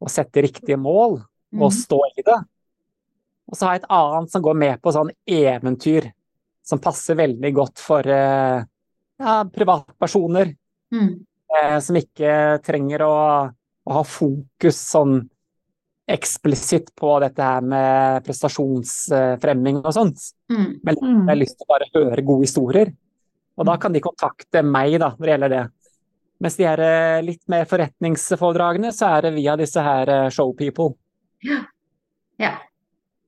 og 0.00 0.10
sette 0.12 0.44
riktige 0.44 0.76
mål. 0.76 1.22
og 1.56 1.70
Mhm. 1.70 1.72
stå 1.72 2.00
i 2.18 2.22
det. 2.22 2.38
Og 3.46 3.56
så 3.56 3.66
har 3.68 3.76
jeg 3.76 3.84
et 3.84 3.92
annet 3.94 4.32
som 4.32 4.42
går 4.42 4.56
med 4.58 4.80
på 4.82 4.92
sånn 4.94 5.12
eventyr, 5.30 6.10
som 6.66 6.80
passer 6.82 7.18
veldig 7.18 7.52
godt 7.54 7.78
for 7.82 8.06
eh, 8.10 8.64
ja, 9.22 9.36
privatpersoner. 9.54 10.50
Mm. 10.94 11.12
Eh, 11.56 11.78
som 11.82 11.96
ikke 11.98 12.58
trenger 12.66 13.04
å, 13.06 13.14
å 13.86 13.94
ha 13.94 14.02
fokus 14.06 14.80
sånn 14.90 15.20
eksplisitt 16.10 16.92
på 16.98 17.16
dette 17.22 17.42
her 17.42 17.64
med 17.66 18.26
prestasjonsfremming 18.26 19.80
og 19.82 19.94
sånt. 19.94 20.28
Mm. 20.50 20.68
Men 20.86 20.98
Mm. 21.02 21.16
jeg 21.22 21.28
har 21.30 21.40
lyst 21.40 21.56
til 21.58 21.66
å 21.66 21.72
bare 21.72 21.88
høre 21.94 22.22
gode 22.26 22.46
historier. 22.46 22.92
Og 23.56 23.66
da 23.66 23.76
kan 23.80 23.92
de 23.94 24.02
kontakte 24.04 24.62
meg 24.62 24.98
da, 25.00 25.14
når 25.16 25.24
det 25.26 25.32
gjelder 25.32 25.54
det. 25.54 25.64
Mens 26.40 26.56
de 26.58 26.66
her 26.68 26.82
eh, 26.84 27.22
litt 27.24 27.42
mer 27.48 27.64
forretningsforedragene, 27.64 28.92
så 28.92 29.08
er 29.16 29.22
det 29.22 29.34
via 29.38 29.56
disse 29.56 29.82
her 29.82 30.30
showpeople. 30.30 30.92
showpeople. 31.40 31.66
Ja. 32.42 32.52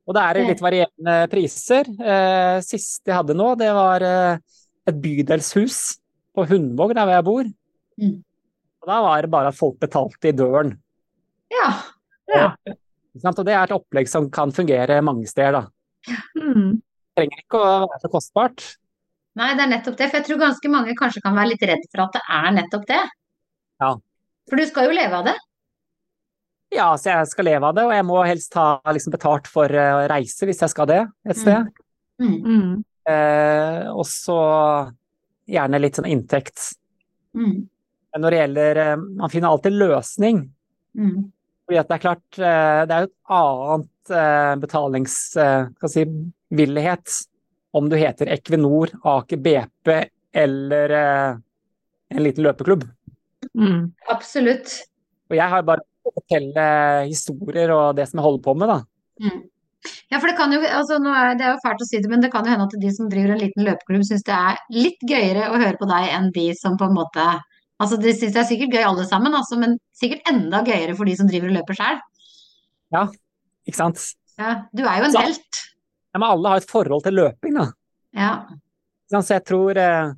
Og 0.09 0.17
det 0.17 0.25
er 0.25 0.49
litt 0.49 0.63
varierende 0.65 1.15
priser. 1.29 1.89
Eh, 2.01 2.59
siste 2.65 3.11
jeg 3.11 3.19
hadde 3.19 3.37
nå, 3.37 3.51
det 3.61 3.69
var 3.77 4.05
eh, 4.05 4.41
et 4.89 5.01
bydelshus 5.05 5.99
på 6.33 6.47
Hundvåg, 6.49 6.95
der 6.97 7.05
hvor 7.05 7.17
jeg 7.19 7.27
bor. 7.27 7.51
Mm. 8.01 8.17
Og 8.79 8.89
da 8.89 8.99
var 9.05 9.25
det 9.25 9.33
bare 9.35 9.53
at 9.53 9.59
folk 9.59 9.77
betalte 9.83 10.31
i 10.31 10.37
døren. 10.37 10.73
Ja. 11.53 11.69
Ja. 12.33 12.47
Og. 12.65 12.79
Og 13.19 13.45
det 13.45 13.53
er 13.53 13.65
et 13.67 13.75
opplegg 13.75 14.09
som 14.09 14.29
kan 14.33 14.53
fungere 14.55 15.01
mange 15.05 15.29
steder, 15.29 15.59
da. 15.59 16.17
Mm. 16.39 16.79
Det 16.79 17.21
trenger 17.21 17.43
ikke 17.43 17.61
å 17.61 17.71
være 17.83 18.01
så 18.05 18.11
kostbart. 18.13 18.65
Nei, 19.39 19.53
det 19.59 19.65
er 19.65 19.73
nettopp 19.75 19.97
det. 19.99 20.09
For 20.09 20.21
jeg 20.21 20.27
tror 20.29 20.41
ganske 20.41 20.71
mange 20.73 20.95
kanskje 20.99 21.23
kan 21.25 21.37
være 21.37 21.53
litt 21.53 21.65
redd 21.69 21.85
for 21.91 22.07
at 22.07 22.17
det 22.17 22.23
er 22.39 22.49
nettopp 22.57 22.87
det. 22.89 23.03
Ja. 23.83 23.93
For 24.49 24.61
du 24.61 24.65
skal 24.71 24.89
jo 24.89 24.97
leve 24.97 25.21
av 25.21 25.29
det. 25.29 25.37
Ja, 26.75 26.91
så 27.01 27.13
jeg 27.15 27.31
skal 27.31 27.49
leve 27.49 27.71
av 27.71 27.77
det, 27.77 27.87
og 27.89 27.95
jeg 27.97 28.07
må 28.07 28.19
helst 28.29 28.57
ha 28.59 28.67
liksom, 28.93 29.15
betalt 29.15 29.49
for 29.49 29.73
eh, 29.73 29.95
å 29.97 30.05
reise 30.11 30.49
hvis 30.49 30.61
jeg 30.65 30.73
skal 30.75 30.89
det 30.91 31.01
et 31.29 31.41
sted. 31.41 31.71
Mm. 32.21 32.37
Mm. 32.45 32.73
Eh, 33.09 33.89
og 33.89 34.05
så 34.09 34.39
gjerne 35.49 35.81
litt 35.81 35.97
sånn 35.97 36.11
inntekt. 36.11 36.75
Mm. 37.37 37.65
Men 38.13 38.25
når 38.25 38.35
det 38.35 38.39
gjelder 38.41 38.79
eh, 38.83 38.95
Man 39.21 39.31
finner 39.33 39.53
alltid 39.53 39.77
løsning. 39.77 40.43
Mm. 40.99 41.29
Fordi 41.69 41.81
at 41.81 41.89
det 41.89 41.97
er 41.97 42.05
klart, 42.05 42.27
eh, 42.41 42.83
det 42.89 42.97
er 42.97 43.05
jo 43.05 43.09
et 43.09 43.33
annet 43.39 44.63
betalingsvillighet 44.65 45.89
eh, 45.89 45.93
si 45.93 46.07
villighet 46.49 47.17
om 47.77 47.89
du 47.89 47.97
heter 48.01 48.31
Equinor, 48.33 48.93
Aker 49.05 49.37
BP 49.37 49.91
eller 50.33 50.91
eh, 50.91 51.37
en 52.09 52.23
liten 52.23 52.45
løpeklubb. 52.45 52.87
Mm. 53.55 53.93
Absolutt. 54.09 54.73
Og 55.29 55.37
jeg 55.37 55.53
har 55.53 55.67
bare 55.67 55.85
fortelle 56.17 56.65
historier 57.09 57.73
og 57.75 57.97
det 57.99 58.09
som 58.09 58.21
jeg 58.21 58.27
holder 58.27 58.45
på 58.45 58.55
med, 58.59 58.73
da. 58.73 58.79
Mm. 59.23 59.43
Ja, 60.11 60.19
for 60.19 60.27
det 60.27 60.37
kan 60.39 60.53
jo, 60.53 60.59
altså 60.61 60.99
er 60.99 61.37
det 61.39 61.45
er 61.47 61.53
jo 61.55 61.61
fælt 61.63 61.85
å 61.85 61.87
si 61.87 62.01
det, 62.03 62.11
men 62.11 62.23
det 62.25 62.33
kan 62.33 62.47
jo 62.47 62.51
hende 62.51 62.67
at 62.67 62.75
de 62.83 62.91
som 62.95 63.09
driver 63.11 63.35
en 63.35 63.43
liten 63.43 63.65
løpeklubb 63.67 64.05
syns 64.09 64.25
det 64.27 64.35
er 64.35 64.59
litt 64.75 65.05
gøyere 65.07 65.51
å 65.53 65.61
høre 65.61 65.79
på 65.79 65.87
deg 65.91 66.09
enn 66.17 66.33
de 66.35 66.49
som 66.59 66.79
på 66.81 66.89
en 66.89 66.97
måte 66.99 67.29
Altså 67.79 67.95
de 68.03 68.11
syns 68.11 68.33
det 68.35 68.41
er 68.41 68.47
sikkert 68.49 68.73
gøy 68.75 68.83
alle 68.83 69.05
sammen, 69.07 69.35
altså, 69.39 69.55
men 69.55 69.77
sikkert 69.95 70.27
enda 70.27 70.65
gøyere 70.67 70.97
for 70.99 71.07
de 71.07 71.13
som 71.15 71.29
driver 71.31 71.53
og 71.53 71.61
løper 71.61 71.77
sjøl. 71.79 72.01
Ikke 73.69 73.79
sant? 73.79 74.03
Ja, 74.35 74.65
du 74.75 74.83
er 74.83 74.97
jo 74.99 75.05
en 75.05 75.13
Så- 75.15 75.23
helt. 75.23 75.61
Ja, 76.11 76.19
men 76.19 76.29
alle 76.29 76.49
har 76.49 76.57
et 76.57 76.67
forhold 76.67 77.05
til 77.05 77.15
løping, 77.15 77.55
da. 77.55 77.67
Ja. 78.13 78.47
Så 79.13 79.23
jeg 79.29 79.45
tror, 79.45 79.79
eh, 79.79 80.13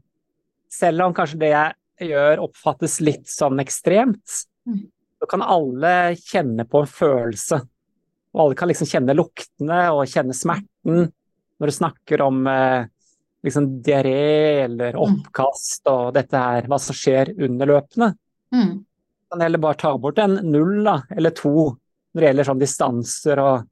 selv 0.71 1.03
om 1.03 1.13
kanskje 1.13 1.39
det 1.39 1.51
jeg 1.51 2.09
gjør 2.09 2.49
oppfattes 2.49 3.01
litt 3.03 3.29
som 3.29 3.59
ekstremt, 3.59 4.47
Mm. 5.21 5.27
så 5.27 5.27
kan 5.29 5.43
alle 5.43 5.93
kjenne 6.17 6.65
på 6.65 6.81
en 6.81 6.87
følelse. 6.89 7.61
Og 8.33 8.41
alle 8.45 8.55
kan 8.57 8.69
liksom 8.71 8.87
kjenne 8.89 9.15
luktene 9.17 9.81
og 9.93 10.07
kjenne 10.09 10.33
smerten 10.35 11.11
når 11.61 11.67
du 11.67 11.73
snakker 11.77 12.23
om 12.25 12.47
eh, 12.47 12.87
liksom 13.45 13.83
diaré 13.83 14.65
eller 14.65 14.95
Mm. 14.95 15.03
oppkast 15.21 15.87
og 15.89 16.15
dette 16.15 16.37
her, 16.37 16.63
hva 16.69 16.79
som 16.81 16.95
skjer 16.95 17.35
under 17.43 17.67
løpene. 17.67 18.15
Mm. 18.53 18.85
Kan 19.31 19.41
heller 19.41 19.59
bare 19.59 19.75
ta 19.77 19.97
bort 19.99 20.19
en 20.19 20.39
null 20.51 20.85
da, 20.85 21.03
eller 21.11 21.31
to 21.31 21.77
når 22.15 22.21
det 22.21 22.27
gjelder 22.31 22.45
sånn 22.49 22.61
distanser 22.61 23.39
og 23.39 23.67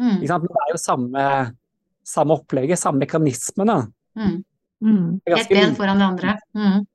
Mm. 0.00 0.22
ikke 0.22 0.26
sant? 0.28 0.42
Det 0.42 0.50
er 0.50 0.72
jo 0.72 0.78
samme, 0.82 1.56
samme 2.04 2.30
opplegget, 2.34 2.78
samme 2.78 2.98
mekanismene. 3.04 3.92
Mm. 4.16 4.44
Mm. 4.82 5.20
Ett 5.26 5.48
ben 5.48 5.74
foran 5.76 5.98
det 5.98 6.04
andre. 6.04 6.38
Mm. 6.54 6.86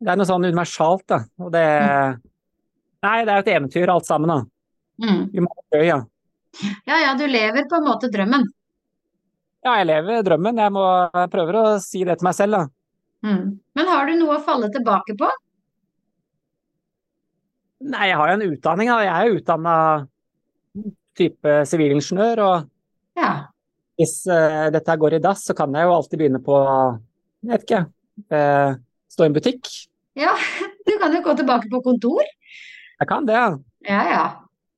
Det 0.00 0.08
er 0.08 0.16
noe 0.16 0.24
sånn 0.24 0.44
universalt, 0.46 1.06
da. 1.08 1.24
Og 1.40 1.50
det 1.52 2.20
Nei, 3.04 3.18
det 3.24 3.32
er 3.32 3.38
jo 3.38 3.44
et 3.46 3.52
eventyr 3.54 3.92
alt 3.92 4.08
sammen, 4.08 4.30
da. 4.32 4.40
Mm. 5.00 5.20
Vi 5.32 5.44
må 5.44 5.50
ha 5.52 5.78
gøy, 5.78 5.84
ja. 5.88 6.00
Ja 6.88 6.96
ja, 7.00 7.12
du 7.16 7.24
lever 7.30 7.68
på 7.70 7.78
en 7.78 7.86
måte 7.86 8.10
drømmen. 8.12 8.44
Ja, 9.64 9.76
jeg 9.80 9.88
lever 9.90 10.24
drømmen. 10.26 10.58
Jeg 10.60 10.72
må 10.74 10.84
prøver 11.32 11.58
å 11.60 11.64
si 11.84 12.02
det 12.08 12.18
til 12.20 12.26
meg 12.28 12.36
selv, 12.36 12.56
da. 12.56 12.62
Mm. 13.24 13.60
Men 13.76 13.90
har 13.92 14.08
du 14.08 14.16
noe 14.18 14.38
å 14.38 14.44
falle 14.44 14.70
tilbake 14.72 15.16
på? 15.20 15.28
Nei, 17.90 18.10
jeg 18.10 18.18
har 18.20 18.30
jo 18.30 18.36
en 18.36 18.46
utdanning, 18.54 18.90
da. 18.92 18.98
Jeg 19.04 19.12
er 19.14 19.28
jo 19.28 19.38
utdanna 19.40 19.76
type 21.20 21.54
sivilingeniør, 21.68 22.42
og 22.44 23.20
Ja. 23.20 23.30
hvis 23.98 24.22
uh, 24.28 24.68
dette 24.72 24.96
går 24.96 25.16
i 25.16 25.22
dass, 25.24 25.44
så 25.44 25.56
kan 25.56 25.72
jeg 25.76 25.88
jo 25.88 25.94
alltid 25.96 26.20
begynne 26.20 26.40
på, 26.44 26.56
jeg 27.44 27.52
vet 27.52 27.64
ikke, 27.66 27.80
uh, 28.32 28.76
stå 29.10 29.24
i 29.24 29.30
en 29.30 29.36
butikk. 29.36 29.72
Ja, 30.16 30.34
du 30.88 30.92
kan 31.00 31.12
jo 31.16 31.22
gå 31.24 31.36
tilbake 31.36 31.72
på 31.72 31.82
kontor. 31.84 32.24
Jeg 33.00 33.08
kan 33.08 33.26
det, 33.28 33.34
ja. 33.34 33.50
Ja. 33.88 34.24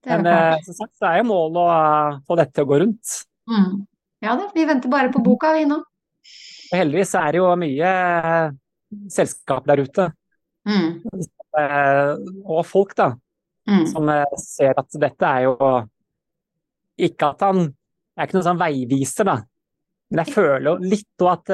Det 0.02 0.10
Men 0.18 0.24
klart. 0.26 0.58
eh, 0.58 0.62
som 0.66 0.74
sagt, 0.74 0.94
det 1.00 1.08
er 1.08 1.18
jo 1.20 1.26
målet 1.28 1.58
å 1.62 1.66
uh, 1.70 2.18
få 2.26 2.36
dette 2.38 2.52
til 2.56 2.64
å 2.64 2.70
gå 2.70 2.78
rundt. 2.82 3.12
Mm. 3.50 3.86
Ja 4.22 4.36
da, 4.38 4.48
vi 4.54 4.64
venter 4.66 4.90
bare 4.90 5.10
på 5.14 5.22
boka 5.22 5.52
vi 5.56 5.64
nå. 5.66 5.78
Og 6.72 6.76
heldigvis 6.78 7.14
er 7.18 7.32
det 7.34 7.40
jo 7.42 7.48
mye 7.58 7.90
eh, 7.92 8.50
selskap 9.10 9.66
der 9.66 9.82
ute, 9.86 10.12
Mm. 10.62 11.02
og 12.46 12.60
folk, 12.66 12.94
da, 12.94 13.08
Mm. 13.68 13.86
som 13.90 14.08
ser 14.38 14.74
at 14.78 14.88
dette 14.98 15.22
er 15.26 15.42
jo 15.48 15.56
Ikke 16.98 17.28
at 17.30 17.40
han 17.40 17.56
Jeg 17.62 18.18
er 18.18 18.26
ikke 18.26 18.34
noen 18.36 18.46
sånn 18.46 18.60
veiviser, 18.60 19.24
da. 19.24 19.36
Men 20.10 20.24
jeg 20.24 20.34
føler 20.34 20.66
jo 20.68 20.74
litt 20.82 21.22
òg 21.24 21.30
at, 21.32 21.50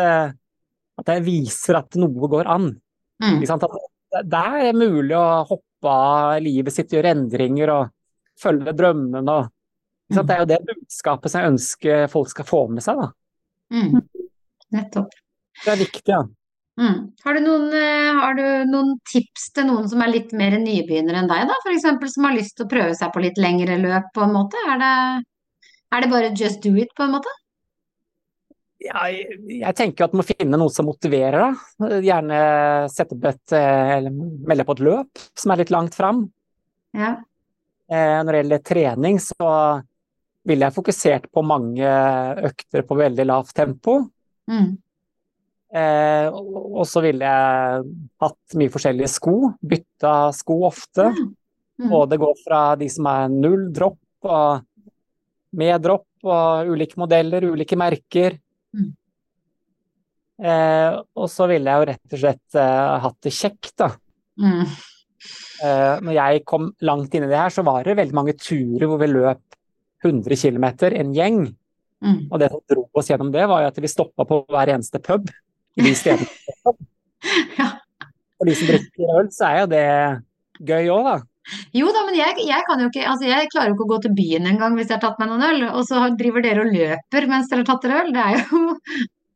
at 0.99 1.07
jeg 1.15 1.23
viser 1.25 1.77
at 1.79 1.95
noe 1.97 2.29
går 2.29 2.47
an. 2.51 2.81
Mm. 3.23 3.43
At 3.49 3.61
det- 3.61 4.25
det 4.29 4.41
er 4.69 4.73
mulig 4.73 5.15
å 5.15 5.47
hoppe 5.47 5.68
av 5.87 6.41
livet 6.43 6.75
sitt, 6.75 6.93
gjøre 6.93 7.13
endringer 7.15 7.71
og 7.75 7.95
følge 8.41 8.75
drømmene 8.75 9.37
og 9.37 9.53
så? 10.09 10.23
Det 10.25 10.35
er 10.35 10.41
jo 10.41 10.49
det 10.49 10.59
budskapet 10.65 11.31
som 11.31 11.43
jeg 11.43 11.53
ønsker 11.53 12.07
folk 12.09 12.31
skal 12.33 12.47
få 12.49 12.63
med 12.73 12.85
seg, 12.85 13.01
da. 13.03 13.09
Mm. 13.77 13.99
Nettopp. 14.73 15.17
Det 15.65 15.73
er 15.75 15.81
viktig, 15.83 16.13
ja. 16.15 16.23
Mm. 16.79 16.99
Har, 17.25 17.35
du 17.35 17.43
noen, 17.43 17.67
eh, 17.75 18.21
har 18.23 18.37
du 18.39 18.45
noen 18.71 18.95
tips 19.11 19.49
til 19.57 19.67
noen 19.69 19.89
som 19.91 20.01
er 20.05 20.13
litt 20.13 20.33
mer 20.39 20.55
nybegynner 20.63 21.19
enn 21.19 21.29
deg, 21.29 21.49
da? 21.51 21.57
F.eks. 21.67 21.89
som 22.15 22.29
har 22.29 22.37
lyst 22.39 22.57
til 22.57 22.69
å 22.69 22.71
prøve 22.71 22.95
seg 22.97 23.11
på 23.13 23.25
litt 23.25 23.41
lengre 23.43 23.77
løp, 23.83 24.09
på 24.15 24.25
en 24.25 24.37
måte? 24.37 24.63
Er 24.71 24.81
det, 24.81 24.95
er 25.93 26.05
det 26.05 26.11
bare 26.15 26.33
just 26.39 26.63
do 26.65 26.73
it, 26.79 26.95
på 26.97 27.05
en 27.05 27.17
måte? 27.19 27.35
Ja, 28.79 29.09
jeg, 29.11 29.75
tenker 29.75 30.07
at 30.07 30.13
du 30.15 30.21
må 30.21 30.25
finne 30.27 30.59
noe 30.59 30.71
som 30.71 30.87
motiverer 30.87 31.41
deg. 31.43 32.03
Gjerne 32.07 32.41
sette 32.93 33.17
opp 33.17 33.25
et 33.27 33.55
eh, 33.59 33.95
eller 33.97 34.15
melde 34.15 34.67
på 34.69 34.77
et 34.77 34.83
løp 34.87 35.23
som 35.35 35.53
er 35.53 35.63
litt 35.63 35.73
langt 35.75 35.99
fram. 35.99 36.23
Ja. 36.95 37.17
Eh, 37.91 38.19
Når 38.23 38.31
det 38.31 38.43
gjelder 38.43 38.67
trening, 38.71 39.19
så 39.23 39.49
ville 40.49 40.69
jeg 40.69 40.77
fokusert 40.77 41.27
på 41.35 41.43
mange 41.45 41.91
økter 42.49 42.87
på 42.87 43.01
veldig 43.03 43.27
lavt 43.27 43.57
tempo. 43.59 43.99
Mm. 44.49 44.71
Eh, 45.69 46.29
og 46.33 46.87
så 46.89 47.03
ville 47.05 47.29
jeg 47.29 47.85
hatt 48.23 48.59
mye 48.63 48.73
forskjellige 48.73 49.11
sko. 49.13 49.37
Bytta 49.59 50.15
sko 50.37 50.63
ofte. 50.71 51.11
Mm. 51.79 51.91
Både 51.91 52.19
gå 52.21 52.31
fra 52.45 52.63
de 52.79 52.89
som 52.91 53.11
er 53.11 53.33
null 53.33 53.69
dropp 53.75 54.29
og 54.29 54.65
med 55.59 55.81
dropp 55.83 56.29
og 56.29 56.71
ulike 56.73 56.99
modeller, 57.01 57.51
ulike 57.53 57.77
merker. 57.79 58.39
Mm. 58.77 58.91
Eh, 60.39 60.99
og 61.19 61.27
så 61.33 61.49
ville 61.51 61.71
jeg 61.71 61.83
jo 61.83 61.89
rett 61.91 62.15
og 62.15 62.23
slett 62.23 62.59
eh, 62.61 62.99
hatt 63.05 63.19
det 63.27 63.35
kjekt, 63.35 63.73
da. 63.81 63.91
Mm. 64.39 64.63
Eh, 65.67 65.95
når 66.07 66.15
jeg 66.15 66.45
kom 66.47 66.69
langt 66.87 67.15
inn 67.17 67.27
i 67.27 67.31
det 67.31 67.41
her, 67.41 67.55
så 67.55 67.65
var 67.67 67.87
det 67.87 67.97
veldig 67.99 68.17
mange 68.17 68.37
turer 68.39 68.87
hvor 68.87 69.01
vi 69.03 69.11
løp 69.11 69.43
100 70.07 70.39
km, 70.39 70.69
en 70.93 71.17
gjeng. 71.17 71.41
Mm. 72.05 72.21
Og 72.31 72.39
det 72.39 72.53
som 72.53 72.63
dro 72.71 72.85
oss 72.95 73.11
gjennom 73.11 73.33
det, 73.35 73.49
var 73.51 73.65
jo 73.65 73.71
at 73.73 73.81
vi 73.83 73.91
stoppa 73.91 74.27
på 74.29 74.45
hver 74.47 74.75
eneste 74.77 75.03
pub 75.03 75.27
i 75.79 75.89
de 75.89 75.97
stedene. 75.99 76.31
Ja. 77.59 77.65
For 78.39 78.47
de 78.47 78.53
som 78.55 78.69
drikker 78.69 79.09
øl, 79.19 79.29
så 79.35 79.49
er 79.49 79.57
jo 79.59 79.69
det 79.73 79.87
gøy 80.69 80.91
òg, 80.95 81.09
da. 81.09 81.15
Jo 81.77 81.89
da, 81.95 82.03
men 82.07 82.17
jeg, 82.19 82.35
jeg 82.45 82.65
kan 82.69 82.83
jo 82.83 82.89
ikke 82.91 83.05
Altså, 83.09 83.29
jeg 83.29 83.49
klarer 83.53 83.71
jo 83.71 83.77
ikke 83.77 83.87
å 83.87 83.93
gå 83.95 83.99
til 84.05 84.15
byen 84.17 84.49
engang 84.51 84.75
hvis 84.77 84.91
jeg 84.91 84.99
har 84.99 85.05
tatt 85.05 85.21
meg 85.23 85.31
noen 85.31 85.47
øl, 85.49 85.63
og 85.71 85.87
så 85.89 86.09
driver 86.19 86.45
dere 86.45 86.65
og 86.65 86.75
løper 86.75 87.29
mens 87.31 87.49
dere 87.51 87.65
har 87.65 87.71
tatt 87.71 87.87
dere 87.87 88.03
øl. 88.05 88.13
Det 88.15 88.25
er 88.25 88.43
jo 88.43 88.61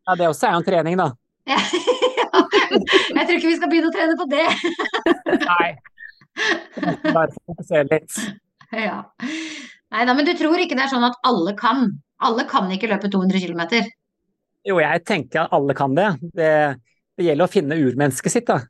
Ja, 0.08 0.16
det 0.18 0.28
også 0.28 0.48
er 0.48 0.56
jo 0.56 0.60
en 0.62 0.66
trening, 0.66 0.98
da. 1.00 1.08
ja. 1.52 1.58
Jeg 3.12 3.24
tror 3.26 3.36
ikke 3.36 3.48
vi 3.48 3.56
skal 3.58 3.70
begynne 3.70 3.90
å 3.90 3.94
trene 3.94 4.18
på 4.18 4.26
det. 4.30 4.46
Nei. 5.46 5.68
Bare 7.08 7.28
fokusere 7.34 7.88
litt. 7.90 8.20
Ja. 8.72 9.02
Nei 9.92 10.06
da, 10.08 10.14
men 10.16 10.26
du 10.26 10.32
tror 10.38 10.60
ikke 10.62 10.78
det 10.78 10.86
er 10.86 10.92
sånn 10.92 11.06
at 11.06 11.18
alle 11.28 11.54
kan? 11.58 11.90
Alle 12.22 12.46
kan 12.48 12.70
ikke 12.72 12.90
løpe 12.90 13.10
200 13.12 13.42
km. 13.42 13.90
Jo, 14.68 14.78
jeg 14.80 15.02
tenker 15.08 15.44
at 15.44 15.54
alle 15.56 15.74
kan 15.76 15.94
det. 15.98 16.08
Det, 16.38 16.52
det 17.18 17.26
gjelder 17.26 17.48
å 17.48 17.52
finne 17.52 17.78
urmennesket 17.82 18.34
sitt, 18.34 18.48
da. 18.48 18.62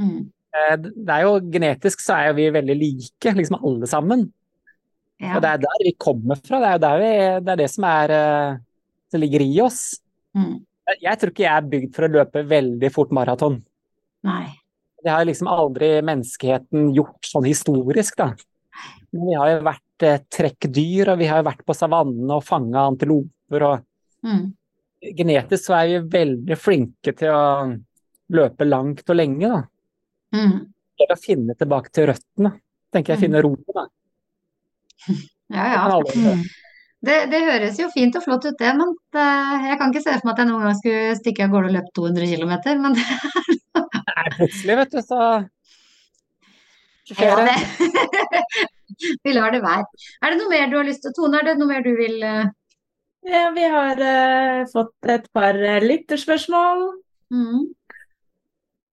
Mm. 0.00 0.28
Eh, 0.56 0.76
Det 0.80 1.08
er 1.14 1.22
jo 1.26 1.34
genetisk 1.52 2.00
så 2.02 2.16
er 2.18 2.28
jo 2.30 2.34
vi 2.40 2.48
veldig 2.50 2.76
like, 2.80 3.34
liksom 3.38 3.58
alle 3.64 3.86
sammen. 3.86 4.26
Ja. 5.20 5.36
Og 5.36 5.42
det 5.44 5.50
er 5.50 5.58
der 5.66 5.84
vi 5.84 5.92
kommer 6.00 6.36
fra. 6.40 6.60
Det 6.62 6.70
er 6.74 6.78
der 6.78 6.98
vi, 7.02 7.10
det, 7.44 7.52
er 7.52 7.56
det 7.60 7.70
som 7.70 7.84
er 7.84 8.10
eh, 8.16 8.56
som 9.12 9.20
ligger 9.20 9.40
i 9.44 9.60
oss. 9.60 10.00
Mm. 10.36 10.64
Jeg- 10.88 11.02
Jeg 11.02 11.18
tror 11.20 11.30
ikke 11.30 11.44
jeg 11.46 11.56
er 11.56 11.68
bygd 11.70 11.94
for 11.94 12.02
å 12.08 12.12
løpe 12.12 12.42
veldig 12.48 12.90
fort 12.92 13.10
maraton. 13.12 13.62
Nei. 14.24 14.46
Det 15.02 15.10
har 15.10 15.24
liksom 15.24 15.48
aldri 15.48 16.00
menneskeheten 16.02 16.92
gjort 16.94 17.22
sånn 17.24 17.46
historisk, 17.46 18.16
da. 18.16 18.34
Men 19.12 19.26
vi 19.26 19.34
har 19.34 19.48
jo 19.54 19.60
vært 19.64 20.02
eh, 20.02 20.18
trekkdyr, 20.30 21.08
og 21.12 21.18
vi 21.18 21.26
har 21.26 21.42
jo 21.42 21.48
vært 21.50 21.64
på 21.66 21.74
savannene 21.76 22.30
og 22.36 22.44
fanga 22.44 22.86
antiloper. 22.90 23.62
og 23.62 23.84
Mm. 24.24 24.52
Genetisk 25.16 25.64
så 25.64 25.74
er 25.80 25.86
vi 26.00 26.08
veldig 26.18 26.56
flinke 26.58 27.14
til 27.16 27.28
å 27.32 27.78
løpe 28.30 28.66
langt 28.68 29.08
og 29.08 29.16
lenge, 29.16 29.48
da. 29.48 29.62
Mm. 30.36 30.56
Å 31.00 31.16
finne 31.18 31.56
tilbake 31.58 31.92
til 31.94 32.10
røttene. 32.10 32.54
Tenker 32.90 33.14
jeg 33.14 33.26
finne 33.26 33.42
roen, 33.44 33.62
da. 33.74 33.86
Ja, 35.50 35.64
ja. 35.66 36.00
kan. 36.06 36.42
Det, 37.02 37.14
det 37.32 37.38
høres 37.42 37.78
jo 37.80 37.88
fint 37.90 38.14
og 38.14 38.22
flott 38.22 38.44
ut, 38.44 38.58
det, 38.60 38.70
men 38.76 38.92
det, 39.16 39.24
jeg 39.66 39.78
kan 39.80 39.90
ikke 39.90 40.02
se 40.04 40.12
for 40.12 40.28
meg 40.28 40.34
at 40.36 40.42
jeg 40.42 40.48
noen 40.50 40.66
gang 40.68 40.76
skulle 40.78 41.16
stikke 41.18 41.46
av 41.46 41.54
gårde 41.54 41.70
og 41.70 41.74
løpe 41.74 41.94
200 41.96 42.28
km. 42.30 42.52
Men 42.84 42.94
det, 42.94 43.06
er 43.80 43.88
Nei, 44.20 44.26
plutselig, 44.36 44.76
vet 44.78 44.94
du, 44.94 45.00
så 45.08 45.20
ja. 47.18 47.56
Vi 49.24 49.32
lar 49.32 49.50
det 49.54 49.62
være. 49.64 49.86
Er 50.20 50.32
det 50.32 50.38
noe 50.38 50.52
mer 50.52 50.70
du 50.70 50.76
har 50.78 50.86
lyst 50.86 51.02
til, 51.06 51.14
Tone? 51.16 51.40
Er 51.40 51.48
det 51.48 51.56
noe 51.58 51.70
mer 51.70 51.82
du 51.82 51.90
vil 51.98 52.22
eh, 52.22 52.50
Ja, 53.26 53.48
vi 53.56 53.66
har 53.72 54.00
uh, 54.00 54.68
fått 54.70 55.10
et 55.10 55.26
par 55.34 55.56
eh, 55.56 55.82
lytterspørsmål. 55.84 56.86
mm. 57.34 57.68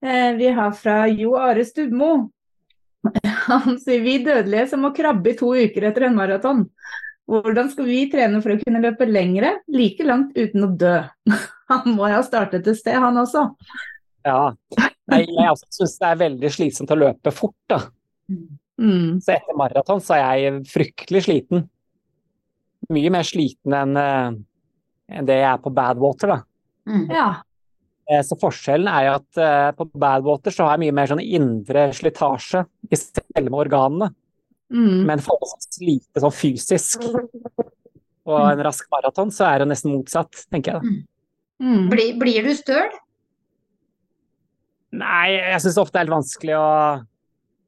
Eh, 0.04 0.32
vi 0.38 0.48
har 0.54 0.72
fra 0.78 1.08
Jo 1.08 1.34
Are 1.36 1.64
Stubmo. 1.64 2.30
Han 3.48 3.78
sier 3.80 4.02
vi 4.04 4.18
dødelige 4.24 4.68
som 4.72 4.82
må 4.84 4.92
krabbe 4.94 5.32
i 5.32 5.36
to 5.38 5.52
uker 5.56 5.88
etter 5.88 6.08
en 6.08 6.16
maraton. 6.18 6.64
Hvordan 7.28 7.68
skal 7.72 7.88
vi 7.88 8.06
trene 8.12 8.40
for 8.44 8.54
å 8.54 8.60
kunne 8.60 8.80
løpe 8.82 9.08
lengre, 9.08 9.58
like 9.68 10.04
langt 10.06 10.36
uten 10.38 10.64
å 10.64 10.70
dø? 10.80 10.96
Han 11.68 11.92
må 11.92 12.08
jo 12.08 12.16
ha 12.16 12.24
startet 12.24 12.66
et 12.70 12.78
sted, 12.78 12.96
han 12.96 13.18
også. 13.20 13.42
Ja. 14.24 14.54
Nei, 15.12 15.18
jeg 15.26 15.50
også 15.50 15.66
syns 15.68 15.98
det 16.00 16.06
er 16.08 16.20
veldig 16.22 16.50
slitsomt 16.54 16.94
å 16.94 16.96
løpe 16.96 17.32
fort, 17.36 17.58
da. 17.68 17.82
Mm. 18.80 19.18
Så 19.20 19.34
etter 19.34 19.58
maraton 19.58 20.00
så 20.00 20.16
er 20.16 20.38
jeg 20.40 20.62
fryktelig 20.72 21.26
sliten. 21.26 21.66
Mye 22.88 23.12
mer 23.12 23.28
sliten 23.28 23.76
enn 23.76 24.00
eh, 24.00 24.38
enn 25.12 25.28
det 25.28 25.38
jeg 25.40 25.48
er 25.50 25.60
på 25.60 25.72
Badwater, 25.76 26.32
da. 26.32 26.38
Mm. 26.88 27.04
Ja. 27.12 27.28
Eh, 28.08 28.22
Så 28.24 28.38
forskjellen 28.40 28.88
er 28.88 29.06
jo 29.08 29.14
at 29.18 29.40
eh, 29.44 29.70
på 29.76 29.84
Badwater 29.92 30.54
så 30.54 30.64
har 30.66 30.76
jeg 30.78 30.86
mye 30.86 30.96
mer 30.96 31.10
sånn 31.10 31.20
indre 31.24 31.88
slitasje 31.96 32.64
i 32.90 32.96
selve 33.00 33.58
organene, 33.64 34.12
Mm. 34.68 35.06
men 35.08 35.20
forholdsvis 35.24 35.78
lite 35.80 36.20
sånn 36.20 36.34
fysisk. 36.36 37.04
Og 38.28 38.40
en 38.50 38.60
rask 38.66 38.84
maraton 38.92 39.30
så 39.32 39.46
er 39.48 39.62
det 39.62 39.68
nesten 39.70 39.94
motsatt, 39.94 40.42
tenker 40.52 40.74
jeg 40.74 40.82
da. 40.82 40.90
Mm. 41.64 41.86
Blir, 41.88 42.10
blir 42.20 42.44
du 42.44 42.50
støl? 42.54 42.90
Nei, 44.92 45.30
jeg 45.36 45.62
syns 45.64 45.78
ofte 45.80 45.96
det 45.96 46.02
er 46.02 46.08
litt 46.10 46.16
vanskelig 46.18 46.54
å 46.58 46.66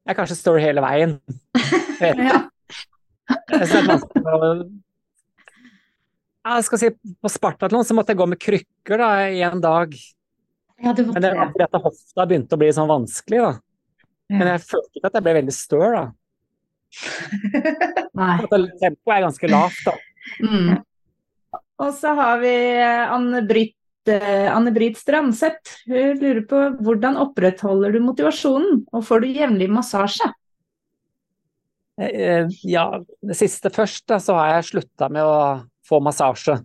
Jeg 0.05 0.13
er 0.13 0.17
kanskje 0.17 0.37
støl 0.39 0.59
hele 0.61 0.81
veien. 0.85 1.17
Jeg. 2.01 2.15
Ja. 2.17 2.37
Jeg 3.49 3.67
synes 3.67 3.73
det 3.73 3.81
er 3.81 3.89
vanskelig 3.91 4.31
å 4.37 4.47
ja, 6.41 6.55
jeg 6.57 6.65
skal 6.65 6.79
si, 6.81 6.87
På 7.21 7.29
Spartatlon 7.29 7.85
så 7.85 7.93
måtte 7.93 8.13
jeg 8.15 8.17
gå 8.17 8.25
med 8.31 8.39
krykker 8.41 8.97
da, 8.97 9.09
i 9.29 9.41
en 9.45 9.59
dag. 9.61 9.91
Ja, 10.81 10.93
du 10.97 11.01
Men 11.03 11.11
måtte 11.11 11.21
det 11.21 11.31
var 11.37 11.45
det. 11.45 11.51
fordi 11.53 11.65
at 11.67 11.83
hofta 11.85 12.25
begynte 12.29 12.57
å 12.57 12.61
bli 12.61 12.71
sånn 12.73 12.89
vanskelig. 12.89 13.41
da. 13.41 13.51
Men 14.31 14.47
jeg 14.53 14.61
følte 14.63 14.97
ikke 14.97 15.09
at 15.11 15.17
jeg 15.19 15.25
ble 15.27 15.33
veldig 15.41 15.53
støl. 15.55 15.91
da. 15.97 16.05
Nei. 18.21 18.31
At 18.43 18.55
Tempoet 18.81 19.15
er 19.17 19.25
ganske 19.27 19.49
lavt. 19.51 19.83
da. 19.85 19.93
Mm. 20.45 20.81
Og 21.81 21.93
så 21.97 22.13
har 22.17 22.41
vi 22.43 22.51
eh, 22.77 23.11
Anne-Britt 23.11 24.11
eh, 24.11 24.47
Anne-Britt 24.53 24.97
Strandseth. 25.01 25.77
Hun 25.89 26.19
lurer 26.21 26.43
på 26.49 26.59
hvordan 26.85 27.17
opprettholder 27.21 27.95
du 27.95 27.99
motivasjonen, 28.05 28.83
og 28.93 29.05
får 29.07 29.23
du 29.25 29.31
jevnlig 29.33 29.69
massasje? 29.73 30.29
Eh, 32.01 32.47
Ja, 32.65 32.85
det 33.21 33.37
siste 33.39 33.69
først, 33.73 34.05
da, 34.09 34.19
så 34.21 34.37
har 34.39 34.55
jeg 34.57 34.69
slutta 34.71 35.09
med 35.11 35.25
å 35.25 35.37
få 35.87 35.99
massasje. 36.05 36.59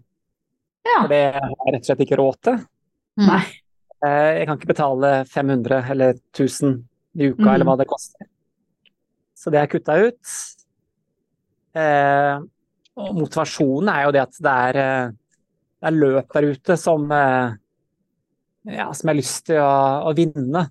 Ja. 0.87 1.01
For 1.03 1.11
det 1.11 1.23
har 1.35 1.49
jeg 1.51 1.75
rett 1.75 1.83
og 1.83 1.89
slett 1.91 2.05
ikke 2.07 2.21
råd 2.21 2.37
til. 2.47 2.61
Nei. 3.27 3.43
Eh, 4.07 4.39
Jeg 4.39 4.47
kan 4.49 4.59
ikke 4.61 4.71
betale 4.75 5.11
500 5.33 5.83
eller 5.91 6.15
1000 6.37 6.77
i 7.17 7.31
uka, 7.33 7.43
Mm. 7.43 7.55
eller 7.55 7.65
hva 7.69 7.77
det 7.81 7.87
koster. 7.91 8.27
Så 9.37 9.51
det 9.51 9.61
jeg 9.65 9.71
kutta 9.75 9.97
ut. 10.07 10.35
Eh, 11.77 12.37
og 12.97 13.15
motivasjonen 13.19 13.91
er 13.93 14.05
jo 14.07 14.13
det 14.17 14.23
at 14.23 14.39
det 14.47 14.53
er, 14.53 14.79
eh, 14.81 15.11
det 15.81 15.91
er 15.91 15.97
løp 16.01 16.33
der 16.33 16.47
ute 16.55 16.77
som, 16.81 17.11
eh, 17.13 17.57
ja, 18.73 18.87
som 18.93 19.09
jeg 19.09 19.15
har 19.15 19.21
lyst 19.21 19.45
til 19.47 19.57
å, 19.61 19.75
å 20.09 20.15
vinne. 20.17 20.71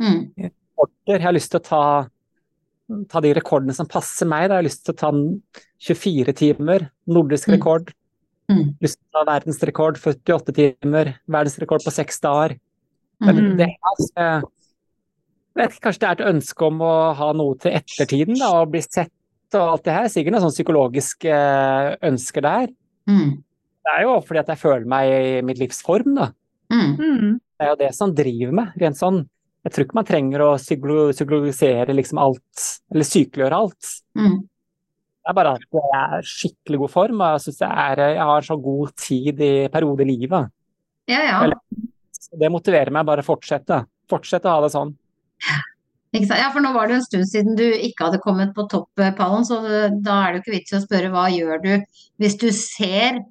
Mm. 0.00 0.32
Jeg 1.06 1.20
har 1.22 1.32
lyst 1.36 1.50
til 1.52 1.60
å 1.60 1.64
ta, 1.64 1.82
ta 3.08 3.20
de 3.20 3.34
rekordene 3.36 3.74
som 3.76 3.86
passer 3.86 4.26
meg. 4.26 4.48
Da. 4.48 4.56
Jeg 4.56 4.62
har 4.64 4.68
lyst 4.68 4.84
til 4.86 4.94
å 4.94 5.00
ta 5.02 5.10
24 5.80 6.32
timer, 6.36 6.90
nordisk 7.06 7.48
Mm. 7.48 7.54
rekord. 7.58 7.92
Mm. 8.50 8.90
Ta 9.14 9.22
verdensrekord 9.28 10.00
48 10.00 10.54
timer, 10.56 11.14
verdensrekord 11.30 11.84
på 11.86 11.94
seks 11.94 12.20
dager. 12.24 12.56
Mm. 13.20 13.56
det 13.58 13.66
altså 13.84 14.26
vet 15.58 15.74
ikke, 15.74 15.82
Kanskje 15.84 16.00
det 16.00 16.08
er 16.08 16.14
et 16.16 16.28
ønske 16.30 16.66
om 16.66 16.82
å 16.84 16.94
ha 17.18 17.30
noe 17.36 17.58
til 17.60 17.74
ettertiden, 17.76 18.38
da, 18.40 18.52
og 18.60 18.72
bli 18.72 18.82
sett 18.84 19.12
og 19.58 19.74
alt 19.74 19.86
det 19.86 19.96
her. 19.96 20.08
Sikkert 20.12 20.36
noen 20.36 20.46
sånn 20.46 20.54
psykologiske 20.54 21.34
eh, 21.34 21.94
ønsker 22.06 22.46
der. 22.46 22.70
Mm. 23.10 23.40
Det 23.80 23.94
er 23.96 24.04
jo 24.06 24.14
fordi 24.22 24.42
at 24.44 24.52
jeg 24.52 24.60
føler 24.60 24.86
meg 24.88 25.10
i 25.10 25.40
mitt 25.46 25.60
livs 25.60 25.80
form, 25.84 26.14
da. 26.18 26.30
Mm. 26.70 26.92
Mm. 26.94 27.32
Det 27.40 27.66
er 27.66 27.72
jo 27.72 27.80
det 27.80 27.90
som 27.96 28.14
driver 28.14 28.56
meg. 28.60 28.76
Rent 28.80 29.00
sånn. 29.00 29.24
Jeg 29.66 29.74
tror 29.74 29.86
ikke 29.86 29.98
man 29.98 30.08
trenger 30.08 30.44
å 30.44 30.52
psykolo- 30.56 31.10
psykologisere 31.12 31.96
liksom 31.96 32.20
alt, 32.22 32.68
eller 32.94 33.08
sykeliggjøre 33.08 33.58
alt. 33.58 33.90
Mm. 34.16 34.38
Det 35.30 35.34
er 35.36 35.38
bare 35.38 35.50
at 35.54 35.76
jeg 35.78 35.90
er 35.94 36.24
skikkelig 36.26 36.78
god 36.80 36.90
form, 36.90 37.20
og 37.22 37.36
jeg 37.36 37.42
synes 37.44 37.60
jeg, 37.62 37.70
er, 37.70 38.00
jeg 38.16 38.24
har 38.26 38.46
så 38.48 38.54
god 38.58 38.88
tid 38.98 39.42
i 39.46 39.50
perioder 39.70 40.02
i 40.02 40.16
livet. 40.16 40.50
Ja, 41.06 41.20
ja. 41.22 41.52
Det 42.40 42.50
motiverer 42.50 42.90
meg 42.90 43.06
bare 43.06 43.22
å 43.22 43.28
fortsette. 43.28 43.78
Fortsette 44.10 44.50
å 44.50 44.56
ha 44.56 44.64
det 44.64 44.72
sånn. 44.74 44.90
Ikke 46.10 46.26
sant? 46.26 46.42
Ja, 46.42 46.50
for 46.50 46.66
nå 46.66 46.74
var 46.74 46.90
det 46.90 46.98
en 46.98 47.06
stund 47.06 47.30
siden 47.30 47.54
du 47.54 47.62
ikke 47.62 48.08
hadde 48.08 48.18
kommet 48.26 48.50
på 48.58 48.66
topppallen, 48.74 49.46
så 49.46 49.62
da 49.62 50.18
er 50.18 50.34
det 50.34 50.40
jo 50.40 50.42
ikke 50.42 50.56
vits 50.56 50.74
i 50.74 50.78
å 50.80 50.84
spørre 50.88 51.14
hva 51.14 51.28
gjør 51.30 51.62
du 51.62 51.72
hvis 52.18 52.38
du 52.42 52.48
ser 52.50 53.22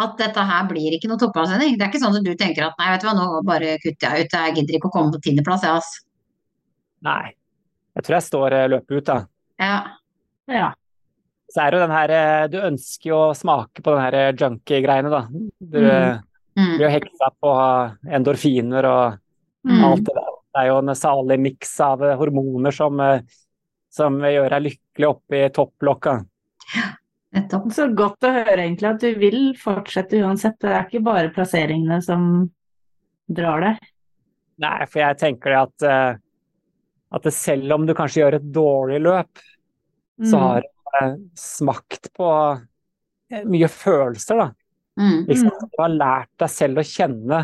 at 0.00 0.18
dette 0.24 0.48
her 0.48 0.66
blir 0.72 0.96
ikke 0.96 1.12
noe 1.12 1.20
toppavsending. 1.20 1.76
Det 1.76 1.84
er 1.84 1.92
ikke 1.92 2.00
sånn 2.00 2.16
at 2.16 2.24
du 2.24 2.32
tenker 2.40 2.64
at 2.64 2.80
nei, 2.80 2.94
vet 2.94 3.04
du 3.04 3.10
hva, 3.10 3.16
nå 3.20 3.42
bare 3.44 3.76
kutter 3.84 4.08
jeg 4.08 4.24
ut, 4.24 4.38
jeg 4.40 4.56
gidder 4.56 4.80
ikke 4.80 4.88
å 4.88 4.96
komme 4.96 5.12
på 5.12 5.26
tiendeplass, 5.28 5.68
jeg, 5.68 5.82
altså. 5.82 6.06
Nei. 7.04 7.34
Jeg 7.92 8.08
tror 8.08 8.16
jeg 8.16 8.32
står 8.32 8.56
eh, 8.56 8.70
løpet 8.72 9.02
ut, 9.02 9.10
da. 9.12 9.18
Ja. 9.60 9.74
Ja. 10.48 10.70
Så 11.52 11.60
er 11.60 11.70
det 11.70 11.78
jo 11.78 11.84
den 11.86 11.94
her 11.96 12.10
eh, 12.16 12.46
Du 12.48 12.58
ønsker 12.64 13.10
jo 13.10 13.16
å 13.28 13.34
smake 13.36 13.82
på 13.84 13.92
den 13.92 14.00
her 14.06 14.14
eh, 14.16 14.32
junkie-greiene, 14.40 15.10
da. 15.12 15.22
Du 15.60 15.78
Mm. 15.78 15.90
eh, 15.90 16.20
Mm. 16.56 16.76
blir 16.76 16.84
jo 16.84 16.92
hekta 16.92 17.28
på 17.42 17.50
endorfiner 18.12 18.84
og 18.84 19.18
Mm. 19.64 19.84
alt 19.84 20.04
det 20.04 20.14
der. 20.14 20.32
Det 20.52 20.60
er 20.60 20.66
jo 20.68 20.78
en 20.78 20.94
salig 20.94 21.38
miks 21.40 21.80
av 21.80 22.00
hormoner 22.18 22.70
som, 22.76 22.98
som 23.90 24.18
gjør 24.20 24.50
deg 24.50 24.62
lykkelig 24.66 25.08
oppi 25.08 25.40
topplokka. 25.54 26.16
Nettopp. 27.32 27.70
Så 27.72 27.86
godt 27.96 28.26
å 28.28 28.32
høre 28.34 28.58
egentlig 28.66 28.90
at 28.90 29.00
du 29.00 29.14
vil 29.16 29.54
fortsette 29.56 30.20
uansett. 30.20 30.58
Det 30.60 30.68
er 30.68 30.84
ikke 30.84 31.02
bare 31.06 31.30
plasseringene 31.32 32.02
som 32.04 32.50
drar 33.32 33.60
deg. 33.64 33.78
Nei, 34.60 34.84
for 34.84 35.00
jeg 35.00 35.18
tenker 35.22 35.54
det 35.54 35.62
at, 35.62 36.18
at 37.16 37.32
selv 37.32 37.72
om 37.78 37.86
du 37.88 37.94
kanskje 37.96 38.20
gjør 38.26 38.34
et 38.40 38.52
dårlig 38.52 39.00
løp, 39.00 39.40
så 40.20 40.36
Mm. 40.36 40.40
har 40.42 40.60
du 40.60 40.68
smakt 41.38 42.10
på 42.16 42.28
eh, 43.32 43.44
mye 43.48 43.68
følelser, 43.68 44.36
da. 44.42 44.48
Mm. 45.00 45.24
Liksom, 45.28 45.50
du 45.72 45.78
har 45.80 45.88
lært 45.94 46.30
deg 46.42 46.50
selv 46.52 46.82
å 46.82 46.84
kjenne 46.84 47.38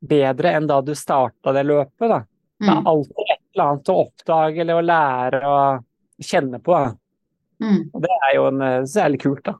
bedre 0.00 0.54
enn 0.56 0.66
da 0.66 0.80
du 0.82 0.94
starta 0.98 1.52
det 1.54 1.62
løpet. 1.68 2.08
Da. 2.10 2.18
Det 2.60 2.66
Mm. 2.68 2.76
er 2.78 2.88
alltid 2.90 3.30
et 3.30 3.38
eller 3.54 3.64
annet 3.70 3.88
å 3.92 3.98
oppdage 4.04 4.60
eller 4.60 4.74
å 4.80 4.84
lære 4.84 5.40
å 5.48 5.60
kjenne 6.20 6.58
på. 6.62 6.74
Mm. 7.62 7.90
Og 7.94 8.02
det 8.02 8.10
er 8.26 8.34
jo 8.36 8.46
en, 8.48 8.62
eh, 8.62 8.82
så 8.84 9.04
er 9.04 9.10
det 9.14 9.20
kult, 9.22 9.42
da. 9.44 9.54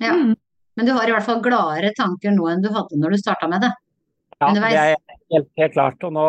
Ja. 0.00 0.12
Mm. 0.14 0.36
Men 0.76 0.86
du 0.86 0.92
har 0.92 1.06
i 1.08 1.12
hvert 1.12 1.26
fall 1.26 1.42
gladere 1.42 1.92
tanker 1.94 2.30
nå 2.32 2.48
enn 2.50 2.62
du 2.62 2.68
hadde 2.72 2.96
når 2.96 3.10
du 3.10 3.16
starta 3.18 3.48
med 3.50 3.60
det. 3.60 3.70
Ja, 4.40 4.52
det 4.54 4.62
er 4.72 4.96
helt, 5.30 5.48
helt 5.58 5.72
klart. 5.74 6.02
Og 6.04 6.12
nå, 6.14 6.24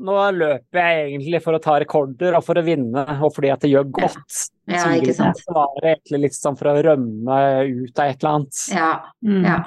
nå 0.00 0.16
løper 0.36 0.78
jeg 0.80 1.04
egentlig 1.10 1.40
for 1.44 1.56
å 1.56 1.60
ta 1.62 1.74
rekorder 1.82 2.36
og 2.38 2.44
for 2.46 2.60
å 2.60 2.64
vinne, 2.64 3.02
og 3.22 3.32
fordi 3.34 3.50
at 3.52 3.60
det 3.64 3.70
gjør 3.72 3.90
godt. 3.90 4.38
Ja, 4.70 4.78
ja 4.86 5.00
ikke 5.00 5.14
sant. 5.16 5.40
Så 5.42 5.52
var 5.56 5.68
det 5.82 5.96
egentlig 5.96 6.20
litt 6.28 6.36
sånn 6.38 6.56
for 6.58 6.70
å 6.72 6.82
rømme 6.86 7.38
ut 7.68 7.98
av 7.98 8.08
et 8.12 8.22
eller 8.22 8.32
annet. 8.36 8.62
Ja, 8.72 8.90
Mm. 9.24 9.44
ja, 9.44 9.58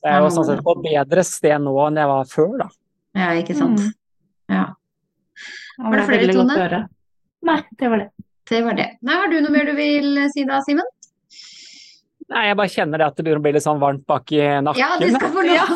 Så 0.00 0.06
jeg 0.08 0.14
er 0.16 0.20
jo 0.24 0.30
sånn 0.36 0.46
sett 0.48 0.62
på 0.64 0.72
et 0.76 0.82
bedre 0.88 1.24
sted 1.24 1.60
nå 1.60 1.74
enn 1.86 1.96
jeg 2.00 2.06
var 2.08 2.24
før, 2.24 2.58
da. 2.58 2.68
ja, 3.14 3.28
ikke 3.42 3.56
sant. 3.56 3.78
Mm. 3.80 3.92
Ja, 4.50 4.64
Var 5.78 5.96
det 5.96 6.00
er 6.00 6.06
flere, 6.08 6.32
Tone? 6.32 6.88
Nei, 7.42 7.58
det 7.78 7.88
var 7.90 7.98
det. 7.98 8.08
det 8.50 8.64
var 8.64 8.74
det. 8.74 8.88
Nei, 9.02 9.14
har 9.14 9.28
du 9.28 9.40
noe 9.40 9.50
mer 9.54 9.64
du 9.64 9.74
vil 9.76 10.18
si 10.34 10.44
da, 10.44 10.60
Simen? 10.66 10.84
Nei, 12.30 12.42
jeg 12.46 12.56
bare 12.60 12.70
kjenner 12.70 12.98
det 13.02 13.06
at 13.10 13.16
det 13.18 13.24
begynner 13.26 13.40
å 13.40 13.42
bli 13.42 13.52
litt 13.56 13.64
sånn 13.64 13.80
varmt 13.82 14.04
bak 14.06 14.30
i 14.36 14.40
nakken. 14.62 14.78
Ja, 14.78 14.90
du 15.00 15.06
skal 15.10 15.32
få 15.34 15.42
lov. 15.42 15.70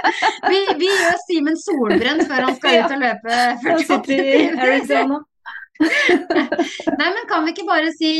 Vi, 0.50 0.58
vi 0.80 0.88
gjør 0.90 1.18
Simen 1.28 1.56
solbrent 1.60 2.24
før 2.26 2.46
han 2.48 2.54
skal 2.56 2.78
ut 2.80 2.94
og 2.96 3.02
løpe 3.04 3.34
Jeg 3.36 3.58
48 3.60 3.84
sitter 3.86 4.14
i 4.16 4.32
timer. 4.48 4.62
Arizona. 4.64 5.18
Nei, 7.00 7.08
men 7.14 7.22
kan 7.30 7.44
vi 7.46 7.52
ikke 7.54 7.66
bare 7.68 7.92
si 7.94 8.10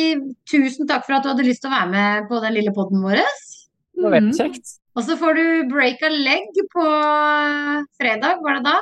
tusen 0.48 0.86
takk 0.88 1.02
for 1.06 1.16
at 1.18 1.24
du 1.26 1.30
hadde 1.32 1.44
lyst 1.48 1.60
til 1.64 1.68
å 1.72 1.74
være 1.74 1.90
med 1.92 2.28
på 2.30 2.38
den 2.44 2.54
lille 2.56 2.72
podden 2.76 3.02
vår? 3.04 3.20
Det 3.20 4.04
var 4.06 4.14
veldig 4.14 4.30
Mm. 4.32 4.38
kjekt. 4.38 4.76
Og 4.96 5.04
så 5.06 5.16
får 5.20 5.34
du 5.36 5.44
break 5.74 6.00
a 6.06 6.08
leg 6.12 6.46
på 6.72 6.84
fredag, 8.00 8.40
var 8.42 8.58
det 8.58 8.64
da? 8.64 8.76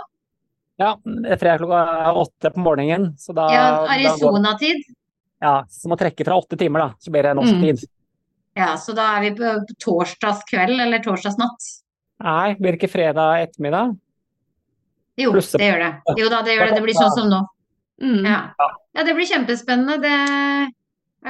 Ja, 0.79 0.93
fredag 1.37 1.59
klokka 1.65 2.13
åtte 2.23 2.53
på 2.55 2.63
morgenen, 2.63 3.15
så 3.19 3.35
da, 3.35 3.49
Ja. 3.53 3.65
Arizona-tid. 3.97 4.85
Ja, 5.43 5.65
så 5.69 5.89
må 5.89 5.97
trekke 5.99 6.25
fra 6.27 6.37
åtte 6.39 6.57
timer, 6.59 6.79
da. 6.81 6.89
Så 7.01 7.11
blir 7.11 7.23
det 7.23 7.35
norsk 7.37 7.55
Mm. 7.57 7.63
tid. 7.63 7.89
Ja, 8.59 8.73
så 8.81 8.95
da 8.97 9.05
er 9.17 9.29
vi 9.29 9.31
på 9.39 9.53
torsdagskveld 9.85 10.81
eller 10.83 11.03
torsdagsnatt. 11.05 11.67
Nei, 12.27 12.55
blir 12.59 12.75
det 12.75 12.81
ikke 12.81 12.91
fredag 12.97 13.45
ettermiddag? 13.47 13.93
Jo, 15.19 15.33
det 15.35 15.63
gjør 15.63 15.81
det. 15.85 15.93
Jo 16.19 16.29
da, 16.33 16.41
det 16.47 16.57
gjør 16.57 16.69
det. 16.71 16.75
Det 16.79 16.83
blir 16.89 16.99
sånn 16.99 17.15
som 17.15 17.31
nå. 17.31 17.39
Mm. 18.03 18.27
Ja, 18.27 18.41
ja 18.95 19.05
det 19.07 19.15
blir 19.19 19.27
kjempespennende. 19.31 19.97
Det 20.03 20.15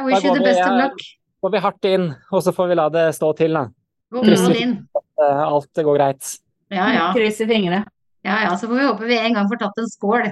I 0.01 0.05
wish 0.05 0.25
you 0.25 0.33
the 0.35 0.41
vi, 0.41 0.45
best 0.49 0.65
of 0.65 0.75
luck. 0.81 0.97
Da 0.99 1.15
Går 1.47 1.53
vi 1.55 1.59
hardt 1.63 1.87
inn, 1.87 2.09
og 2.35 2.43
så 2.43 2.53
får 2.57 2.67
vi 2.73 2.77
la 2.81 2.89
det 2.91 3.05
stå 3.15 3.29
til, 3.39 3.55
da. 3.55 3.67
Krysser. 4.11 4.57
inn. 4.59 4.73
Eh, 4.97 5.43
Alt 5.45 5.79
går 5.85 5.97
greit. 6.01 6.33
Ja, 6.73 6.89
ja. 6.93 7.07
Krysser 7.15 7.47
fingre. 7.49 7.85
ja, 8.27 8.39
ja. 8.45 8.57
Så 8.59 8.67
får 8.69 8.75
vi 8.81 8.87
håpe 8.89 9.05
vi 9.09 9.19
en 9.21 9.37
gang 9.37 9.49
får 9.53 9.61
tatt 9.63 9.79
en 9.85 9.89
skål. 9.93 10.27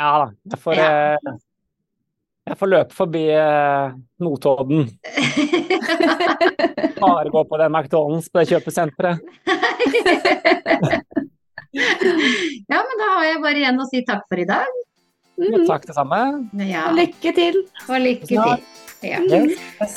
Ja 0.00 0.12
da. 0.24 0.30
Jeg 0.54 0.58
får, 0.62 0.74
Ja. 0.78 0.86
eh, 1.18 1.36
jeg 2.48 2.58
får 2.58 2.70
løpe 2.72 2.96
forbi 2.96 3.22
eh, 3.36 3.92
Notodden. 4.22 4.88
Bare 7.02 7.30
gå 7.30 7.44
på 7.48 7.60
den 7.60 7.72
McDonald's 7.74 8.28
på 8.32 8.42
det 8.42 8.48
kjøpesenteret. 8.52 9.22
Ja, 11.72 12.82
men 12.84 12.98
da 13.00 13.06
har 13.16 13.24
jeg 13.24 13.38
bare 13.40 13.60
igjen 13.62 13.78
å 13.80 13.86
si 13.88 14.02
takk 14.04 14.26
for 14.28 14.40
i 14.42 14.44
dag. 14.44 14.74
Mm. 15.40 15.62
Takk 15.64 15.86
det 15.88 15.94
samme. 15.96 16.18
Ja, 16.68 16.90
Lykke 16.92 17.32
til. 17.32 17.62
og 17.88 17.96
lykke 18.04 18.28
til. 18.28 18.66
Ja. 19.08 19.22
Yes. 19.24 19.96